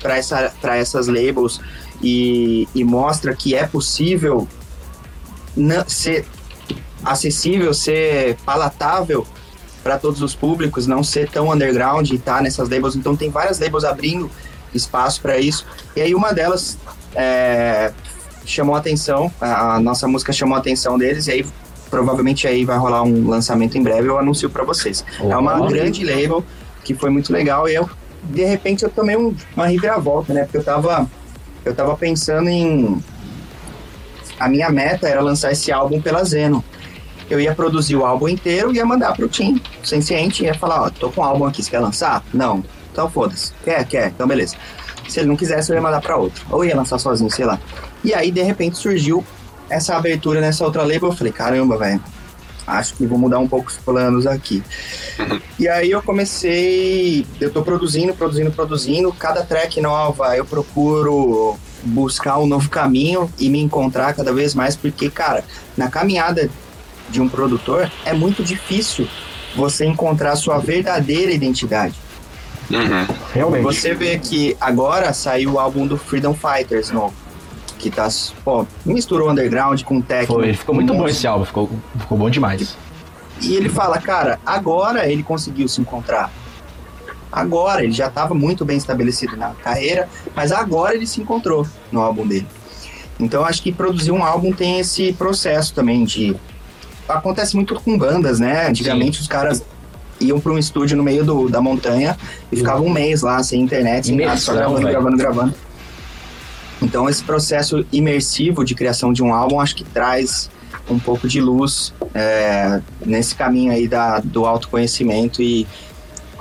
pra, 0.00 0.16
essa, 0.16 0.52
pra 0.60 0.76
essas 0.76 1.06
labels 1.06 1.60
e, 2.02 2.68
e 2.74 2.82
mostra 2.82 3.34
que 3.36 3.54
é 3.54 3.66
possível 3.66 4.48
ser 5.86 6.26
acessível, 7.04 7.72
ser 7.72 8.36
palatável 8.44 9.26
para 9.88 9.96
todos 9.96 10.20
os 10.20 10.34
públicos, 10.34 10.86
não 10.86 11.02
ser 11.02 11.30
tão 11.30 11.50
underground 11.50 12.10
e 12.10 12.16
estar 12.16 12.36
tá 12.36 12.42
nessas 12.42 12.68
labels. 12.68 12.94
Então 12.94 13.16
tem 13.16 13.30
várias 13.30 13.58
labels 13.58 13.84
abrindo 13.84 14.30
espaço 14.74 15.22
para 15.22 15.38
isso. 15.38 15.64
E 15.96 16.02
aí 16.02 16.14
uma 16.14 16.30
delas 16.34 16.76
é, 17.14 17.90
chamou 18.44 18.74
a 18.74 18.78
atenção, 18.80 19.32
a 19.40 19.80
nossa 19.80 20.06
música 20.06 20.30
chamou 20.30 20.56
a 20.56 20.58
atenção 20.58 20.98
deles, 20.98 21.26
e 21.26 21.30
aí 21.30 21.46
provavelmente 21.88 22.46
aí 22.46 22.66
vai 22.66 22.76
rolar 22.76 23.02
um 23.02 23.30
lançamento 23.30 23.78
em 23.78 23.82
breve, 23.82 24.08
eu 24.08 24.18
anuncio 24.18 24.50
para 24.50 24.62
vocês. 24.62 25.02
Oh, 25.20 25.32
é 25.32 25.36
uma 25.38 25.66
grande 25.66 26.04
label 26.04 26.44
que 26.84 26.92
foi 26.92 27.08
muito 27.08 27.32
legal 27.32 27.66
e 27.66 27.74
eu 27.74 27.88
de 28.24 28.44
repente 28.44 28.82
eu 28.82 28.90
tomei 28.90 29.16
um, 29.16 29.34
uma 29.56 29.68
reviravolta, 29.68 30.34
né? 30.34 30.42
Porque 30.42 30.58
eu 30.58 30.64
tava 30.64 31.08
eu 31.64 31.74
tava 31.74 31.96
pensando 31.96 32.50
em 32.50 33.02
a 34.38 34.50
minha 34.50 34.68
meta 34.68 35.08
era 35.08 35.22
lançar 35.22 35.50
esse 35.50 35.72
álbum 35.72 35.98
pela 35.98 36.22
Zeno 36.24 36.62
eu 37.30 37.40
ia 37.40 37.54
produzir 37.54 37.96
o 37.96 38.04
álbum 38.04 38.28
inteiro 38.28 38.72
e 38.72 38.76
ia 38.76 38.86
mandar 38.86 39.14
pro 39.14 39.28
Tim, 39.28 39.60
sem 39.82 40.00
ciente, 40.00 40.44
ia 40.44 40.54
falar, 40.54 40.82
ó, 40.82 40.90
tô 40.90 41.10
com 41.10 41.20
um 41.20 41.24
álbum 41.24 41.44
aqui, 41.44 41.62
você 41.62 41.70
quer 41.70 41.80
lançar? 41.80 42.24
Não. 42.32 42.64
Então 42.92 43.08
foda-se. 43.08 43.52
Quer? 43.64 43.84
Quer. 43.86 44.08
Então 44.08 44.26
beleza. 44.26 44.56
Se 45.08 45.20
ele 45.20 45.28
não 45.28 45.36
quisesse, 45.36 45.70
eu 45.70 45.76
ia 45.76 45.82
mandar 45.82 46.00
pra 46.00 46.16
outro. 46.16 46.44
Ou 46.50 46.64
ia 46.64 46.76
lançar 46.76 46.98
sozinho, 46.98 47.30
sei 47.30 47.44
lá. 47.44 47.58
E 48.04 48.12
aí, 48.12 48.30
de 48.30 48.42
repente, 48.42 48.76
surgiu 48.76 49.24
essa 49.70 49.96
abertura 49.96 50.40
nessa 50.40 50.64
outra 50.64 50.82
label. 50.82 51.08
Eu 51.08 51.12
falei, 51.12 51.32
caramba, 51.32 51.78
velho. 51.78 52.02
Acho 52.66 52.94
que 52.94 53.06
vou 53.06 53.18
mudar 53.18 53.38
um 53.38 53.48
pouco 53.48 53.70
os 53.70 53.78
planos 53.78 54.26
aqui. 54.26 54.62
e 55.58 55.66
aí 55.66 55.90
eu 55.90 56.02
comecei. 56.02 57.26
Eu 57.40 57.50
tô 57.50 57.62
produzindo, 57.62 58.12
produzindo, 58.12 58.50
produzindo. 58.50 59.10
Cada 59.12 59.42
track 59.42 59.80
nova 59.80 60.36
eu 60.36 60.44
procuro 60.44 61.56
buscar 61.82 62.38
um 62.38 62.46
novo 62.46 62.68
caminho 62.68 63.32
e 63.38 63.48
me 63.48 63.60
encontrar 63.60 64.12
cada 64.12 64.32
vez 64.32 64.54
mais, 64.54 64.76
porque, 64.76 65.08
cara, 65.08 65.44
na 65.76 65.88
caminhada 65.88 66.50
de 67.08 67.20
um 67.20 67.28
produtor, 67.28 67.90
é 68.04 68.12
muito 68.12 68.42
difícil 68.42 69.08
você 69.54 69.84
encontrar 69.86 70.32
a 70.32 70.36
sua 70.36 70.58
verdadeira 70.58 71.32
identidade. 71.32 71.94
Uhum. 72.70 73.06
Realmente. 73.32 73.62
Você 73.62 73.94
vê 73.94 74.18
que 74.18 74.56
agora 74.60 75.12
saiu 75.12 75.52
o 75.52 75.58
álbum 75.58 75.86
do 75.86 75.96
Freedom 75.96 76.34
Fighters 76.34 76.90
novo. 76.90 77.14
Que 77.78 77.90
tá, 77.90 78.08
pô, 78.44 78.66
misturou 78.84 79.30
underground 79.30 79.82
com 79.82 80.00
techno. 80.00 80.34
Foi, 80.36 80.52
ficou 80.52 80.74
muito 80.74 80.92
bom 80.92 81.06
esse 81.06 81.26
álbum, 81.26 81.44
ficou, 81.44 81.70
ficou 81.98 82.18
bom 82.18 82.28
demais. 82.28 82.76
E 83.40 83.54
ele 83.54 83.68
fala, 83.68 83.98
cara, 83.98 84.38
agora 84.44 85.10
ele 85.10 85.22
conseguiu 85.22 85.68
se 85.68 85.80
encontrar. 85.80 86.30
Agora, 87.30 87.84
ele 87.84 87.92
já 87.92 88.08
estava 88.08 88.34
muito 88.34 88.64
bem 88.64 88.76
estabelecido 88.76 89.36
na 89.36 89.50
carreira, 89.50 90.08
mas 90.34 90.50
agora 90.50 90.94
ele 90.94 91.06
se 91.06 91.20
encontrou 91.20 91.66
no 91.92 92.00
álbum 92.00 92.26
dele. 92.26 92.46
Então 93.20 93.44
acho 93.44 93.62
que 93.62 93.72
produzir 93.72 94.12
um 94.12 94.24
álbum 94.24 94.52
tem 94.52 94.78
esse 94.78 95.12
processo 95.12 95.74
também 95.74 96.04
de 96.04 96.36
acontece 97.08 97.54
muito 97.56 97.74
com 97.74 97.96
bandas, 97.96 98.38
né? 98.38 98.68
Antigamente 98.68 99.16
Sim. 99.16 99.22
os 99.22 99.28
caras 99.28 99.62
iam 100.20 100.40
para 100.40 100.52
um 100.52 100.58
estúdio 100.58 100.96
no 100.96 101.02
meio 101.02 101.24
do, 101.24 101.48
da 101.48 101.60
montanha 101.60 102.16
e 102.50 102.56
ficavam 102.56 102.86
um 102.86 102.90
mês 102.90 103.22
lá 103.22 103.42
sem 103.42 103.60
internet, 103.60 104.08
sem 104.08 104.16
nada, 104.16 104.36
só 104.36 104.52
gravando, 104.52 104.80
véio. 104.80 104.90
gravando, 104.90 105.16
gravando. 105.16 105.54
Então 106.82 107.08
esse 107.08 107.22
processo 107.22 107.84
imersivo 107.92 108.64
de 108.64 108.74
criação 108.74 109.12
de 109.12 109.22
um 109.22 109.32
álbum 109.32 109.60
acho 109.60 109.74
que 109.74 109.84
traz 109.84 110.50
um 110.88 110.98
pouco 110.98 111.28
de 111.28 111.40
luz 111.40 111.92
é, 112.14 112.80
nesse 113.04 113.34
caminho 113.34 113.72
aí 113.72 113.86
da, 113.86 114.20
do 114.20 114.46
autoconhecimento 114.46 115.42
e 115.42 115.66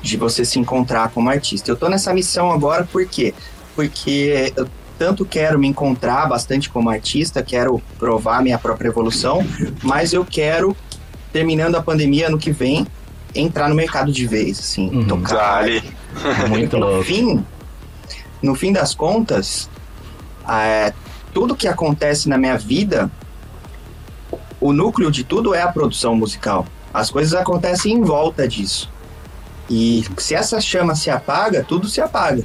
de 0.02 0.16
você 0.16 0.46
se 0.46 0.60
encontrar 0.60 1.10
como 1.10 1.30
artista. 1.30 1.70
Eu 1.70 1.76
tô 1.76 1.90
nessa 1.90 2.14
missão 2.14 2.52
agora 2.52 2.84
por 2.86 3.06
quê? 3.06 3.34
Porque 3.76 4.54
eu 4.56 4.68
tanto 4.98 5.26
quero 5.26 5.60
me 5.60 5.68
encontrar 5.68 6.28
bastante 6.28 6.70
como 6.70 6.90
artista, 6.90 7.44
quero 7.44 7.82
provar 8.00 8.42
minha 8.42 8.58
própria 8.58 8.90
evolução, 8.90 9.46
mas 9.84 10.14
eu 10.14 10.26
quero, 10.26 10.76
terminando 11.32 11.76
a 11.76 11.82
pandemia 11.82 12.28
ano 12.28 12.38
que 12.38 12.52
vem, 12.52 12.86
entrar 13.34 13.70
no 13.70 13.76
mercado 13.76 14.12
de 14.12 14.26
vez, 14.26 14.60
assim, 14.60 14.90
uhum. 14.90 15.08
tocar. 15.08 15.66
Muito 16.50 16.78
louco. 16.78 16.98
No 16.98 17.04
fim, 17.04 17.46
no 18.42 18.56
fim 18.56 18.74
das 18.74 18.96
contas, 18.96 19.70
é, 20.50 20.92
tudo 21.34 21.56
que 21.56 21.68
acontece 21.68 22.28
na 22.28 22.38
minha 22.38 22.58
vida, 22.58 23.12
o 24.60 24.74
núcleo 24.74 25.12
de 25.12 25.24
tudo 25.24 25.54
é 25.54 25.62
a 25.62 25.68
produção 25.68 26.16
musical. 26.16 26.66
As 26.94 27.12
coisas 27.12 27.34
acontecem 27.34 27.94
em 27.94 28.02
volta 28.02 28.48
disso. 28.48 28.92
E 29.70 30.06
se 30.18 30.34
essa 30.34 30.60
chama 30.60 30.96
se 30.96 31.10
apaga, 31.10 31.64
tudo 31.64 31.88
se 31.88 32.02
apaga 32.02 32.44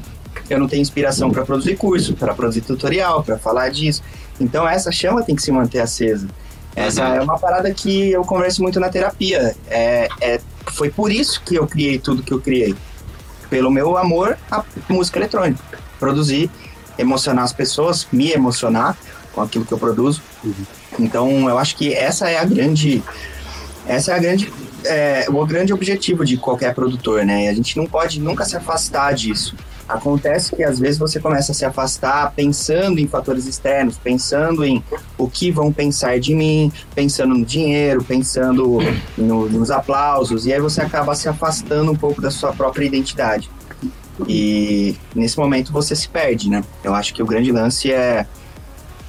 eu 0.49 0.59
não 0.59 0.68
tenho 0.68 0.83
inspiração 0.83 1.30
para 1.30 1.45
produzir 1.45 1.76
curso, 1.76 2.14
para 2.14 2.35
produzir 2.35 2.61
tutorial, 2.62 3.22
para 3.22 3.39
falar 3.39 3.68
disso. 3.70 4.03
Então 4.41 4.68
essa 4.68 4.91
chama 4.91 5.22
tem 5.22 5.35
que 5.35 5.43
se 5.43 5.53
manter 5.53 5.80
acesa. 5.80 6.26
Essa 6.74 7.07
Uhum. 7.07 7.14
é 7.14 7.20
uma 7.20 7.39
parada 7.39 7.72
que 7.72 8.11
eu 8.11 8.22
converso 8.24 8.62
muito 8.62 8.80
na 8.80 8.89
terapia. 8.89 9.55
É, 9.68 10.09
é, 10.20 10.41
foi 10.72 10.91
por 10.91 11.12
isso 11.12 11.43
que 11.45 11.55
eu 11.55 11.66
criei 11.66 11.99
tudo 11.99 12.22
que 12.22 12.33
eu 12.33 12.41
criei. 12.41 12.74
Pelo 13.51 13.70
meu 13.70 13.99
amor 13.99 14.39
à 14.51 14.64
música 14.89 15.18
eletrônica. 15.18 15.62
Produzir, 16.01 16.51
emocionar 16.99 17.45
as 17.45 17.53
pessoas, 17.53 18.07
me 18.11 18.33
emocionar 18.33 18.97
com 19.35 19.43
aquilo 19.43 19.64
que 19.66 19.72
eu 19.72 19.78
produzo. 19.78 20.22
Então, 20.99 21.49
eu 21.49 21.59
acho 21.59 21.76
que 21.76 21.93
essa 21.93 22.30
é 22.30 22.39
a 22.39 22.45
grande. 22.45 23.03
Essa 23.87 24.12
é 24.12 24.16
a 24.16 24.18
grande. 24.18 24.53
É, 24.85 25.26
o 25.28 25.47
grande 25.47 25.72
objetivo 25.72 26.24
de 26.24 26.37
qualquer 26.37 26.74
produtor, 26.74 27.24
né? 27.24 27.49
A 27.49 27.55
gente 27.55 27.76
não 27.76 27.87
pode 27.87 28.20
nunca 28.20 28.45
se 28.45 28.57
afastar 28.57 29.12
disso. 29.14 29.55
Acontece 29.93 30.57
que 30.57 30.64
às 30.64 30.78
vezes 30.78 30.99
você 30.99 31.20
começa 31.20 31.53
a 31.53 31.55
se 31.55 31.66
afastar 31.66 32.32
pensando 32.34 32.99
em 32.99 33.07
fatores 33.07 33.47
externos, 33.47 33.99
pensando 33.99 34.64
em 34.64 34.82
o 35.18 35.28
que 35.28 35.51
vão 35.51 35.70
pensar 35.70 36.18
de 36.18 36.34
mim, 36.34 36.72
pensando 36.95 37.34
no 37.34 37.45
dinheiro, 37.45 38.03
pensando 38.03 38.78
no- 39.18 39.51
nos 39.51 39.70
aplausos, 39.70 40.47
e 40.47 40.53
aí 40.53 40.59
você 40.61 40.80
acaba 40.80 41.14
se 41.14 41.28
afastando 41.28 41.93
um 41.93 41.95
pouco 41.97 42.22
da 42.22 42.30
sua 42.30 42.55
própria 42.55 42.86
identidade. 42.86 43.51
E 44.26 44.97
nesse 45.14 45.38
momento 45.38 45.70
você 45.72 45.95
se 45.95 46.09
perde, 46.09 46.49
né? 46.49 46.64
Eu 46.82 46.95
acho 46.95 47.12
que 47.12 47.22
o 47.22 47.26
grande 47.26 47.53
lance 47.53 47.93
é 47.93 48.26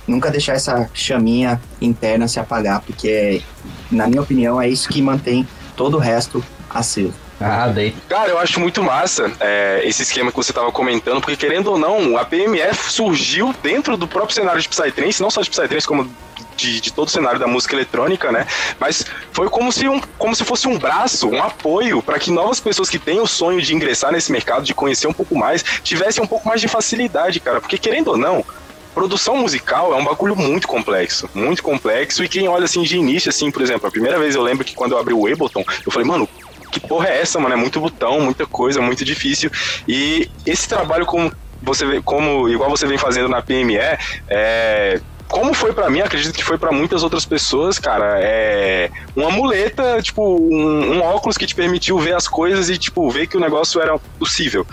nunca 0.05 0.29
deixar 0.29 0.53
essa 0.53 0.89
chaminha 0.93 1.61
interna 1.79 2.27
se 2.27 2.41
apagar, 2.41 2.81
porque, 2.81 3.41
na 3.89 4.05
minha 4.05 4.21
opinião, 4.21 4.61
é 4.61 4.67
isso 4.67 4.89
que 4.89 5.01
mantém 5.01 5.47
todo 5.77 5.95
o 5.95 5.99
resto 5.99 6.43
aceso. 6.69 7.22
Ah, 7.39 7.67
dei. 7.67 7.95
Cara, 8.07 8.29
eu 8.29 8.39
acho 8.39 8.59
muito 8.59 8.81
massa 8.81 9.31
é, 9.39 9.81
esse 9.83 10.03
esquema 10.03 10.31
que 10.31 10.37
você 10.37 10.53
tava 10.53 10.71
comentando, 10.71 11.19
porque 11.19 11.35
querendo 11.35 11.71
ou 11.71 11.77
não, 11.77 12.17
a 12.17 12.23
PMF 12.23 12.91
surgiu 12.91 13.53
dentro 13.61 13.97
do 13.97 14.07
próprio 14.07 14.33
cenário 14.33 14.61
de 14.61 14.69
Psytrance, 14.69 15.21
não 15.21 15.29
só 15.29 15.41
de 15.41 15.49
Psytrance, 15.49 15.87
como 15.87 16.09
de, 16.55 16.79
de 16.79 16.93
todo 16.93 17.07
o 17.07 17.11
cenário 17.11 17.39
da 17.39 17.47
música 17.47 17.75
eletrônica, 17.75 18.31
né? 18.31 18.45
Mas 18.79 19.05
foi 19.31 19.49
como 19.49 19.71
se, 19.71 19.87
um, 19.87 19.99
como 20.17 20.35
se 20.35 20.43
fosse 20.43 20.67
um 20.67 20.77
braço, 20.77 21.27
um 21.27 21.41
apoio 21.41 22.01
para 22.01 22.19
que 22.19 22.31
novas 22.31 22.59
pessoas 22.59 22.89
que 22.89 22.99
têm 22.99 23.19
o 23.19 23.27
sonho 23.27 23.61
de 23.61 23.75
ingressar 23.75 24.11
nesse 24.11 24.31
mercado, 24.31 24.63
de 24.63 24.73
conhecer 24.73 25.07
um 25.07 25.13
pouco 25.13 25.35
mais, 25.37 25.63
tivessem 25.83 26.23
um 26.23 26.27
pouco 26.27 26.47
mais 26.47 26.61
de 26.61 26.67
facilidade, 26.67 27.39
cara. 27.39 27.59
Porque 27.59 27.77
querendo 27.77 28.09
ou 28.09 28.17
não, 28.17 28.45
produção 28.93 29.37
musical 29.37 29.93
é 29.93 29.97
um 29.97 30.05
bagulho 30.05 30.35
muito 30.35 30.67
complexo, 30.67 31.29
muito 31.33 31.63
complexo, 31.63 32.23
e 32.23 32.29
quem 32.29 32.47
olha 32.47 32.65
assim 32.65 32.83
de 32.83 32.97
início, 32.97 33.29
assim, 33.29 33.51
por 33.51 33.61
exemplo, 33.61 33.87
a 33.87 33.91
primeira 33.91 34.19
vez 34.19 34.35
eu 34.35 34.41
lembro 34.41 34.63
que 34.63 34.75
quando 34.75 34.91
eu 34.91 34.99
abri 34.99 35.13
o 35.13 35.25
Ableton, 35.25 35.63
eu 35.85 35.91
falei, 35.91 36.07
mano, 36.07 36.29
que 36.73 36.79
porra 36.87 37.07
é 37.09 37.21
essa, 37.21 37.39
mano? 37.39 37.53
É 37.53 37.57
muito 37.57 37.79
botão, 37.79 38.19
muita 38.19 38.45
coisa, 38.45 38.81
muito 38.81 39.05
difícil. 39.05 39.51
E 39.87 40.29
esse 40.45 40.67
trabalho 40.67 41.05
como 41.05 41.31
você 41.61 41.85
vê, 41.85 42.01
como 42.01 42.49
igual 42.49 42.69
você 42.69 42.85
vem 42.85 42.97
fazendo 42.97 43.29
na 43.29 43.41
PME, 43.41 43.77
é 43.77 44.99
como 45.27 45.51
foi 45.53 45.73
pra 45.73 45.89
mim, 45.89 45.99
acredito 46.01 46.35
que 46.35 46.43
foi 46.43 46.59
pra 46.59 46.71
muitas 46.71 47.01
outras 47.01 47.25
pessoas, 47.25 47.79
cara, 47.79 48.19
é 48.19 48.91
uma 49.15 49.31
muleta, 49.31 49.99
tipo, 49.99 50.21
um, 50.21 50.97
um 50.97 51.01
óculos 51.01 51.37
que 51.37 51.47
te 51.47 51.55
permitiu 51.55 51.97
ver 51.97 52.13
as 52.13 52.27
coisas 52.27 52.69
e, 52.69 52.77
tipo, 52.77 53.09
ver 53.09 53.25
que 53.25 53.35
o 53.35 53.39
negócio 53.39 53.81
era 53.81 53.97
possível. 54.19 54.65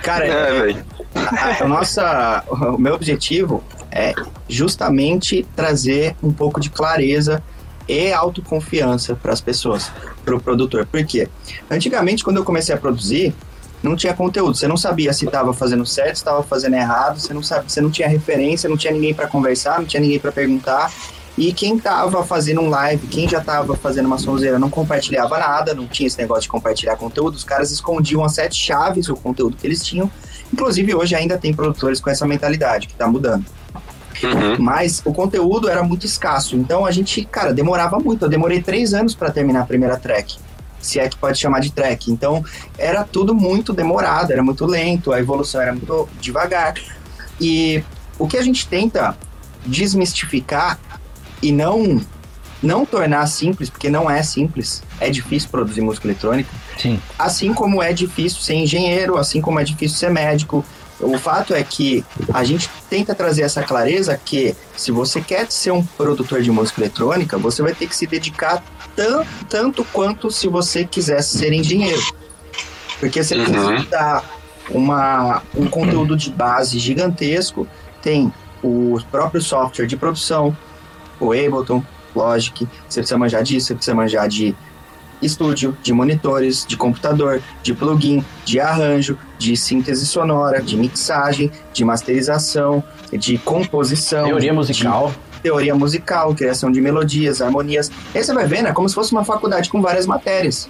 Cara, 0.00 0.24
É, 0.24 0.52
velho. 0.52 0.84
a, 1.16 1.64
a 1.64 1.68
nossa, 1.68 2.44
o 2.48 2.78
meu 2.78 2.94
objetivo 2.94 3.64
é 3.90 4.14
justamente 4.48 5.44
trazer 5.56 6.14
um 6.22 6.32
pouco 6.32 6.60
de 6.60 6.70
clareza 6.70 7.42
e 7.88 8.12
autoconfiança 8.12 9.14
para 9.14 9.32
as 9.32 9.40
pessoas, 9.40 9.90
para 10.24 10.34
o 10.34 10.40
produtor. 10.40 10.86
Por 10.86 11.04
quê? 11.04 11.28
Antigamente, 11.70 12.24
quando 12.24 12.36
eu 12.38 12.44
comecei 12.44 12.74
a 12.74 12.78
produzir, 12.78 13.34
não 13.82 13.96
tinha 13.96 14.14
conteúdo. 14.14 14.56
Você 14.56 14.68
não 14.68 14.76
sabia 14.76 15.12
se 15.12 15.24
estava 15.24 15.52
fazendo 15.52 15.84
certo, 15.84 16.16
se 16.16 16.20
estava 16.20 16.42
fazendo 16.42 16.74
errado. 16.74 17.18
Você 17.18 17.34
não 17.34 17.42
sabia, 17.42 17.68
você 17.68 17.80
não 17.80 17.90
tinha 17.90 18.08
referência, 18.08 18.68
não 18.68 18.76
tinha 18.76 18.92
ninguém 18.92 19.12
para 19.12 19.26
conversar, 19.26 19.78
não 19.78 19.86
tinha 19.86 20.00
ninguém 20.00 20.18
para 20.18 20.30
perguntar. 20.30 20.92
E 21.36 21.52
quem 21.52 21.76
estava 21.76 22.22
fazendo 22.24 22.60
um 22.60 22.68
live, 22.68 23.06
quem 23.06 23.26
já 23.26 23.38
estava 23.38 23.74
fazendo 23.74 24.06
uma 24.06 24.18
sonzeira, 24.18 24.58
não 24.58 24.68
compartilhava 24.68 25.38
nada, 25.38 25.74
não 25.74 25.86
tinha 25.86 26.06
esse 26.06 26.18
negócio 26.18 26.42
de 26.42 26.48
compartilhar 26.48 26.96
conteúdo. 26.96 27.34
Os 27.34 27.44
caras 27.44 27.70
escondiam 27.70 28.22
as 28.22 28.34
sete 28.34 28.54
chaves, 28.54 29.08
o 29.08 29.16
conteúdo 29.16 29.56
que 29.56 29.66
eles 29.66 29.82
tinham. 29.82 30.10
Inclusive, 30.52 30.94
hoje 30.94 31.14
ainda 31.14 31.38
tem 31.38 31.54
produtores 31.54 32.00
com 32.00 32.10
essa 32.10 32.26
mentalidade 32.26 32.86
que 32.86 32.92
está 32.92 33.06
mudando. 33.06 33.46
Uhum. 34.22 34.56
Mas 34.58 35.02
o 35.04 35.12
conteúdo 35.12 35.68
era 35.68 35.82
muito 35.82 36.06
escasso. 36.06 36.56
Então 36.56 36.84
a 36.84 36.90
gente, 36.90 37.24
cara, 37.24 37.52
demorava 37.52 37.98
muito. 37.98 38.24
Eu 38.24 38.28
demorei 38.28 38.62
três 38.62 38.94
anos 38.94 39.14
para 39.14 39.30
terminar 39.30 39.62
a 39.62 39.66
primeira 39.66 39.96
track. 39.96 40.38
Se 40.80 40.98
é 40.98 41.08
que 41.08 41.16
pode 41.16 41.38
chamar 41.38 41.60
de 41.60 41.70
track. 41.72 42.10
Então 42.10 42.44
era 42.76 43.04
tudo 43.04 43.34
muito 43.34 43.72
demorado, 43.72 44.32
era 44.32 44.42
muito 44.42 44.66
lento, 44.66 45.12
a 45.12 45.20
evolução 45.20 45.60
era 45.60 45.72
muito 45.72 46.08
devagar. 46.20 46.74
E 47.40 47.82
o 48.18 48.26
que 48.26 48.36
a 48.36 48.42
gente 48.42 48.66
tenta 48.66 49.16
desmistificar 49.64 50.78
e 51.40 51.52
não 51.52 52.00
não 52.62 52.86
tornar 52.86 53.26
simples, 53.26 53.68
porque 53.68 53.90
não 53.90 54.08
é 54.08 54.22
simples, 54.22 54.82
é 55.00 55.10
difícil 55.10 55.48
produzir 55.50 55.80
música 55.80 56.06
eletrônica, 56.06 56.48
Sim. 56.78 57.00
assim 57.18 57.52
como 57.52 57.82
é 57.82 57.92
difícil 57.92 58.40
ser 58.40 58.54
engenheiro, 58.54 59.18
assim 59.18 59.40
como 59.40 59.58
é 59.58 59.64
difícil 59.64 59.98
ser 59.98 60.10
médico. 60.10 60.64
O 61.02 61.18
fato 61.18 61.52
é 61.52 61.62
que 61.64 62.04
a 62.32 62.44
gente 62.44 62.70
tenta 62.88 63.12
trazer 63.14 63.42
essa 63.42 63.62
clareza 63.62 64.16
que 64.24 64.54
se 64.76 64.92
você 64.92 65.20
quer 65.20 65.50
ser 65.50 65.72
um 65.72 65.84
produtor 65.84 66.42
de 66.42 66.50
música 66.50 66.80
eletrônica, 66.80 67.36
você 67.36 67.60
vai 67.60 67.74
ter 67.74 67.88
que 67.88 67.96
se 67.96 68.06
dedicar 68.06 68.62
tan, 68.94 69.24
tanto 69.48 69.84
quanto 69.86 70.30
se 70.30 70.46
você 70.46 70.84
quisesse 70.84 71.36
ser 71.38 71.52
engenheiro. 71.52 72.00
Porque 73.00 73.22
você 73.22 73.34
Uhum. 73.36 73.44
precisa 73.44 73.86
dar 73.90 74.24
uma, 74.70 75.42
um 75.56 75.66
conteúdo 75.66 76.16
de 76.16 76.30
base 76.30 76.78
gigantesco, 76.78 77.66
tem 78.00 78.32
o 78.62 78.96
próprio 79.10 79.42
software 79.42 79.86
de 79.86 79.96
produção, 79.96 80.56
o 81.18 81.32
Ableton, 81.32 81.82
Logic, 82.14 82.68
você 82.88 83.00
precisa 83.00 83.18
manjar 83.18 83.42
disso, 83.42 83.66
você 83.68 83.74
precisa 83.74 83.94
manjar 83.96 84.28
de 84.28 84.54
estúdio, 85.22 85.76
de 85.82 85.92
monitores, 85.92 86.66
de 86.66 86.76
computador, 86.76 87.40
de 87.62 87.72
plugin, 87.72 88.24
de 88.44 88.58
arranjo, 88.60 89.16
de 89.38 89.56
síntese 89.56 90.06
sonora, 90.06 90.60
de 90.62 90.76
mixagem, 90.76 91.50
de 91.72 91.84
masterização, 91.84 92.82
de 93.12 93.38
composição, 93.38 94.24
Teoria 94.24 94.50
de 94.50 94.56
musical. 94.56 95.12
teoria 95.42 95.74
musical, 95.74 96.34
criação 96.34 96.70
de 96.70 96.80
melodias, 96.80 97.40
harmonias. 97.42 97.90
Aí 98.14 98.22
você 98.22 98.32
vai 98.32 98.46
vendo, 98.46 98.68
é 98.68 98.72
como 98.72 98.88
se 98.88 98.94
fosse 98.94 99.12
uma 99.12 99.24
faculdade 99.24 99.68
com 99.70 99.80
várias 99.80 100.06
matérias. 100.06 100.68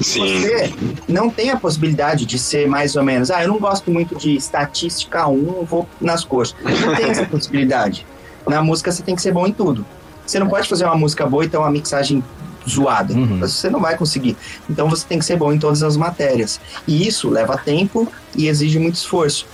Sim. 0.00 0.40
Você 0.40 0.72
não 1.06 1.28
tem 1.30 1.50
a 1.50 1.56
possibilidade 1.56 2.24
de 2.26 2.38
ser 2.38 2.66
mais 2.66 2.96
ou 2.96 3.02
menos, 3.04 3.30
ah, 3.30 3.42
eu 3.42 3.48
não 3.48 3.58
gosto 3.58 3.90
muito 3.90 4.16
de 4.16 4.34
estatística 4.34 5.28
1, 5.28 5.64
vou 5.64 5.86
nas 6.00 6.24
coxas. 6.24 6.56
Não 6.84 6.94
tem 6.96 7.10
essa 7.10 7.24
possibilidade. 7.26 8.06
Na 8.46 8.62
música 8.62 8.90
você 8.90 9.02
tem 9.02 9.14
que 9.14 9.22
ser 9.22 9.32
bom 9.32 9.46
em 9.46 9.52
tudo. 9.52 9.84
Você 10.26 10.38
não 10.38 10.48
pode 10.48 10.68
fazer 10.68 10.84
uma 10.84 10.96
música 10.96 11.26
boa 11.26 11.44
e 11.44 11.48
ter 11.48 11.56
uma 11.56 11.70
mixagem 11.70 12.22
zoada. 12.68 13.14
Uhum. 13.14 13.40
Você 13.40 13.68
não 13.68 13.80
vai 13.80 13.96
conseguir. 13.96 14.36
Então 14.68 14.88
você 14.88 15.06
tem 15.06 15.18
que 15.18 15.24
ser 15.24 15.36
bom 15.36 15.52
em 15.52 15.58
todas 15.58 15.82
as 15.82 15.96
matérias. 15.96 16.60
E 16.86 17.06
isso 17.06 17.28
leva 17.28 17.56
tempo 17.56 18.10
e 18.36 18.48
exige 18.48 18.78
muito 18.78 18.96
esforço. 18.96 19.46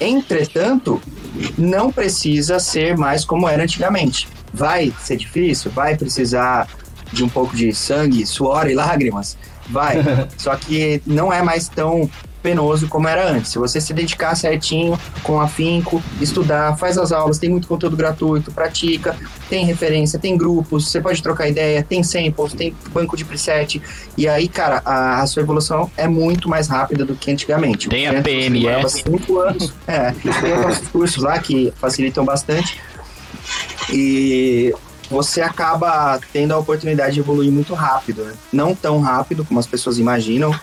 Entretanto, 0.00 1.00
não 1.58 1.92
precisa 1.92 2.58
ser 2.58 2.96
mais 2.96 3.24
como 3.24 3.48
era 3.48 3.62
antigamente. 3.62 4.28
Vai 4.52 4.92
ser 5.00 5.16
difícil, 5.16 5.70
vai 5.70 5.96
precisar 5.96 6.66
de 7.12 7.22
um 7.22 7.28
pouco 7.28 7.54
de 7.54 7.72
sangue, 7.74 8.24
suor 8.24 8.68
e 8.70 8.74
lágrimas, 8.74 9.36
vai. 9.68 9.96
Só 10.38 10.56
que 10.56 11.02
não 11.06 11.32
é 11.32 11.42
mais 11.42 11.68
tão 11.68 12.08
penoso 12.42 12.88
como 12.88 13.08
era 13.08 13.28
antes. 13.28 13.52
Se 13.52 13.58
você 13.58 13.80
se 13.80 13.92
dedicar 13.92 14.34
certinho, 14.34 14.98
com 15.22 15.40
afinco, 15.40 16.02
estudar, 16.20 16.76
faz 16.76 16.98
as 16.98 17.12
aulas, 17.12 17.38
tem 17.38 17.50
muito 17.50 17.68
conteúdo 17.68 17.96
gratuito, 17.96 18.50
pratica, 18.52 19.16
tem 19.48 19.64
referência, 19.64 20.18
tem 20.18 20.36
grupos, 20.36 20.88
você 20.90 21.00
pode 21.00 21.22
trocar 21.22 21.48
ideia, 21.48 21.82
tem 21.82 22.02
samples, 22.02 22.52
tem 22.54 22.74
banco 22.92 23.16
de 23.16 23.24
preset. 23.24 23.80
E 24.16 24.28
aí, 24.28 24.48
cara, 24.48 24.82
a, 24.84 25.22
a 25.22 25.26
sua 25.26 25.42
evolução 25.42 25.90
é 25.96 26.08
muito 26.08 26.48
mais 26.48 26.68
rápida 26.68 27.04
do 27.04 27.14
que 27.14 27.30
antigamente. 27.30 27.88
Tem 27.88 28.06
a 28.06 28.20
demorava 28.20 28.88
cinco 28.88 29.38
anos. 29.38 29.72
É, 29.86 30.12
tem 30.12 30.52
os 30.54 30.60
nossos 30.62 30.88
cursos 30.88 31.22
lá 31.22 31.38
que 31.38 31.72
facilitam 31.80 32.24
bastante. 32.24 32.80
E 33.92 34.72
você 35.10 35.40
acaba 35.42 36.20
tendo 36.32 36.52
a 36.52 36.58
oportunidade 36.58 37.14
de 37.14 37.20
evoluir 37.20 37.50
muito 37.50 37.74
rápido, 37.74 38.22
né? 38.22 38.34
Não 38.52 38.74
tão 38.74 39.00
rápido 39.00 39.44
como 39.44 39.58
as 39.58 39.66
pessoas 39.66 39.98
imaginam. 39.98 40.54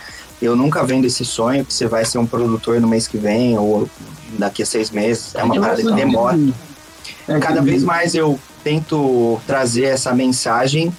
Eu 0.41 0.55
nunca 0.55 0.83
vendo 0.85 1.05
esse 1.05 1.25
sonho 1.25 1.65
que 1.65 1.73
você 1.73 1.87
vai 1.87 2.05
ser 2.05 2.17
um 2.19 2.25
produtor 2.25 2.79
no 2.79 2.87
mês 2.87 3.07
que 3.07 3.17
vem 3.17 3.57
ou 3.57 3.89
daqui 4.37 4.61
a 4.61 4.65
seis 4.65 4.91
meses. 4.91 5.33
É 5.35 5.43
uma 5.43 5.55
Eu 5.55 5.61
parada 5.61 5.81
que 5.81 5.91
demora. 5.93 6.37
É, 7.27 7.39
Cada 7.39 7.59
que- 7.59 7.65
vez 7.65 7.83
mais 7.83 8.13
eu 8.15 8.39
tento 8.63 9.39
trazer 9.47 9.85
essa 9.85 10.13
mensagem 10.13 10.93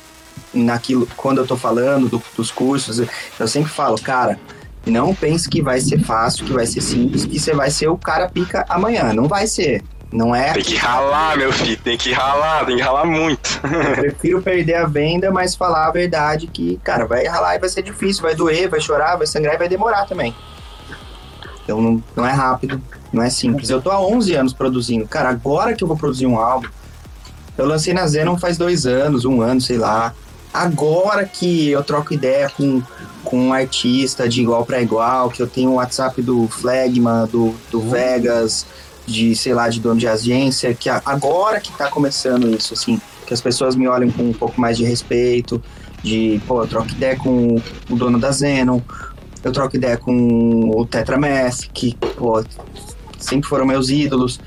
naquilo 0.52 1.06
quando 1.16 1.38
eu 1.38 1.46
tô 1.46 1.56
falando 1.56 2.08
do- 2.08 2.22
dos 2.36 2.50
cursos. 2.50 3.00
Eu 3.38 3.46
sempre 3.48 3.70
falo, 3.70 4.00
cara, 4.00 4.38
não 4.86 5.14
pense 5.14 5.48
que 5.48 5.62
vai 5.62 5.80
ser 5.80 6.00
fácil, 6.00 6.44
que 6.46 6.52
vai 6.52 6.66
ser 6.66 6.80
simples, 6.80 7.24
que 7.24 7.38
você 7.38 7.54
vai 7.54 7.70
ser 7.70 7.88
o 7.88 7.96
cara 7.96 8.28
pica 8.28 8.64
amanhã. 8.68 9.12
Não 9.12 9.28
vai 9.28 9.46
ser. 9.46 9.82
Não 10.10 10.34
é. 10.34 10.52
Tem 10.54 10.62
que 10.62 10.76
ralar, 10.76 11.36
meu 11.36 11.52
filho, 11.52 11.76
tem 11.76 11.98
que 11.98 12.12
ralar, 12.12 12.64
tem 12.64 12.76
que 12.76 12.82
ralar 12.82 13.04
muito. 13.04 13.60
Eu 13.62 13.96
prefiro 14.00 14.42
perder 14.42 14.74
a 14.76 14.86
venda, 14.86 15.30
mas 15.30 15.54
falar 15.54 15.86
a 15.86 15.90
verdade 15.90 16.46
que, 16.46 16.80
cara, 16.82 17.06
vai 17.06 17.26
ralar 17.26 17.56
e 17.56 17.58
vai 17.58 17.68
ser 17.68 17.82
difícil, 17.82 18.22
vai 18.22 18.34
doer, 18.34 18.70
vai 18.70 18.80
chorar, 18.80 19.16
vai 19.16 19.26
sangrar 19.26 19.54
e 19.54 19.58
vai 19.58 19.68
demorar 19.68 20.06
também. 20.06 20.34
Então 21.62 21.82
não, 21.82 22.02
não 22.16 22.26
é 22.26 22.32
rápido, 22.32 22.80
não 23.12 23.22
é 23.22 23.28
simples. 23.28 23.68
Eu 23.68 23.82
tô 23.82 23.90
há 23.90 24.00
11 24.00 24.34
anos 24.34 24.52
produzindo. 24.54 25.06
Cara, 25.06 25.28
agora 25.28 25.74
que 25.74 25.84
eu 25.84 25.88
vou 25.88 25.96
produzir 25.96 26.26
um 26.26 26.38
álbum, 26.38 26.68
Eu 27.58 27.66
lancei 27.66 27.92
na 27.92 28.06
Zenon 28.06 28.38
faz 28.38 28.56
dois 28.56 28.86
anos, 28.86 29.26
um 29.26 29.42
ano, 29.42 29.60
sei 29.60 29.76
lá. 29.76 30.14
Agora 30.54 31.26
que 31.26 31.70
eu 31.70 31.84
troco 31.84 32.14
ideia 32.14 32.48
com, 32.48 32.80
com 33.22 33.48
um 33.48 33.52
artista 33.52 34.26
de 34.26 34.40
igual 34.40 34.64
para 34.64 34.80
igual, 34.80 35.28
que 35.28 35.42
eu 35.42 35.46
tenho 35.46 35.72
o 35.72 35.74
WhatsApp 35.74 36.22
do 36.22 36.48
Flagman, 36.48 37.26
do, 37.26 37.54
do 37.70 37.80
Vegas, 37.82 38.64
de, 39.08 39.34
sei 39.34 39.54
lá, 39.54 39.68
de 39.68 39.80
dono 39.80 39.98
de 39.98 40.06
agência, 40.06 40.74
que 40.74 40.88
agora 40.88 41.60
que 41.60 41.72
tá 41.72 41.90
começando 41.90 42.48
isso, 42.54 42.74
assim, 42.74 43.00
que 43.26 43.32
as 43.32 43.40
pessoas 43.40 43.74
me 43.74 43.88
olham 43.88 44.10
com 44.10 44.22
um 44.22 44.32
pouco 44.32 44.60
mais 44.60 44.76
de 44.76 44.84
respeito, 44.84 45.62
de, 46.02 46.40
pô, 46.46 46.62
eu 46.62 46.68
troco 46.68 46.90
ideia 46.90 47.16
com 47.16 47.56
o 47.90 47.96
dono 47.96 48.18
da 48.18 48.30
Zenon, 48.30 48.80
eu 49.42 49.52
troco 49.52 49.76
ideia 49.76 49.96
com 49.96 50.70
o 50.70 50.84
Tetramath, 50.86 51.68
que, 51.72 51.96
pô, 52.16 52.44
sempre 53.18 53.48
foram 53.48 53.66
meus 53.66 53.88
ídolos. 53.88 54.38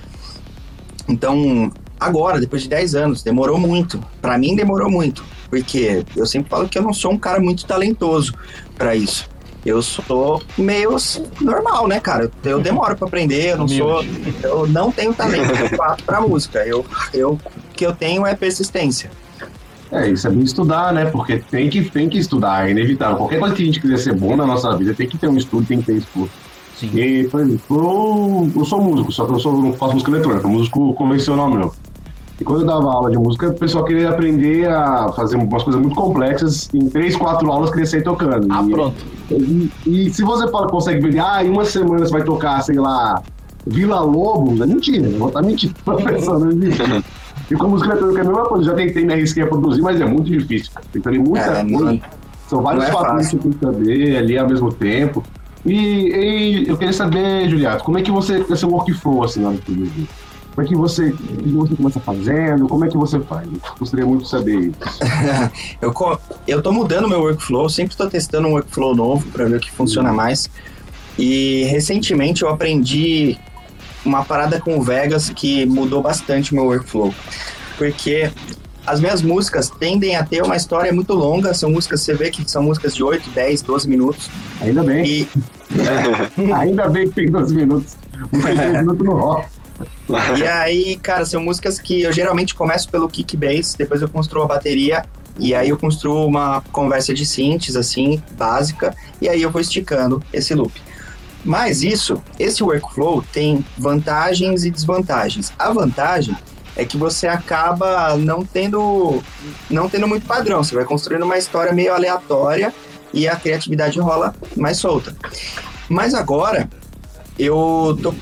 Então, 1.08 1.72
agora, 2.00 2.40
depois 2.40 2.62
de 2.62 2.70
10 2.70 2.96
anos, 2.96 3.24
demorou 3.24 3.58
muito. 3.58 4.02
Pra 4.22 4.38
mim, 4.38 4.56
demorou 4.56 4.90
muito. 4.90 5.24
Porque 5.50 6.06
eu 6.16 6.26
sempre 6.26 6.50
falo 6.50 6.70
que 6.70 6.78
eu 6.78 6.84
não 6.84 6.94
sou 6.94 7.12
um 7.12 7.18
cara 7.18 7.40
muito 7.40 7.66
talentoso 7.66 8.34
pra 8.78 8.96
isso. 8.96 9.30
Eu 9.66 9.82
sou 9.82 10.42
meio 10.58 10.96
assim, 10.96 11.24
normal, 11.40 11.88
né, 11.88 12.00
cara? 12.00 12.32
Eu 12.44 12.60
demoro 12.60 12.96
pra 12.96 13.08
aprender, 13.08 13.52
eu 13.52 13.58
não 13.58 13.68
sou. 13.68 14.04
Eu 14.42 14.68
não 14.68 14.92
tenho 14.92 15.14
talento 15.14 15.56
de 15.56 15.76
fato 15.76 16.04
pra 16.04 16.20
música. 16.20 16.66
Eu, 16.66 16.86
eu, 17.14 17.34
o 17.34 17.74
que 17.76 17.86
eu 17.86 17.94
tenho 17.94 18.26
é 18.26 18.36
persistência. 18.36 19.12
É, 19.92 20.10
isso 20.10 20.26
é 20.26 20.32
bem 20.32 20.44
estudar, 20.44 20.94
né? 20.94 21.06
Porque 21.06 21.40
tem 21.52 21.70
que, 21.70 21.84
tem 21.90 22.08
que 22.08 22.18
estudar, 22.18 22.68
é 22.68 22.72
inevitável. 22.72 23.18
Qualquer 23.18 23.40
coisa 23.40 23.54
que 23.54 23.62
a 23.62 23.66
gente 23.66 23.80
quiser 23.80 23.98
ser 23.98 24.14
bom 24.16 24.36
na 24.36 24.48
nossa 24.48 24.76
vida, 24.78 24.94
tem 24.94 25.08
que 25.08 25.18
ter 25.18 25.28
um 25.28 25.38
estudo, 25.38 25.68
tem 25.68 25.80
que 25.80 25.86
ter 25.86 25.98
estudo. 25.98 26.30
Sim. 26.78 26.90
E, 26.98 27.28
por 27.28 27.42
exemplo, 27.42 27.78
eu, 27.78 28.62
eu 28.62 28.66
sou 28.66 28.82
músico, 28.82 29.12
só 29.12 29.26
que 29.26 29.34
eu 29.34 29.40
sou, 29.40 29.62
não 29.62 29.74
faço 29.74 29.94
música 29.94 30.12
eletrônica, 30.12 30.48
músico 30.48 30.94
convencional 30.94 31.50
meu. 31.50 31.74
E 32.42 32.44
quando 32.44 32.62
eu 32.62 32.66
dava 32.68 32.92
aula 32.92 33.12
de 33.12 33.20
música, 33.20 33.50
o 33.50 33.54
pessoal 33.54 33.86
queria 33.86 34.10
aprender 34.10 34.68
a 34.68 35.12
fazer 35.12 35.36
umas 35.38 35.62
coisas 35.62 35.80
muito 35.80 35.96
complexas. 35.96 36.68
Em 36.74 36.90
três, 36.90 37.16
quatro 37.16 37.52
aulas, 37.52 37.70
queria 37.70 37.86
sair 37.86 38.04
tocando. 38.04 38.48
Ah, 38.50 38.64
E- 38.68 38.72
pronto. 38.72 38.96
E, 39.30 39.70
e 39.86 40.10
se 40.12 40.24
você 40.24 40.48
fala, 40.50 40.68
consegue 40.68 41.08
ver, 41.08 41.20
ah, 41.20 41.46
em 41.46 41.50
uma 41.52 41.64
semana 41.66 42.00
você 42.04 42.12
vai 42.12 42.24
tocar, 42.24 42.60
sei 42.64 42.80
lá, 42.80 43.22
Vila 43.68 44.00
Lobos, 44.00 44.60
é 44.60 44.66
mentira, 44.66 45.08
eu 45.08 45.20
vou 45.20 45.28
estar 45.28 45.44
mentindo 45.44 45.76
pra 45.86 45.96
pessoa, 45.98 46.40
não 46.40 46.50
existe. 46.52 46.82
E 47.52 47.56
com 47.56 47.68
música 47.68 47.92
eletrônica 47.92 48.20
é 48.22 48.24
a 48.24 48.28
mesma 48.28 48.44
coisa, 48.46 48.64
já 48.66 48.74
tentei 48.74 49.06
me 49.06 49.14
arrisquei 49.14 49.44
a 49.44 49.48
produzir, 49.48 49.82
mas 49.84 50.02
é 50.02 50.06
muito 50.06 50.26
difícil, 50.32 50.72
cara. 50.74 50.86
Tem 50.92 51.00
que 51.00 51.10
ter 51.12 51.20
muita 51.20 51.46
É, 51.46 51.64
coisa. 51.64 51.92
não- 51.94 52.02
São 52.50 52.62
vários 52.64 52.86
é 52.86 52.92
fatores 52.92 53.28
que 53.30 53.36
você 53.38 53.44
tem 53.44 53.52
que 53.52 53.60
saber 53.64 54.18
ali 54.18 54.38
ao 54.40 54.50
mesmo 54.50 54.74
tempo. 54.74 55.24
E, 55.64 55.74
e 55.76 56.68
eu 56.68 56.76
queria 56.76 56.92
saber, 56.92 57.48
Juliato, 57.48 57.84
como 57.84 58.00
é 58.00 58.02
que 58.02 58.10
você, 58.12 58.44
esse 58.50 58.66
workflow, 58.66 59.24
assim, 59.24 59.42
na 59.42 59.50
hora 59.50 59.58
de 59.58 59.62
produzir? 59.64 60.10
Como 60.54 60.68
é 60.68 60.70
que 60.70 60.76
você, 60.76 61.10
o 61.10 61.16
que 61.16 61.50
você 61.50 61.76
começa 61.76 62.00
fazendo? 62.00 62.68
Como 62.68 62.84
é 62.84 62.90
que 62.90 62.98
você 62.98 63.20
faz? 63.22 63.48
Eu 63.48 63.60
gostaria 63.80 64.06
muito 64.06 64.24
de 64.24 64.30
saber 64.30 64.60
isso. 64.60 64.78
Eu, 65.82 65.94
eu 66.48 66.62
tô 66.62 66.72
mudando 66.72 67.08
meu 67.08 67.22
workflow, 67.22 67.70
sempre 67.70 67.96
tô 67.96 68.08
testando 68.08 68.48
um 68.48 68.52
workflow 68.52 68.96
novo 68.96 69.26
para 69.30 69.46
ver 69.46 69.58
o 69.58 69.60
que 69.60 69.72
funciona 69.72 70.12
mais. 70.12 70.50
E 71.18 71.64
recentemente 71.66 72.44
eu 72.44 72.50
aprendi 72.50 73.38
uma 74.06 74.24
parada 74.24 74.60
com 74.60 74.78
o 74.78 74.82
Vegas 74.82 75.30
que 75.30 75.66
mudou 75.66 76.02
bastante 76.02 76.52
o 76.52 76.56
meu 76.56 76.66
workflow. 76.66 77.14
Porque 77.78 78.32
as 78.86 79.00
minhas 79.00 79.22
músicas 79.22 79.70
tendem 79.70 80.16
a 80.16 80.24
ter 80.24 80.42
uma 80.44 80.56
história 80.56 80.92
muito 80.92 81.14
longa, 81.14 81.54
são 81.54 81.72
músicas, 81.72 82.02
você 82.02 82.14
vê 82.14 82.30
que 82.30 82.50
são 82.50 82.64
músicas 82.64 82.96
de 82.96 83.04
8, 83.04 83.30
10, 83.30 83.62
12 83.62 83.90
minutos. 83.90 84.30
Ainda 84.60 84.84
bem, 84.84 85.06
E 85.06 85.28
ainda 86.54 86.90
bem 86.90 87.08
que 87.08 87.16
tem 87.16 87.32
12 87.32 87.56
minutos. 87.56 87.96
Não 88.32 88.42
tem 88.42 88.56
12 88.56 88.78
minutos 88.80 89.06
no 89.06 89.14
rock. 89.14 89.61
E 90.38 90.48
aí, 90.48 90.98
cara, 90.98 91.26
são 91.26 91.42
músicas 91.42 91.80
que 91.80 92.02
eu 92.02 92.12
geralmente 92.12 92.56
começo 92.56 92.90
pelo 92.90 93.10
kick 93.10 93.36
bass, 93.38 93.76
depois 93.76 94.02
eu 94.02 94.10
construo 94.10 94.44
a 94.44 94.48
bateria, 94.48 95.06
e 95.40 95.54
aí 95.56 95.70
eu 95.70 95.78
construo 95.78 96.26
uma 96.26 96.62
conversa 96.72 97.14
de 97.14 97.26
synths, 97.26 97.76
assim, 97.76 98.22
básica, 98.34 98.96
e 99.22 99.30
aí 99.30 99.42
eu 99.42 99.52
vou 99.52 99.62
esticando 99.62 100.22
esse 100.32 100.54
loop. 100.54 100.74
Mas 101.44 101.82
isso, 101.82 102.22
esse 102.38 102.64
workflow 102.64 103.24
tem 103.34 103.66
vantagens 103.78 104.64
e 104.64 104.70
desvantagens. 104.70 105.52
A 105.58 105.72
vantagem 105.72 106.38
é 106.76 106.86
que 106.86 106.98
você 106.98 107.28
acaba 107.28 108.16
não 108.16 108.46
tendo, 108.46 109.22
não 109.70 109.90
tendo 109.90 110.08
muito 110.08 110.26
padrão, 110.26 110.64
você 110.64 110.76
vai 110.76 110.86
construindo 110.86 111.24
uma 111.24 111.38
história 111.38 111.74
meio 111.74 111.94
aleatória 111.94 112.74
e 113.14 113.28
a 113.28 113.36
criatividade 113.36 114.00
rola 114.00 114.34
mais 114.56 114.78
solta. 114.78 115.16
Mas 115.90 116.14
agora, 116.14 116.70
eu 117.38 117.98
tô 118.02 118.14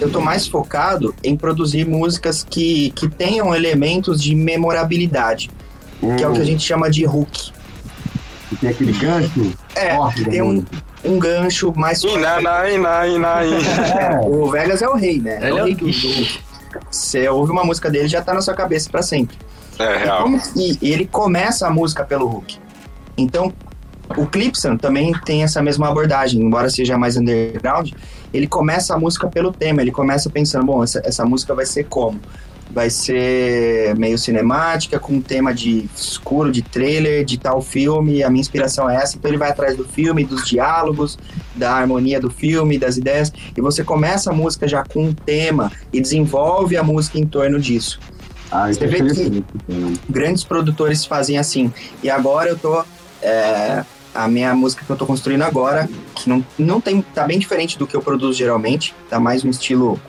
eu 0.00 0.10
tô 0.10 0.20
mais 0.20 0.46
focado 0.46 1.14
em 1.22 1.36
produzir 1.36 1.86
músicas 1.86 2.44
que, 2.48 2.90
que 2.90 3.08
tenham 3.08 3.54
elementos 3.54 4.22
de 4.22 4.34
memorabilidade, 4.34 5.50
que 6.16 6.22
é 6.22 6.28
o 6.28 6.32
que 6.32 6.40
a 6.40 6.44
gente 6.44 6.62
chama 6.62 6.90
de 6.90 7.06
hook. 7.06 7.52
Que 8.48 8.56
tem 8.56 8.70
aquele 8.70 8.92
gancho 8.92 9.52
É, 9.74 9.96
forte 9.96 10.24
da 10.24 10.30
tem 10.30 10.42
um, 10.42 10.64
um 11.04 11.18
gancho 11.18 11.72
mais 11.76 12.02
Iná, 12.02 12.40
iná, 12.40 12.70
iná, 12.70 13.06
iná, 13.08 13.44
iná. 13.44 14.00
É, 14.00 14.20
O 14.20 14.50
Vegas 14.50 14.82
é 14.82 14.88
o 14.88 14.94
rei, 14.94 15.20
né? 15.20 15.36
Ele 15.38 15.46
é 15.46 15.48
é 15.58 15.62
o 15.62 15.64
rei 15.64 15.74
do. 15.74 15.86
Você 16.90 17.28
ouve 17.28 17.52
uma 17.52 17.64
música 17.64 17.88
dele 17.90 18.08
já 18.08 18.20
tá 18.20 18.34
na 18.34 18.40
sua 18.42 18.54
cabeça 18.54 18.90
pra 18.90 19.02
sempre. 19.02 19.36
É 19.78 19.94
E, 19.94 19.98
real. 20.04 20.22
como- 20.22 20.40
e 20.56 20.78
ele 20.92 21.06
começa 21.06 21.66
a 21.66 21.70
música 21.70 22.04
pelo 22.04 22.26
hook. 22.28 22.56
Então, 23.16 23.52
o 24.16 24.26
Clipson 24.26 24.76
também 24.76 25.12
tem 25.24 25.42
essa 25.44 25.62
mesma 25.62 25.88
abordagem, 25.88 26.40
embora 26.42 26.68
seja 26.68 26.98
mais 26.98 27.16
underground, 27.16 27.92
ele 28.34 28.46
começa 28.46 28.94
a 28.94 28.98
música 28.98 29.28
pelo 29.28 29.52
tema, 29.52 29.80
ele 29.80 29.92
começa 29.92 30.28
pensando, 30.28 30.66
bom, 30.66 30.82
essa, 30.82 31.00
essa 31.04 31.24
música 31.24 31.54
vai 31.54 31.64
ser 31.64 31.84
como? 31.84 32.20
Vai 32.70 32.90
ser 32.90 33.94
meio 33.96 34.18
cinemática, 34.18 34.98
com 34.98 35.14
um 35.14 35.20
tema 35.20 35.54
de 35.54 35.88
escuro, 35.94 36.50
de 36.50 36.62
trailer, 36.62 37.24
de 37.24 37.38
tal 37.38 37.62
filme, 37.62 38.22
a 38.22 38.30
minha 38.30 38.40
inspiração 38.40 38.88
é 38.90 38.96
essa, 38.96 39.16
então 39.16 39.30
ele 39.30 39.38
vai 39.38 39.50
atrás 39.50 39.76
do 39.76 39.84
filme, 39.84 40.24
dos 40.24 40.44
diálogos, 40.46 41.18
da 41.54 41.72
harmonia 41.74 42.18
do 42.18 42.30
filme, 42.30 42.78
das 42.78 42.96
ideias, 42.96 43.32
e 43.56 43.60
você 43.60 43.84
começa 43.84 44.30
a 44.30 44.34
música 44.34 44.66
já 44.66 44.82
com 44.82 45.04
um 45.04 45.14
tema 45.14 45.70
e 45.92 46.00
desenvolve 46.00 46.76
a 46.76 46.82
música 46.82 47.18
em 47.18 47.26
torno 47.26 47.60
disso 47.60 47.98
ah, 48.50 48.70
isso 48.70 48.84
é 48.84 48.86
Você 48.86 48.92
vê 48.92 48.96
que- 48.98 49.22
interessante. 49.22 50.00
grandes 50.08 50.44
produtores 50.44 51.04
fazem 51.04 51.38
assim. 51.38 51.72
E 52.02 52.08
agora 52.08 52.50
eu 52.50 52.56
tô. 52.58 52.84
é, 53.20 53.84
a 54.14 54.28
minha 54.28 54.54
música 54.54 54.84
que 54.84 54.90
eu 54.90 54.96
tô 54.96 55.06
construindo 55.06 55.42
agora, 55.42 55.88
que 56.14 56.28
não, 56.28 56.44
não 56.58 56.80
tem. 56.80 57.02
tá 57.02 57.24
bem 57.24 57.38
diferente 57.38 57.78
do 57.78 57.86
que 57.86 57.96
eu 57.96 58.00
produzo 58.02 58.38
geralmente. 58.38 58.94
Tá 59.10 59.18
mais 59.18 59.44
um 59.44 59.50
estilo 59.50 60.00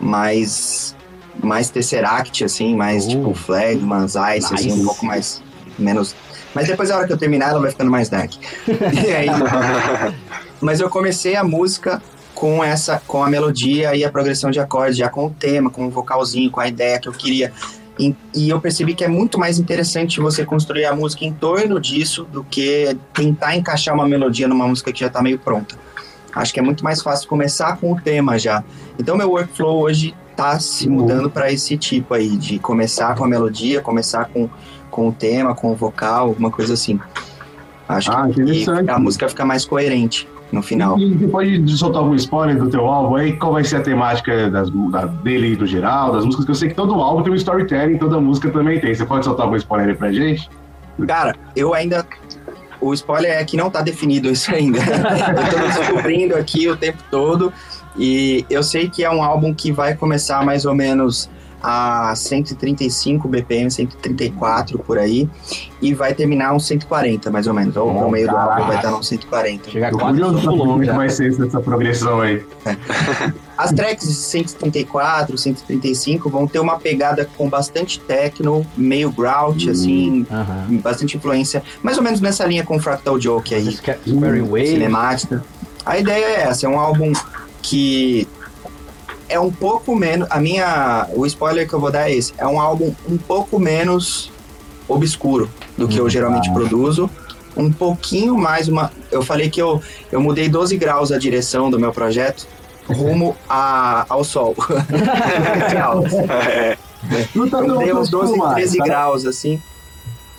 mais. 0.00 0.94
mais 1.42 1.70
Tesseract, 1.70 2.44
assim, 2.44 2.74
mais 2.74 3.04
Uh. 3.06 3.08
tipo 3.10 3.34
Flagman, 3.34 4.06
Ice, 4.06 4.52
assim, 4.54 4.68
Nice. 4.68 4.80
um 4.80 4.84
pouco 4.84 5.06
mais. 5.06 5.42
menos. 5.78 6.14
Mas 6.54 6.66
depois, 6.66 6.88
na 6.88 6.96
hora 6.96 7.06
que 7.06 7.12
eu 7.12 7.18
terminar, 7.18 7.50
ela 7.50 7.60
vai 7.60 7.70
ficando 7.70 7.90
mais 7.90 8.08
dark. 8.08 8.32
e 8.66 9.10
aí, 9.14 9.28
mas 10.60 10.80
eu 10.80 10.88
comecei 10.88 11.36
a 11.36 11.44
música 11.44 12.02
com 12.34 12.62
essa 12.64 13.00
com 13.06 13.22
a 13.22 13.28
melodia 13.30 13.94
e 13.94 14.04
a 14.04 14.10
progressão 14.10 14.50
de 14.50 14.58
acordes, 14.60 14.96
já 14.96 15.08
com 15.08 15.26
o 15.26 15.30
tema, 15.30 15.70
com 15.70 15.86
o 15.86 15.90
vocalzinho, 15.90 16.50
com 16.50 16.60
a 16.60 16.68
ideia 16.68 16.98
que 16.98 17.08
eu 17.08 17.12
queria. 17.12 17.52
E, 17.98 18.14
e 18.34 18.48
eu 18.50 18.60
percebi 18.60 18.94
que 18.94 19.04
é 19.04 19.08
muito 19.08 19.38
mais 19.38 19.58
interessante 19.58 20.20
você 20.20 20.44
construir 20.44 20.84
a 20.84 20.94
música 20.94 21.24
em 21.24 21.32
torno 21.32 21.80
disso 21.80 22.24
do 22.24 22.44
que 22.44 22.96
tentar 23.14 23.56
encaixar 23.56 23.94
uma 23.94 24.06
melodia 24.06 24.46
numa 24.46 24.66
música 24.68 24.92
que 24.92 25.00
já 25.00 25.06
está 25.06 25.22
meio 25.22 25.38
pronta. 25.38 25.76
Acho 26.34 26.52
que 26.52 26.60
é 26.60 26.62
muito 26.62 26.84
mais 26.84 27.00
fácil 27.00 27.26
começar 27.28 27.78
com 27.78 27.92
o 27.92 28.00
tema 28.00 28.38
já. 28.38 28.62
Então 28.98 29.16
meu 29.16 29.30
workflow 29.30 29.80
hoje 29.80 30.14
tá 30.36 30.60
se 30.60 30.86
mudando 30.86 31.30
para 31.30 31.50
esse 31.50 31.78
tipo 31.78 32.12
aí 32.12 32.36
de 32.36 32.58
começar 32.58 33.14
com 33.16 33.24
a 33.24 33.28
melodia, 33.28 33.80
começar 33.80 34.26
com, 34.26 34.50
com 34.90 35.08
o 35.08 35.12
tema, 35.12 35.54
com 35.54 35.72
o 35.72 35.74
vocal, 35.74 36.28
alguma 36.28 36.50
coisa 36.50 36.74
assim. 36.74 37.00
Acho 37.88 38.12
Ah, 38.12 38.28
que 38.28 38.90
a 38.90 38.98
música 38.98 39.28
fica 39.28 39.46
mais 39.46 39.64
coerente 39.64 40.28
no 40.52 40.62
final. 40.62 40.98
E 40.98 41.14
depois 41.14 41.64
de 41.64 41.76
soltar 41.76 42.02
algum 42.02 42.14
spoiler 42.14 42.58
do 42.58 42.70
teu 42.70 42.86
álbum 42.86 43.16
aí, 43.16 43.36
qual 43.36 43.52
vai 43.52 43.64
ser 43.64 43.76
a 43.76 43.80
temática 43.80 44.50
das, 44.50 44.70
da, 44.90 45.06
dele 45.06 45.52
e 45.52 45.56
do 45.56 45.66
geral, 45.66 46.12
das 46.12 46.24
músicas? 46.24 46.44
Que 46.44 46.50
eu 46.50 46.54
sei 46.54 46.68
que 46.68 46.74
todo 46.74 46.94
álbum 46.94 47.22
tem 47.22 47.32
um 47.32 47.36
storytelling, 47.36 47.98
toda 47.98 48.20
música 48.20 48.50
também 48.50 48.80
tem. 48.80 48.94
Você 48.94 49.04
pode 49.04 49.24
soltar 49.24 49.44
algum 49.44 49.56
spoiler 49.56 49.88
aí 49.88 49.94
pra 49.94 50.12
gente? 50.12 50.48
Cara, 51.06 51.34
eu 51.54 51.74
ainda. 51.74 52.06
O 52.80 52.92
spoiler 52.92 53.32
é 53.32 53.44
que 53.44 53.56
não 53.56 53.70
tá 53.70 53.80
definido 53.80 54.30
isso 54.30 54.54
ainda. 54.54 54.78
eu 54.84 55.60
tô 55.60 55.80
descobrindo 55.80 56.36
aqui 56.36 56.68
o 56.68 56.76
tempo 56.76 57.02
todo. 57.10 57.52
E 57.98 58.44
eu 58.50 58.62
sei 58.62 58.88
que 58.88 59.02
é 59.02 59.10
um 59.10 59.22
álbum 59.22 59.54
que 59.54 59.72
vai 59.72 59.94
começar 59.94 60.44
mais 60.44 60.66
ou 60.66 60.74
menos 60.74 61.30
a 61.62 62.14
135 62.14 63.26
BPM, 63.28 63.70
134 63.70 64.78
por 64.78 64.98
aí. 64.98 65.28
E 65.80 65.92
vai 65.94 66.14
terminar 66.14 66.54
uns 66.54 66.66
140, 66.66 67.30
mais 67.30 67.46
ou 67.46 67.54
menos. 67.54 67.76
Ou 67.76 67.92
no 67.92 68.10
meio 68.10 68.28
do 68.28 68.36
álbum 68.36 68.66
vai 68.66 68.76
estar 68.76 68.94
uns 68.94 69.08
140. 69.08 69.70
Chega 69.70 69.90
Tô 69.90 69.98
quase 69.98 70.20
curioso 70.20 70.42
pra 70.42 70.50
pulando 70.52 70.82
é 70.90 70.92
vai 70.92 71.08
ser 71.10 71.30
essa, 71.32 71.60
progressão 71.60 72.20
aí. 72.20 72.42
As 73.56 73.72
tracks 73.72 74.06
de 74.06 74.14
134, 74.14 75.36
135 75.38 76.28
vão 76.28 76.46
ter 76.46 76.58
uma 76.58 76.78
pegada 76.78 77.28
com 77.36 77.48
bastante 77.48 77.98
techno, 78.00 78.66
meio 78.76 79.10
grout, 79.10 79.68
Hum. 79.68 79.72
assim, 79.72 80.26
bastante 80.82 81.16
influência. 81.16 81.62
Mais 81.82 81.96
ou 81.96 82.02
menos 82.04 82.20
nessa 82.20 82.44
linha 82.44 82.64
com 82.64 82.78
Fractal 82.78 83.18
Joke 83.20 83.54
aí. 83.54 83.78
Wave. 84.46 84.66
cinemática. 84.66 85.42
A 85.84 85.98
ideia 85.98 86.24
é 86.24 86.40
essa, 86.42 86.66
é 86.66 86.68
um 86.68 86.78
álbum 86.78 87.12
que 87.62 88.26
é 89.28 89.38
um 89.38 89.50
pouco 89.50 89.94
menos. 89.94 90.28
A 90.30 90.40
minha. 90.40 91.08
O 91.14 91.26
spoiler 91.26 91.68
que 91.68 91.74
eu 91.74 91.80
vou 91.80 91.90
dar 91.90 92.10
é 92.10 92.14
esse. 92.14 92.32
É 92.38 92.46
um 92.46 92.60
álbum 92.60 92.94
um 93.08 93.16
pouco 93.16 93.58
menos 93.58 94.30
obscuro 94.88 95.50
do 95.76 95.88
que 95.88 95.98
eu 95.98 96.08
geralmente 96.08 96.52
produzo. 96.52 97.10
Um 97.56 97.72
pouquinho 97.72 98.36
mais 98.36 98.68
uma. 98.68 98.90
Eu 99.10 99.22
falei 99.22 99.48
que 99.48 99.60
eu, 99.60 99.80
eu 100.12 100.20
mudei 100.20 100.48
12 100.48 100.76
graus 100.76 101.10
a 101.10 101.18
direção 101.18 101.70
do 101.70 101.78
meu 101.78 101.92
projeto 101.92 102.46
rumo 102.88 103.36
a, 103.48 104.06
ao 104.08 104.22
sol. 104.22 104.54
É. 107.08 107.28
Não 107.34 107.48
tá 107.48 107.58
Eu 107.58 107.68
mudei 107.68 107.92
uns 107.92 108.10
12, 108.10 108.32
acostumado, 108.32 108.54
13 108.54 108.78
tá? 108.78 108.84
graus, 108.84 109.26
assim. 109.26 109.62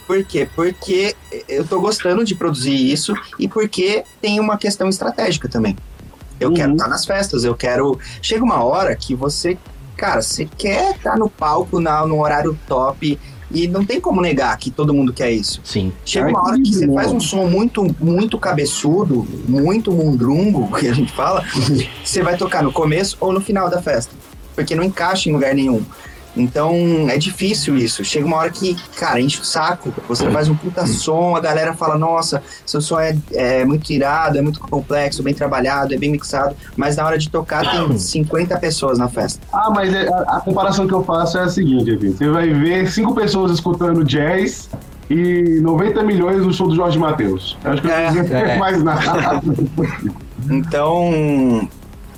Por 0.05 0.23
quê? 0.23 0.47
Porque 0.55 1.15
eu 1.47 1.65
tô 1.65 1.79
gostando 1.79 2.23
de 2.25 2.33
produzir 2.33 2.75
isso 2.75 3.13
e 3.37 3.47
porque 3.47 4.03
tem 4.21 4.39
uma 4.39 4.57
questão 4.57 4.89
estratégica 4.89 5.47
também. 5.47 5.75
Eu 6.39 6.49
Uhum. 6.49 6.53
quero 6.55 6.71
estar 6.73 6.87
nas 6.87 7.05
festas, 7.05 7.43
eu 7.43 7.55
quero. 7.55 7.99
Chega 8.21 8.43
uma 8.43 8.63
hora 8.63 8.95
que 8.95 9.15
você, 9.15 9.57
cara, 9.95 10.21
você 10.21 10.47
quer 10.57 10.95
estar 10.95 11.17
no 11.17 11.29
palco 11.29 11.79
na, 11.79 12.05
no 12.05 12.21
horário 12.21 12.57
top 12.67 13.17
e 13.49 13.67
não 13.67 13.85
tem 13.85 13.99
como 14.01 14.21
negar 14.21 14.55
que 14.57 14.69
todo 14.69 14.93
mundo 14.93 15.13
quer 15.13 15.31
isso. 15.31 15.61
Sim. 15.63 15.91
Chega 16.05 16.27
uma 16.27 16.43
hora 16.45 16.57
que 16.61 16.73
você 16.73 16.91
faz 16.93 17.11
um 17.11 17.19
som 17.19 17.45
muito, 17.47 17.85
muito 17.99 18.37
cabeçudo, 18.37 19.25
muito 19.47 19.91
mundrungo, 19.91 20.69
que 20.77 20.87
a 20.87 20.93
gente 20.93 21.11
fala, 21.13 21.43
você 22.03 22.21
vai 22.21 22.35
tocar 22.37 22.61
no 22.61 22.71
começo 22.71 23.15
ou 23.19 23.31
no 23.31 23.39
final 23.41 23.69
da 23.69 23.81
festa, 23.81 24.13
porque 24.53 24.75
não 24.75 24.83
encaixa 24.83 25.29
em 25.29 25.33
lugar 25.33 25.55
nenhum. 25.55 25.81
Então 26.37 26.73
é 27.09 27.17
difícil 27.17 27.77
isso. 27.77 28.03
Chega 28.05 28.25
uma 28.25 28.37
hora 28.37 28.49
que, 28.49 28.75
cara, 28.97 29.19
enche 29.19 29.41
o 29.41 29.45
saco. 29.45 29.93
Você 30.07 30.29
faz 30.31 30.47
um 30.49 30.55
puta 30.55 30.85
som, 30.85 31.35
a 31.35 31.39
galera 31.39 31.73
fala: 31.73 31.97
Nossa, 31.97 32.41
seu 32.65 32.79
som 32.81 32.99
é, 32.99 33.15
é 33.33 33.65
muito 33.65 33.89
irado, 33.91 34.37
é 34.37 34.41
muito 34.41 34.59
complexo, 34.59 35.23
bem 35.23 35.33
trabalhado, 35.33 35.93
é 35.93 35.97
bem 35.97 36.11
mixado. 36.11 36.55
Mas 36.75 36.95
na 36.97 37.05
hora 37.05 37.17
de 37.17 37.29
tocar 37.29 37.69
tem 37.69 37.97
50 37.97 38.57
pessoas 38.59 38.97
na 38.97 39.09
festa. 39.09 39.39
Ah, 39.51 39.69
mas 39.73 39.93
é- 39.93 40.07
a, 40.07 40.37
a 40.37 40.41
comparação 40.41 40.87
que 40.87 40.93
eu 40.93 41.03
faço 41.03 41.37
é 41.37 41.43
a 41.43 41.49
seguinte. 41.49 41.95
Você 42.09 42.29
vai 42.29 42.49
ver 42.53 42.89
cinco 42.91 43.13
pessoas 43.15 43.51
escutando 43.51 44.03
jazz 44.03 44.69
e 45.09 45.59
90 45.61 46.03
milhões 46.03 46.41
no 46.45 46.53
show 46.53 46.67
do 46.67 46.75
Jorge 46.75 46.99
Matheus. 46.99 47.57
Eu 47.63 47.71
acho 47.71 47.81
que 47.81 47.87
eu 47.87 47.91
É, 47.93 48.05
não 48.07 48.13
preciso 48.13 48.35
é. 48.35 48.57
mais 48.57 48.83
nada. 48.83 49.41
Então, 50.49 51.67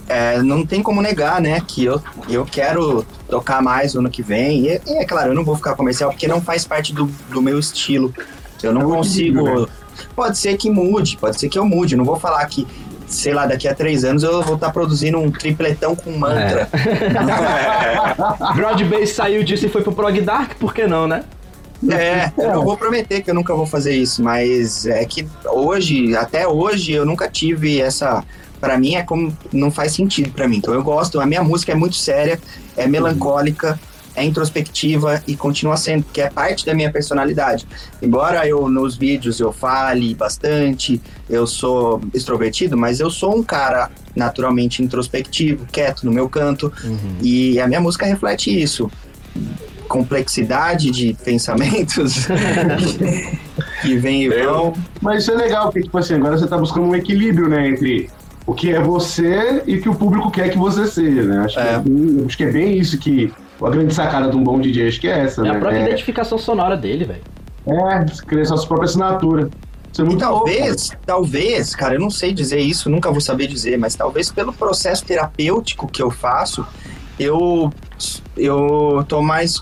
é, 0.10 0.42
não 0.42 0.66
tem 0.66 0.82
como 0.84 1.02
negar, 1.02 1.40
né, 1.40 1.62
que 1.66 1.86
eu, 1.86 2.02
eu 2.28 2.44
quero 2.44 3.06
tocar 3.30 3.62
mais 3.62 3.94
no 3.94 4.02
ano 4.02 4.10
que 4.10 4.24
vem. 4.24 4.66
E, 4.68 4.82
e 4.88 4.94
é 4.98 5.06
claro, 5.06 5.30
eu 5.32 5.36
não 5.36 5.46
vou 5.46 5.56
ficar 5.56 5.76
comercial 5.76 6.10
porque 6.10 6.28
não 6.28 6.42
faz 6.42 6.66
parte 6.66 6.92
do, 6.94 7.06
do 7.30 7.42
meu 7.42 7.60
estilo. 7.60 8.14
Eu 8.62 8.74
não 8.74 8.82
É 8.82 8.98
consigo. 8.98 9.40
equilíbrio, 9.40 9.70
Pode 10.16 10.38
ser 10.38 10.58
que 10.58 10.70
mude, 10.70 11.18
pode 11.18 11.40
ser 11.40 11.48
que 11.50 11.60
eu 11.60 11.66
mude. 11.66 11.94
Eu 11.94 11.98
não 11.98 12.06
vou 12.06 12.18
falar 12.20 12.46
que, 12.46 12.66
sei 13.06 13.34
lá, 13.34 13.46
daqui 13.46 13.68
a 13.68 13.76
três 13.76 14.04
anos 14.04 14.24
eu 14.24 14.42
vou 14.42 14.56
estar 14.56 14.72
produzindo 14.72 15.18
um 15.18 15.30
tripletão 15.30 15.96
com 15.96 16.12
mantra. 16.18 16.70
Broad 18.56 18.84
Bass 18.86 19.12
saiu 19.12 19.44
disso 19.44 19.66
e 19.66 19.70
foi 19.70 19.82
pro 19.82 19.92
Prog 19.94 20.20
Dark, 20.22 20.56
por 20.56 20.74
que 20.74 20.88
não, 20.88 21.08
né? 21.08 21.24
É, 21.90 22.32
eu 22.38 22.56
não 22.56 22.64
vou 22.66 22.76
prometer 22.76 23.22
que 23.22 23.30
eu 23.30 23.34
nunca 23.36 23.54
vou 23.54 23.66
fazer 23.66 23.96
isso, 23.96 24.22
mas 24.22 24.86
é 24.86 25.06
que 25.06 25.26
hoje, 25.46 26.16
até 26.16 26.46
hoje, 26.48 26.92
eu 26.92 27.06
nunca 27.06 27.30
tive 27.30 27.80
essa. 27.82 28.24
Pra 28.60 28.78
mim 28.78 28.96
é 28.96 29.04
como. 29.04 29.36
Não 29.52 29.72
faz 29.72 29.94
sentido 29.94 30.32
pra 30.32 30.48
mim. 30.48 30.58
Então 30.58 30.74
eu 30.74 30.84
gosto, 30.84 31.20
a 31.20 31.26
minha 31.26 31.44
música 31.44 31.72
é 31.72 31.76
muito 31.76 31.96
séria, 31.96 32.40
é 32.76 32.88
melancólica, 32.88 33.80
é 34.16 34.24
introspectiva 34.24 35.24
e 35.26 35.36
continua 35.36 35.78
sendo, 35.78 36.04
que 36.12 36.22
é 36.22 36.30
parte 36.30 36.66
da 36.66 36.74
minha 36.74 36.92
personalidade. 36.92 37.66
Embora 38.02 38.46
eu 38.48 38.68
nos 38.68 38.98
vídeos 38.98 39.40
eu 39.40 39.52
fale 39.52 40.14
bastante, 40.14 41.02
eu 41.30 41.48
sou 41.48 42.02
extrovertido, 42.14 42.78
mas 42.78 43.00
eu 43.00 43.10
sou 43.10 43.38
um 43.38 43.44
cara 43.44 43.90
naturalmente 44.16 44.84
introspectivo, 44.84 45.66
quieto 45.72 46.04
no 46.04 46.12
meu 46.12 46.28
canto, 46.28 46.72
e 47.22 47.60
a 47.60 47.68
minha 47.68 47.80
música 47.80 48.06
reflete 48.06 48.50
isso 48.62 48.92
complexidade 49.88 50.92
de 50.92 51.16
pensamentos 51.26 52.28
que 53.82 53.98
vem 53.98 54.26
e 54.26 54.30
vão. 54.30 54.74
Mas 55.02 55.24
isso 55.24 55.32
é 55.32 55.36
legal, 55.36 55.66
porque, 55.66 55.82
tipo 55.82 55.98
assim, 55.98 56.14
agora 56.14 56.38
você 56.38 56.48
tá 56.48 56.58
buscando 56.58 56.86
um 56.86 56.96
equilíbrio, 56.96 57.50
né, 57.50 57.70
entre 57.70 58.10
o 58.50 58.54
que 58.54 58.72
é 58.74 58.82
você 58.82 59.62
e 59.68 59.76
o 59.76 59.82
que 59.82 59.90
o 59.90 59.96
público 59.96 60.32
quer 60.32 60.50
que 60.50 60.58
você 60.58 60.88
seja, 60.88 61.24
né? 61.24 61.46
Acho, 61.46 61.60
É. 61.60 61.64
Que, 61.64 61.70
é 61.76 61.80
bem, 61.80 62.26
acho 62.26 62.38
que 62.38 62.44
é 62.44 62.52
bem 62.52 62.78
isso 62.78 62.98
que. 62.98 63.32
A 63.62 63.70
grande 63.70 63.94
sacada 63.94 64.30
de 64.30 64.38
um 64.38 64.44
bom 64.44 64.60
DJ, 64.60 64.88
acho 64.88 65.00
que 65.02 65.08
é 65.08 65.20
essa, 65.20 65.42
É 65.42 65.44
né? 65.44 65.50
a 65.52 65.60
própria 65.60 65.80
é, 65.80 65.84
identificação 65.84 66.38
sonora 66.38 66.78
dele, 66.78 67.06
velho. 67.06 67.22
é, 67.68 68.06
criar 68.26 68.46
sua 68.46 68.66
própria 68.66 68.86
assinatura. 68.86 69.50
Isso 69.92 70.02
é 70.02 70.06
E 70.06 70.08
muito 70.08 70.26
louco, 70.26 70.46
talvez, 70.46 70.92
talvez, 71.06 71.76
cara, 71.76 71.96
eu 71.96 72.00
não 72.00 72.10
sei 72.10 72.34
dizer 72.34 72.60
isso, 72.60 72.90
nunca 72.90 73.12
vou 73.12 73.20
saber 73.22 73.48
dizer, 73.48 73.78
mas 73.78 73.96
talvez 73.96 74.32
pelo 74.32 74.54
processo 74.54 75.04
terapêutico 75.04 75.88
que 75.88 76.02
eu 76.02 76.10
faço, 76.10 76.66
eu, 77.20 77.72
eu 78.38 79.04
tô 79.08 79.22
mais 79.22 79.62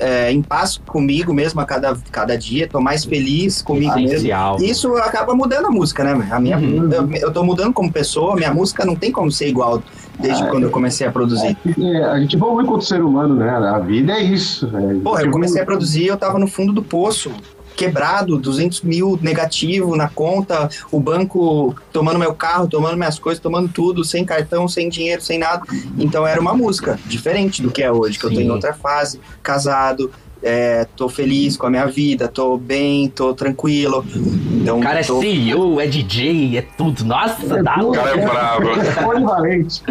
é, 0.00 0.32
em 0.32 0.42
paz 0.42 0.80
comigo 0.86 1.32
mesmo 1.32 1.60
a 1.60 1.64
cada, 1.64 1.96
cada 2.10 2.36
dia, 2.36 2.66
tô 2.66 2.80
mais 2.80 3.04
feliz 3.04 3.62
comigo 3.62 3.94
mesmo. 3.94 4.14
Essencial. 4.14 4.56
Isso 4.60 4.94
acaba 4.96 5.34
mudando 5.34 5.66
a 5.66 5.70
música, 5.70 6.02
né? 6.02 6.28
A 6.30 6.40
minha, 6.40 6.58
Uhum. 6.58 6.90
eu, 6.92 7.12
eu 7.14 7.32
tô 7.32 7.44
mudando 7.44 7.72
como 7.72 7.92
pessoa, 7.92 8.34
minha 8.34 8.52
música 8.52 8.84
não 8.84 8.96
tem 8.96 9.12
como 9.12 9.30
ser 9.30 9.48
igual 9.48 9.82
desde 10.18 10.42
Ah, 10.42 10.46
quando 10.46 10.64
eu 10.64 10.70
comecei 10.70 11.06
a 11.06 11.12
produzir. 11.12 11.56
É, 11.78 12.04
a 12.04 12.18
gente 12.18 12.36
evolui 12.36 12.64
enquanto 12.64 12.84
ser 12.84 13.02
humano, 13.02 13.34
né? 13.36 13.48
A 13.50 13.78
vida 13.78 14.12
é 14.12 14.22
isso. 14.22 14.66
É, 14.74 14.94
Porra, 15.00 15.22
eu 15.22 15.30
comecei 15.30 15.62
a 15.62 15.64
produzir, 15.64 16.06
eu 16.06 16.16
tava 16.16 16.38
no 16.38 16.46
fundo 16.46 16.72
do 16.72 16.82
poço, 16.82 17.30
quebrado, 17.80 18.36
200 18.36 18.82
mil 18.82 19.18
negativo 19.22 19.96
na 19.96 20.06
conta, 20.06 20.68
o 20.92 21.00
banco 21.00 21.74
tomando 21.90 22.18
meu 22.18 22.34
carro, 22.34 22.68
tomando 22.68 22.94
minhas 22.94 23.18
coisas, 23.18 23.40
tomando 23.42 23.70
tudo, 23.70 24.04
sem 24.04 24.22
cartão, 24.22 24.68
sem 24.68 24.90
dinheiro, 24.90 25.22
sem 25.22 25.38
nada. 25.38 25.62
Então 25.98 26.26
era 26.26 26.38
uma 26.38 26.52
música 26.52 26.98
diferente 27.06 27.62
do 27.62 27.70
que 27.70 27.82
é 27.82 27.90
hoje, 27.90 28.18
que 28.18 28.26
eu 28.26 28.30
tô 28.30 28.36
Sim. 28.36 28.42
em 28.42 28.50
outra 28.50 28.74
fase, 28.74 29.18
casado, 29.42 30.10
é, 30.42 30.86
tô 30.94 31.08
feliz 31.08 31.56
com 31.56 31.68
a 31.68 31.70
minha 31.70 31.86
vida, 31.86 32.28
tô 32.28 32.58
bem, 32.58 33.08
tô 33.08 33.32
tranquilo. 33.32 34.04
Então, 34.52 34.78
O 34.78 34.82
cara 34.82 35.00
é 35.00 35.02
tô... 35.02 35.18
CEO, 35.18 35.80
é 35.80 35.86
DJ, 35.86 36.58
é 36.58 36.62
tudo. 36.62 37.02
Nossa, 37.02 37.62
dá 37.62 37.82
O 37.82 37.92
cara 37.92 38.10
é 38.10 38.20
brabo. 38.26 38.68
polivalente. 39.04 39.82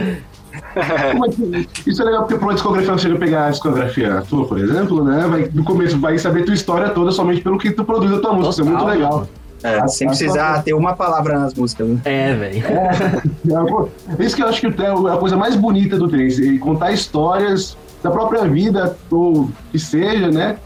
Isso 1.88 2.02
é 2.02 2.06
legal 2.06 2.22
porque 2.24 2.36
pra 2.36 2.46
uma 2.48 2.54
discografia 2.54 2.92
você 2.94 3.04
chega 3.04 3.16
a 3.16 3.20
pegar 3.20 3.46
a 3.48 3.50
discografia 3.50 4.24
tua, 4.30 4.46
por 4.48 4.58
exemplo, 4.60 5.04
né? 5.04 5.26
Vai, 5.30 5.50
no 5.54 5.64
começo 5.64 6.00
vai 6.00 6.18
saber 6.18 6.46
tua 6.46 6.54
história 6.54 6.90
toda 6.90 7.12
somente 7.12 7.42
pelo 7.42 7.58
que 7.58 7.72
tu 7.72 7.84
produz 7.84 8.12
a 8.14 8.20
tua 8.20 8.34
música. 8.34 8.52
Isso 8.52 8.62
é 8.62 8.66
muito 8.66 8.86
legal. 8.86 9.28
É, 9.62 9.86
sem 9.90 10.08
precisar 10.08 10.64
ter 10.64 10.74
uma 10.74 10.94
palavra 10.96 11.38
nas 11.38 11.54
músicas. 11.54 11.88
Né? 11.88 12.00
É, 12.06 12.34
velho. 12.34 12.64
É, 12.66 14.24
Isso 14.24 14.36
que 14.36 14.42
eu 14.42 14.48
acho 14.48 14.62
que 14.62 14.68
é 14.68 14.88
a 15.14 15.18
coisa 15.18 15.36
mais 15.36 15.56
bonita 15.56 15.98
do 15.98 16.08
trance, 16.08 16.58
contar 16.60 16.92
histórias 16.94 17.78
da 18.02 18.10
própria 18.10 18.46
vida, 18.46 18.96
ou 19.12 19.50
que 19.72 19.78
seja, 19.78 20.30
né? 20.32 20.58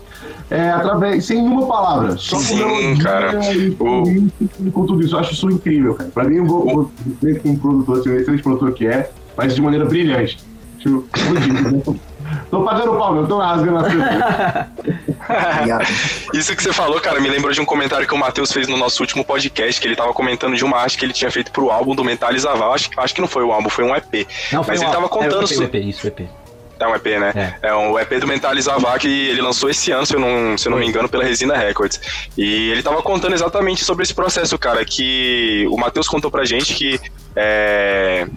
É, 0.51 0.69
através, 0.69 1.25
sem 1.25 1.41
nenhuma 1.41 1.65
palavra. 1.65 2.15
Só 2.17 2.37
Sim, 2.37 2.59
com 2.59 2.67
melodia 2.69 3.03
cara. 3.03 3.53
E, 3.55 3.75
O- 3.79 4.03
e 4.67 4.69
com 4.71 4.85
tudo 4.85 5.01
isso. 5.03 5.15
Eu 5.15 5.19
acho 5.19 5.33
isso 5.33 5.49
incrível, 5.49 5.95
cara. 5.95 6.11
Pra 6.13 6.23
mim, 6.25 6.35
eu 6.35 6.45
vou, 6.45 6.65
vou 6.65 6.91
dizer 7.19 7.39
que 7.41 7.49
um 7.49 7.55
produtor, 7.55 7.99
assim, 7.99 8.09
um 8.11 8.15
excelente 8.19 8.43
produtor 8.43 8.71
que 8.73 8.85
é, 8.85 9.09
faz 9.35 9.55
de 9.55 9.61
maneira 9.61 9.85
brilhante. 9.85 10.37
Bonito. 10.85 11.99
Tô 12.49 12.63
pagando 12.63 12.97
pau, 12.97 13.13
meu. 13.13 13.27
Tô 13.27 13.37
rasgando 13.37 13.77
as 13.77 13.87
coisas. 13.93 14.07
Obrigado. 15.57 15.87
Isso 16.33 16.55
que 16.55 16.63
você 16.63 16.73
falou, 16.73 16.99
cara, 16.99 17.19
me 17.19 17.29
lembrou 17.29 17.51
de 17.53 17.61
um 17.61 17.65
comentário 17.65 18.07
que 18.07 18.13
o 18.13 18.17
Matheus 18.17 18.51
fez 18.51 18.67
no 18.67 18.77
nosso 18.77 19.01
último 19.03 19.23
podcast, 19.23 19.79
que 19.79 19.87
ele 19.87 19.95
tava 19.95 20.13
comentando 20.13 20.55
de 20.55 20.63
uma 20.63 20.77
arte 20.77 20.97
que 20.97 21.05
ele 21.05 21.13
tinha 21.13 21.29
feito 21.31 21.51
pro 21.51 21.69
álbum 21.69 21.95
do 21.95 22.03
Mentalizaval. 22.03 22.73
Acho, 22.73 22.89
acho 22.97 23.13
que 23.13 23.21
não 23.21 23.27
foi 23.27 23.43
o 23.43 23.51
álbum, 23.51 23.69
foi 23.69 23.83
um 23.83 23.95
EP. 23.95 24.27
Não, 24.51 24.63
foi 24.63 24.73
Mas 24.73 24.81
um- 24.81 24.83
ele 24.85 24.93
tava 24.93 25.05
é, 25.05 25.09
contando 25.09 25.41
o 25.41 25.43
EP, 25.43 25.47
so- 25.53 25.61
o 25.61 25.63
EP, 25.65 25.75
isso, 25.75 26.05
o 26.05 26.07
EP. 26.07 26.27
É 26.79 26.87
um 26.87 26.95
EP, 26.95 27.05
né? 27.19 27.55
É, 27.61 27.73
um 27.73 27.97
EP 27.99 28.19
do 28.19 28.27
Mentalizavar 28.27 28.99
que 28.99 29.07
ele 29.07 29.41
lançou 29.41 29.69
esse 29.69 29.91
ano, 29.91 30.05
se 30.05 30.15
eu 30.15 30.19
não, 30.19 30.57
se 30.57 30.67
eu 30.67 30.71
não 30.71 30.77
me 30.79 30.85
engano, 30.85 31.07
pela 31.07 31.23
Resina 31.23 31.55
Records. 31.55 32.01
E 32.37 32.71
ele 32.71 32.83
tava 32.83 33.01
contando 33.01 33.33
exatamente 33.33 33.85
sobre 33.85 34.03
esse 34.03 34.13
processo, 34.13 34.57
cara, 34.57 34.83
que 34.83 35.65
o 35.69 35.77
Matheus 35.77 36.07
contou 36.09 36.29
pra 36.31 36.43
gente 36.43 36.73
que 36.73 36.99
é, 37.35 38.27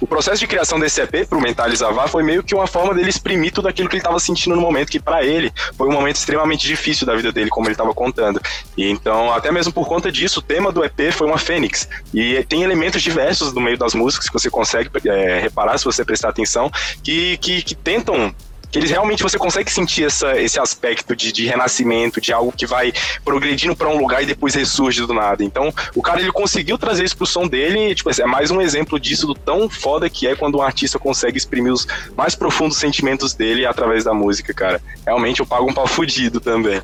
o 0.00 0.06
processo 0.06 0.40
de 0.40 0.46
criação 0.46 0.78
desse 0.78 1.00
EP 1.00 1.26
pro 1.28 1.40
Mentalizavar 1.40 2.08
foi 2.08 2.22
meio 2.22 2.42
que 2.42 2.54
uma 2.54 2.66
forma 2.66 2.94
dele 2.94 3.08
exprimir 3.08 3.52
tudo 3.52 3.68
aquilo 3.68 3.88
que 3.88 3.96
ele 3.96 4.02
tava 4.02 4.18
sentindo 4.18 4.54
no 4.54 4.60
momento, 4.60 4.90
que 4.90 5.00
pra 5.00 5.24
ele 5.24 5.52
foi 5.76 5.88
um 5.88 5.92
momento 5.92 6.16
extremamente 6.16 6.66
difícil 6.66 7.06
da 7.06 7.14
vida 7.14 7.32
dele, 7.32 7.50
como 7.50 7.68
ele 7.68 7.74
tava 7.74 7.94
contando. 7.94 8.40
E 8.76 8.90
então, 8.90 9.32
até 9.32 9.50
mesmo 9.50 9.72
por 9.72 9.86
conta 9.86 10.12
disso, 10.12 10.40
o 10.40 10.42
tema 10.42 10.70
do 10.70 10.84
EP 10.84 11.12
foi 11.12 11.26
uma 11.26 11.38
fênix. 11.38 11.88
E 12.12 12.42
tem 12.44 12.62
elementos 12.62 13.02
diversos 13.02 13.52
no 13.52 13.60
meio 13.60 13.78
das 13.78 13.94
músicas 13.94 14.28
que 14.28 14.32
você 14.32 14.50
consegue 14.50 14.90
é, 15.06 15.40
reparar 15.40 15.78
se 15.78 15.84
você 15.84 16.04
prestar 16.04 16.28
atenção, 16.28 16.70
que, 17.02 17.36
que, 17.38 17.62
que 17.62 17.74
tentam 17.74 18.34
que 18.70 18.78
eles 18.78 18.90
realmente 18.90 19.22
você 19.22 19.38
consegue 19.38 19.70
sentir 19.70 20.04
essa, 20.04 20.36
esse 20.40 20.58
aspecto 20.58 21.14
de, 21.14 21.32
de 21.32 21.46
renascimento, 21.46 22.20
de 22.20 22.32
algo 22.32 22.52
que 22.52 22.66
vai 22.66 22.92
progredindo 23.24 23.76
pra 23.76 23.88
um 23.88 23.98
lugar 23.98 24.22
e 24.22 24.26
depois 24.26 24.54
ressurge 24.54 25.06
do 25.06 25.14
nada. 25.14 25.44
Então, 25.44 25.72
o 25.94 26.02
cara 26.02 26.20
ele 26.20 26.32
conseguiu 26.32 26.76
trazer 26.76 27.04
isso 27.04 27.16
pro 27.16 27.26
som 27.26 27.46
dele, 27.46 27.90
e, 27.90 27.94
tipo, 27.94 28.10
é 28.10 28.26
mais 28.26 28.50
um 28.50 28.60
exemplo 28.60 28.98
disso 28.98 29.26
do 29.26 29.34
tão 29.34 29.68
foda 29.70 30.10
que 30.10 30.26
é 30.26 30.34
quando 30.34 30.58
um 30.58 30.62
artista 30.62 30.98
consegue 30.98 31.38
exprimir 31.38 31.72
os 31.72 31.86
mais 32.16 32.34
profundos 32.34 32.76
sentimentos 32.76 33.34
dele 33.34 33.64
através 33.64 34.04
da 34.04 34.12
música, 34.12 34.52
cara. 34.52 34.80
Realmente 35.06 35.40
eu 35.40 35.46
pago 35.46 35.70
um 35.70 35.72
pau 35.72 35.86
fudido 35.86 36.40
também. 36.40 36.82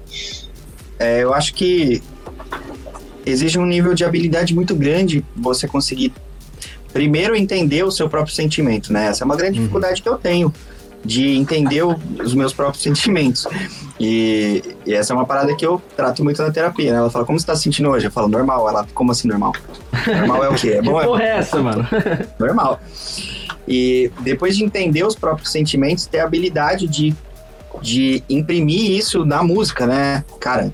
É, 0.98 1.22
eu 1.22 1.34
acho 1.34 1.52
que 1.54 2.02
exige 3.26 3.58
um 3.58 3.66
nível 3.66 3.94
de 3.94 4.04
habilidade 4.04 4.54
muito 4.54 4.74
grande 4.74 5.24
você 5.36 5.66
conseguir 5.68 6.12
primeiro 6.92 7.34
entender 7.34 7.82
o 7.84 7.90
seu 7.90 8.08
próprio 8.08 8.34
sentimento, 8.34 8.92
né? 8.92 9.06
Essa 9.06 9.24
é 9.24 9.26
uma 9.26 9.36
grande 9.36 9.58
Uhum. 9.58 9.64
dificuldade 9.64 10.02
que 10.02 10.08
eu 10.08 10.16
tenho 10.16 10.52
de 11.04 11.36
entender 11.36 11.82
os 11.84 12.34
meus 12.34 12.52
próprios 12.52 12.82
sentimentos. 12.82 13.46
E, 13.98 14.62
e 14.86 14.94
essa 14.94 15.12
é 15.12 15.16
uma 15.16 15.26
parada 15.26 15.54
que 15.54 15.64
eu 15.64 15.80
trato 15.96 16.22
muito 16.22 16.40
na 16.42 16.50
terapia, 16.50 16.92
né? 16.92 16.98
Ela 16.98 17.10
fala, 17.10 17.24
como 17.24 17.38
você 17.38 17.46
tá 17.46 17.56
se 17.56 17.62
sentindo 17.62 17.88
hoje? 17.88 18.06
Eu 18.06 18.10
falo, 18.10 18.28
normal. 18.28 18.68
Ela, 18.68 18.86
como 18.94 19.12
assim 19.12 19.28
normal? 19.28 19.52
Normal 20.06 20.44
é 20.44 20.48
o 20.48 20.54
quê? 20.54 20.70
É 20.70 20.80
Que 20.80 20.88
bom? 20.88 21.00
É 21.00 21.04
porra 21.04 21.22
é 21.22 21.38
essa, 21.38 21.60
mano? 21.60 21.86
normal. 22.38 22.80
E 23.66 24.10
depois 24.20 24.56
de 24.56 24.64
entender 24.64 25.04
os 25.04 25.14
próprios 25.14 25.50
sentimentos, 25.50 26.06
ter 26.06 26.20
a 26.20 26.24
habilidade 26.24 26.86
de, 26.86 27.14
de 27.80 28.22
imprimir 28.28 28.90
isso 28.92 29.24
na 29.24 29.42
música, 29.42 29.86
né? 29.86 30.24
Cara, 30.40 30.72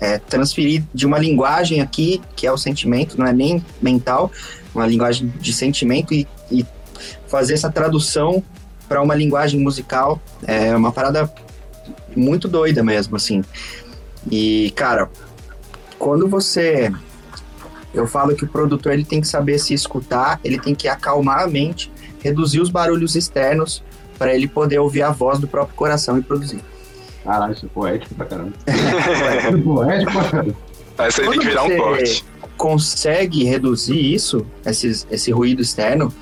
é, 0.00 0.18
transferir 0.18 0.82
de 0.92 1.06
uma 1.06 1.18
linguagem 1.18 1.80
aqui, 1.80 2.20
que 2.36 2.46
é 2.46 2.52
o 2.52 2.56
sentimento, 2.56 3.18
não 3.18 3.26
é 3.26 3.32
nem 3.32 3.64
mental, 3.80 4.30
uma 4.74 4.86
linguagem 4.86 5.32
de 5.40 5.52
sentimento 5.52 6.14
e, 6.14 6.26
e 6.50 6.64
fazer 7.26 7.54
essa 7.54 7.70
tradução 7.70 8.42
para 8.90 9.00
uma 9.00 9.14
linguagem 9.14 9.60
musical 9.60 10.20
é 10.44 10.74
uma 10.74 10.90
parada 10.90 11.32
muito 12.16 12.48
doida 12.48 12.82
mesmo, 12.82 13.14
assim. 13.14 13.44
E, 14.28 14.72
cara, 14.74 15.08
quando 15.96 16.26
você 16.26 16.92
eu 17.94 18.04
falo 18.08 18.34
que 18.34 18.44
o 18.44 18.48
produtor 18.48 18.92
ele 18.92 19.04
tem 19.04 19.20
que 19.20 19.28
saber 19.28 19.60
se 19.60 19.72
escutar, 19.72 20.40
ele 20.42 20.58
tem 20.58 20.74
que 20.74 20.88
acalmar 20.88 21.44
a 21.44 21.46
mente, 21.46 21.90
reduzir 22.20 22.60
os 22.60 22.68
barulhos 22.68 23.14
externos 23.14 23.80
para 24.18 24.34
ele 24.34 24.48
poder 24.48 24.80
ouvir 24.80 25.02
a 25.02 25.10
voz 25.10 25.38
do 25.38 25.46
próprio 25.46 25.76
coração 25.76 26.18
e 26.18 26.22
produzir. 26.22 26.60
Caralho, 27.22 27.52
isso 27.52 27.66
é 27.66 27.68
poético 27.68 28.14
pra 28.16 28.26
caramba. 28.26 28.52
poético 29.64 30.12
pra 30.12 30.24
caramba. 30.24 30.56
Essa 30.98 31.22
aí 31.22 31.28
tem 31.28 31.38
que 31.38 31.46
virar 31.46 31.62
um 31.62 31.76
corte. 31.76 32.24
consegue 32.56 33.44
reduzir 33.44 34.12
isso, 34.14 34.44
esse, 34.66 35.06
esse 35.08 35.30
ruído 35.30 35.62
externo 35.62 36.12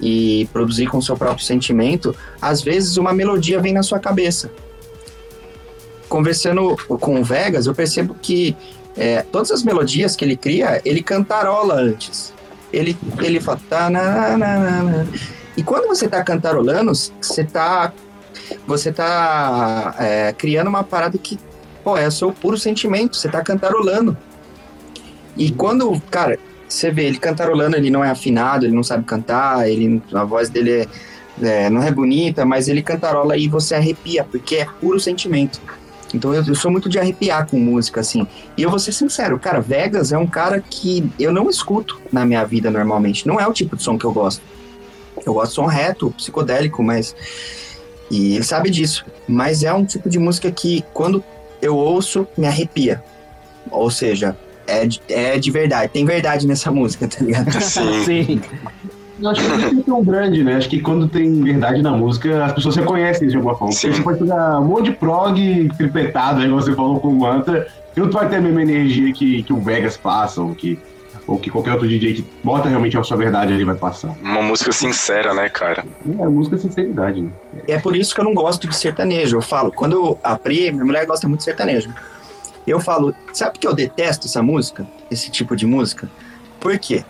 e 0.00 0.48
produzir 0.52 0.86
com 0.86 0.98
o 0.98 1.02
seu 1.02 1.16
próprio 1.16 1.44
sentimento, 1.44 2.14
às 2.40 2.62
vezes 2.62 2.96
uma 2.96 3.12
melodia 3.12 3.60
vem 3.60 3.72
na 3.72 3.82
sua 3.82 3.98
cabeça. 3.98 4.50
Conversando 6.08 6.76
com 6.76 7.20
o 7.20 7.24
Vegas, 7.24 7.66
eu 7.66 7.74
percebo 7.74 8.14
que 8.14 8.56
é, 8.96 9.22
todas 9.22 9.50
as 9.50 9.62
melodias 9.62 10.16
que 10.16 10.24
ele 10.24 10.36
cria, 10.36 10.80
ele 10.84 11.02
cantarola 11.02 11.74
antes. 11.74 12.32
Ele, 12.72 12.96
ele 13.20 13.40
fala. 13.40 13.60
"Tá, 13.68 13.90
na, 13.90 14.36
na, 14.36 14.58
na, 14.58 14.82
na". 14.82 15.06
E 15.56 15.62
quando 15.62 15.86
você 15.86 16.08
tá 16.08 16.22
cantarolando, 16.22 16.92
você 17.20 17.44
tá. 17.44 17.92
Você 18.66 18.92
tá 18.92 19.94
é, 19.98 20.32
criando 20.32 20.68
uma 20.68 20.84
parada 20.84 21.18
que, 21.18 21.38
pô, 21.82 21.96
é 21.96 22.06
o 22.06 22.12
seu 22.12 22.32
puro 22.32 22.56
sentimento, 22.56 23.16
você 23.16 23.28
tá 23.28 23.42
cantarolando. 23.42 24.16
E 25.36 25.50
quando, 25.50 26.00
cara, 26.10 26.38
você 26.68 26.90
vê 26.90 27.04
ele 27.04 27.18
cantarolando, 27.18 27.76
ele 27.76 27.90
não 27.90 28.04
é 28.04 28.10
afinado, 28.10 28.66
ele 28.66 28.74
não 28.74 28.82
sabe 28.82 29.04
cantar, 29.04 29.68
ele, 29.68 30.02
a 30.12 30.24
voz 30.24 30.48
dele 30.48 30.72
é, 30.72 30.86
é, 31.42 31.70
não 31.70 31.82
é 31.82 31.90
bonita, 31.90 32.44
mas 32.44 32.68
ele 32.68 32.82
cantarola 32.82 33.36
e 33.36 33.48
você 33.48 33.74
arrepia, 33.74 34.24
porque 34.24 34.56
é 34.56 34.66
puro 34.80 34.98
sentimento. 34.98 35.60
Então 36.14 36.32
eu, 36.32 36.44
eu 36.44 36.54
sou 36.54 36.70
muito 36.70 36.88
de 36.88 36.98
arrepiar 36.98 37.46
com 37.46 37.58
música, 37.58 38.00
assim. 38.00 38.26
E 38.56 38.62
eu 38.62 38.70
vou 38.70 38.78
ser 38.78 38.92
sincero, 38.92 39.38
cara, 39.38 39.60
Vegas 39.60 40.12
é 40.12 40.18
um 40.18 40.26
cara 40.26 40.60
que 40.60 41.10
eu 41.18 41.32
não 41.32 41.50
escuto 41.50 42.00
na 42.12 42.24
minha 42.24 42.44
vida 42.44 42.70
normalmente. 42.70 43.26
Não 43.26 43.40
é 43.40 43.46
o 43.46 43.52
tipo 43.52 43.76
de 43.76 43.82
som 43.82 43.98
que 43.98 44.04
eu 44.04 44.12
gosto. 44.12 44.42
Eu 45.24 45.34
gosto 45.34 45.50
de 45.50 45.54
som 45.56 45.66
reto, 45.66 46.10
psicodélico, 46.12 46.82
mas. 46.82 47.14
E 48.10 48.34
ele 48.34 48.44
sabe 48.44 48.70
disso. 48.70 49.04
Mas 49.26 49.62
é 49.62 49.72
um 49.72 49.84
tipo 49.84 50.08
de 50.08 50.18
música 50.18 50.50
que, 50.50 50.84
quando 50.92 51.24
eu 51.60 51.76
ouço, 51.76 52.26
me 52.36 52.46
arrepia. 52.46 53.02
Ou 53.70 53.90
seja, 53.90 54.36
é 54.66 54.86
de, 54.86 55.00
é 55.08 55.38
de 55.38 55.50
verdade. 55.50 55.92
Tem 55.92 56.04
verdade 56.04 56.46
nessa 56.46 56.70
música, 56.70 57.08
tá 57.08 57.24
ligado? 57.24 57.50
Sim. 57.60 58.04
Sim. 58.04 58.40
Eu 59.20 59.30
acho 59.30 59.42
que 59.42 59.80
é 59.80 59.82
tão 59.82 60.04
grande, 60.04 60.44
né? 60.44 60.56
Acho 60.56 60.68
que 60.68 60.80
quando 60.80 61.08
tem 61.08 61.42
verdade 61.42 61.80
na 61.80 61.92
música, 61.92 62.44
as 62.44 62.52
pessoas 62.52 62.76
reconhecem 62.76 63.26
isso 63.26 63.32
de 63.32 63.36
alguma 63.36 63.56
forma. 63.56 63.72
Sim. 63.72 63.88
Porque 63.88 63.96
você 63.96 64.04
pode 64.04 64.18
pegar 64.18 64.60
um 64.60 64.64
monte 64.64 64.84
de 64.84 64.92
prog 64.92 65.68
tripletado, 65.76 66.40
aí 66.42 66.48
você 66.48 66.74
falou 66.74 67.00
com 67.00 67.08
o 67.08 67.18
Manta, 67.18 67.66
que 67.94 68.00
não 68.00 68.10
vai 68.10 68.28
ter 68.28 68.36
a 68.36 68.40
mesma 68.40 68.60
energia 68.60 69.12
que, 69.12 69.42
que 69.42 69.52
o 69.52 69.60
Vegas 69.60 69.96
passa, 69.96 70.42
ou 70.42 70.54
que, 70.54 70.78
ou 71.26 71.38
que 71.38 71.50
qualquer 71.50 71.72
outro 71.72 71.88
DJ 71.88 72.14
que 72.14 72.24
bota 72.44 72.68
realmente 72.68 72.98
a 72.98 73.02
sua 73.02 73.16
verdade 73.16 73.54
ali 73.54 73.64
vai 73.64 73.74
passar. 73.74 74.14
Uma 74.22 74.42
música 74.42 74.70
sincera, 74.70 75.32
né, 75.32 75.48
cara? 75.48 75.82
É, 76.18 76.22
a 76.22 76.28
música 76.28 76.56
é 76.56 76.58
sinceridade, 76.58 77.22
né? 77.22 77.30
E 77.66 77.72
é 77.72 77.78
por 77.78 77.96
isso 77.96 78.14
que 78.14 78.20
eu 78.20 78.24
não 78.24 78.34
gosto 78.34 78.68
de 78.68 78.76
sertanejo. 78.76 79.38
Eu 79.38 79.42
falo, 79.42 79.72
quando 79.72 79.94
eu 79.94 80.18
abri, 80.22 80.70
minha 80.70 80.84
mulher 80.84 81.06
gosta 81.06 81.26
muito 81.26 81.38
de 81.38 81.44
sertanejo. 81.44 81.88
Eu 82.66 82.80
falo, 82.80 83.14
sabe 83.32 83.58
que 83.58 83.66
eu 83.66 83.74
detesto 83.74 84.26
essa 84.26 84.42
música? 84.42 84.86
Esse 85.10 85.30
tipo 85.30 85.54
de 85.54 85.66
música? 85.66 86.10
Por 86.58 86.78
quê? 86.78 87.04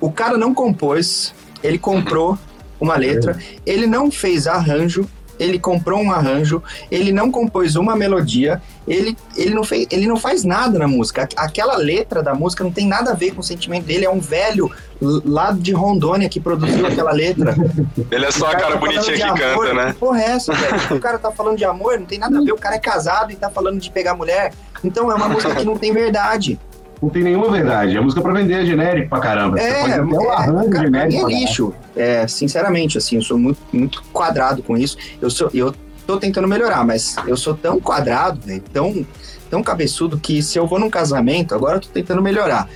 O 0.00 0.12
cara 0.12 0.36
não 0.36 0.52
compôs, 0.52 1.34
ele 1.62 1.78
comprou 1.78 2.38
uma 2.80 2.96
letra, 2.96 3.38
ele 3.64 3.86
não 3.86 4.10
fez 4.10 4.46
arranjo, 4.46 5.08
ele 5.38 5.58
comprou 5.58 6.00
um 6.00 6.12
arranjo, 6.12 6.62
ele 6.90 7.12
não 7.12 7.30
compôs 7.30 7.74
uma 7.76 7.96
melodia, 7.96 8.60
ele, 8.86 9.16
ele, 9.36 9.54
não, 9.54 9.64
fez, 9.64 9.86
ele 9.90 10.06
não 10.06 10.16
faz 10.16 10.44
nada 10.44 10.78
na 10.78 10.86
música. 10.88 11.22
Aqu- 11.22 11.34
Aquela 11.38 11.76
letra 11.76 12.22
da 12.22 12.34
música 12.34 12.62
não 12.64 12.70
tem 12.72 12.86
nada 12.86 13.12
a 13.12 13.14
ver 13.14 13.32
com 13.32 13.40
o 13.40 13.44
sentimento 13.44 13.84
dele, 13.86 14.04
é 14.04 14.10
um 14.10 14.20
velho 14.20 14.70
lá 15.00 15.50
de 15.52 15.72
Rondônia 15.72 16.28
que 16.28 16.38
produziu 16.40 16.86
aquela 16.86 17.12
letra. 17.12 17.54
Ele 18.10 18.24
é 18.24 18.30
só 18.30 18.46
a 18.46 18.50
cara 18.50 18.62
cara 18.62 18.72
tá 18.74 18.80
bonitinha 18.80 19.16
que 19.16 19.22
amor, 19.44 19.66
canta, 19.66 19.74
né? 19.74 19.92
Que 19.92 19.98
porra 19.98 20.20
é 20.22 20.24
essa, 20.30 20.52
velho? 20.54 20.96
O 20.96 21.00
cara 21.00 21.18
tá 21.18 21.30
falando 21.32 21.56
de 21.58 21.64
amor, 21.64 21.98
não 21.98 22.06
tem 22.06 22.18
nada 22.18 22.38
a 22.38 22.42
ver. 22.42 22.52
O 22.52 22.56
cara 22.58 22.76
é 22.76 22.78
casado 22.78 23.32
e 23.32 23.36
tá 23.36 23.50
falando 23.50 23.80
de 23.80 23.90
pegar 23.90 24.14
mulher. 24.14 24.52
Então 24.84 25.10
é 25.10 25.14
uma 25.14 25.28
música 25.28 25.54
que 25.54 25.64
não 25.64 25.76
tem 25.76 25.92
verdade. 25.92 26.58
Não 27.02 27.08
tem 27.10 27.24
nenhuma 27.24 27.50
verdade. 27.50 27.96
A 27.98 28.00
música 28.02 28.20
é 28.20 28.22
pra 28.22 28.32
vender 28.32 28.54
é 28.62 28.64
genérico 28.64 29.08
pra 29.10 29.18
caramba. 29.18 29.58
Você 29.58 29.64
É, 29.64 29.80
pode 29.80 29.92
é, 29.92 29.94
até 29.96 30.04
o 30.04 30.30
arranjo 30.30 30.70
cara, 30.70 30.84
genérico. 30.84 31.30
é 31.30 31.34
lixo. 31.34 31.74
É, 31.96 32.26
sinceramente, 32.28 32.96
assim, 32.96 33.16
eu 33.16 33.22
sou 33.22 33.36
muito, 33.36 33.58
muito 33.72 34.02
quadrado 34.12 34.62
com 34.62 34.76
isso. 34.76 34.96
Eu 35.20 35.28
sou, 35.28 35.50
eu 35.52 35.74
tô 36.06 36.16
tentando 36.18 36.46
melhorar, 36.46 36.84
mas 36.86 37.16
eu 37.26 37.36
sou 37.36 37.54
tão 37.54 37.80
quadrado, 37.80 38.40
velho, 38.46 38.62
tão, 38.72 39.04
tão 39.50 39.62
cabeçudo 39.64 40.16
que 40.18 40.40
se 40.42 40.56
eu 40.58 40.66
vou 40.66 40.78
num 40.78 40.88
casamento, 40.88 41.54
agora 41.56 41.76
eu 41.76 41.80
tô 41.80 41.88
tentando 41.88 42.22
melhorar. 42.22 42.68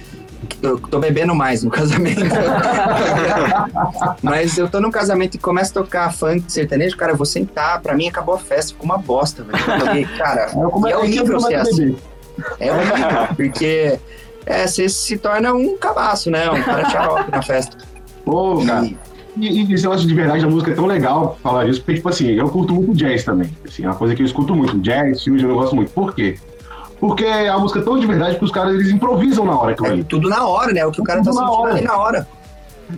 Eu 0.63 0.79
tô 0.79 0.99
bebendo 0.99 1.35
mais 1.35 1.63
no 1.63 1.71
casamento. 1.73 2.21
Mas 4.23 4.59
eu 4.59 4.69
tô 4.69 4.81
num 4.81 4.91
casamento 4.91 5.35
e 5.37 5.39
começa 5.39 5.71
a 5.71 5.83
tocar 5.83 6.13
funk 6.13 6.45
sertanejo, 6.53 6.97
cara, 6.97 7.13
eu 7.13 7.17
vou 7.17 7.27
sentar, 7.27 7.81
pra 7.81 7.95
mim 7.95 8.09
acabou 8.09 8.35
a 8.35 8.39
festa, 8.39 8.73
ficou 8.73 8.85
uma 8.85 8.99
bosta, 8.99 9.45
velho. 9.45 10.09
Cara, 10.19 10.47
Aí 10.47 10.53
eu 10.55 10.87
e 10.87 10.91
é 10.93 10.97
horrível 10.99 11.41
ser 11.41 11.55
assim. 11.55 11.77
beber. 11.87 11.99
É 12.61 12.73
horrível, 12.73 12.97
porque 13.37 13.99
é, 14.45 14.67
você 14.67 14.89
se 14.89 15.17
torna 15.19 15.53
um 15.55 15.77
cabaço, 15.77 16.31
né? 16.31 16.51
Um 16.51 16.63
cara 16.63 16.89
xarope 16.91 17.31
na 17.31 17.43
festa. 17.43 17.77
Pô, 18.25 18.63
cara. 18.67 18.85
E- 18.85 18.97
E, 19.39 19.65
e 19.71 19.75
esse 19.75 20.07
de 20.07 20.15
verdade 20.15 20.41
da 20.43 20.49
música 20.49 20.71
é 20.71 20.75
tão 20.75 20.87
legal 20.87 21.39
falar 21.43 21.67
isso, 21.69 21.81
porque, 21.81 21.95
tipo 21.97 22.09
assim, 22.09 22.31
eu 22.31 22.49
curto 22.49 22.73
muito 22.75 22.95
jazz 22.95 23.23
também. 23.23 23.51
Assim, 23.69 23.85
é 23.85 23.87
uma 23.89 23.95
coisa 23.95 24.15
que 24.15 24.23
eu 24.23 24.27
escuto 24.27 24.57
muito. 24.57 24.79
Jazz, 24.79 25.23
fusion, 25.23 25.51
eu 25.51 25.57
gosto 25.57 25.77
muito. 25.77 25.91
Por 25.93 26.15
quê? 26.15 26.39
Porque 26.99 27.25
é 27.27 27.51
uma 27.51 27.61
música 27.61 27.83
tão 27.83 27.99
de 27.99 28.07
verdade 28.07 28.39
que 28.39 28.45
os 28.47 28.51
caras 28.51 28.73
eles 28.75 28.89
improvisam 28.89 29.45
na 29.45 29.55
hora 29.59 29.73
É 29.73 30.03
tudo 30.05 30.31
na 30.31 30.47
hora, 30.47 30.73
né? 30.73 30.87
O 30.87 30.91
que 30.91 31.03
o 31.03 31.05
cara 31.05 31.23
tá 31.23 31.31
Tudo 31.31 31.41
na 31.43 31.47
sentindo 31.49 31.61
hora. 31.63 31.75
ali 31.75 31.85
na 31.85 31.97
hora. 31.99 32.29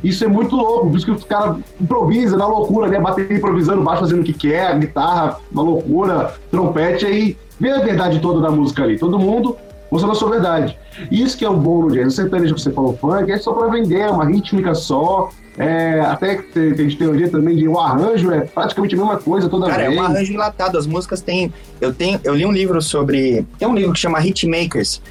Isso 0.04 0.22
é 0.22 0.28
muito 0.28 0.54
louco, 0.54 0.88
por 0.90 0.96
isso 0.96 1.06
que 1.06 1.10
os 1.10 1.24
caras 1.24 1.56
improvisam 1.80 2.38
na 2.38 2.46
loucura, 2.46 2.86
né? 2.86 3.00
Bateria 3.00 3.36
improvisando, 3.36 3.82
baixo 3.82 4.02
fazendo 4.02 4.20
o 4.20 4.24
que 4.24 4.32
quer, 4.34 4.78
guitarra, 4.78 5.40
uma 5.50 5.62
loucura, 5.62 6.34
trompete, 6.52 7.04
aí 7.04 7.36
vê 7.60 7.70
a 7.70 7.80
verdade 7.80 8.20
toda 8.20 8.40
da 8.40 8.50
música 8.50 8.82
ali. 8.82 8.98
Todo 8.98 9.18
mundo 9.18 9.56
mostrando 9.90 10.12
a 10.12 10.14
sua 10.14 10.30
verdade. 10.30 10.78
Isso 11.10 11.36
que 11.38 11.44
é 11.44 11.48
o 11.48 11.56
bom 11.56 11.82
no 11.82 11.90
jazz. 11.90 12.08
O 12.12 12.16
sertanejo 12.16 12.54
que 12.54 12.60
você 12.60 12.70
falou 12.70 12.96
funk 12.96 13.30
é 13.32 13.38
só 13.38 13.52
pra 13.52 13.68
vender, 13.68 14.00
é 14.00 14.10
uma 14.10 14.24
rítmica 14.26 14.74
só. 14.74 15.30
É, 15.56 15.98
até 16.02 16.36
que 16.36 16.42
tem- 16.52 16.72
tem 16.74 16.88
teoria 16.90 17.28
também 17.28 17.56
de 17.56 17.66
o 17.66 17.80
arranjo 17.80 18.30
é 18.30 18.42
praticamente 18.42 18.94
a 18.94 18.98
mesma 18.98 19.16
coisa 19.16 19.48
toda 19.48 19.66
Cara, 19.66 19.82
é 19.82 19.88
vez. 19.88 19.98
um 20.00 20.04
arranjo 20.04 20.32
enlatado. 20.32 20.78
As 20.78 20.86
músicas 20.86 21.20
têm. 21.20 21.52
Eu 21.80 21.92
tenho. 21.92 22.20
Eu 22.22 22.34
li 22.34 22.46
um 22.46 22.52
livro 22.52 22.80
sobre. 22.80 23.44
Tem 23.58 23.66
um 23.66 23.74
livro 23.74 23.92
que 23.92 23.98
chama 23.98 24.24
Hitmakers, 24.24 25.02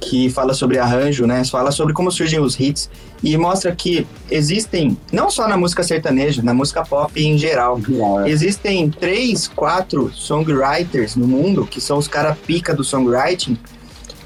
que 0.00 0.30
fala 0.30 0.54
sobre 0.54 0.78
arranjo, 0.78 1.26
né? 1.26 1.44
Fala 1.44 1.70
sobre 1.70 1.92
como 1.92 2.10
surgem 2.10 2.40
os 2.40 2.58
hits. 2.58 2.90
E 3.22 3.36
mostra 3.36 3.74
que 3.74 4.06
existem, 4.30 4.96
não 5.10 5.30
só 5.30 5.48
na 5.48 5.56
música 5.56 5.82
sertaneja, 5.82 6.42
na 6.42 6.52
música 6.52 6.84
pop 6.84 7.12
em 7.20 7.38
geral. 7.38 7.80
É. 8.24 8.30
Existem 8.30 8.90
três, 8.90 9.48
quatro 9.48 10.10
songwriters 10.12 11.16
no 11.16 11.26
mundo, 11.26 11.66
que 11.66 11.80
são 11.80 11.98
os 11.98 12.06
caras 12.06 12.36
pica 12.46 12.74
do 12.74 12.84
songwriting, 12.84 13.58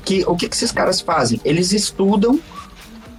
que 0.04 0.24
o 0.26 0.34
que, 0.34 0.48
que 0.48 0.56
esses 0.56 0.72
caras 0.72 1.00
fazem? 1.00 1.40
Eles 1.44 1.72
estudam 1.72 2.40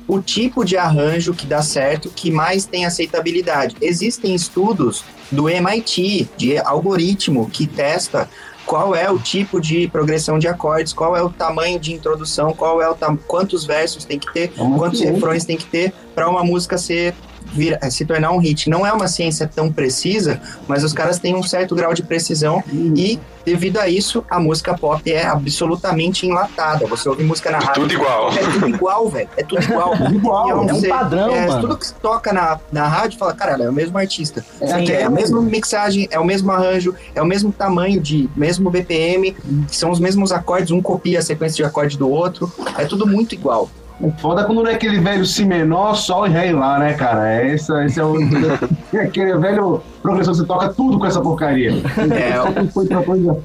o 0.07 0.19
tipo 0.19 0.65
de 0.65 0.76
arranjo 0.76 1.34
que 1.34 1.45
dá 1.45 1.61
certo, 1.61 2.10
que 2.10 2.30
mais 2.30 2.65
tem 2.65 2.86
aceitabilidade. 2.86 3.78
Existem 3.82 4.36
estudos 4.36 5.06
do 5.32 5.48
MIT, 5.49 6.28
de 6.36 6.57
algoritmo, 6.57 7.49
que 7.49 7.65
testa 7.65 8.30
qual 8.72 8.95
é 8.95 9.11
o 9.11 9.19
tipo 9.19 9.60
de 9.60 9.89
progressão 9.89 10.39
de 10.39 10.48
acordes, 10.48 10.93
qual 10.93 11.14
é 11.14 11.22
o 11.22 11.30
tamanho 11.30 11.77
de 11.77 11.91
introdução, 11.91 12.53
qual 12.53 12.81
é 12.81 12.89
o 12.89 12.95
quantos 13.27 13.65
versos 13.65 14.06
tem 14.06 14.18
que 14.18 14.31
ter, 14.31 14.53
quantos 14.77 15.02
refrões 15.02 15.43
tem 15.43 15.57
que 15.57 15.65
ter 15.65 15.91
para 16.15 16.30
uma 16.30 16.41
música 16.41 16.77
ser 16.77 17.14
vir, 17.53 17.78
eh, 17.82 17.90
se 17.90 18.06
tornar 18.06 18.32
um 18.32 18.38
hit. 18.38 18.69
Não 18.69 18.86
é 18.86 18.91
uma 18.91 19.07
ciência 19.07 19.48
tão 19.53 19.72
precisa, 19.72 20.41
mas 20.68 20.84
os 20.84 20.94
caras 20.94 21.19
têm 21.19 21.36
um 21.36 21.44
certo 21.44 21.76
grau 21.76 21.94
de 21.94 22.03
precisão 22.03 22.64
e 22.95 23.19
devido 23.44 23.78
a 23.80 23.88
isso 23.88 24.23
a 24.30 24.40
música 24.40 24.78
pop 24.78 25.11
é 25.11 25.26
absolutamente 25.26 26.26
enlatada. 26.28 26.86
Você 26.88 27.10
ouve 27.10 27.23
música 27.23 27.49
na 27.52 27.60
rádio, 27.60 27.82
Tudo 27.84 27.94
igual. 27.94 28.32
é 28.32 28.38
tudo 28.44 28.69
igual, 28.69 29.10
velho. 29.10 29.30
É 29.38 29.44
tudo 29.44 29.64
igual. 29.64 29.94
igual. 30.14 30.48
E 30.48 30.52
É 30.52 30.56
um 30.56 30.68
você- 30.68 30.88
padrão, 30.88 31.30
é, 31.36 31.48
mano. 31.48 31.61
Tudo 31.61 31.78
que 31.78 31.88
se 31.88 31.94
toca 31.95 32.32
na, 32.34 32.60
na 32.72 32.88
rádio 32.88 33.18
fala, 33.18 33.34
caralho, 33.34 33.64
é 33.64 33.69
o 33.69 33.73
mesmo 33.73 33.98
artista. 33.98 34.45
Sim, 34.60 34.91
é, 34.91 35.02
é 35.02 35.03
a 35.03 35.10
mesma 35.10 35.41
mixagem, 35.41 36.07
é 36.11 36.19
o 36.19 36.26
mesmo 36.26 36.52
arranjo, 36.52 36.94
é 37.15 37.22
o 37.22 37.26
mesmo 37.26 37.52
tamanho 37.52 37.99
de, 37.99 38.30
mesmo 38.36 38.69
BPM, 38.69 39.36
são 39.69 39.90
os 39.91 39.99
mesmos 39.99 40.32
acordes, 40.32 40.72
um 40.72 40.82
copia 40.82 41.19
a 41.19 41.22
sequência 41.22 41.56
de 41.57 41.64
acorde 41.64 41.98
do 41.98 42.10
outro, 42.10 42.52
é 42.78 42.86
tudo 42.86 43.06
muito 43.07 43.34
igual. 43.34 43.69
O 44.02 44.11
Foda 44.18 44.44
quando 44.44 44.64
não 44.64 44.72
é 44.72 44.73
aquele 44.73 44.99
velho 44.99 45.26
si 45.26 45.45
menor, 45.45 45.95
sol 45.95 46.26
e 46.26 46.30
ré 46.30 46.52
lá, 46.52 46.80
né, 46.80 46.94
cara? 46.94 47.32
É 47.32 47.53
esse, 47.53 47.72
esse 47.86 47.99
é 47.99 48.03
o. 48.03 48.15
é 48.94 48.99
aquele 48.99 49.38
velho 49.38 49.82
progressão, 50.02 50.34
você 50.34 50.45
toca 50.45 50.69
tudo 50.69 50.98
com 50.98 51.06
essa 51.06 51.22
porcaria. 51.22 51.72
É, 51.72 52.69
Foi 52.72 52.84
outra 52.84 53.03
coisa. 53.03 53.38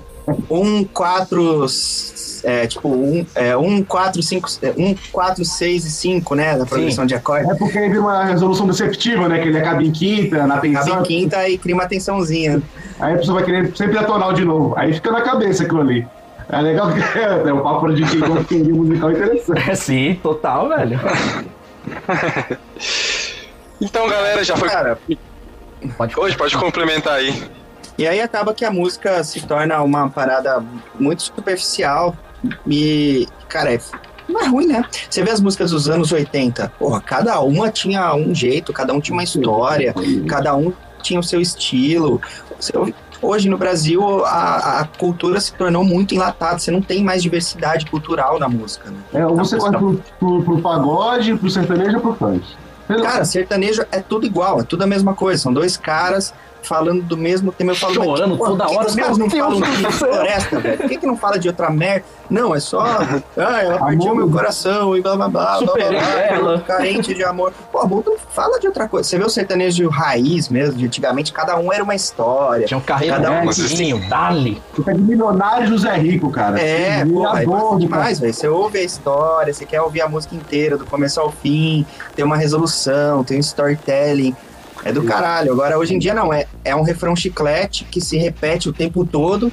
um, 0.51 0.83
quatro, 0.85 1.67
é, 2.43 2.67
tipo, 2.67 2.89
um, 2.89 3.27
é, 3.35 3.57
um, 3.57 3.83
quatro, 3.83 4.23
cinco, 4.23 4.49
é, 4.63 4.73
um, 4.79 4.95
quatro, 5.13 5.45
seis 5.45 5.85
e 5.85 5.91
cinco, 5.91 6.35
né, 6.35 6.57
da 6.57 6.65
progressão 6.65 7.05
de 7.05 7.15
acorde. 7.15 7.51
É 7.51 7.55
porque 7.55 7.79
aí 7.79 7.89
vira 7.89 8.01
uma 8.01 8.25
resolução 8.25 8.67
deceptiva, 8.67 9.29
né? 9.29 9.39
Que 9.41 9.49
ele 9.49 9.59
acaba 9.59 9.83
em 9.83 9.93
quinta, 9.93 10.47
na 10.47 10.59
tensão. 10.59 10.83
Acaba 10.83 11.01
em 11.01 11.05
quinta 11.05 11.49
e 11.49 11.59
cria 11.59 11.75
uma 11.75 11.87
tensãozinha. 11.87 12.63
Aí 12.99 13.15
a 13.15 13.19
pessoa 13.19 13.37
vai 13.37 13.45
querer 13.45 13.77
sempre 13.77 13.99
atonal 13.99 14.33
de 14.33 14.45
novo. 14.45 14.75
Aí 14.77 14.95
fica 14.95 15.13
na 15.13 15.21
cabeça 15.21 15.65
aquilo 15.65 15.83
ali. 15.83 16.07
É 16.49 16.61
legal 16.61 16.93
que 16.93 17.01
é 17.19 17.53
um 17.53 17.63
papo 17.63 17.93
de 17.93 18.05
quem 18.05 18.21
gosta 18.21 18.55
musical 18.55 19.11
interessante. 19.13 19.71
É 19.71 19.75
sim, 19.75 20.15
total, 20.23 20.69
velho. 20.69 21.01
Então, 23.81 24.09
galera, 24.09 24.43
já 24.43 24.57
foi. 24.57 24.69
Cara, 24.71 24.99
Pode 25.97 26.19
Hoje 26.19 26.37
pode 26.37 26.57
complementar 26.57 27.15
aí. 27.15 27.45
E 27.99 28.07
aí 28.07 28.21
acaba 28.21 28.53
que 28.55 28.65
a 28.65 28.71
música 28.71 29.23
se 29.23 29.47
torna 29.47 29.83
uma 29.83 30.09
parada 30.09 30.63
muito 30.99 31.23
superficial 31.23 32.17
e, 32.67 33.27
cara, 33.49 33.73
é, 33.75 33.81
não 34.29 34.41
é 34.41 34.47
ruim, 34.47 34.67
né? 34.67 34.85
Você 35.09 35.23
vê 35.23 35.31
as 35.31 35.41
músicas 35.41 35.71
dos 35.71 35.89
anos 35.89 36.13
80, 36.13 36.73
porra, 36.79 37.01
cada 37.01 37.41
uma 37.41 37.71
tinha 37.71 38.15
um 38.15 38.35
jeito, 38.35 38.73
cada 38.73 38.93
um 38.93 39.01
tinha 39.01 39.15
uma 39.15 39.23
história, 39.25 39.95
cada 40.29 40.55
um 40.55 40.73
tinha 41.03 41.21
o 41.21 41.23
seu 41.23 41.41
estilo. 41.41 42.21
Você 42.59 42.77
ouve- 42.77 42.95
Hoje 43.21 43.49
no 43.49 43.57
Brasil 43.57 44.25
a, 44.25 44.81
a 44.81 44.85
cultura 44.85 45.41
se 45.41 45.53
tornou 45.55 45.85
muito 45.85 46.15
enlatada, 46.15 46.59
você 46.59 46.71
não 46.71 46.83
tem 46.83 47.03
mais 47.03 47.23
diversidade 47.23 47.87
cultural 47.87 48.39
na 48.39 48.49
música. 48.49 48.91
Né? 48.91 48.99
É, 49.15 49.27
ou 49.27 49.37
você 49.37 49.57
corre 49.57 49.77
pro, 49.77 50.03
pro, 50.19 50.43
pro 50.43 50.61
pagode, 50.61 51.35
pro 51.37 51.51
sertanejo 51.51 51.97
ou 51.97 52.03
pro 52.03 52.15
funk. 52.15 52.47
Cara, 52.87 53.25
sertanejo 53.25 53.85
é 53.91 54.01
tudo 54.01 54.27
igual, 54.27 54.61
é 54.61 54.63
tudo 54.63 54.83
a 54.85 54.87
mesma 54.87 55.15
coisa. 55.15 55.43
São 55.43 55.53
dois 55.53 55.77
caras 55.77 56.33
falando 56.67 57.03
do 57.03 57.17
mesmo 57.17 57.53
tema. 57.53 57.73
Eu 57.73 57.77
falo, 57.77 57.95
Chorando 57.95 58.37
pô, 58.37 58.47
toda 58.47 58.69
hora, 58.69 58.81
que 58.81 58.87
os 58.87 58.95
caras 58.95 59.19
meu 59.19 59.27
não 59.27 59.39
falam 59.39 59.61
Deus 59.61 59.79
de 59.79 59.93
floresta, 59.93 60.61
velho? 60.61 60.77
Por 60.79 60.89
que, 60.89 60.99
que 60.99 61.07
não 61.07 61.17
fala 61.17 61.39
de 61.39 61.49
outra 61.49 61.71
merda? 61.71 62.05
Não, 62.29 62.55
é 62.55 62.61
só. 62.61 62.81
Ah, 63.37 63.63
ela 63.63 63.79
partiu 63.79 64.11
Amor. 64.11 64.17
meu 64.17 64.31
coração 64.31 64.97
e 64.97 65.01
blá 65.01 65.17
blá 65.17 65.29
blá. 65.29 65.59
blá, 65.59 65.75
blá, 65.75 65.89
blá, 65.89 66.21
ela. 66.21 66.61
Carente 66.67 67.15
de 67.15 67.23
amor. 67.23 67.53
Pô, 67.71 67.87
Bolton 67.87 68.17
fala 68.31 68.59
de 68.59 68.67
outra 68.67 68.89
coisa. 68.89 69.09
Você 69.09 69.17
vê 69.17 69.25
o 69.25 69.29
sertanejo 69.29 69.89
raiz 69.89 70.49
mesmo, 70.49 70.77
de 70.77 70.87
antigamente, 70.87 71.33
cada 71.33 71.57
um 71.57 71.73
era 71.73 71.85
uma 71.85 71.95
história. 71.95 72.67
Tinha 72.67 72.79
um 72.79 72.81
carreiro 72.81 73.17
Cada 73.17 73.31
um- 73.31 73.45
um 73.45 74.09
Dali. 74.09 74.61
Você 74.77 74.95
de 74.95 75.01
milionário 75.01 75.69
José 75.69 75.95
Rico, 75.97 76.31
cara. 76.31 76.61
É, 76.61 77.01
é 77.01 77.07
cara. 77.07 77.79
demais, 77.79 78.19
velho. 78.19 78.35
Você 78.35 78.49
ouve 78.49 78.79
a 78.79 78.83
história, 78.83 79.53
você 79.53 79.65
quer 79.65 79.81
ouvir 79.81 80.01
a 80.01 80.09
música 80.09 80.35
inteira, 80.35 80.77
do 80.77 80.85
começo 80.85 81.21
ao 81.21 81.31
fim, 81.31 81.87
tem 82.15 82.25
uma 82.25 82.37
resolução, 82.37 83.23
tem 83.23 83.37
um 83.37 83.41
storytelling. 83.41 84.35
É 84.89 84.93
do 84.93 85.03
caralho. 85.03 85.53
Agora, 85.53 85.79
hoje 85.79 85.95
em 85.95 85.99
dia, 85.99 86.15
não. 86.15 86.33
É, 86.33 86.47
é 86.65 86.75
um 86.77 86.83
refrão 86.83 87.15
chiclete 87.17 87.85
que 87.91 88.01
se 88.01 88.17
repete 88.17 88.69
o 88.69 88.73
tempo 88.73 89.05
todo. 89.05 89.53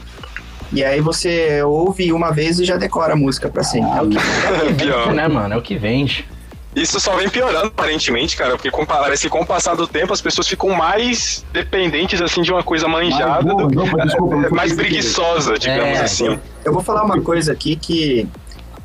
E 0.72 0.84
aí 0.84 1.02
você 1.02 1.62
ouve 1.64 2.12
uma 2.12 2.32
vez 2.32 2.60
e 2.60 2.66
já 2.66 2.78
decora 2.78 3.14
a 3.14 3.16
música 3.16 3.48
pra 3.50 3.64
sempre. 3.64 3.98
É 3.98 4.02
o 4.02 4.10
que- 4.10 4.74
Pior. 4.84 5.14
né, 5.14 5.28
mano? 5.28 5.54
É 5.54 5.58
o 5.58 5.62
que 5.62 5.76
vende. 5.78 6.28
Isso 6.76 7.00
só 7.00 7.16
vem 7.16 7.30
piorando, 7.30 7.68
aparentemente, 7.68 8.36
cara, 8.36 8.56
porque 8.56 8.72
com, 8.72 8.84
parece 8.84 9.22
que 9.24 9.30
com 9.30 9.42
o 9.42 9.46
passar 9.46 9.76
do 9.76 9.86
tempo 9.86 10.12
as 10.12 10.20
pessoas 10.22 10.48
ficam 10.48 10.70
mais 10.72 11.46
dependentes, 11.54 12.20
assim, 12.20 12.42
de 12.42 12.52
uma 12.52 12.64
coisa 12.64 12.88
manjada, 12.88 13.44
boa, 13.44 13.68
do- 13.68 13.76
não, 13.76 13.86
desculpa, 14.06 14.42
foi 14.42 14.50
mais 14.50 14.72
que 14.72 14.78
preguiçosa, 14.78 15.60
digamos 15.60 16.00
É, 16.00 16.02
assim. 16.04 16.40
Eu 16.66 16.74
vou 16.74 16.82
falar 16.82 17.04
uma 17.04 17.22
coisa 17.22 17.52
aqui 17.52 17.76
que, 17.76 18.28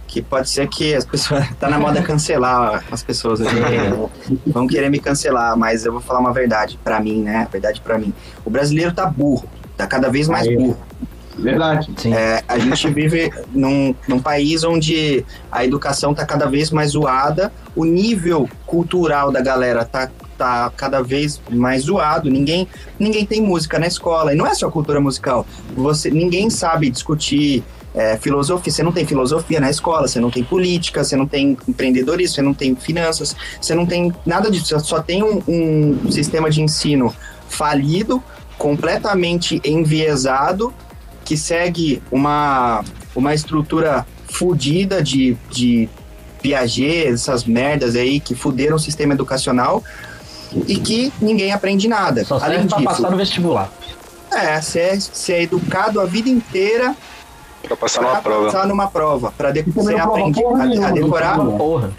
que 0.08 0.22
pode 0.22 0.48
ser 0.48 0.66
que 0.66 0.94
as 0.94 1.04
pessoas. 1.04 1.46
Tá 1.60 1.68
na 1.68 1.78
moda 1.78 2.02
cancelar 2.02 2.82
as 2.90 3.02
pessoas. 3.02 3.40
né? 3.40 3.50
Vão 4.46 4.66
querer 4.66 4.90
me 4.90 4.98
cancelar, 4.98 5.56
mas 5.56 5.84
eu 5.84 5.92
vou 5.92 6.00
falar 6.00 6.20
uma 6.20 6.32
verdade 6.32 6.78
pra 6.82 6.98
mim, 6.98 7.22
né? 7.22 7.46
A 7.46 7.50
verdade 7.50 7.80
pra 7.80 7.98
mim. 7.98 8.12
O 8.44 8.50
brasileiro 8.50 8.92
tá 8.92 9.06
burro. 9.06 9.48
Tá 9.76 9.86
cada 9.86 10.08
vez 10.08 10.26
mais 10.28 10.46
burro. 10.52 10.76
Verdade. 11.36 11.92
Sim. 11.96 12.14
É, 12.14 12.42
a 12.48 12.58
gente 12.58 12.88
vive 12.90 13.30
num, 13.52 13.94
num 14.08 14.18
país 14.20 14.64
onde 14.64 15.24
a 15.52 15.64
educação 15.64 16.14
tá 16.14 16.24
cada 16.26 16.46
vez 16.46 16.70
mais 16.70 16.92
zoada, 16.92 17.52
o 17.76 17.84
nível 17.84 18.48
cultural 18.66 19.30
da 19.30 19.40
galera 19.40 19.84
tá, 19.84 20.10
tá 20.36 20.72
cada 20.76 21.02
vez 21.02 21.40
mais 21.50 21.84
zoado. 21.84 22.30
Ninguém, 22.30 22.66
ninguém 22.98 23.24
tem 23.24 23.40
música 23.40 23.78
na 23.78 23.86
escola. 23.86 24.32
E 24.32 24.36
não 24.36 24.46
é 24.46 24.54
só 24.54 24.70
cultura 24.70 25.00
musical. 25.00 25.46
Você, 25.76 26.10
ninguém 26.10 26.50
sabe 26.50 26.90
discutir 26.90 27.62
é, 27.98 28.16
filosofia. 28.16 28.72
Você 28.72 28.82
não 28.82 28.92
tem 28.92 29.04
filosofia 29.04 29.58
na 29.58 29.68
escola, 29.68 30.06
você 30.06 30.20
não 30.20 30.30
tem 30.30 30.44
política, 30.44 31.02
você 31.02 31.16
não 31.16 31.26
tem 31.26 31.58
empreendedorismo, 31.66 32.36
você 32.36 32.42
não 32.42 32.54
tem 32.54 32.76
finanças, 32.76 33.34
você 33.60 33.74
não 33.74 33.84
tem 33.84 34.14
nada 34.24 34.48
disso. 34.48 34.66
Você 34.66 34.78
só 34.78 35.02
tem 35.02 35.24
um, 35.24 35.42
um 35.48 36.12
sistema 36.12 36.48
de 36.48 36.62
ensino 36.62 37.12
falido, 37.48 38.22
completamente 38.56 39.60
enviesado 39.64 40.72
que 41.24 41.36
segue 41.36 42.00
uma, 42.10 42.84
uma 43.16 43.34
estrutura 43.34 44.06
fudida 44.30 45.02
de, 45.02 45.36
de 45.50 45.88
Piaget, 46.40 47.08
essas 47.08 47.44
merdas 47.44 47.96
aí 47.96 48.20
que 48.20 48.34
fuderam 48.34 48.76
o 48.76 48.78
sistema 48.78 49.12
educacional 49.12 49.82
e 50.66 50.76
que 50.76 51.12
ninguém 51.20 51.52
aprende 51.52 51.88
nada. 51.88 52.24
Só 52.24 52.36
Além 52.36 52.58
serve 52.58 52.68
pra 52.68 52.78
disso, 52.78 52.88
passar 52.88 53.10
no 53.10 53.16
vestibular. 53.16 53.70
é, 54.32 54.60
você 54.60 54.78
é, 54.78 54.98
você 55.00 55.32
é 55.32 55.42
educado 55.42 56.00
a 56.00 56.06
vida 56.06 56.28
inteira 56.28 56.96
Pra 57.62 57.76
passar 57.76 58.00
numa 58.02 58.12
pra 58.12 58.20
prova. 58.22 58.44
passar 58.46 58.66
numa 58.66 58.86
prova, 58.88 59.32
para 59.36 59.50
de, 59.50 59.62
você 59.62 59.90
não 59.92 59.98
prova 59.98 60.10
aprende 60.12 60.42
porra 60.42 60.62
a, 60.64 60.88
a 60.88 60.90
decorar. 60.90 61.38
não 61.38 61.58
porra. 61.58 61.90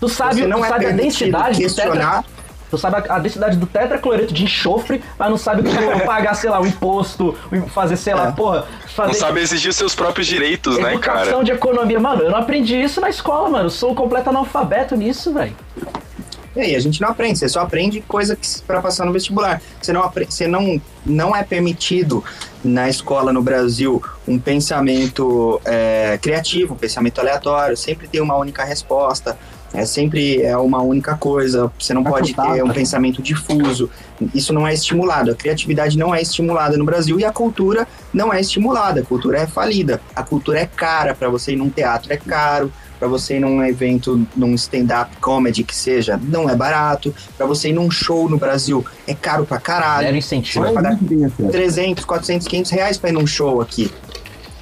Tu 0.00 0.08
sabe, 0.08 0.46
não 0.46 0.58
tu 0.60 0.64
é 0.64 0.68
sabe 0.68 0.86
a 0.86 0.90
densidade 0.90 1.60
do 1.62 1.74
tetra, 1.74 1.84
questionar. 1.92 2.24
Tu 2.70 2.76
sabe 2.78 2.96
a, 3.08 3.14
a 3.14 3.18
densidade 3.18 3.56
do 3.56 3.66
tetracloreto 3.66 4.32
de 4.34 4.44
enxofre, 4.44 5.02
mas 5.18 5.30
não 5.30 5.38
sabe 5.38 5.62
como 5.62 6.00
pagar, 6.04 6.34
sei 6.34 6.50
lá, 6.50 6.60
o 6.60 6.66
imposto, 6.66 7.34
fazer, 7.68 7.96
sei 7.96 8.14
lá, 8.14 8.28
É. 8.28 8.32
porra, 8.32 8.66
Não 8.82 8.88
fazer 8.88 9.14
sabe 9.14 9.40
exigir 9.40 9.72
seus 9.72 9.94
próprios 9.94 10.26
direitos, 10.26 10.76
né, 10.78 10.92
educação 10.92 11.24
cara? 11.32 11.44
de 11.44 11.50
economia. 11.52 11.98
Mano, 11.98 12.22
eu 12.24 12.30
não 12.30 12.38
aprendi 12.38 12.76
isso 12.80 13.00
na 13.00 13.08
escola, 13.08 13.48
mano. 13.48 13.64
Eu 13.66 13.70
sou 13.70 13.90
um 13.92 13.94
completo 13.94 14.28
analfabeto 14.28 14.94
nisso, 14.94 15.32
velho. 15.32 15.56
E 16.58 16.60
aí, 16.60 16.74
a 16.74 16.80
gente 16.80 17.00
não 17.00 17.10
aprende, 17.10 17.38
você 17.38 17.48
só 17.48 17.60
aprende 17.60 18.00
coisa 18.00 18.36
para 18.66 18.82
passar 18.82 19.06
no 19.06 19.12
vestibular. 19.12 19.62
Você 19.80 19.92
não 19.92 20.10
você 20.28 20.48
não 20.48 20.82
não 21.06 21.34
é 21.34 21.44
permitido 21.44 22.24
na 22.64 22.88
escola 22.88 23.32
no 23.32 23.40
Brasil 23.40 24.02
um 24.26 24.40
pensamento 24.40 25.60
é, 25.64 26.18
criativo, 26.20 26.74
um 26.74 26.76
pensamento 26.76 27.20
aleatório. 27.20 27.76
Sempre 27.76 28.08
tem 28.08 28.20
uma 28.20 28.34
única 28.34 28.64
resposta. 28.64 29.38
É 29.72 29.84
sempre 29.84 30.42
é 30.42 30.56
uma 30.56 30.82
única 30.82 31.16
coisa. 31.16 31.70
Você 31.78 31.94
não 31.94 32.02
É 32.02 32.10
pode 32.10 32.34
ter 32.34 32.64
um 32.64 32.70
pensamento 32.70 33.22
difuso. 33.22 33.88
Isso 34.34 34.52
não 34.52 34.66
é 34.66 34.74
estimulado. 34.74 35.30
A 35.30 35.36
criatividade 35.36 35.96
não 35.96 36.12
é 36.12 36.20
estimulada 36.20 36.76
no 36.76 36.84
Brasil 36.84 37.20
e 37.20 37.24
a 37.24 37.30
cultura 37.30 37.86
não 38.12 38.34
é 38.34 38.40
estimulada. 38.40 39.02
A 39.02 39.04
cultura 39.04 39.38
é 39.38 39.46
falida. 39.46 40.00
A 40.12 40.24
cultura 40.24 40.58
é 40.58 40.66
cara 40.66 41.14
para 41.14 41.28
você 41.28 41.52
ir 41.52 41.56
num 41.56 41.70
teatro 41.70 42.12
é 42.12 42.16
caro 42.16 42.72
para 42.98 43.08
você 43.08 43.36
ir 43.36 43.40
num 43.40 43.62
evento, 43.64 44.26
num 44.34 44.54
stand-up 44.54 45.16
comedy 45.18 45.62
que 45.62 45.74
seja, 45.74 46.18
não 46.22 46.48
é 46.48 46.56
barato. 46.56 47.14
Para 47.36 47.46
você 47.46 47.68
ir 47.68 47.72
num 47.72 47.90
show 47.90 48.28
no 48.28 48.38
Brasil, 48.38 48.84
é 49.06 49.14
caro 49.14 49.46
pra 49.46 49.58
caralho. 49.58 50.08
Você 50.08 50.16
incentivo. 50.16 50.64
vai 50.64 50.72
pagar 50.72 50.90
Mas 50.92 51.00
isso 51.00 51.08
tem 51.08 51.24
acesso. 51.24 51.50
300, 51.50 52.04
400, 52.04 52.48
500 52.48 52.70
reais 52.70 52.98
pra 52.98 53.10
ir 53.10 53.12
num 53.12 53.26
show 53.26 53.60
aqui. 53.60 53.90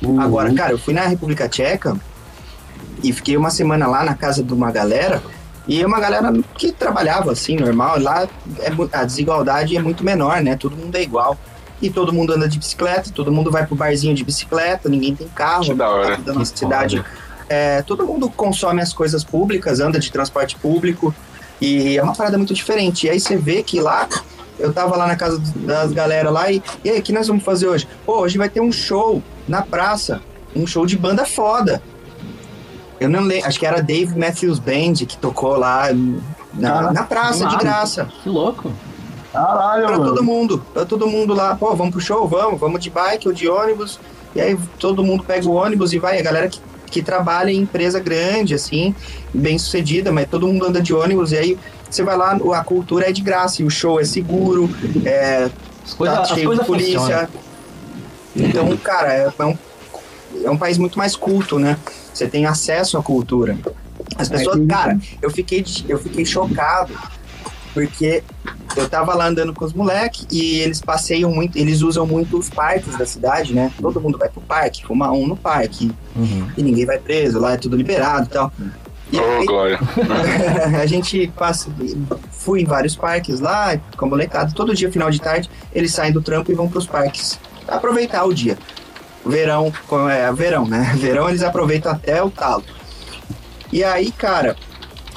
Uhum. 0.02 0.20
Agora, 0.20 0.52
cara, 0.52 0.72
eu 0.72 0.78
fui 0.78 0.92
na 0.92 1.06
República 1.06 1.48
Tcheca 1.48 1.96
e 3.02 3.12
fiquei 3.12 3.36
uma 3.36 3.50
semana 3.50 3.86
lá 3.86 4.04
na 4.04 4.14
casa 4.14 4.42
de 4.42 4.52
uma 4.52 4.70
galera 4.70 5.22
e 5.68 5.82
é 5.82 5.86
uma 5.86 5.98
galera 5.98 6.32
que 6.56 6.70
trabalhava 6.70 7.32
assim, 7.32 7.56
normal. 7.56 7.98
Lá 7.98 8.28
é 8.60 8.70
a 8.92 9.04
desigualdade 9.04 9.76
é 9.76 9.82
muito 9.82 10.04
menor, 10.04 10.40
né? 10.42 10.56
Todo 10.56 10.76
mundo 10.76 10.94
é 10.96 11.02
igual. 11.02 11.36
E 11.82 11.90
todo 11.90 12.12
mundo 12.12 12.32
anda 12.32 12.48
de 12.48 12.58
bicicleta, 12.58 13.10
todo 13.12 13.30
mundo 13.30 13.50
vai 13.50 13.66
pro 13.66 13.76
barzinho 13.76 14.14
de 14.14 14.24
bicicleta, 14.24 14.88
ninguém 14.88 15.14
tem 15.14 15.28
carro. 15.28 15.64
Que 15.64 15.74
da 15.74 15.90
hora. 15.90 16.14
aqui 16.14 16.22
da 16.22 16.32
nossa 16.32 16.56
cidade. 16.56 17.04
É, 17.48 17.82
todo 17.82 18.04
mundo 18.06 18.28
consome 18.30 18.80
as 18.82 18.92
coisas 18.92 19.22
públicas, 19.22 19.80
anda 19.80 19.98
de 20.00 20.10
transporte 20.10 20.56
público 20.56 21.14
e 21.60 21.96
é 21.96 22.02
uma 22.02 22.14
parada 22.14 22.36
muito 22.36 22.52
diferente. 22.54 23.06
E 23.06 23.10
aí 23.10 23.20
você 23.20 23.36
vê 23.36 23.62
que 23.62 23.80
lá, 23.80 24.08
eu 24.58 24.72
tava 24.72 24.96
lá 24.96 25.06
na 25.06 25.14
casa 25.16 25.40
das 25.56 25.92
galera 25.92 26.28
lá 26.30 26.50
e, 26.50 26.62
e 26.84 26.90
aí, 26.90 26.98
o 26.98 27.02
que 27.02 27.12
nós 27.12 27.28
vamos 27.28 27.44
fazer 27.44 27.68
hoje? 27.68 27.86
Pô, 28.04 28.20
hoje 28.20 28.36
vai 28.36 28.48
ter 28.48 28.60
um 28.60 28.72
show 28.72 29.22
na 29.46 29.62
praça, 29.62 30.20
um 30.54 30.66
show 30.66 30.84
de 30.86 30.96
banda 30.98 31.24
foda. 31.24 31.80
Eu 32.98 33.08
não 33.08 33.20
lembro, 33.20 33.46
acho 33.46 33.58
que 33.58 33.66
era 33.66 33.82
Dave 33.82 34.18
Matthews 34.18 34.58
Band 34.58 34.94
que 35.06 35.16
tocou 35.18 35.56
lá, 35.56 35.88
Na, 36.54 36.90
na 36.92 37.02
praça, 37.04 37.46
de 37.46 37.56
graça. 37.58 38.08
Que 38.22 38.28
louco. 38.28 38.72
Caralho, 39.32 39.86
Pra 39.86 39.98
mano. 39.98 40.10
todo 40.10 40.24
mundo. 40.24 40.64
Pra 40.72 40.86
todo 40.86 41.06
mundo 41.06 41.34
lá. 41.34 41.54
Pô, 41.54 41.74
vamos 41.76 41.92
pro 41.92 42.00
show? 42.00 42.26
Vamos. 42.26 42.58
Vamos 42.58 42.80
de 42.80 42.88
bike 42.88 43.28
ou 43.28 43.34
de 43.34 43.46
ônibus. 43.46 44.00
E 44.34 44.40
aí 44.40 44.58
todo 44.78 45.04
mundo 45.04 45.22
pega 45.22 45.46
o 45.46 45.52
ônibus 45.52 45.92
e 45.92 45.98
vai. 45.98 46.18
A 46.18 46.22
galera 46.22 46.48
que, 46.48 46.58
que 46.90 47.02
trabalha 47.02 47.50
em 47.50 47.58
empresa 47.58 47.98
grande, 48.00 48.54
assim, 48.54 48.94
bem 49.34 49.58
sucedida, 49.58 50.12
mas 50.12 50.28
todo 50.28 50.46
mundo 50.46 50.66
anda 50.66 50.80
de 50.80 50.94
ônibus. 50.94 51.32
E 51.32 51.36
aí 51.36 51.58
você 51.90 52.02
vai 52.02 52.16
lá, 52.16 52.32
a 52.54 52.64
cultura 52.64 53.08
é 53.08 53.12
de 53.12 53.20
graça. 53.22 53.62
E 53.62 53.64
o 53.64 53.70
show 53.70 54.00
é 54.00 54.04
seguro, 54.04 54.70
é, 55.04 55.48
As 55.84 55.94
coisas 55.94 56.16
tá 56.16 56.22
as 56.22 56.28
cheio 56.30 56.54
de 56.58 56.64
polícia. 56.64 56.98
funcionam. 57.00 57.28
Então, 58.34 58.76
cara, 58.76 59.12
é, 59.12 59.32
é 59.38 59.44
um, 59.44 59.58
é 60.44 60.50
um 60.50 60.56
país 60.58 60.78
muito 60.78 60.98
mais 60.98 61.16
culto, 61.16 61.58
né? 61.58 61.78
Você 62.12 62.26
tem 62.26 62.46
acesso 62.46 62.98
à 62.98 63.02
cultura. 63.02 63.56
As 64.18 64.28
pessoas, 64.28 64.56
tem- 64.56 64.66
cara, 64.66 64.98
eu 65.22 65.30
fiquei, 65.30 65.64
eu 65.88 65.98
fiquei 65.98 66.24
chocado 66.24 66.92
porque 67.76 68.22
eu 68.74 68.88
tava 68.88 69.14
lá 69.14 69.26
andando 69.26 69.52
com 69.52 69.66
os 69.66 69.74
moleques 69.74 70.26
e 70.30 70.60
eles 70.60 70.80
passeiam 70.80 71.30
muito, 71.30 71.58
eles 71.58 71.82
usam 71.82 72.06
muito 72.06 72.38
os 72.38 72.48
parques 72.48 72.96
da 72.96 73.04
cidade, 73.04 73.52
né? 73.52 73.70
Todo 73.78 74.00
mundo 74.00 74.16
vai 74.16 74.30
pro 74.30 74.40
parque, 74.40 74.82
fuma 74.86 75.12
um 75.12 75.26
no 75.26 75.36
parque 75.36 75.92
Uhum. 76.16 76.48
e 76.56 76.62
ninguém 76.62 76.86
vai 76.86 76.98
preso, 76.98 77.38
lá 77.38 77.52
é 77.52 77.56
tudo 77.58 77.76
liberado 77.76 78.24
e 78.24 78.28
tal. 78.30 78.50
E 79.12 79.18
aí, 79.20 79.44
Glória. 79.44 79.78
a 80.80 80.86
gente 80.86 81.30
passa, 81.36 81.70
fui 82.30 82.62
em 82.62 82.64
vários 82.64 82.96
parques 82.96 83.40
lá, 83.40 83.78
com 83.94 84.06
a 84.06 84.08
molecada, 84.08 84.50
todo 84.54 84.74
dia, 84.74 84.90
final 84.90 85.10
de 85.10 85.20
tarde, 85.20 85.50
eles 85.74 85.92
saem 85.92 86.10
do 86.12 86.22
trampo 86.22 86.50
e 86.50 86.54
vão 86.54 86.66
pros 86.66 86.86
parques. 86.86 87.38
Aproveitar 87.68 88.24
o 88.24 88.32
dia. 88.32 88.56
Verão, 89.26 89.70
como 89.86 90.08
é, 90.08 90.32
verão, 90.32 90.66
né? 90.66 90.92
Verão 90.96 91.28
eles 91.28 91.42
aproveitam 91.42 91.92
até 91.92 92.22
o 92.22 92.30
talo. 92.30 92.64
E 93.70 93.84
aí, 93.84 94.10
cara, 94.12 94.56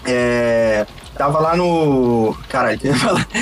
é, 0.06 0.86
tava 1.20 1.38
lá 1.40 1.54
no. 1.54 2.34
Caralho, 2.48 2.80
eu 2.82 2.94
ia 2.94 2.98
falar. 2.98 3.28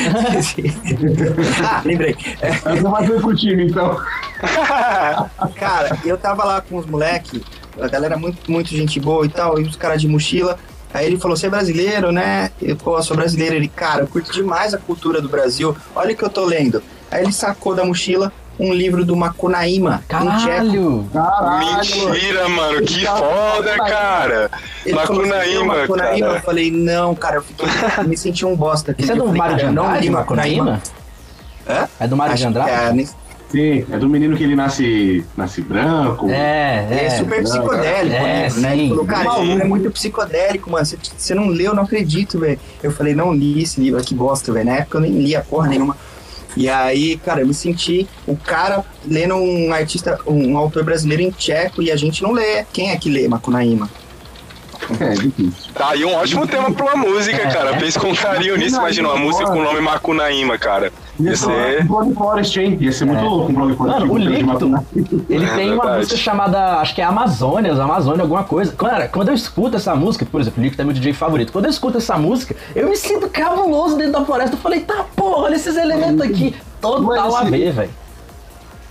ah, 1.64 1.82
lembrei. 1.86 2.18
Eu 2.66 3.22
tô 3.22 3.28
o 3.28 3.36
time, 3.36 3.70
então. 3.70 4.02
Cara, 5.56 6.00
eu 6.04 6.18
tava 6.18 6.44
lá 6.44 6.60
com 6.60 6.78
os 6.78 6.88
moleques, 6.88 7.40
a 7.80 7.88
galera 7.88 8.18
muito, 8.18 8.52
muito 8.52 8.70
gente 8.70 9.00
boa 9.00 9.24
e 9.28 9.30
tal, 9.30 9.62
e 9.62 9.64
os 9.64 9.76
caras 9.76 10.02
de 10.02 10.08
mochila. 10.08 10.58
Aí 10.92 11.06
ele 11.06 11.20
falou, 11.20 11.38
você 11.38 11.46
é 11.46 11.50
brasileiro, 11.52 12.12
né? 12.12 12.50
Eu, 12.60 12.76
pô, 12.76 13.00
sou 13.04 13.16
brasileiro. 13.16 13.54
Ele, 13.54 13.68
cara, 13.68 14.02
eu 14.02 14.08
curto 14.08 14.34
demais 14.34 14.74
a 14.74 14.80
cultura 14.80 15.22
do 15.22 15.30
Brasil. 15.30 15.78
Olha 15.96 16.14
o 16.14 16.18
que 16.18 16.24
eu 16.24 16.30
tô 16.30 16.46
lendo. 16.46 16.82
Aí 17.12 17.22
ele 17.22 17.32
sacou 17.32 17.76
da 17.76 17.86
mochila 17.86 18.34
um 18.60 18.74
livro 18.74 19.06
do 19.06 19.16
tcheco. 19.16 20.04
Caralho! 20.08 21.06
Caralho. 21.14 22.10
Mentira, 22.10 22.50
mano, 22.50 22.82
que 22.82 23.06
foda, 23.06 23.76
cara. 23.78 24.52
Ele 24.86 24.96
falou, 25.00 25.24
"Você 25.26 25.46
viu 25.50 25.66
Macunaíma, 25.66 25.76
Macunaíma? 25.82 26.18
Eu 26.26 26.28
cara. 26.32 26.42
falei, 26.42 26.72
não, 26.72 27.16
cara, 27.16 27.36
eu 27.38 27.42
fiquei, 27.44 27.68
me 28.08 28.18
senti 28.18 28.46
um 28.46 28.56
bosta. 28.56 28.96
Isso 28.98 29.12
é 29.12 29.16
Eu 29.16 29.26
do 29.28 29.36
Mário 29.36 29.56
de 29.56 29.62
cara, 29.62 29.72
eu 29.72 29.76
não 29.76 29.86
Andrade, 29.86 30.04
li 30.08 30.10
Macunaíma? 30.10 30.82
Hã? 31.70 31.88
É 32.00 32.08
do 32.08 32.18
Mário 32.18 32.36
de 32.36 32.46
Andrade? 32.46 32.70
é, 32.72 32.94
nem- 32.94 33.08
Sim, 33.50 33.86
é 33.90 33.98
do 33.98 34.10
menino 34.10 34.36
que 34.36 34.44
ele 34.44 34.58
nasce, 34.58 35.26
nasce 35.38 35.62
branco. 35.62 36.30
É, 36.30 36.86
É, 36.92 37.06
é. 37.06 37.10
super 37.12 37.42
psicodélico 37.44 38.16
é, 38.18 38.50
né? 38.58 38.74
Ele 38.74 38.82
sim. 38.84 38.90
falou, 38.90 39.06
cara, 39.06 39.30
esse 39.30 39.42
livro 39.46 39.64
é 39.64 39.68
muito 39.68 39.92
psicodélico, 39.92 40.70
mano. 40.70 40.86
Você, 40.86 41.34
não 41.34 41.48
leu, 41.48 41.68
eu 41.68 41.74
não 41.74 41.84
acredito, 41.84 42.38
velho. 42.40 42.60
Eu 42.84 42.92
falei, 42.92 43.16
não 43.16 43.34
li 43.34 43.64
esse 43.64 43.80
livro, 43.80 44.04
que 44.04 44.14
bosta, 44.14 44.52
velho. 44.52 44.66
Na 44.66 44.74
época 44.80 44.98
eu 44.98 45.02
nem 45.02 45.12
lia 45.12 45.40
porra 45.50 45.70
nenhuma. 45.70 45.96
E 46.58 46.68
aí, 46.68 47.18
cara, 47.18 47.42
eu 47.42 47.48
me 47.48 47.54
senti 47.54 48.08
o 48.26 48.36
cara 48.36 48.84
lendo 49.06 49.36
um 49.36 49.72
artista, 49.72 50.20
um 50.26 50.58
autor 50.58 50.84
brasileiro 50.84 51.22
em 51.22 51.30
tcheco 51.30 51.84
e 51.84 51.92
a 51.92 51.96
gente 51.96 52.24
não 52.24 52.32
lê. 52.32 52.66
Quem 52.74 52.90
é 52.90 52.98
que 52.98 53.12
lê 53.12 53.28
Macunaíma? 53.28 53.88
É, 55.00 55.10
difícil. 55.14 55.72
Tá 55.74 55.90
aí 55.90 56.06
um 56.06 56.14
ótimo 56.14 56.48
tema 56.48 56.72
pra 56.72 56.86
uma 56.86 56.96
música, 56.96 57.38
cara. 57.50 57.76
Pensa 57.78 58.00
com 58.00 58.16
carinho 58.16 58.56
nisso, 58.58 58.78
imagina 58.78 59.10
uma 59.10 59.18
música 59.18 59.46
com 59.46 59.60
o 59.60 59.64
nome 59.64 59.82
Macunaíma, 59.82 60.58
cara. 60.58 60.92
Ia 61.20 61.36
ser 61.36 61.82
um 61.84 61.88
Blog 61.88 62.14
Forest, 62.14 62.60
hein? 62.60 62.78
Ia 62.80 62.92
ser 62.92 63.06
muito 63.06 63.20
É. 63.20 63.24
louco 63.28 63.52
um 63.52 63.56
Blog 63.56 63.76
Forest. 63.76 64.00
Mano, 64.00 64.14
o 64.14 64.18
Licto, 64.18 64.86
ele 65.30 65.46
É 65.46 65.56
tem 65.56 65.72
uma 65.72 65.82
verdade. 65.84 65.98
música 66.00 66.18
chamada, 66.18 66.76
acho 66.78 66.94
que 66.94 67.02
é 67.02 67.06
Amazônias, 67.06 67.80
Amazônia, 67.80 68.22
alguma 68.22 68.44
coisa. 68.44 68.72
Cara, 68.74 69.08
quando 69.08 69.30
eu 69.30 69.34
escuto 69.36 69.76
essa 69.78 69.96
música, 69.96 70.26
por 70.32 70.40
exemplo, 70.42 70.62
o 70.62 70.64
Licto 70.64 70.82
é 70.82 70.86
meu 70.86 70.94
DJ 70.94 71.14
favorito. 71.14 71.52
Quando 71.52 71.66
eu 71.66 71.72
escuto 71.72 71.98
essa 71.98 72.18
música, 72.18 72.56
eu 72.76 72.88
me 72.90 72.96
sinto 72.96 73.28
cabuloso 73.30 73.98
dentro 73.98 74.14
da 74.14 74.26
floresta. 74.26 74.56
Eu 74.56 74.60
falei, 74.60 74.82
tá 74.82 75.06
porra, 75.16 75.44
olha 75.46 75.56
esses 75.56 75.76
elementos 75.76 76.22
aqui. 76.22 76.56
Total 76.80 77.36
a 77.36 77.44
ver, 77.46 77.72
velho. 77.72 77.90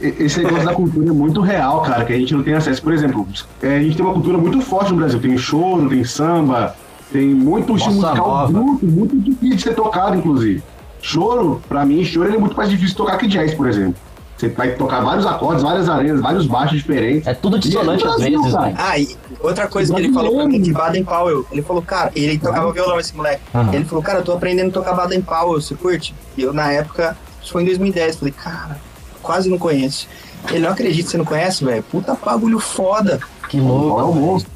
Esse 0.00 0.42
negócio 0.42 0.66
da 0.66 0.74
cultura 0.74 1.08
é 1.08 1.12
muito 1.12 1.40
real, 1.40 1.80
cara, 1.80 2.04
que 2.04 2.12
a 2.12 2.18
gente 2.18 2.34
não 2.34 2.42
tem 2.42 2.54
acesso. 2.54 2.82
Por 2.82 2.92
exemplo, 2.92 3.26
é, 3.62 3.76
a 3.76 3.82
gente 3.82 3.96
tem 3.96 4.04
uma 4.04 4.14
cultura 4.14 4.36
muito 4.36 4.60
forte 4.60 4.90
no 4.92 4.98
Brasil. 4.98 5.18
Tem 5.18 5.38
choro, 5.38 5.88
tem 5.88 6.04
samba, 6.04 6.76
tem 7.10 7.28
muito 7.28 7.74
estilo 7.76 7.94
musical 7.94 8.28
nova. 8.28 8.52
bruto, 8.52 8.86
muito 8.86 9.16
difícil 9.18 9.56
de 9.56 9.62
ser 9.62 9.74
tocado, 9.74 10.16
inclusive. 10.16 10.62
Choro, 11.00 11.62
pra 11.68 11.84
mim, 11.86 12.04
choro 12.04 12.28
ele 12.28 12.36
é 12.36 12.40
muito 12.40 12.56
mais 12.56 12.68
difícil 12.68 12.90
de 12.90 12.96
tocar 12.96 13.16
que 13.16 13.26
jazz, 13.26 13.54
por 13.54 13.68
exemplo. 13.68 13.94
Você 14.36 14.50
vai 14.50 14.72
tocar 14.72 15.00
vários 15.00 15.24
acordes, 15.24 15.62
várias 15.62 15.88
arenas, 15.88 16.20
vários 16.20 16.46
baixos 16.46 16.76
diferentes. 16.76 17.26
É 17.26 17.32
tudo 17.32 17.58
dissonante 17.58 18.04
E 18.04 18.06
é 18.06 18.10
às 18.10 18.20
vezes, 18.20 18.52
cara. 18.52 18.66
né? 18.66 18.74
Ah, 18.76 18.98
e 18.98 19.16
outra 19.40 19.66
coisa 19.66 19.94
que 19.94 20.00
ele 20.00 20.12
falou 20.12 20.34
pra 20.36 20.46
mim 20.46 20.60
de 20.60 20.72
Baden 20.72 21.04
Powell, 21.04 21.46
ele 21.50 21.62
falou, 21.62 21.80
cara, 21.80 22.12
ele 22.14 22.38
tocava 22.38 22.70
violão 22.70 23.00
esse 23.00 23.16
moleque. 23.16 23.40
Ele 23.72 23.84
falou, 23.86 24.04
cara, 24.04 24.18
eu 24.18 24.24
tô 24.24 24.32
aprendendo 24.32 24.68
a 24.68 24.72
tocar 24.72 24.92
Baden 24.92 25.22
Powell, 25.22 25.58
você 25.58 25.74
curte? 25.74 26.14
E 26.36 26.42
eu, 26.42 26.52
na 26.52 26.70
época, 26.70 27.16
isso 27.42 27.50
foi 27.50 27.62
em 27.62 27.64
2010, 27.64 28.16
falei, 28.16 28.34
cara, 28.34 28.78
quase 29.26 29.50
não 29.50 29.58
conheço. 29.58 30.08
Ele 30.48 30.60
não 30.60 30.70
acredita 30.70 31.04
que 31.04 31.10
você 31.10 31.18
não 31.18 31.24
conhece, 31.24 31.64
velho. 31.64 31.82
Puta 31.82 32.14
bagulho 32.14 32.58
foda. 32.58 33.18
Que 33.48 33.58
É 33.58 33.60
o 33.60 33.64
louco. 33.66 34.00
É 34.00 34.04
o 34.04 34.14
monstro. 34.14 34.52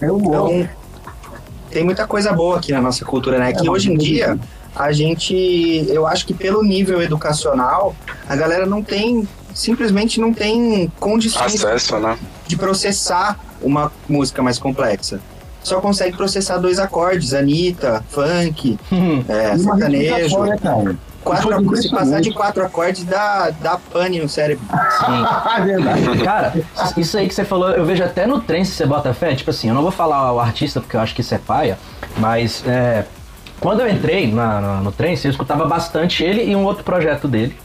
Então, 0.00 0.68
tem 1.70 1.84
muita 1.84 2.06
coisa 2.06 2.32
boa 2.32 2.58
aqui 2.58 2.72
na 2.72 2.80
nossa 2.80 3.04
cultura, 3.04 3.38
né? 3.38 3.52
Que 3.52 3.66
É, 3.66 3.70
hoje 3.70 3.92
em 3.92 3.96
dia, 3.96 4.38
a 4.74 4.92
gente, 4.92 5.34
eu 5.88 6.06
acho 6.06 6.26
que 6.26 6.32
pelo 6.32 6.62
nível 6.62 7.02
educacional, 7.02 7.94
a 8.28 8.36
galera 8.36 8.64
não 8.66 8.82
tem, 8.82 9.26
simplesmente 9.52 10.20
não 10.20 10.32
tem 10.32 10.90
condições 11.00 11.54
Acesso, 11.56 11.98
né? 11.98 12.16
de 12.46 12.56
processar 12.56 13.38
uma 13.60 13.90
música 14.08 14.42
mais 14.42 14.58
complexa. 14.58 15.20
Só 15.62 15.80
consegue 15.80 16.16
processar 16.16 16.58
dois 16.58 16.78
acordes, 16.78 17.32
Anitta, 17.32 18.04
funk, 18.10 18.78
é, 19.28 19.56
E 19.56 19.60
uma 19.60 19.76
sertanejo. 19.76 20.38
né, 20.44 20.58
cara? 20.62 20.96
Quatro, 21.24 21.76
se 21.76 21.90
passar 21.90 22.20
de 22.20 22.32
quatro 22.32 22.64
acordes, 22.64 23.04
dá, 23.04 23.50
dá 23.60 23.78
pane 23.92 24.20
no 24.20 24.28
cérebro. 24.28 24.64
Sim. 24.68 25.56
É 25.56 25.60
verdade. 25.64 26.18
Cara, 26.22 26.54
isso 26.96 27.16
aí 27.16 27.26
que 27.26 27.34
você 27.34 27.44
falou, 27.44 27.70
eu 27.70 27.84
vejo 27.84 28.04
até 28.04 28.26
no 28.26 28.40
trem 28.40 28.64
se 28.64 28.72
você 28.72 28.84
bota 28.86 29.12
fé. 29.14 29.34
Tipo 29.34 29.50
assim, 29.50 29.68
eu 29.68 29.74
não 29.74 29.82
vou 29.82 29.90
falar 29.90 30.32
o 30.32 30.38
artista 30.40 30.80
porque 30.80 30.96
eu 30.96 31.00
acho 31.00 31.14
que 31.14 31.22
isso 31.22 31.34
é 31.34 31.38
paia, 31.38 31.78
mas 32.18 32.62
é, 32.66 33.04
quando 33.60 33.80
eu 33.80 33.88
entrei 33.88 34.30
na- 34.32 34.60
na- 34.60 34.80
no 34.80 34.92
trem, 34.92 35.18
eu 35.24 35.30
escutava 35.30 35.64
bastante 35.64 36.22
ele 36.22 36.44
e 36.44 36.54
um 36.54 36.64
outro 36.64 36.84
projeto 36.84 37.26
dele. 37.26 37.56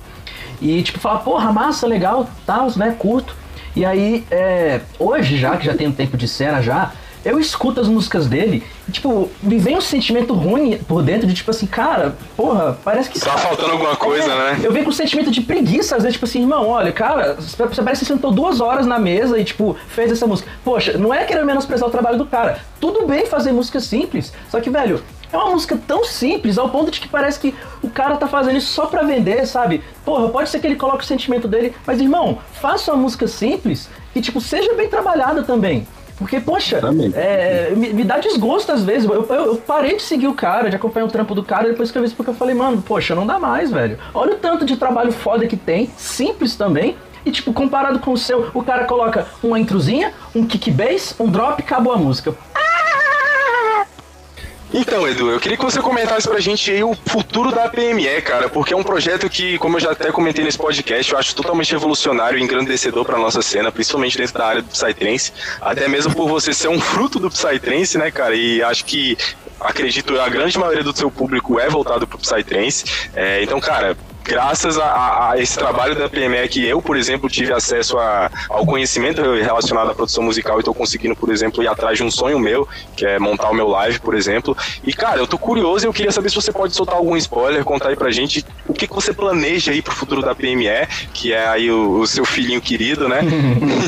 E 0.62 0.82
tipo, 0.84 1.00
falava, 1.00 1.22
porra, 1.24 1.52
massa, 1.52 1.86
legal, 1.88 2.28
tal, 2.46 2.68
né, 2.78 2.96
curto. 2.98 3.36
E 3.76 3.86
aí, 3.86 4.26
é, 4.32 4.82
hoje 4.98 5.38
já, 5.38 5.56
que 5.58 5.66
já 5.66 5.74
tem 5.74 5.88
um 5.88 5.92
tempo 5.92 6.18
de 6.18 6.28
cena 6.28 6.62
já, 6.62 6.92
eu 7.24 7.40
escuto 7.40 7.82
as 7.82 7.88
músicas 7.88 8.28
dele 8.28 8.64
e, 8.88 8.92
tipo, 8.92 9.30
me 9.42 9.58
vem 9.58 9.78
um 9.78 9.82
sentimento 9.82 10.34
ruim 10.34 10.78
por 10.78 11.04
dentro 11.04 11.28
de, 11.28 11.34
tipo 11.34 11.52
assim, 11.52 11.66
cara, 11.66 12.16
porra, 12.36 12.78
parece 12.84 13.10
que... 13.10 13.20
Tá 13.20 13.38
faltando 13.38 13.72
alguma 13.74 13.96
coisa, 13.96 14.32
É, 14.32 14.54
né? 14.54 14.60
Eu 14.64 14.72
venho 14.72 14.86
com 14.86 14.92
um 14.92 14.94
sentimento 14.94 15.32
de 15.32 15.42
preguiça, 15.42 15.96
às 15.96 16.04
vezes, 16.04 16.16
tipo 16.16 16.26
assim, 16.26 16.42
irmão, 16.42 16.68
olha, 16.68 16.92
cara, 16.92 17.36
você 17.36 17.82
parece 17.84 18.02
que 18.02 18.06
sentou 18.06 18.32
duas 18.32 18.62
horas 18.62 18.86
na 18.86 19.00
mesa 19.00 19.38
e, 19.38 19.44
tipo, 19.44 19.76
fez 19.90 20.12
essa 20.12 20.26
música. 20.26 20.50
Poxa, 20.64 20.98
não 20.98 21.14
é 21.14 21.24
querer 21.26 21.46
menosprezar 21.46 21.88
o 21.88 21.92
trabalho 21.92 22.18
do 22.18 22.26
cara. 22.26 22.60
Tudo 22.80 23.06
bem 23.06 23.26
fazer 23.26 23.52
música 23.52 23.80
simples, 23.80 24.34
só 24.50 24.60
que, 24.60 24.70
velho, 24.70 25.04
é 25.32 25.38
uma 25.38 25.52
música 25.52 25.80
tão 25.88 26.04
simples 26.04 26.58
ao 26.58 26.70
ponto 26.70 26.90
de 26.90 27.00
que 27.00 27.08
parece 27.08 27.40
que 27.40 27.54
o 27.84 27.90
cara 27.90 28.18
tá 28.18 28.28
fazendo 28.28 28.58
isso 28.58 28.74
só 28.74 28.88
pra 28.88 29.04
vender, 29.04 29.46
sabe? 29.46 29.84
Porra, 30.04 30.28
pode 30.30 30.50
ser 30.50 30.60
que 30.60 30.66
ele 30.66 30.76
coloque 30.76 31.04
o 31.04 31.08
sentimento 31.08 31.48
dele, 31.48 31.76
mas, 31.86 32.00
irmão, 32.00 32.40
faça 32.54 32.92
uma 32.92 33.04
música 33.04 33.28
simples 33.28 33.90
e, 34.16 34.22
tipo, 34.22 34.42
seja 34.42 34.74
bem 34.74 34.90
trabalhada 34.90 35.44
também. 35.44 35.86
Porque, 36.20 36.40
poxa, 36.40 36.80
é, 37.16 37.72
me, 37.76 37.94
me 37.94 38.04
dá 38.04 38.18
desgosto 38.20 38.72
às 38.72 38.84
vezes. 38.84 39.10
Eu, 39.10 39.26
eu- 39.28 39.46
eu 39.46 39.56
parei 39.56 39.96
de 39.96 40.04
seguir 40.04 40.28
o 40.28 40.34
cara, 40.34 40.70
de 40.70 40.76
acompanhar 40.76 41.06
o 41.06 41.10
trampo 41.10 41.34
do 41.34 41.44
cara, 41.44 41.70
depois 41.70 41.90
que 41.90 41.98
eu 41.98 42.02
vi 42.02 42.08
isso 42.08 42.16
porque 42.16 42.30
eu 42.30 42.36
falei, 42.36 42.54
mano, 42.54 42.82
poxa, 42.86 43.16
não 43.16 43.26
dá 43.26 43.40
mais, 43.40 43.72
velho. 43.72 43.98
Olha 44.14 44.34
o 44.34 44.38
tanto 44.38 44.66
de 44.66 44.76
trabalho 44.78 45.12
foda 45.12 45.48
que 45.48 45.56
tem, 45.58 45.90
simples 45.98 46.56
também. 46.56 46.96
E, 47.26 47.32
tipo, 47.32 47.52
comparado 47.54 48.00
com 48.00 48.12
o 48.12 48.18
seu, 48.18 48.50
o 48.54 48.64
cara 48.64 48.86
coloca 48.86 49.28
uma 49.44 49.60
introzinha, 49.60 50.14
um 50.36 50.46
kick 50.46 50.70
bass, 50.72 51.16
um 51.20 51.28
drop 51.28 51.62
e 51.62 51.66
acabou 51.66 51.92
a 51.94 51.98
música. 51.98 52.34
Então, 54.72 55.08
Edu, 55.08 55.32
eu 55.32 55.40
queria 55.40 55.58
que 55.58 55.66
você 55.66 55.82
comentasse 55.82 56.28
pra 56.28 56.40
gente 56.40 56.70
aí 56.70 56.84
o 56.84 56.94
futuro 56.94 57.52
da 57.52 57.68
PME, 57.68 58.22
cara, 58.22 58.50
porque 58.50 58.72
é 58.72 58.78
um 58.78 58.84
projeto 58.84 59.28
que, 59.28 59.58
como 59.58 59.78
eu 59.78 59.82
já 59.82 59.92
até 59.92 60.12
comentei 60.12 60.46
nesse 60.46 60.60
podcast, 60.60 61.12
eu 61.12 61.18
acho 61.18 61.36
totalmente 61.36 61.72
revolucionário 61.72 62.38
e 62.38 62.44
engrandecedor 62.44 63.04
pra 63.04 63.18
nossa 63.18 63.42
cena, 63.42 63.72
principalmente 63.72 64.18
dentro 64.18 64.38
da 64.38 64.46
área 64.46 64.62
do 64.62 64.70
Psytrance, 64.70 65.34
até 65.60 65.88
mesmo 65.88 66.14
por 66.14 66.30
você 66.30 66.54
ser 66.54 66.68
um 66.68 66.80
fruto 66.80 67.20
do 67.20 67.32
Psytrance, 67.32 67.98
né, 67.98 68.12
cara, 68.12 68.36
e 68.36 68.62
acho 68.62 68.86
que, 68.86 69.18
acredito, 69.60 70.20
a 70.20 70.30
grande 70.30 70.58
maioria 70.60 70.84
do 70.84 70.96
seu 70.96 71.10
público 71.10 71.60
é 71.60 71.68
voltado 71.68 72.06
pro 72.06 72.20
Psytrance, 72.20 73.10
é, 73.16 73.42
então, 73.42 73.60
cara, 73.60 73.98
graças 74.30 74.78
a, 74.78 75.32
a, 75.32 75.40
esse 75.40 75.58
trabalho 75.58 75.96
da 75.96 76.08
PME 76.08 76.48
que 76.48 76.64
eu, 76.64 76.80
por 76.84 76.96
exemplo, 76.96 77.28
tive 77.28 77.52
acesso 77.52 77.98
a, 77.98 78.30
ao 78.48 78.64
conhecimento 78.64 79.24
relacionado 79.24 79.90
à 79.90 79.96
produção 79.96 80.24
musical 80.24 80.58
e 80.58 80.60
estou 80.60 80.74
conseguindo, 80.74 81.16
por 81.16 81.32
exemplo, 81.32 81.64
ir 81.64 81.68
atrás 81.68 81.98
de 81.98 82.04
um 82.04 82.12
sonho 82.12 82.38
meu, 82.38 82.68
que 82.96 83.08
é 83.08 83.18
montar 83.18 83.50
o 83.50 83.56
meu 83.56 83.68
live, 83.68 84.00
por 84.00 84.14
exemplo. 84.14 84.56
E, 84.84 84.94
cara, 84.94 85.18
eu 85.18 85.26
tô 85.26 85.36
curioso 85.36 85.84
e 85.84 85.88
eu 85.88 85.94
queria 85.94 86.12
saber 86.12 86.30
se 86.30 86.36
você 86.36 86.52
pode 86.52 86.76
soltar 86.76 86.96
algum 86.96 87.18
spoiler, 87.18 87.64
contar 87.64 87.90
aí 87.90 87.96
pra 87.96 88.12
gente 88.12 88.46
o 88.68 88.74
que, 88.74 88.88
que 88.88 88.94
você 88.94 89.12
planeja 89.12 89.72
aí 89.72 89.82
pro 89.82 89.96
futuro 89.96 90.22
da 90.22 90.36
PME, 90.36 90.88
que 91.12 91.34
é 91.34 91.48
aí 91.48 91.72
o, 91.72 92.00
o 92.00 92.06
seu 92.06 92.24
filhinho 92.24 92.62
querido, 92.62 93.10
né? 93.10 93.22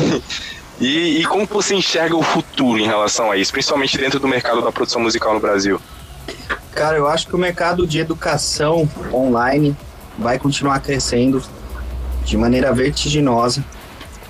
e, 0.81 1.19
e 1.19 1.26
como 1.26 1.45
você 1.45 1.76
enxerga 1.76 2.15
o 2.15 2.23
futuro 2.23 2.80
em 2.80 2.88
relação 2.88 3.31
a 3.31 3.38
isso, 3.38 3.51
principalmente 3.51 3.95
dentro 3.95 4.19
do 4.19 4.27
mercado 4.27 4.59
da 4.63 4.72
produção 4.72 5.01
musical 5.01 5.35
no 5.35 5.39
Brasil? 5.39 5.80
Cara, 6.72 6.97
eu 6.97 7.07
acho 7.07 7.27
que 7.27 7.35
o 7.35 7.38
mercado 7.38 7.85
de 7.85 7.99
educação 7.99 8.89
online 9.13 9.77
vai 10.22 10.39
continuar 10.39 10.80
crescendo 10.80 11.43
de 12.23 12.38
maneira 12.38 12.72
vertiginosa. 12.72 13.65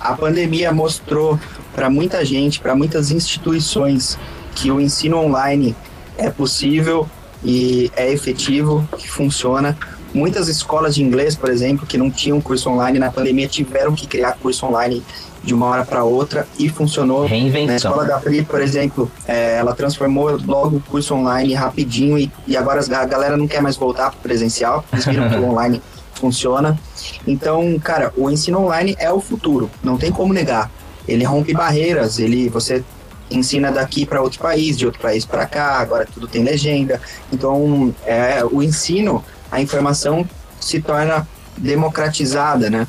A 0.00 0.14
pandemia 0.14 0.72
mostrou 0.72 1.38
para 1.74 1.88
muita 1.88 2.24
gente, 2.24 2.58
para 2.58 2.74
muitas 2.74 3.10
instituições, 3.10 4.18
que 4.54 4.70
o 4.70 4.80
ensino 4.80 5.18
online 5.18 5.76
é 6.18 6.28
possível 6.30 7.08
e 7.44 7.90
é 7.94 8.10
efetivo, 8.10 8.88
que 8.98 9.08
funciona. 9.08 9.76
Muitas 10.12 10.48
escolas 10.48 10.94
de 10.94 11.02
inglês, 11.02 11.36
por 11.36 11.50
exemplo, 11.50 11.86
que 11.86 11.96
não 11.96 12.10
tinham 12.10 12.40
curso 12.40 12.68
online 12.68 12.98
na 12.98 13.10
pandemia, 13.10 13.46
tiveram 13.46 13.94
que 13.94 14.06
criar 14.06 14.32
curso 14.32 14.66
online 14.66 15.02
de 15.42 15.54
uma 15.54 15.66
hora 15.66 15.84
para 15.84 16.04
outra 16.04 16.46
e 16.58 16.68
funcionou. 16.68 17.26
Reinvenção. 17.26 17.66
Na 17.66 17.76
escola 17.76 18.04
da 18.04 18.18
Pri, 18.18 18.42
por 18.42 18.60
exemplo, 18.60 19.10
é, 19.26 19.56
ela 19.56 19.74
transformou 19.74 20.38
logo 20.44 20.76
o 20.76 20.80
curso 20.80 21.14
online 21.14 21.54
rapidinho 21.54 22.18
e, 22.18 22.30
e 22.46 22.56
agora 22.56 22.80
a 22.80 23.04
galera 23.04 23.36
não 23.36 23.48
quer 23.48 23.60
mais 23.60 23.76
voltar 23.76 24.10
para 24.10 24.20
presencial, 24.20 24.84
eles 24.92 25.04
viram 25.04 25.28
que 25.28 25.36
o 25.36 25.44
online 25.50 25.82
funciona. 26.14 26.78
Então, 27.26 27.78
cara, 27.80 28.12
o 28.16 28.30
ensino 28.30 28.60
online 28.60 28.94
é 28.98 29.12
o 29.12 29.20
futuro, 29.20 29.70
não 29.82 29.96
tem 29.98 30.12
como 30.12 30.32
negar. 30.32 30.70
Ele 31.06 31.24
rompe 31.24 31.52
barreiras, 31.52 32.18
ele 32.18 32.48
você 32.48 32.84
ensina 33.30 33.72
daqui 33.72 34.06
para 34.06 34.22
outro 34.22 34.38
país, 34.38 34.78
de 34.78 34.86
outro 34.86 35.00
país 35.00 35.24
para 35.24 35.46
cá, 35.46 35.78
agora 35.78 36.06
tudo 36.12 36.28
tem 36.28 36.44
legenda. 36.44 37.00
Então, 37.32 37.92
é, 38.04 38.44
o 38.44 38.62
ensino, 38.62 39.24
a 39.50 39.60
informação 39.60 40.28
se 40.60 40.80
torna 40.80 41.26
democratizada, 41.56 42.70
né? 42.70 42.86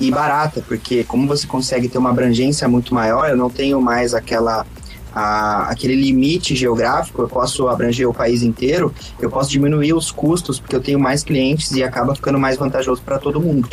E 0.00 0.10
barata, 0.10 0.62
porque 0.66 1.04
como 1.04 1.26
você 1.26 1.46
consegue 1.46 1.88
ter 1.88 1.98
uma 1.98 2.10
abrangência 2.10 2.68
muito 2.68 2.94
maior, 2.94 3.28
eu 3.28 3.36
não 3.36 3.48
tenho 3.48 3.80
mais 3.80 4.14
aquela 4.14 4.66
a, 5.14 5.70
aquele 5.70 5.94
limite 5.94 6.54
geográfico, 6.54 7.22
eu 7.22 7.28
posso 7.28 7.68
abranger 7.68 8.06
o 8.06 8.12
país 8.12 8.42
inteiro, 8.42 8.92
eu 9.18 9.30
posso 9.30 9.50
diminuir 9.50 9.94
os 9.94 10.10
custos 10.10 10.60
porque 10.60 10.76
eu 10.76 10.80
tenho 10.80 11.00
mais 11.00 11.24
clientes 11.24 11.72
e 11.72 11.82
acaba 11.82 12.14
ficando 12.14 12.38
mais 12.38 12.58
vantajoso 12.58 13.00
para 13.00 13.18
todo 13.18 13.40
mundo. 13.40 13.66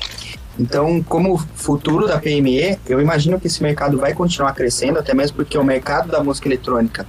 Então, 0.58 1.04
como 1.04 1.38
futuro 1.56 2.08
da 2.08 2.18
PME, 2.18 2.78
eu 2.88 3.02
imagino 3.02 3.40
que 3.40 3.48
esse 3.48 3.62
mercado 3.62 3.98
vai 3.98 4.14
continuar 4.14 4.54
crescendo, 4.54 5.00
até 5.00 5.14
mesmo 5.14 5.36
porque 5.36 5.58
o 5.58 5.64
mercado 5.64 6.10
da 6.10 6.24
música 6.24 6.48
eletrônica 6.48 7.06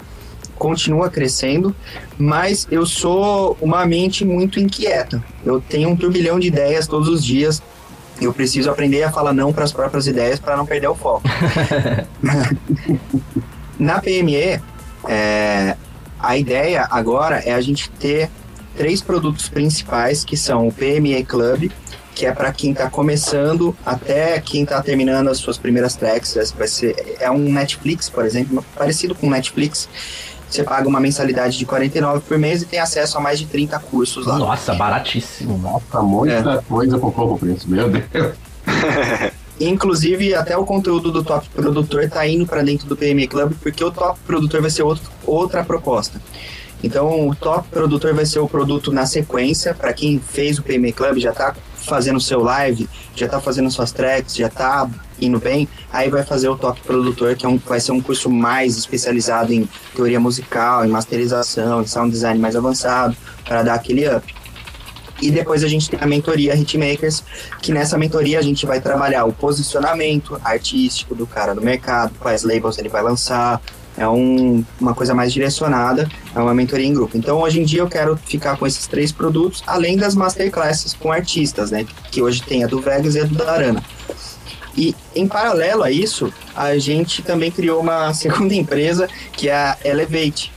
continua 0.56 1.10
crescendo, 1.10 1.74
mas 2.18 2.66
eu 2.70 2.86
sou 2.86 3.56
uma 3.60 3.84
mente 3.86 4.24
muito 4.24 4.58
inquieta. 4.58 5.22
Eu 5.44 5.60
tenho 5.60 5.90
um 5.90 5.96
turbilhão 5.96 6.40
de 6.40 6.48
ideias 6.48 6.86
todos 6.86 7.08
os 7.08 7.24
dias, 7.24 7.62
eu 8.20 8.32
preciso 8.32 8.70
aprender 8.70 9.02
a 9.02 9.10
falar 9.10 9.32
não 9.32 9.52
para 9.52 9.64
as 9.64 9.72
próprias 9.72 10.06
ideias 10.06 10.38
para 10.38 10.56
não 10.56 10.66
perder 10.66 10.88
o 10.88 10.94
foco. 10.94 11.22
Na 13.78 14.00
PME, 14.00 14.60
é, 15.08 15.76
a 16.18 16.36
ideia 16.36 16.86
agora 16.90 17.42
é 17.44 17.52
a 17.52 17.60
gente 17.60 17.90
ter 17.90 18.30
três 18.76 19.02
produtos 19.02 19.48
principais 19.48 20.24
que 20.24 20.36
são 20.36 20.68
o 20.68 20.72
PME 20.72 21.24
Club, 21.24 21.70
que 22.14 22.26
é 22.26 22.32
para 22.32 22.52
quem 22.52 22.70
está 22.70 22.88
começando 22.88 23.76
até 23.84 24.40
quem 24.40 24.62
está 24.62 24.80
terminando 24.80 25.28
as 25.28 25.38
suas 25.38 25.58
primeiras 25.58 25.96
tracks. 25.96 26.54
Vai 26.56 26.68
ser, 26.68 27.16
é 27.18 27.30
um 27.30 27.38
Netflix, 27.38 28.08
por 28.08 28.24
exemplo, 28.24 28.64
parecido 28.76 29.14
com 29.14 29.28
Netflix, 29.28 29.88
você 30.54 30.62
paga 30.62 30.88
uma 30.88 31.00
mensalidade 31.00 31.58
de 31.58 31.66
49 31.66 32.20
por 32.20 32.38
mês 32.38 32.62
e 32.62 32.66
tem 32.66 32.78
acesso 32.78 33.18
a 33.18 33.20
mais 33.20 33.38
de 33.38 33.46
30 33.46 33.78
cursos 33.80 34.26
lá. 34.26 34.38
Nossa, 34.38 34.74
baratíssimo. 34.74 35.58
Nossa, 35.58 36.00
muita 36.02 36.52
é. 36.52 36.62
coisa 36.68 36.98
por 36.98 37.12
pouco 37.12 37.38
preço, 37.38 37.68
meu 37.68 37.88
Deus. 37.88 38.34
Inclusive, 39.60 40.34
até 40.34 40.56
o 40.56 40.64
conteúdo 40.64 41.12
do 41.12 41.22
Top 41.22 41.48
Produtor 41.50 42.04
está 42.04 42.26
indo 42.26 42.46
para 42.46 42.62
dentro 42.62 42.86
do 42.86 42.96
PME 42.96 43.28
Club, 43.28 43.52
porque 43.62 43.84
o 43.84 43.90
Top 43.90 44.18
Produtor 44.26 44.60
vai 44.60 44.70
ser 44.70 44.82
outro, 44.82 45.10
outra 45.24 45.64
proposta. 45.64 46.20
Então, 46.82 47.28
o 47.28 47.34
Top 47.34 47.66
Produtor 47.68 48.14
vai 48.14 48.26
ser 48.26 48.40
o 48.40 48.48
produto 48.48 48.92
na 48.92 49.06
sequência. 49.06 49.74
Para 49.74 49.92
quem 49.92 50.18
fez 50.18 50.58
o 50.58 50.62
PME 50.62 50.92
Club, 50.92 51.18
já 51.18 51.30
está 51.30 51.54
fazendo 51.84 52.20
seu 52.20 52.42
live, 52.42 52.88
já 53.14 53.26
está 53.26 53.40
fazendo 53.40 53.70
suas 53.70 53.92
tracks, 53.92 54.36
já 54.36 54.48
está 54.48 54.88
indo 55.20 55.38
bem, 55.38 55.68
aí 55.92 56.10
vai 56.10 56.24
fazer 56.24 56.48
o 56.48 56.56
Top 56.56 56.80
Produtor, 56.80 57.36
que 57.36 57.46
é 57.46 57.48
um, 57.48 57.58
vai 57.58 57.80
ser 57.80 57.92
um 57.92 58.00
curso 58.00 58.28
mais 58.30 58.76
especializado 58.76 59.52
em 59.52 59.68
teoria 59.94 60.18
musical, 60.18 60.84
em 60.84 60.88
masterização, 60.88 61.82
em 61.82 61.86
sound 61.86 62.10
design 62.10 62.38
mais 62.40 62.56
avançado, 62.56 63.16
para 63.44 63.62
dar 63.62 63.74
aquele 63.74 64.08
up. 64.08 64.34
E 65.22 65.30
depois 65.30 65.62
a 65.62 65.68
gente 65.68 65.88
tem 65.88 65.98
a 66.02 66.06
mentoria 66.06 66.56
Hitmakers, 66.56 67.22
que 67.62 67.72
nessa 67.72 67.96
mentoria 67.96 68.38
a 68.38 68.42
gente 68.42 68.66
vai 68.66 68.80
trabalhar 68.80 69.24
o 69.24 69.32
posicionamento 69.32 70.38
artístico 70.44 71.14
do 71.14 71.26
cara 71.26 71.54
no 71.54 71.62
mercado, 71.62 72.12
quais 72.18 72.42
labels 72.42 72.78
ele 72.78 72.88
vai 72.88 73.02
lançar, 73.02 73.60
é 73.96 74.08
um, 74.08 74.64
uma 74.80 74.94
coisa 74.94 75.14
mais 75.14 75.32
direcionada, 75.32 76.08
é 76.34 76.38
uma 76.38 76.54
mentoria 76.54 76.86
em 76.86 76.94
grupo. 76.94 77.16
Então, 77.16 77.40
hoje 77.40 77.60
em 77.60 77.64
dia, 77.64 77.80
eu 77.80 77.88
quero 77.88 78.16
ficar 78.16 78.56
com 78.56 78.66
esses 78.66 78.86
três 78.86 79.12
produtos, 79.12 79.62
além 79.66 79.96
das 79.96 80.14
masterclasses 80.14 80.94
com 80.94 81.12
artistas, 81.12 81.70
né? 81.70 81.86
Que 82.10 82.20
hoje 82.20 82.42
tem 82.42 82.64
a 82.64 82.66
do 82.66 82.80
Vegas 82.80 83.14
e 83.14 83.20
a 83.20 83.24
do 83.24 83.34
Darana. 83.34 83.82
E 84.76 84.94
em 85.14 85.28
paralelo 85.28 85.84
a 85.84 85.90
isso, 85.90 86.32
a 86.54 86.76
gente 86.78 87.22
também 87.22 87.50
criou 87.50 87.80
uma 87.80 88.12
segunda 88.14 88.54
empresa 88.54 89.08
que 89.32 89.48
é 89.48 89.54
a 89.54 89.78
Elevate. 89.84 90.52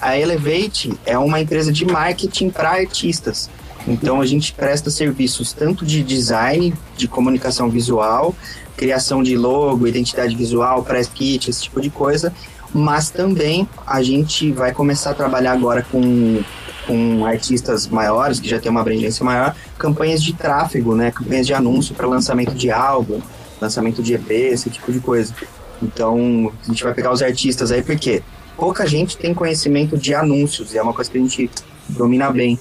A 0.00 0.16
Elevate 0.16 0.92
é 1.04 1.18
uma 1.18 1.40
empresa 1.40 1.72
de 1.72 1.84
marketing 1.84 2.50
para 2.50 2.70
artistas. 2.70 3.50
Então 3.86 4.20
a 4.20 4.26
gente 4.26 4.52
presta 4.52 4.90
serviços 4.90 5.52
tanto 5.52 5.84
de 5.84 6.02
design, 6.02 6.74
de 6.96 7.08
comunicação 7.08 7.68
visual, 7.68 8.34
criação 8.76 9.22
de 9.22 9.36
logo, 9.36 9.86
identidade 9.86 10.36
visual, 10.36 10.84
press 10.84 11.08
kit, 11.08 11.50
esse 11.50 11.64
tipo 11.64 11.80
de 11.80 11.90
coisa, 11.90 12.32
mas 12.74 13.10
também 13.10 13.68
a 13.86 14.02
gente 14.02 14.52
vai 14.52 14.72
começar 14.72 15.10
a 15.10 15.14
trabalhar 15.14 15.52
agora 15.52 15.82
com 15.90 16.42
com 16.88 17.26
artistas 17.26 17.86
maiores, 17.86 18.40
que 18.40 18.48
já 18.48 18.58
tem 18.58 18.70
uma 18.70 18.80
abrangência 18.80 19.22
maior, 19.22 19.54
campanhas 19.78 20.22
de 20.22 20.32
tráfego, 20.32 20.96
né? 20.96 21.10
Campanhas 21.10 21.46
de 21.46 21.52
anúncio 21.52 21.94
para 21.94 22.06
lançamento 22.06 22.54
de 22.54 22.70
álbum, 22.70 23.20
lançamento 23.60 24.02
de 24.02 24.14
EP, 24.14 24.30
esse 24.30 24.70
tipo 24.70 24.90
de 24.90 24.98
coisa. 24.98 25.34
Então, 25.82 26.50
a 26.62 26.66
gente 26.66 26.82
vai 26.82 26.94
pegar 26.94 27.12
os 27.12 27.20
artistas 27.20 27.70
aí, 27.70 27.82
porque 27.82 28.22
pouca 28.56 28.86
gente 28.86 29.18
tem 29.18 29.34
conhecimento 29.34 29.98
de 29.98 30.14
anúncios, 30.14 30.72
e 30.72 30.78
é 30.78 30.82
uma 30.82 30.94
coisa 30.94 31.10
que 31.10 31.18
a 31.18 31.20
gente 31.20 31.50
domina 31.90 32.30
bem. 32.32 32.58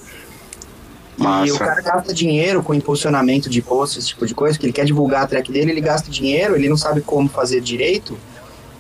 Massa. 1.18 1.48
E 1.48 1.52
o 1.52 1.58
cara 1.58 1.82
gasta 1.82 2.14
dinheiro 2.14 2.62
com 2.62 2.74
impulsionamento 2.74 3.50
de 3.50 3.62
posts, 3.62 3.98
esse 4.00 4.08
tipo 4.10 4.28
de 4.28 4.36
coisa, 4.36 4.60
que 4.60 4.66
ele 4.66 4.74
quer 4.74 4.86
divulgar 4.86 5.24
a 5.24 5.28
track 5.28 5.50
dele, 5.52 5.72
ele 5.72 5.82
gasta 5.82 6.12
dinheiro, 6.12 6.54
ele 6.56 6.68
não 6.68 6.78
sabe 6.78 7.00
como 7.00 7.30
fazer 7.30 7.62
direito, 7.62 8.18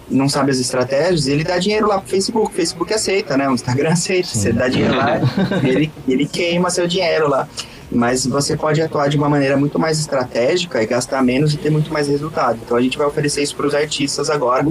não 0.09 0.29
sabe 0.29 0.51
as 0.51 0.59
estratégias, 0.59 1.27
ele 1.27 1.43
dá 1.43 1.57
dinheiro 1.57 1.87
lá 1.87 1.99
pro 1.99 2.09
Facebook, 2.09 2.51
o 2.51 2.55
Facebook 2.55 2.93
aceita, 2.93 3.37
né? 3.37 3.49
O 3.49 3.53
Instagram 3.53 3.91
aceita, 3.91 4.29
Sim. 4.29 4.39
você 4.39 4.53
dá 4.53 4.67
dinheiro 4.67 4.95
lá, 4.95 5.19
ele, 5.63 5.91
ele 6.07 6.25
queima 6.25 6.69
seu 6.69 6.87
dinheiro 6.87 7.27
lá 7.27 7.47
mas 7.91 8.25
você 8.25 8.55
pode 8.55 8.81
atuar 8.81 9.07
de 9.07 9.17
uma 9.17 9.29
maneira 9.29 9.55
muito 9.55 9.79
mais 9.79 9.99
estratégica 9.99 10.81
e 10.81 10.85
gastar 10.85 11.23
menos 11.23 11.53
e 11.53 11.57
ter 11.57 11.69
muito 11.69 11.91
mais 11.91 12.07
resultado. 12.07 12.59
Então 12.63 12.75
a 12.75 12.81
gente 12.81 12.97
vai 12.97 13.07
oferecer 13.07 13.41
isso 13.41 13.55
para 13.55 13.67
os 13.67 13.73
artistas 13.73 14.29
agora 14.29 14.65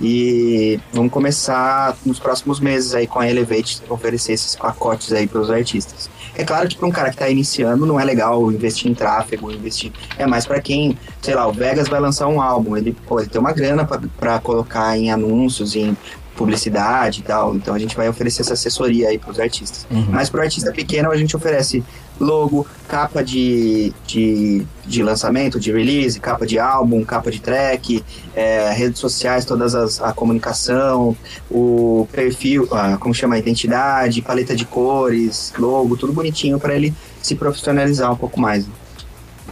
e 0.00 0.78
vamos 0.92 1.12
começar 1.12 1.96
nos 2.04 2.18
próximos 2.18 2.60
meses 2.60 2.94
aí 2.94 3.06
com 3.06 3.18
a 3.18 3.28
Elevate 3.28 3.82
oferecer 3.88 4.32
esses 4.32 4.54
pacotes 4.54 5.12
aí 5.12 5.26
para 5.26 5.40
os 5.40 5.50
artistas. 5.50 6.08
É 6.36 6.44
claro 6.44 6.68
que 6.68 6.76
para 6.76 6.86
um 6.86 6.90
cara 6.90 7.10
que 7.10 7.14
está 7.14 7.28
iniciando 7.28 7.86
não 7.86 7.98
é 7.98 8.04
legal 8.04 8.50
investir 8.50 8.90
em 8.90 8.94
tráfego, 8.94 9.52
investir. 9.52 9.92
É 10.18 10.26
mais 10.26 10.44
para 10.44 10.60
quem, 10.60 10.98
sei 11.22 11.34
lá, 11.34 11.46
o 11.46 11.52
Vegas 11.52 11.88
vai 11.88 12.00
lançar 12.00 12.26
um 12.26 12.40
álbum, 12.40 12.76
ele, 12.76 12.92
pô, 13.06 13.20
ele 13.20 13.28
tem 13.28 13.40
uma 13.40 13.52
grana 13.52 13.86
para 14.18 14.38
colocar 14.40 14.98
em 14.98 15.12
anúncios, 15.12 15.76
em 15.76 15.96
publicidade 16.36 17.20
e 17.20 17.22
tal. 17.22 17.54
Então 17.54 17.74
a 17.74 17.78
gente 17.78 17.96
vai 17.96 18.08
oferecer 18.08 18.42
essa 18.42 18.54
assessoria 18.54 19.08
aí 19.08 19.18
para 19.18 19.30
os 19.30 19.40
artistas. 19.40 19.86
Uhum. 19.90 20.06
Mas 20.10 20.28
para 20.28 20.40
o 20.40 20.42
artista 20.42 20.72
pequeno 20.72 21.10
a 21.10 21.16
gente 21.16 21.36
oferece 21.36 21.82
logo, 22.20 22.66
capa 22.86 23.24
de, 23.24 23.92
de, 24.06 24.64
de 24.86 25.02
lançamento, 25.02 25.58
de 25.58 25.72
release, 25.72 26.20
capa 26.20 26.46
de 26.46 26.58
álbum, 26.58 27.04
capa 27.04 27.30
de 27.30 27.40
track, 27.40 28.04
é, 28.34 28.70
redes 28.70 29.00
sociais, 29.00 29.44
todas 29.44 29.74
as, 29.74 30.00
a 30.00 30.12
comunicação, 30.12 31.16
o 31.50 32.06
perfil, 32.12 32.68
a, 32.70 32.96
como 32.96 33.14
chama, 33.14 33.34
a 33.34 33.38
identidade, 33.38 34.22
paleta 34.22 34.54
de 34.54 34.64
cores, 34.64 35.52
logo, 35.58 35.96
tudo 35.96 36.12
bonitinho 36.12 36.58
para 36.58 36.74
ele 36.74 36.94
se 37.20 37.34
profissionalizar 37.34 38.12
um 38.12 38.16
pouco 38.16 38.40
mais. 38.40 38.66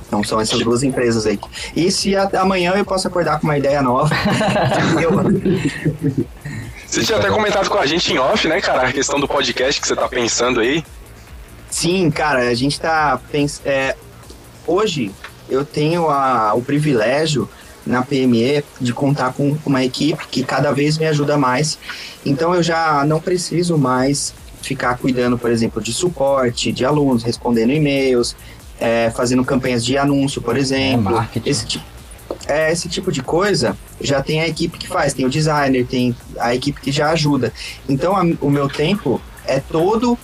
Então 0.07 0.23
são 0.23 0.39
essas 0.39 0.61
duas 0.61 0.83
empresas 0.83 1.27
aí. 1.27 1.41
E 1.75 1.91
se 1.91 2.15
amanhã 2.15 2.75
eu 2.77 2.85
posso 2.85 3.09
acordar 3.09 3.41
com 3.41 3.47
uma 3.47 3.57
ideia 3.57 3.81
nova, 3.81 4.15
eu... 5.01 5.11
Você 6.93 7.05
tinha 7.05 7.17
até 7.17 7.31
comentado 7.31 7.71
com 7.71 7.79
a 7.79 7.87
gente 7.87 8.13
em 8.13 8.19
off, 8.19 8.47
né, 8.47 8.61
cara, 8.61 8.87
a 8.87 8.93
questão 8.93 9.19
do 9.19 9.27
podcast 9.27 9.81
que 9.81 9.89
você 9.89 9.97
tá 9.97 10.07
pensando 10.07 10.61
aí. 10.61 10.85
Sim, 11.71 12.11
cara, 12.11 12.41
a 12.51 12.55
gente 12.55 12.79
tá 12.79 13.19
pens 13.31 13.63
é, 13.65 13.97
hoje 14.67 15.11
eu 15.49 15.65
tenho 15.65 16.11
a, 16.11 16.53
o 16.53 16.61
privilégio 16.61 17.49
na 17.87 18.03
PME 18.03 18.63
de 18.79 18.93
contar 18.93 19.33
com 19.33 19.57
uma 19.65 19.83
equipe 19.83 20.29
que 20.29 20.45
cada 20.45 20.71
vez 20.71 20.99
me 20.99 21.07
ajuda 21.07 21.39
mais. 21.39 21.79
Então 22.27 22.55
eu 22.55 22.63
já 22.63 23.03
não 23.07 23.19
preciso 23.19 23.79
mais 23.79 24.35
ficar 24.61 24.99
cuidando, 24.99 25.39
por 25.39 25.51
exemplo, 25.51 25.81
de 25.81 25.95
suporte 25.95 26.71
de 26.73 26.85
alunos, 26.85 27.23
respondendo 27.23 27.73
e-mails, 27.73 28.37
é, 28.79 29.11
fazendo 29.17 29.43
campanhas 29.47 29.83
de 29.83 29.97
anúncio, 29.97 30.43
por 30.43 30.59
exemplo. 30.59 31.15
marketing. 31.15 31.49
esse 31.49 31.65
tipo, 31.65 31.85
é, 32.47 32.71
esse 32.73 32.89
tipo 32.89 33.11
de 33.13 33.23
coisa 33.23 33.77
já 34.01 34.23
tem 34.23 34.41
a 34.41 34.49
equipe 34.49 34.79
que 34.79 34.89
faz, 34.89 35.13
tem 35.15 35.25
o 35.27 35.31
designer, 35.31 35.87
tem 35.87 36.15
a 36.39 36.55
equipe 36.55 36.81
que 36.81 36.91
já 36.93 37.11
ajuda. 37.11 37.53
Então 37.89 38.17
a- 38.17 38.25
o 38.41 38.51
meu 38.51 38.69
tempo 38.69 39.21
é 39.47 39.61
todo 39.61 40.19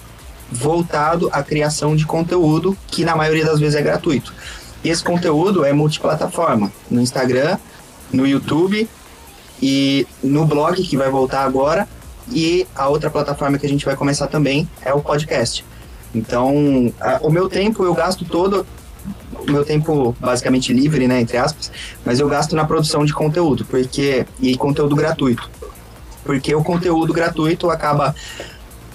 voltado 0.50 1.28
à 1.32 1.42
criação 1.42 1.94
de 1.94 2.06
conteúdo, 2.06 2.76
que 2.86 3.04
na 3.04 3.14
maioria 3.14 3.44
das 3.44 3.60
vezes 3.60 3.74
é 3.74 3.82
gratuito. 3.82 4.32
Esse 4.84 5.02
conteúdo 5.02 5.64
é 5.64 5.72
multiplataforma, 5.72 6.72
no 6.90 7.00
Instagram, 7.00 7.58
no 8.12 8.26
YouTube 8.26 8.88
e 9.60 10.06
no 10.22 10.46
blog 10.46 10.82
que 10.82 10.96
vai 10.96 11.10
voltar 11.10 11.44
agora. 11.44 11.86
E 12.30 12.66
a 12.74 12.88
outra 12.88 13.10
plataforma 13.10 13.58
que 13.58 13.66
a 13.66 13.68
gente 13.68 13.84
vai 13.84 13.96
começar 13.96 14.26
também 14.28 14.68
é 14.82 14.92
o 14.92 15.00
podcast. 15.00 15.64
Então, 16.14 16.92
a- 17.00 17.18
o 17.22 17.30
meu 17.30 17.48
tempo 17.48 17.84
eu 17.84 17.92
gasto 17.94 18.24
todo, 18.24 18.66
meu 19.46 19.64
tempo 19.64 20.14
basicamente 20.20 20.72
livre, 20.72 21.06
né, 21.06 21.20
entre 21.20 21.36
aspas, 21.36 21.70
mas 22.04 22.20
eu 22.20 22.28
gasto 22.28 22.54
na 22.54 22.64
produção 22.64 23.04
de 23.04 23.12
conteúdo, 23.12 23.64
porque 23.64 24.26
e 24.40 24.56
conteúdo 24.56 24.94
gratuito. 24.94 25.50
Porque 26.24 26.54
o 26.54 26.62
conteúdo 26.62 27.12
gratuito 27.12 27.70
acaba 27.70 28.14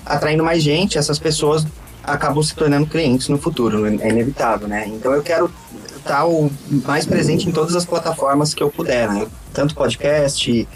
atraindo 0.05 0.43
mais 0.43 0.61
gente, 0.61 0.97
essas 0.97 1.17
pessoas 1.17 1.65
acabam 2.03 2.43
se 2.43 2.53
tornando 2.53 2.85
clientes 2.85 3.29
no 3.29 3.37
futuro, 3.37 3.85
é 3.85 4.09
inevitável, 4.09 4.67
né? 4.67 4.85
Então 4.87 5.13
eu 5.13 5.23
quero 5.23 5.49
estar 5.97 6.25
o 6.25 6.51
mais 6.85 7.05
presente 7.05 7.47
em 7.47 7.51
todas 7.51 7.75
as 7.75 7.85
plataformas 7.85 8.53
que 8.53 8.61
eu 8.61 8.69
puder, 8.69 9.09
né? 9.09 9.25
Tanto 9.53 9.73
podcast, 9.73 10.67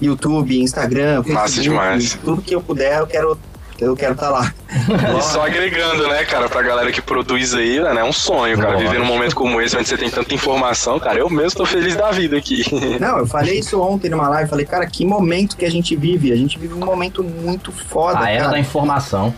YouTube, 0.00 0.60
Instagram, 0.60 1.22
Massa 1.26 1.60
demais. 1.60 2.18
tudo 2.24 2.40
que 2.40 2.54
eu 2.54 2.62
puder, 2.62 3.00
eu 3.00 3.06
quero 3.06 3.38
eu 3.78 3.96
quero 3.96 4.12
estar 4.14 4.30
lá. 4.30 4.52
E 5.18 5.22
só 5.22 5.44
agregando, 5.44 6.06
né, 6.08 6.24
cara, 6.24 6.48
pra 6.48 6.62
galera 6.62 6.92
que 6.92 7.00
produz 7.00 7.54
aí, 7.54 7.80
né, 7.80 8.00
é 8.00 8.04
um 8.04 8.12
sonho, 8.12 8.56
cara. 8.58 8.76
Viver 8.76 8.98
num 8.98 9.06
momento 9.06 9.34
como 9.34 9.60
esse, 9.60 9.76
onde 9.76 9.88
você 9.88 9.96
tem 9.96 10.10
tanta 10.10 10.32
informação, 10.34 11.00
cara, 11.00 11.18
eu 11.18 11.28
mesmo 11.28 11.58
tô 11.58 11.66
feliz 11.66 11.96
da 11.96 12.10
vida 12.10 12.36
aqui. 12.36 12.62
Não, 13.00 13.18
eu 13.18 13.26
falei 13.26 13.58
isso 13.58 13.80
ontem 13.80 14.08
numa 14.08 14.28
live, 14.28 14.48
falei, 14.48 14.66
cara, 14.66 14.86
que 14.86 15.04
momento 15.04 15.56
que 15.56 15.64
a 15.64 15.70
gente 15.70 15.96
vive. 15.96 16.32
A 16.32 16.36
gente 16.36 16.58
vive 16.58 16.74
um 16.74 16.84
momento 16.84 17.24
muito 17.24 17.72
foda, 17.72 18.20
A 18.20 18.30
era 18.30 18.40
cara. 18.42 18.52
da 18.52 18.58
informação. 18.58 19.34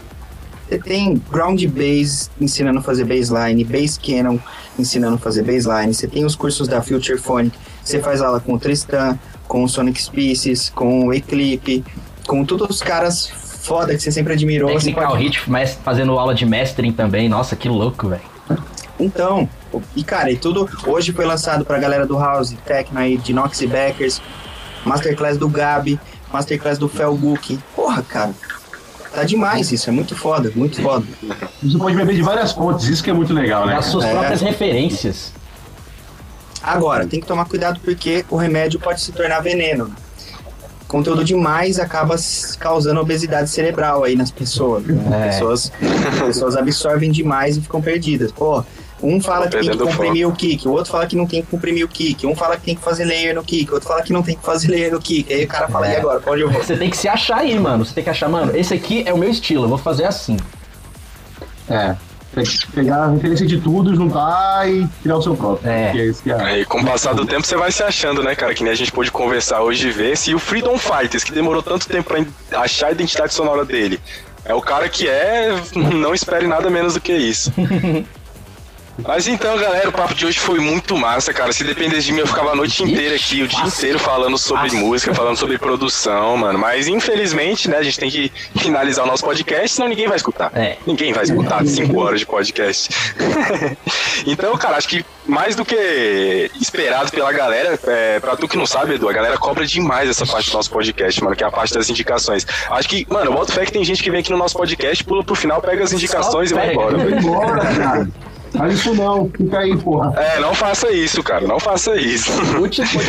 Você 0.68 0.78
tem 0.78 1.22
ground 1.30 1.64
bass 1.64 2.30
ensinando 2.38 2.80
a 2.80 2.82
fazer 2.82 3.04
baseline, 3.04 3.64
bass 3.64 3.96
canon 3.96 4.38
ensinando 4.78 5.14
a 5.14 5.18
fazer 5.18 5.42
baseline. 5.42 5.94
Você 5.94 6.06
tem 6.06 6.26
os 6.26 6.36
cursos 6.36 6.68
da 6.68 6.82
Future 6.82 7.18
Phonic. 7.18 7.56
Você 7.82 8.00
faz 8.00 8.20
aula 8.20 8.38
com 8.38 8.52
o 8.52 8.58
Tristan, 8.58 9.18
com 9.46 9.64
o 9.64 9.68
Sonic 9.68 10.02
Species, 10.02 10.68
com 10.68 11.06
o 11.06 11.14
Eclipse, 11.14 11.82
com 12.26 12.44
todos 12.44 12.68
os 12.68 12.82
caras 12.82 13.32
foda 13.68 13.94
que 13.94 14.00
você 14.02 14.10
sempre 14.10 14.32
admirou. 14.32 14.70
Você 14.70 14.86
Technical 14.86 15.10
pode- 15.12 15.22
Hit 15.24 15.40
fazendo 15.84 16.18
aula 16.18 16.34
de 16.34 16.46
mastering 16.46 16.92
também. 16.92 17.28
Nossa, 17.28 17.54
que 17.54 17.68
louco, 17.68 18.08
velho. 18.08 18.22
Então, 18.98 19.48
e 19.94 20.02
cara, 20.02 20.30
e 20.30 20.36
tudo 20.36 20.68
hoje 20.86 21.12
foi 21.12 21.24
lançado 21.26 21.64
pra 21.64 21.78
galera 21.78 22.04
do 22.06 22.18
House, 22.18 22.56
Tecno 22.64 22.98
aí, 22.98 23.16
de 23.18 23.32
Nox 23.32 23.60
e 23.60 23.66
Backers, 23.66 24.20
Masterclass 24.84 25.36
do 25.36 25.48
Gabi, 25.48 26.00
Masterclass 26.32 26.78
do 26.78 26.88
Felbook. 26.88 27.58
Porra, 27.76 28.02
cara. 28.02 28.32
Tá 29.14 29.22
demais 29.24 29.70
isso, 29.72 29.88
é 29.88 29.92
muito 29.92 30.16
foda, 30.16 30.50
muito 30.54 30.82
foda. 30.82 31.04
Você 31.62 31.78
pode 31.78 31.96
beber 31.96 32.14
de 32.16 32.22
várias 32.22 32.52
fontes, 32.52 32.86
isso 32.88 33.02
que 33.04 33.10
é 33.10 33.12
muito 33.12 33.32
legal, 33.32 33.66
né? 33.66 33.74
Das 33.76 33.86
suas 33.86 34.04
É. 34.04 34.10
próprias 34.10 34.40
referências. 34.40 35.32
Agora, 36.62 37.06
tem 37.06 37.20
que 37.20 37.26
tomar 37.26 37.44
cuidado 37.46 37.80
porque 37.84 38.24
o 38.28 38.36
remédio 38.36 38.78
pode 38.80 39.00
se 39.00 39.12
tornar 39.12 39.40
veneno. 39.40 39.92
Conteúdo 40.88 41.22
demais 41.22 41.78
acaba 41.78 42.16
causando 42.58 42.98
obesidade 42.98 43.50
cerebral 43.50 44.04
aí 44.04 44.16
nas 44.16 44.30
pessoas. 44.30 44.84
né? 44.84 45.26
É. 45.26 45.30
Pessoas, 45.30 45.70
pessoas 46.26 46.56
absorvem 46.56 47.12
demais 47.12 47.56
e 47.58 47.60
ficam 47.60 47.80
perdidas. 47.82 48.32
Pô, 48.32 48.64
um 49.02 49.20
fala 49.20 49.46
que 49.48 49.58
tem 49.58 49.70
que 49.70 49.76
comprimir 49.78 50.26
o 50.26 50.32
kick, 50.32 50.66
o 50.66 50.72
outro 50.72 50.90
fala 50.90 51.06
que 51.06 51.14
não 51.14 51.26
tem 51.26 51.42
que 51.42 51.48
comprimir 51.48 51.84
o 51.84 51.88
kick, 51.88 52.26
um 52.26 52.34
fala 52.34 52.56
que 52.56 52.62
tem 52.64 52.74
que 52.74 52.82
fazer 52.82 53.04
layer 53.04 53.34
no 53.34 53.44
kick, 53.44 53.70
o 53.70 53.74
outro 53.74 53.86
fala 53.88 54.02
que 54.02 54.12
não 54.12 54.22
tem 54.22 54.34
que 54.34 54.42
fazer 54.44 54.68
layer 54.68 54.90
no 54.90 54.98
kick. 54.98 55.32
Aí 55.32 55.44
o 55.44 55.48
cara 55.48 55.68
fala, 55.68 55.86
É. 55.88 55.92
e 55.92 55.96
agora, 55.98 56.20
pra 56.20 56.32
onde 56.32 56.40
eu 56.42 56.50
vou? 56.50 56.62
Você 56.64 56.76
tem 56.76 56.88
que 56.90 56.96
se 56.96 57.06
achar 57.06 57.36
aí, 57.38 57.56
mano. 57.60 57.84
Você 57.84 57.94
tem 57.94 58.02
que 58.02 58.10
achar, 58.10 58.28
mano, 58.28 58.56
esse 58.56 58.72
aqui 58.74 59.04
é 59.06 59.12
o 59.12 59.18
meu 59.18 59.28
estilo, 59.30 59.64
eu 59.66 59.68
vou 59.68 59.78
fazer 59.78 60.04
assim. 60.06 60.36
É. 61.68 61.94
Tem 62.34 62.44
que 62.44 62.72
pegar 62.72 63.04
a 63.04 63.10
referência 63.10 63.46
de 63.46 63.58
tudo, 63.58 63.94
juntar 63.94 64.68
e 64.68 64.86
criar 65.02 65.16
o 65.16 65.22
seu 65.22 65.34
próprio. 65.34 65.70
É. 65.70 65.92
Que 65.92 66.00
é 66.00 66.04
isso 66.06 66.22
que 66.22 66.30
é. 66.30 66.40
Aí, 66.40 66.64
com 66.64 66.80
o 66.80 66.84
passar 66.84 67.14
do 67.14 67.24
tempo, 67.24 67.46
você 67.46 67.56
vai 67.56 67.72
se 67.72 67.82
achando, 67.82 68.22
né, 68.22 68.34
cara? 68.34 68.54
Que 68.54 68.62
nem 68.62 68.72
a 68.72 68.76
gente 68.76 68.92
pôde 68.92 69.10
conversar 69.10 69.62
hoje 69.62 69.88
e 69.88 69.90
ver 69.90 70.16
se 70.16 70.34
o 70.34 70.38
Freedom 70.38 70.76
Fighters, 70.78 71.24
que 71.24 71.32
demorou 71.32 71.62
tanto 71.62 71.88
tempo 71.88 72.12
pra 72.48 72.60
achar 72.60 72.88
a 72.88 72.92
identidade 72.92 73.32
sonora 73.32 73.64
dele, 73.64 73.98
é 74.44 74.54
o 74.54 74.60
cara 74.60 74.88
que 74.88 75.08
é, 75.08 75.54
não 75.74 76.14
espere 76.14 76.46
nada 76.46 76.70
menos 76.70 76.94
do 76.94 77.00
que 77.00 77.12
isso. 77.12 77.52
Mas 79.06 79.28
então, 79.28 79.56
galera, 79.56 79.88
o 79.88 79.92
papo 79.92 80.14
de 80.14 80.26
hoje 80.26 80.38
foi 80.38 80.58
muito 80.58 80.96
massa, 80.96 81.32
cara. 81.32 81.52
Se 81.52 81.62
dependesse 81.62 82.06
de 82.06 82.12
mim, 82.12 82.20
eu 82.20 82.26
ficava 82.26 82.50
a 82.50 82.54
noite 82.56 82.82
inteira 82.82 83.14
aqui, 83.14 83.42
o 83.42 83.48
dia 83.48 83.64
inteiro 83.64 83.98
falando 83.98 84.36
sobre 84.36 84.72
música, 84.72 85.14
falando 85.14 85.36
sobre 85.36 85.56
produção, 85.56 86.36
mano. 86.36 86.58
Mas 86.58 86.88
infelizmente, 86.88 87.68
né, 87.68 87.78
a 87.78 87.82
gente 87.82 87.98
tem 87.98 88.10
que 88.10 88.32
finalizar 88.56 89.04
o 89.04 89.08
nosso 89.08 89.24
podcast, 89.24 89.76
senão 89.76 89.88
ninguém 89.88 90.08
vai 90.08 90.16
escutar. 90.16 90.50
É. 90.54 90.76
Ninguém 90.86 91.12
vai 91.12 91.24
escutar 91.24 91.64
cinco 91.64 92.00
horas 92.00 92.20
de 92.20 92.26
podcast. 92.26 92.88
então, 94.26 94.56
cara, 94.56 94.76
acho 94.76 94.88
que 94.88 95.04
mais 95.26 95.54
do 95.54 95.64
que 95.64 96.50
esperado 96.60 97.10
pela 97.12 97.30
galera, 97.32 97.78
é, 97.86 98.18
pra 98.18 98.36
tu 98.36 98.48
que 98.48 98.56
não 98.56 98.66
sabe, 98.66 98.94
Edu, 98.94 99.08
a 99.08 99.12
galera 99.12 99.38
cobra 99.38 99.64
demais 99.64 100.08
essa 100.08 100.26
parte 100.26 100.50
do 100.50 100.56
nosso 100.56 100.70
podcast, 100.70 101.22
mano, 101.22 101.36
que 101.36 101.44
é 101.44 101.46
a 101.46 101.50
parte 101.50 101.72
das 101.72 101.88
indicações. 101.88 102.46
Acho 102.70 102.88
que, 102.88 103.06
mano, 103.08 103.26
eu 103.26 103.32
boto 103.32 103.52
fé 103.52 103.64
que 103.64 103.72
tem 103.72 103.84
gente 103.84 104.02
que 104.02 104.10
vem 104.10 104.20
aqui 104.20 104.32
no 104.32 104.38
nosso 104.38 104.56
podcast, 104.56 105.04
pula 105.04 105.22
pro 105.22 105.34
final, 105.34 105.60
pega 105.60 105.84
as 105.84 105.92
indicações 105.92 106.50
e 106.50 106.54
vai 106.54 106.72
embora. 106.72 106.96
Vai 106.96 107.06
velho. 107.06 107.18
embora, 107.18 107.60
cara. 107.60 108.08
Faz 108.58 108.74
isso 108.74 108.94
não, 108.94 109.30
fica 109.30 109.58
aí, 109.58 109.76
porra. 109.76 110.12
É, 110.20 110.38
não 110.40 110.54
faça 110.54 110.90
isso, 110.90 111.22
cara, 111.22 111.46
não 111.46 111.58
faça 111.60 111.96
isso. 111.96 112.30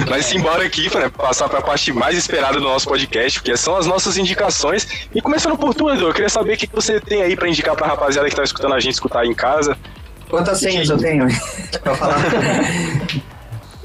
Mas 0.09 0.31
embora 0.35 0.63
aqui, 0.63 0.83
né, 0.95 1.09
passar 1.09 1.49
pra 1.49 1.61
parte 1.61 1.91
mais 1.91 2.17
esperada 2.17 2.53
do 2.59 2.63
nosso 2.63 2.87
podcast, 2.87 3.41
que 3.41 3.57
são 3.57 3.75
as 3.75 3.85
nossas 3.85 4.17
indicações. 4.17 4.87
E 5.13 5.21
começando 5.21 5.57
por 5.57 5.73
tu, 5.73 5.89
Edu, 5.89 6.07
eu 6.07 6.13
queria 6.13 6.29
saber 6.29 6.53
o 6.53 6.57
que 6.57 6.69
você 6.73 6.99
tem 6.99 7.21
aí 7.21 7.35
pra 7.35 7.47
indicar 7.49 7.75
pra 7.75 7.87
rapaziada 7.87 8.29
que 8.29 8.35
tá 8.35 8.43
escutando 8.43 8.73
a 8.75 8.79
gente 8.79 8.93
escutar 8.93 9.21
aí 9.21 9.27
em 9.27 9.33
casa. 9.33 9.75
Quantas 10.29 10.59
senhas 10.59 10.87
eu 10.89 10.97
tenho 10.97 11.27
pra 11.81 11.95
falar? 11.95 12.15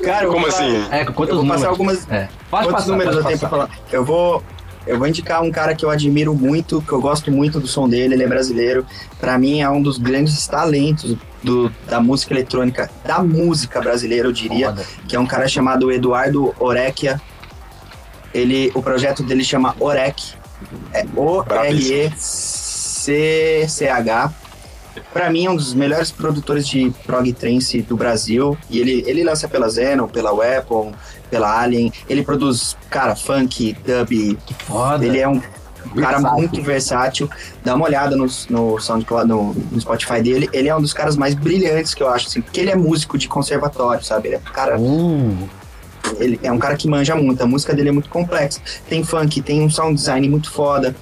Cara, 0.02 0.26
Como 0.26 0.50
falar- 0.50 0.64
assim? 0.66 0.86
É, 0.90 1.04
quantos 1.06 1.28
Eu 1.36 1.36
vou 1.36 1.46
passar 1.46 1.46
números? 1.46 1.64
algumas- 1.64 2.10
É. 2.10 2.28
Pode 2.50 2.66
Quantos 2.66 2.72
passar, 2.72 2.86
números 2.92 3.14
pode 3.14 3.16
eu 3.16 3.24
tenho 3.28 3.38
pra 3.38 3.48
passar. 3.48 3.66
falar? 3.68 3.80
Eu 3.90 4.04
vou, 4.04 4.42
eu 4.86 4.98
vou 4.98 5.06
indicar 5.06 5.42
um 5.42 5.50
cara 5.50 5.74
que 5.74 5.84
eu 5.84 5.90
admiro 5.90 6.34
muito, 6.34 6.82
que 6.82 6.92
eu 6.92 7.00
gosto 7.00 7.30
muito 7.30 7.58
do 7.58 7.66
som 7.66 7.88
dele, 7.88 8.14
ele 8.14 8.22
é 8.22 8.28
brasileiro. 8.28 8.86
Pra 9.18 9.38
mim 9.38 9.60
é 9.60 9.68
um 9.68 9.80
dos 9.80 9.98
grandes 9.98 10.46
talentos 10.46 11.16
do, 11.42 11.70
da 11.88 12.00
música 12.00 12.34
eletrônica, 12.34 12.90
da 13.04 13.22
música 13.22 13.80
brasileira, 13.80 14.28
eu 14.28 14.32
diria, 14.32 14.70
Foda. 14.70 14.84
que 15.08 15.16
é 15.16 15.20
um 15.20 15.26
cara 15.26 15.48
chamado 15.48 15.90
Eduardo 15.90 16.54
Orekia. 16.58 17.20
Ele, 18.32 18.70
o 18.74 18.82
projeto 18.82 19.22
dele 19.22 19.44
chama 19.44 19.76
Orec. 19.78 20.34
É 20.92 21.04
O-R-E-C-C-H. 21.14 22.14
Pra 25.12 25.30
mim, 25.30 25.46
é 25.46 25.50
um 25.50 25.56
dos 25.56 25.74
melhores 25.74 26.10
produtores 26.10 26.66
de 26.66 26.92
prog 27.06 27.32
trance 27.32 27.82
do 27.82 27.96
Brasil. 27.96 28.56
E 28.68 28.78
ele, 28.80 29.04
ele 29.06 29.22
lança 29.24 29.48
pela 29.48 29.68
Zeno, 29.68 30.08
pela 30.08 30.32
Weapon, 30.32 30.92
pela 31.30 31.60
Alien. 31.60 31.92
Ele 32.08 32.22
produz, 32.22 32.76
cara, 32.90 33.14
funk, 33.16 33.76
dub. 33.84 34.38
Foda. 34.66 35.04
Ele 35.04 35.18
é 35.18 35.28
um 35.28 35.40
cara 36.00 36.18
Versátil. 36.18 36.38
muito 36.38 36.62
versátil. 36.62 37.30
Dá 37.64 37.74
uma 37.74 37.84
olhada 37.84 38.16
no, 38.16 38.26
no 38.50 38.80
SoundCloud, 38.80 39.28
no, 39.28 39.54
no 39.54 39.80
Spotify 39.80 40.22
dele. 40.22 40.48
Ele 40.52 40.68
é 40.68 40.76
um 40.76 40.80
dos 40.80 40.92
caras 40.92 41.16
mais 41.16 41.34
brilhantes 41.34 41.94
que 41.94 42.02
eu 42.02 42.08
acho, 42.08 42.28
assim, 42.28 42.40
porque 42.40 42.60
ele 42.60 42.70
é 42.70 42.76
músico 42.76 43.18
de 43.18 43.28
conservatório, 43.28 44.04
sabe? 44.04 44.28
Ele 44.28 44.36
é 44.36 44.38
um 44.38 44.52
cara 44.52 44.78
Uh, 44.78 45.48
ele 46.18 46.38
é 46.42 46.52
um 46.52 46.58
cara 46.58 46.76
que 46.76 46.88
manja 46.88 47.14
muito, 47.16 47.42
a 47.42 47.46
música 47.46 47.74
dele 47.74 47.88
é 47.88 47.92
muito 47.92 48.08
complexa. 48.08 48.60
Tem 48.88 49.02
funk, 49.02 49.40
tem 49.42 49.62
um 49.62 49.70
sound 49.70 49.94
design 49.94 50.28
muito 50.28 50.50
foda. 50.50 50.94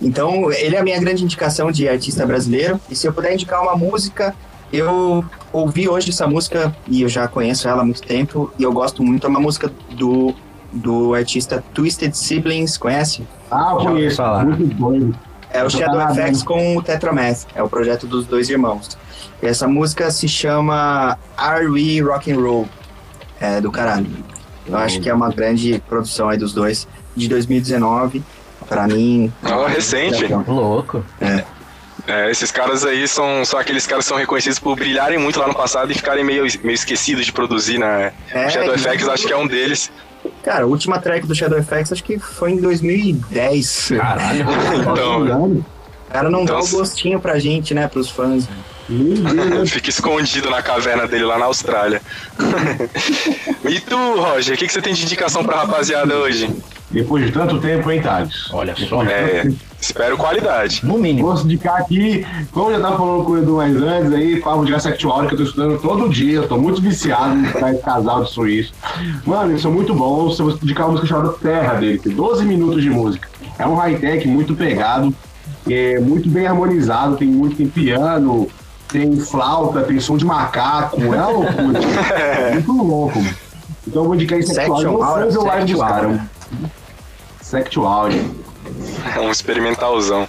Então, 0.00 0.52
ele 0.52 0.76
é 0.76 0.78
a 0.78 0.82
minha 0.82 0.98
grande 1.00 1.24
indicação 1.24 1.70
de 1.70 1.88
artista 1.88 2.26
brasileiro. 2.26 2.80
E 2.90 2.96
se 2.96 3.06
eu 3.06 3.12
puder 3.12 3.32
indicar 3.32 3.62
uma 3.62 3.76
música, 3.76 4.34
eu 4.72 5.24
ouvi 5.52 5.88
hoje 5.88 6.10
essa 6.10 6.26
música 6.26 6.74
e 6.88 7.02
eu 7.02 7.08
já 7.08 7.28
conheço 7.28 7.68
ela 7.68 7.82
há 7.82 7.84
muito 7.84 8.02
tempo 8.02 8.50
e 8.58 8.62
eu 8.62 8.72
gosto 8.72 9.02
muito. 9.02 9.26
É 9.26 9.30
uma 9.30 9.40
música 9.40 9.70
do, 9.90 10.34
do 10.72 11.14
artista 11.14 11.64
Twisted 11.72 12.14
Siblings, 12.14 12.76
conhece? 12.76 13.26
Ah, 13.50 13.70
eu 13.72 13.76
conheço. 13.76 14.16
falar. 14.16 14.44
Muito 14.44 14.74
doido. 14.74 15.16
É 15.50 15.64
o 15.64 15.70
Shadow 15.70 16.00
FX 16.14 16.42
com 16.42 16.76
o 16.76 16.82
Tetramath. 16.82 17.46
É 17.54 17.62
o 17.62 17.68
projeto 17.68 18.06
dos 18.06 18.26
dois 18.26 18.50
irmãos. 18.50 18.98
E 19.42 19.46
essa 19.46 19.66
música 19.66 20.10
se 20.10 20.28
chama 20.28 21.18
Are 21.36 21.66
We 21.66 22.00
Rock 22.00 22.30
and 22.30 22.40
Roll? 22.40 22.68
É 23.40 23.60
do 23.60 23.70
caralho. 23.70 24.06
Eu 24.66 24.76
acho 24.76 25.00
que 25.00 25.08
é 25.08 25.14
uma 25.14 25.30
grande 25.30 25.82
produção 25.88 26.28
aí 26.28 26.36
dos 26.36 26.52
dois. 26.52 26.88
De 27.14 27.28
2019. 27.28 28.22
Pra 28.68 28.86
mim. 28.88 29.32
Ó, 29.44 29.66
recente. 29.66 30.26
louco. 30.48 31.04
É, 31.20 31.44
esses 32.30 32.50
caras 32.50 32.84
aí 32.84 33.06
são, 33.08 33.44
são 33.44 33.58
aqueles 33.58 33.86
caras 33.86 34.04
que 34.04 34.08
são 34.08 34.16
reconhecidos 34.18 34.58
por 34.58 34.76
brilharem 34.76 35.18
muito 35.18 35.38
lá 35.40 35.48
no 35.48 35.54
passado 35.54 35.90
e 35.90 35.94
ficarem 35.94 36.24
meio, 36.24 36.44
meio 36.62 36.74
esquecidos 36.74 37.26
de 37.26 37.32
produzir, 37.32 37.78
né? 37.78 38.12
É, 38.30 38.48
Shadow 38.48 38.78
FX 38.78 39.08
acho 39.08 39.26
que 39.26 39.32
é 39.32 39.36
um 39.36 39.46
deles. 39.46 39.90
Cara, 40.42 40.64
a 40.64 40.66
última 40.66 40.98
track 40.98 41.26
do 41.26 41.34
Shadow 41.34 41.62
FX 41.62 41.92
acho 41.92 42.04
que 42.04 42.18
foi 42.18 42.52
em 42.52 42.60
2010. 42.60 43.92
Caralho. 43.96 44.46
Então, 44.80 45.22
O 45.44 45.64
cara 46.12 46.30
não 46.30 46.44
dá 46.44 46.54
Então, 46.54 46.64
o 46.64 46.68
gostinho 46.78 47.20
pra 47.20 47.38
gente, 47.38 47.74
né, 47.74 47.88
pros 47.88 48.10
fãs. 48.10 48.48
fica 49.66 49.90
escondido 49.90 50.50
na 50.50 50.62
caverna 50.62 51.06
dele 51.06 51.24
lá 51.24 51.38
na 51.38 51.46
Austrália. 51.46 52.00
e 53.68 53.80
tu, 53.80 53.96
Roger, 54.20 54.54
o 54.54 54.58
que, 54.58 54.66
que 54.66 54.72
você 54.72 54.82
tem 54.82 54.94
de 54.94 55.02
indicação 55.02 55.44
pra 55.44 55.62
rapaziada 55.62 56.14
hoje? 56.16 56.48
Depois 56.90 57.26
de 57.26 57.32
tanto 57.32 57.58
tempo, 57.58 57.90
hein, 57.90 58.00
Thales? 58.00 58.48
Olha 58.52 58.74
só. 58.76 59.02
É, 59.02 59.50
espero 59.80 60.16
qualidade. 60.16 60.86
No 60.86 60.96
mínimo. 60.98 61.26
Posso 61.26 61.44
indicar 61.44 61.80
aqui, 61.80 62.24
como 62.52 62.70
eu 62.70 62.76
já 62.76 62.80
tava 62.80 62.96
falando 62.96 63.24
com 63.24 63.32
o 63.32 63.38
Edu 63.38 63.56
mais 63.56 63.76
antes, 63.76 64.12
aí, 64.12 64.40
falo 64.40 64.64
de 64.64 64.80
Sexual, 64.80 65.26
que 65.26 65.34
eu 65.34 65.38
tô 65.38 65.44
estudando 65.44 65.80
todo 65.80 66.08
dia, 66.08 66.34
eu 66.34 66.48
tô 66.48 66.56
muito 66.56 66.80
viciado 66.80 67.44
esse 67.44 67.82
casal 67.82 68.22
de 68.22 68.30
suíço. 68.30 68.72
Mano, 69.24 69.50
eles 69.50 69.62
são 69.62 69.72
muito 69.72 69.92
bons, 69.94 70.38
eu 70.38 70.46
vou 70.46 70.58
indicar 70.62 70.86
uma 70.86 70.92
música 70.92 71.08
chamada 71.08 71.32
Terra 71.34 71.74
dele, 71.74 71.98
tem 71.98 72.14
12 72.14 72.44
minutos 72.44 72.82
de 72.82 72.88
música. 72.88 73.28
É 73.58 73.66
um 73.66 73.74
high-tech 73.74 74.28
muito 74.28 74.54
pegado, 74.54 75.12
é 75.68 75.98
muito 75.98 76.28
bem 76.28 76.46
harmonizado, 76.46 77.16
tem 77.16 77.26
muito, 77.26 77.56
tem 77.56 77.66
piano, 77.66 78.48
tem 78.88 79.18
flauta, 79.18 79.82
tem 79.82 79.98
som 80.00 80.16
de 80.16 80.24
macaco, 80.24 81.02
é 81.02 81.06
uma 81.06 81.28
loucura. 81.28 81.78
é 82.14 82.52
muito 82.54 82.72
louco, 82.72 83.18
mano. 83.20 83.36
Então 83.86 84.02
eu 84.02 84.06
vou 84.06 84.14
indicar 84.14 84.38
esse 84.38 84.52
Sexual, 84.52 84.80
foi 84.80 84.86
o 84.86 84.98
live 84.98 85.24
dos 85.26 85.44
Sexual, 85.44 85.88
caras. 85.88 86.20
Sexual. 87.40 88.08
É 89.14 89.20
um 89.20 89.30
experimentalzão. 89.30 90.26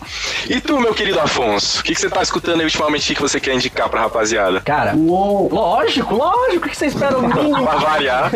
E 0.47 0.61
tu, 0.61 0.79
meu 0.79 0.93
querido 0.93 1.19
Afonso, 1.19 1.79
o 1.79 1.83
que, 1.83 1.95
que 1.95 1.99
você 1.99 2.09
tá 2.09 2.21
escutando 2.21 2.59
aí 2.59 2.65
ultimamente 2.65 3.15
que 3.15 3.21
você 3.21 3.39
quer 3.39 3.55
indicar 3.55 3.89
pra 3.89 4.01
rapaziada? 4.01 4.61
Cara, 4.61 4.95
Uou! 4.95 5.49
lógico, 5.51 6.13
lógico. 6.13 6.67
O 6.67 6.69
que 6.69 6.77
você 6.77 6.85
espera 6.85 7.17
mínimo? 7.17 7.63
Pra 7.65 7.77
variar. 7.77 8.31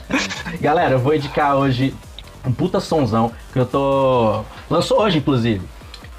Galera, 0.60 0.92
eu 0.92 0.98
vou 0.98 1.14
indicar 1.14 1.56
hoje 1.56 1.94
um 2.46 2.52
puta 2.52 2.80
sonzão 2.80 3.30
que 3.52 3.58
eu 3.58 3.66
tô. 3.66 4.42
Lançou 4.70 5.02
hoje, 5.02 5.18
inclusive. 5.18 5.60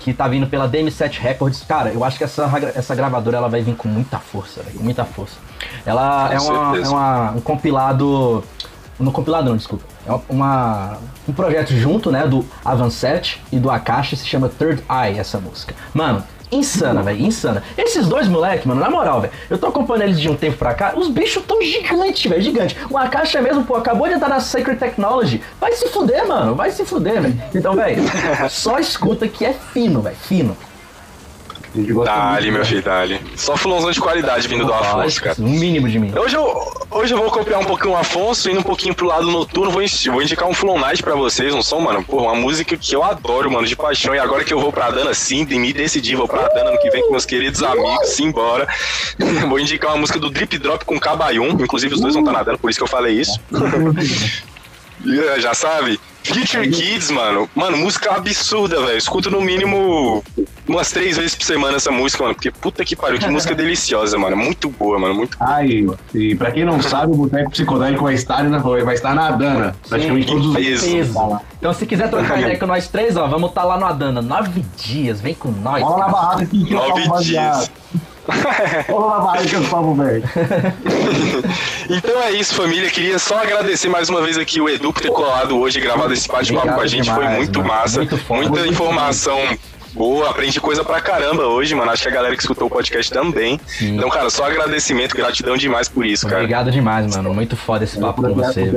Que 0.06 0.14
tá 0.14 0.27
vindo 0.27 0.45
pela 0.45 0.69
DM7 0.69 1.18
Records. 1.19 1.64
Cara, 1.68 1.90
eu 1.90 2.03
acho 2.03 2.15
que 2.19 2.23
essa, 2.23 2.44
essa 2.76 2.94
gravadora 2.94 3.38
ela 3.38 3.49
vai 3.49 3.64
vir 3.64 3.76
com 3.76 3.88
muita 3.88 4.19
força, 4.19 4.61
velho. 4.61 4.77
Com 4.77 4.84
muita 4.84 5.03
força. 5.03 5.34
Ela 5.84 6.32
é, 6.32 6.40
uma, 6.40 6.77
é 6.77 6.88
uma- 6.88 7.32
um 7.32 7.41
compilado. 7.41 8.44
Não 8.99 9.11
compilado 9.11 9.49
não, 9.49 9.57
desculpa. 9.57 9.84
É 10.07 10.11
uma, 10.30 10.98
um 11.27 11.34
projeto 11.34 11.73
junto, 11.73 12.11
né, 12.11 12.27
do 12.27 12.45
Avancet 12.64 13.41
e 13.52 13.57
do 13.57 13.72
Akashi, 13.72 14.15
se 14.15 14.27
chama 14.27 14.48
Third 14.48 14.84
Eye, 14.88 15.18
essa 15.18 15.40
música. 15.40 15.73
Mano, 15.91 16.23
insana, 16.51 17.01
velho, 17.01 17.22
insana. 17.26 17.63
Esses 17.77 18.07
dois 18.07 18.27
moleques, 18.27 18.65
mano, 18.65 18.81
na 18.81 18.89
moral, 18.89 19.22
velho, 19.22 19.34
eu 19.49 19.57
tô 19.57 19.67
acompanhando 19.67 20.03
eles 20.03 20.19
de 20.19 20.30
um 20.30 20.35
tempo 20.35 20.57
pra 20.57 20.73
cá, 20.73 20.93
os 20.95 21.07
bichos 21.09 21.43
tão 21.45 21.61
gigantes, 21.61 22.30
velho, 22.30 22.41
gigante. 22.41 22.77
O 22.89 22.97
Akashi 22.97 23.39
mesmo, 23.39 23.63
pô, 23.63 23.76
acabou 23.76 24.07
de 24.07 24.13
entrar 24.13 24.30
na 24.30 24.39
Sacred 24.39 24.80
Technology. 24.80 25.41
Vai 25.59 25.72
se 25.73 25.88
fuder, 25.89 26.27
mano, 26.27 26.55
vai 26.55 26.72
se 26.72 26.85
fuder, 26.85 27.22
velho. 27.22 27.41
Então, 27.53 27.76
velho, 27.76 28.03
só 28.49 28.80
escuta 28.80 29.27
que 29.27 29.45
é 29.45 29.53
fino, 29.53 30.01
velho, 30.01 30.15
fino. 30.15 30.57
Dali, 32.03 32.52
meu 32.52 32.60
né? 32.60 32.65
filho, 32.65 32.81
dali. 32.81 33.22
Só 33.35 33.57
fulãozão 33.57 33.91
de 33.91 33.99
qualidade 33.99 34.47
vindo 34.47 34.65
do 34.65 34.73
Afonso, 34.73 35.22
cara. 35.22 35.35
Um 35.39 35.49
mínimo 35.49 35.89
de 35.89 35.99
mim. 35.99 36.14
Hoje 36.18 36.35
eu, 36.35 36.73
hoje 36.91 37.14
eu 37.14 37.18
vou 37.18 37.30
copiar 37.30 37.60
um 37.60 37.65
pouquinho 37.65 37.93
o 37.93 37.97
Afonso, 37.97 38.49
indo 38.49 38.60
um 38.60 38.64
pouquinho 38.64 38.93
pro 38.93 39.06
lado 39.06 39.30
noturno, 39.30 39.72
vou, 39.72 39.81
vou 40.11 40.22
indicar 40.22 40.47
um 40.47 40.53
Fulon 40.53 40.80
Night 40.80 41.03
pra 41.03 41.15
vocês, 41.15 41.53
um 41.53 41.61
som, 41.61 41.80
mano, 41.80 42.03
porra, 42.03 42.31
uma 42.31 42.35
música 42.35 42.77
que 42.77 42.95
eu 42.95 43.03
adoro, 43.03 43.52
mano, 43.52 43.68
de 43.68 43.76
paixão, 43.76 44.15
e 44.15 44.19
agora 44.19 44.43
que 44.43 44.53
eu 44.53 44.60
vou 44.60 44.72
pra 44.72 44.89
Dana, 44.89 45.14
sim, 45.14 45.45
de 45.45 45.57
me 45.57 45.73
decidir, 45.73 46.15
vou 46.15 46.27
pra 46.27 46.47
Dana 46.47 46.69
ano 46.69 46.80
que 46.80 46.89
vem 46.89 47.03
com 47.03 47.11
meus 47.11 47.26
queridos 47.26 47.61
amigos, 47.61 48.10
simbora. 48.10 48.68
vou 49.47 49.60
indicar 49.60 49.91
uma 49.91 49.97
música 49.97 50.19
do 50.19 50.30
Drip 50.30 50.57
Drop 50.57 50.84
com 50.85 50.99
Cabayum, 50.99 51.49
inclusive 51.52 51.95
os 51.95 52.02
dois 52.02 52.14
vão 52.14 52.23
estar 52.23 52.34
nadando, 52.34 52.57
por 52.57 52.69
isso 52.69 52.80
que 52.80 52.84
eu 52.84 52.88
falei 52.88 53.19
isso. 53.19 53.39
Yeah, 55.06 55.39
Já 55.45 55.53
sabe? 55.53 55.99
Future 56.26 56.68
Kids, 56.69 57.11
mano. 57.11 57.47
Mano, 57.53 57.77
música 57.77 58.11
absurda, 58.15 58.81
velho. 58.81 58.97
Escuto 58.97 59.30
no 59.30 59.41
mínimo 59.41 60.23
umas 60.68 60.91
três 60.91 61.18
vezes 61.18 61.35
por 61.35 61.45
semana 61.45 61.77
essa 61.77 61.91
música, 61.91 62.23
mano. 62.23 62.35
Porque 62.35 62.49
puta 62.49 62.84
que 62.84 62.95
pariu, 62.95 63.19
que 63.19 63.30
música 63.30 63.53
deliciosa, 63.56 64.18
mano. 64.18 64.35
Muito 64.35 64.69
boa, 64.69 64.97
mano. 64.97 65.14
Muito 65.14 65.38
Ai, 65.39 65.85
e 66.14 66.35
pra 66.35 66.52
quem 66.52 66.65
não 66.65 66.81
sabe, 66.81 67.14
o 67.14 67.15
Boteco 67.15 67.52
Psicodélico 67.52 68.03
vai 68.03 68.15
estar, 68.15 68.43
na, 68.43 68.57
vai 68.57 68.95
estar 68.95 69.14
na 69.14 69.31
Dana. 69.31 69.76
Praticamente 69.88 70.27
todos 70.27 70.47
os 70.47 70.56
Peso. 70.56 70.91
Peso. 70.91 71.39
Então, 71.60 71.73
se 71.73 71.85
quiser 71.85 72.10
trocar 72.10 72.39
ideia 72.39 72.57
com 72.57 72.65
nós 72.65 72.88
três, 72.88 73.15
ó, 73.15 73.27
vamos 73.27 73.49
estar 73.49 73.64
lá 73.64 73.77
no 73.77 73.85
Adana. 73.85 74.22
Nove 74.22 74.65
dias, 74.77 75.22
vem 75.22 75.35
com 75.35 75.52
nós. 75.52 75.81
Bola 75.81 76.06
na 76.06 76.07
barraca 76.10 76.43
aqui, 76.43 76.73
Nove 76.73 77.23
dias. 77.23 77.72
que 79.47 79.56
eu 79.56 79.64
falo, 79.64 79.95
velho. 79.95 80.23
Então 81.88 82.19
é 82.23 82.31
isso, 82.31 82.56
família. 82.56 82.89
Queria 82.89 83.19
só 83.19 83.38
agradecer 83.39 83.88
mais 83.89 84.10
uma 84.10 84.19
vez 84.22 84.38
aqui 84.38 84.60
o 84.60 84.68
Edu 84.68 84.91
por 84.91 85.02
ter 85.02 85.11
colado 85.11 85.60
hoje 85.60 85.77
e 85.77 85.81
gravado 85.81 86.11
esse 86.14 86.27
bate-papo 86.27 86.73
com 86.73 86.81
a 86.81 86.88
gente. 86.88 87.10
Foi 87.11 87.23
demais, 87.23 87.38
muito 87.38 87.60
mano. 87.60 87.69
massa. 87.69 87.99
Muito. 87.99 88.19
Muita 88.27 88.49
Muito 88.49 88.65
informação 88.72 89.39
boa. 89.93 90.30
Aprendi 90.30 90.60
coisa 90.60 90.84
pra 90.84 90.99
caramba 90.99 91.43
hoje, 91.43 91.73
mano. 91.76 91.91
Acho 91.91 92.03
que 92.03 92.10
a 92.10 92.11
galera 92.11 92.35
que 92.35 92.41
escutou 92.41 92.68
o 92.68 92.69
podcast 92.69 93.11
também. 93.11 93.60
Sim. 93.68 93.95
Então, 93.97 94.10
cara, 94.10 94.30
só 94.30 94.45
agradecimento, 94.45 95.15
gratidão 95.15 95.56
demais 95.56 95.88
por 95.88 96.06
isso, 96.06 96.26
cara. 96.26 96.41
Obrigado 96.41 96.72
demais, 96.72 97.15
mano. 97.15 97.34
Muito 97.34 97.56
foda 97.56 97.84
esse 97.84 97.99
papo 97.99 98.22
com 98.22 98.34
você. 98.34 98.72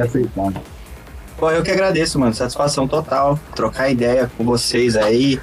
Pô, 1.38 1.50
eu 1.50 1.62
que 1.62 1.70
agradeço, 1.70 2.18
mano. 2.18 2.34
Satisfação 2.34 2.88
total. 2.88 3.38
Trocar 3.54 3.90
ideia 3.90 4.30
com 4.36 4.44
vocês 4.44 4.96
aí. 4.96 5.40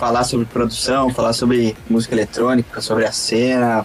Falar 0.00 0.24
sobre 0.24 0.46
produção, 0.46 1.10
falar 1.10 1.34
sobre 1.34 1.76
música 1.86 2.14
eletrônica, 2.14 2.80
sobre 2.80 3.04
a 3.04 3.12
cena, 3.12 3.84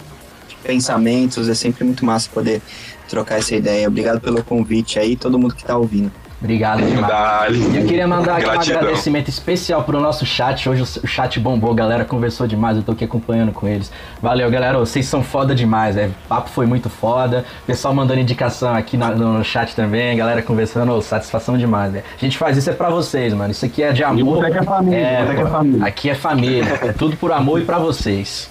pensamentos. 0.62 1.46
É 1.46 1.54
sempre 1.54 1.84
muito 1.84 2.06
massa 2.06 2.30
poder 2.32 2.62
trocar 3.06 3.38
essa 3.38 3.54
ideia. 3.54 3.86
Obrigado 3.86 4.18
pelo 4.18 4.42
convite 4.42 4.98
aí, 4.98 5.14
todo 5.14 5.38
mundo 5.38 5.54
que 5.54 5.62
tá 5.62 5.76
ouvindo. 5.76 6.10
Obrigado 6.38 6.82
demais. 6.82 7.06
Dali. 7.08 7.58
E 7.72 7.76
eu 7.78 7.86
queria 7.86 8.06
mandar 8.06 8.36
aqui 8.36 8.46
um 8.46 8.50
agradecimento 8.50 9.28
especial 9.28 9.82
pro 9.84 9.98
nosso 9.98 10.26
chat. 10.26 10.68
Hoje 10.68 10.82
o 10.82 11.06
chat 11.06 11.40
bombou, 11.40 11.72
a 11.72 11.74
galera 11.74 12.04
conversou 12.04 12.46
demais, 12.46 12.76
eu 12.76 12.82
tô 12.82 12.92
aqui 12.92 13.04
acompanhando 13.04 13.52
com 13.52 13.66
eles. 13.66 13.90
Valeu, 14.20 14.50
galera. 14.50 14.78
Vocês 14.78 15.06
são 15.06 15.22
foda 15.22 15.54
demais, 15.54 15.94
velho. 15.94 16.14
O 16.26 16.28
papo 16.28 16.50
foi 16.50 16.66
muito 16.66 16.90
foda. 16.90 17.44
Pessoal 17.66 17.94
mandando 17.94 18.20
indicação 18.20 18.74
aqui 18.74 18.98
na- 18.98 19.10
no, 19.12 19.42
chat 19.42 19.74
também, 19.74 20.14
galera 20.16 20.42
conversando. 20.42 20.92
Ô, 20.92 21.00
satisfação 21.00 21.56
demais, 21.56 21.90
velho. 21.92 22.04
A 22.14 22.20
gente 22.22 22.36
faz 22.36 22.56
isso 22.58 22.68
é 22.68 22.72
pra 22.74 22.90
vocês, 22.90 23.32
mano. 23.32 23.50
Isso 23.50 23.64
aqui 23.64 23.82
é 23.82 23.92
de 23.92 24.04
amor. 24.04 24.36
Boteco 24.36 24.58
é 24.58 24.62
família, 24.62 25.18
o 25.22 25.22
Boteco 25.24 25.40
é 25.40 25.44
pô, 25.44 25.50
família. 25.50 25.86
Aqui 25.86 26.10
é 26.10 26.14
família. 26.14 26.78
É 26.82 26.92
tudo 26.96 27.16
por 27.16 27.32
amor 27.32 27.60
e 27.60 27.64
pra 27.64 27.78
vocês. 27.78 28.50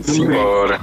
Simbora. 0.00 0.78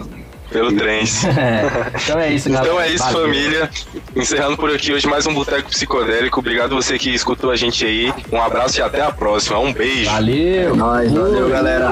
Pelo 0.50 0.72
trens. 0.76 1.24
É. 1.38 1.64
Então 2.04 2.20
é 2.20 2.34
isso, 2.34 2.50
galera. 2.50 2.68
Então 2.68 2.82
é 2.82 2.90
isso, 2.90 3.04
Valeu. 3.04 3.22
família. 3.22 3.70
Encerrando 4.16 4.58
por 4.58 4.74
aqui 4.74 4.94
hoje 4.94 5.08
mais 5.08 5.26
um 5.28 5.34
Boteco 5.34 5.70
Psicodélico. 5.70 6.40
Obrigado 6.40 6.76
você 6.76 6.98
que 6.98 7.14
escutou 7.14 7.52
a 7.52 7.56
gente 7.56 7.86
aí. 7.86 8.14
Um 8.32 8.42
abraço 8.42 8.80
e 8.80 8.82
até 8.82 9.02
a 9.02 9.12
próxima. 9.12 9.60
Um 9.60 9.74
beijo. 9.74 10.10
Valeu. 10.10 10.74
É 10.74 10.76
nóis, 10.76 11.12
valeu, 11.12 11.50
galera. 11.50 11.92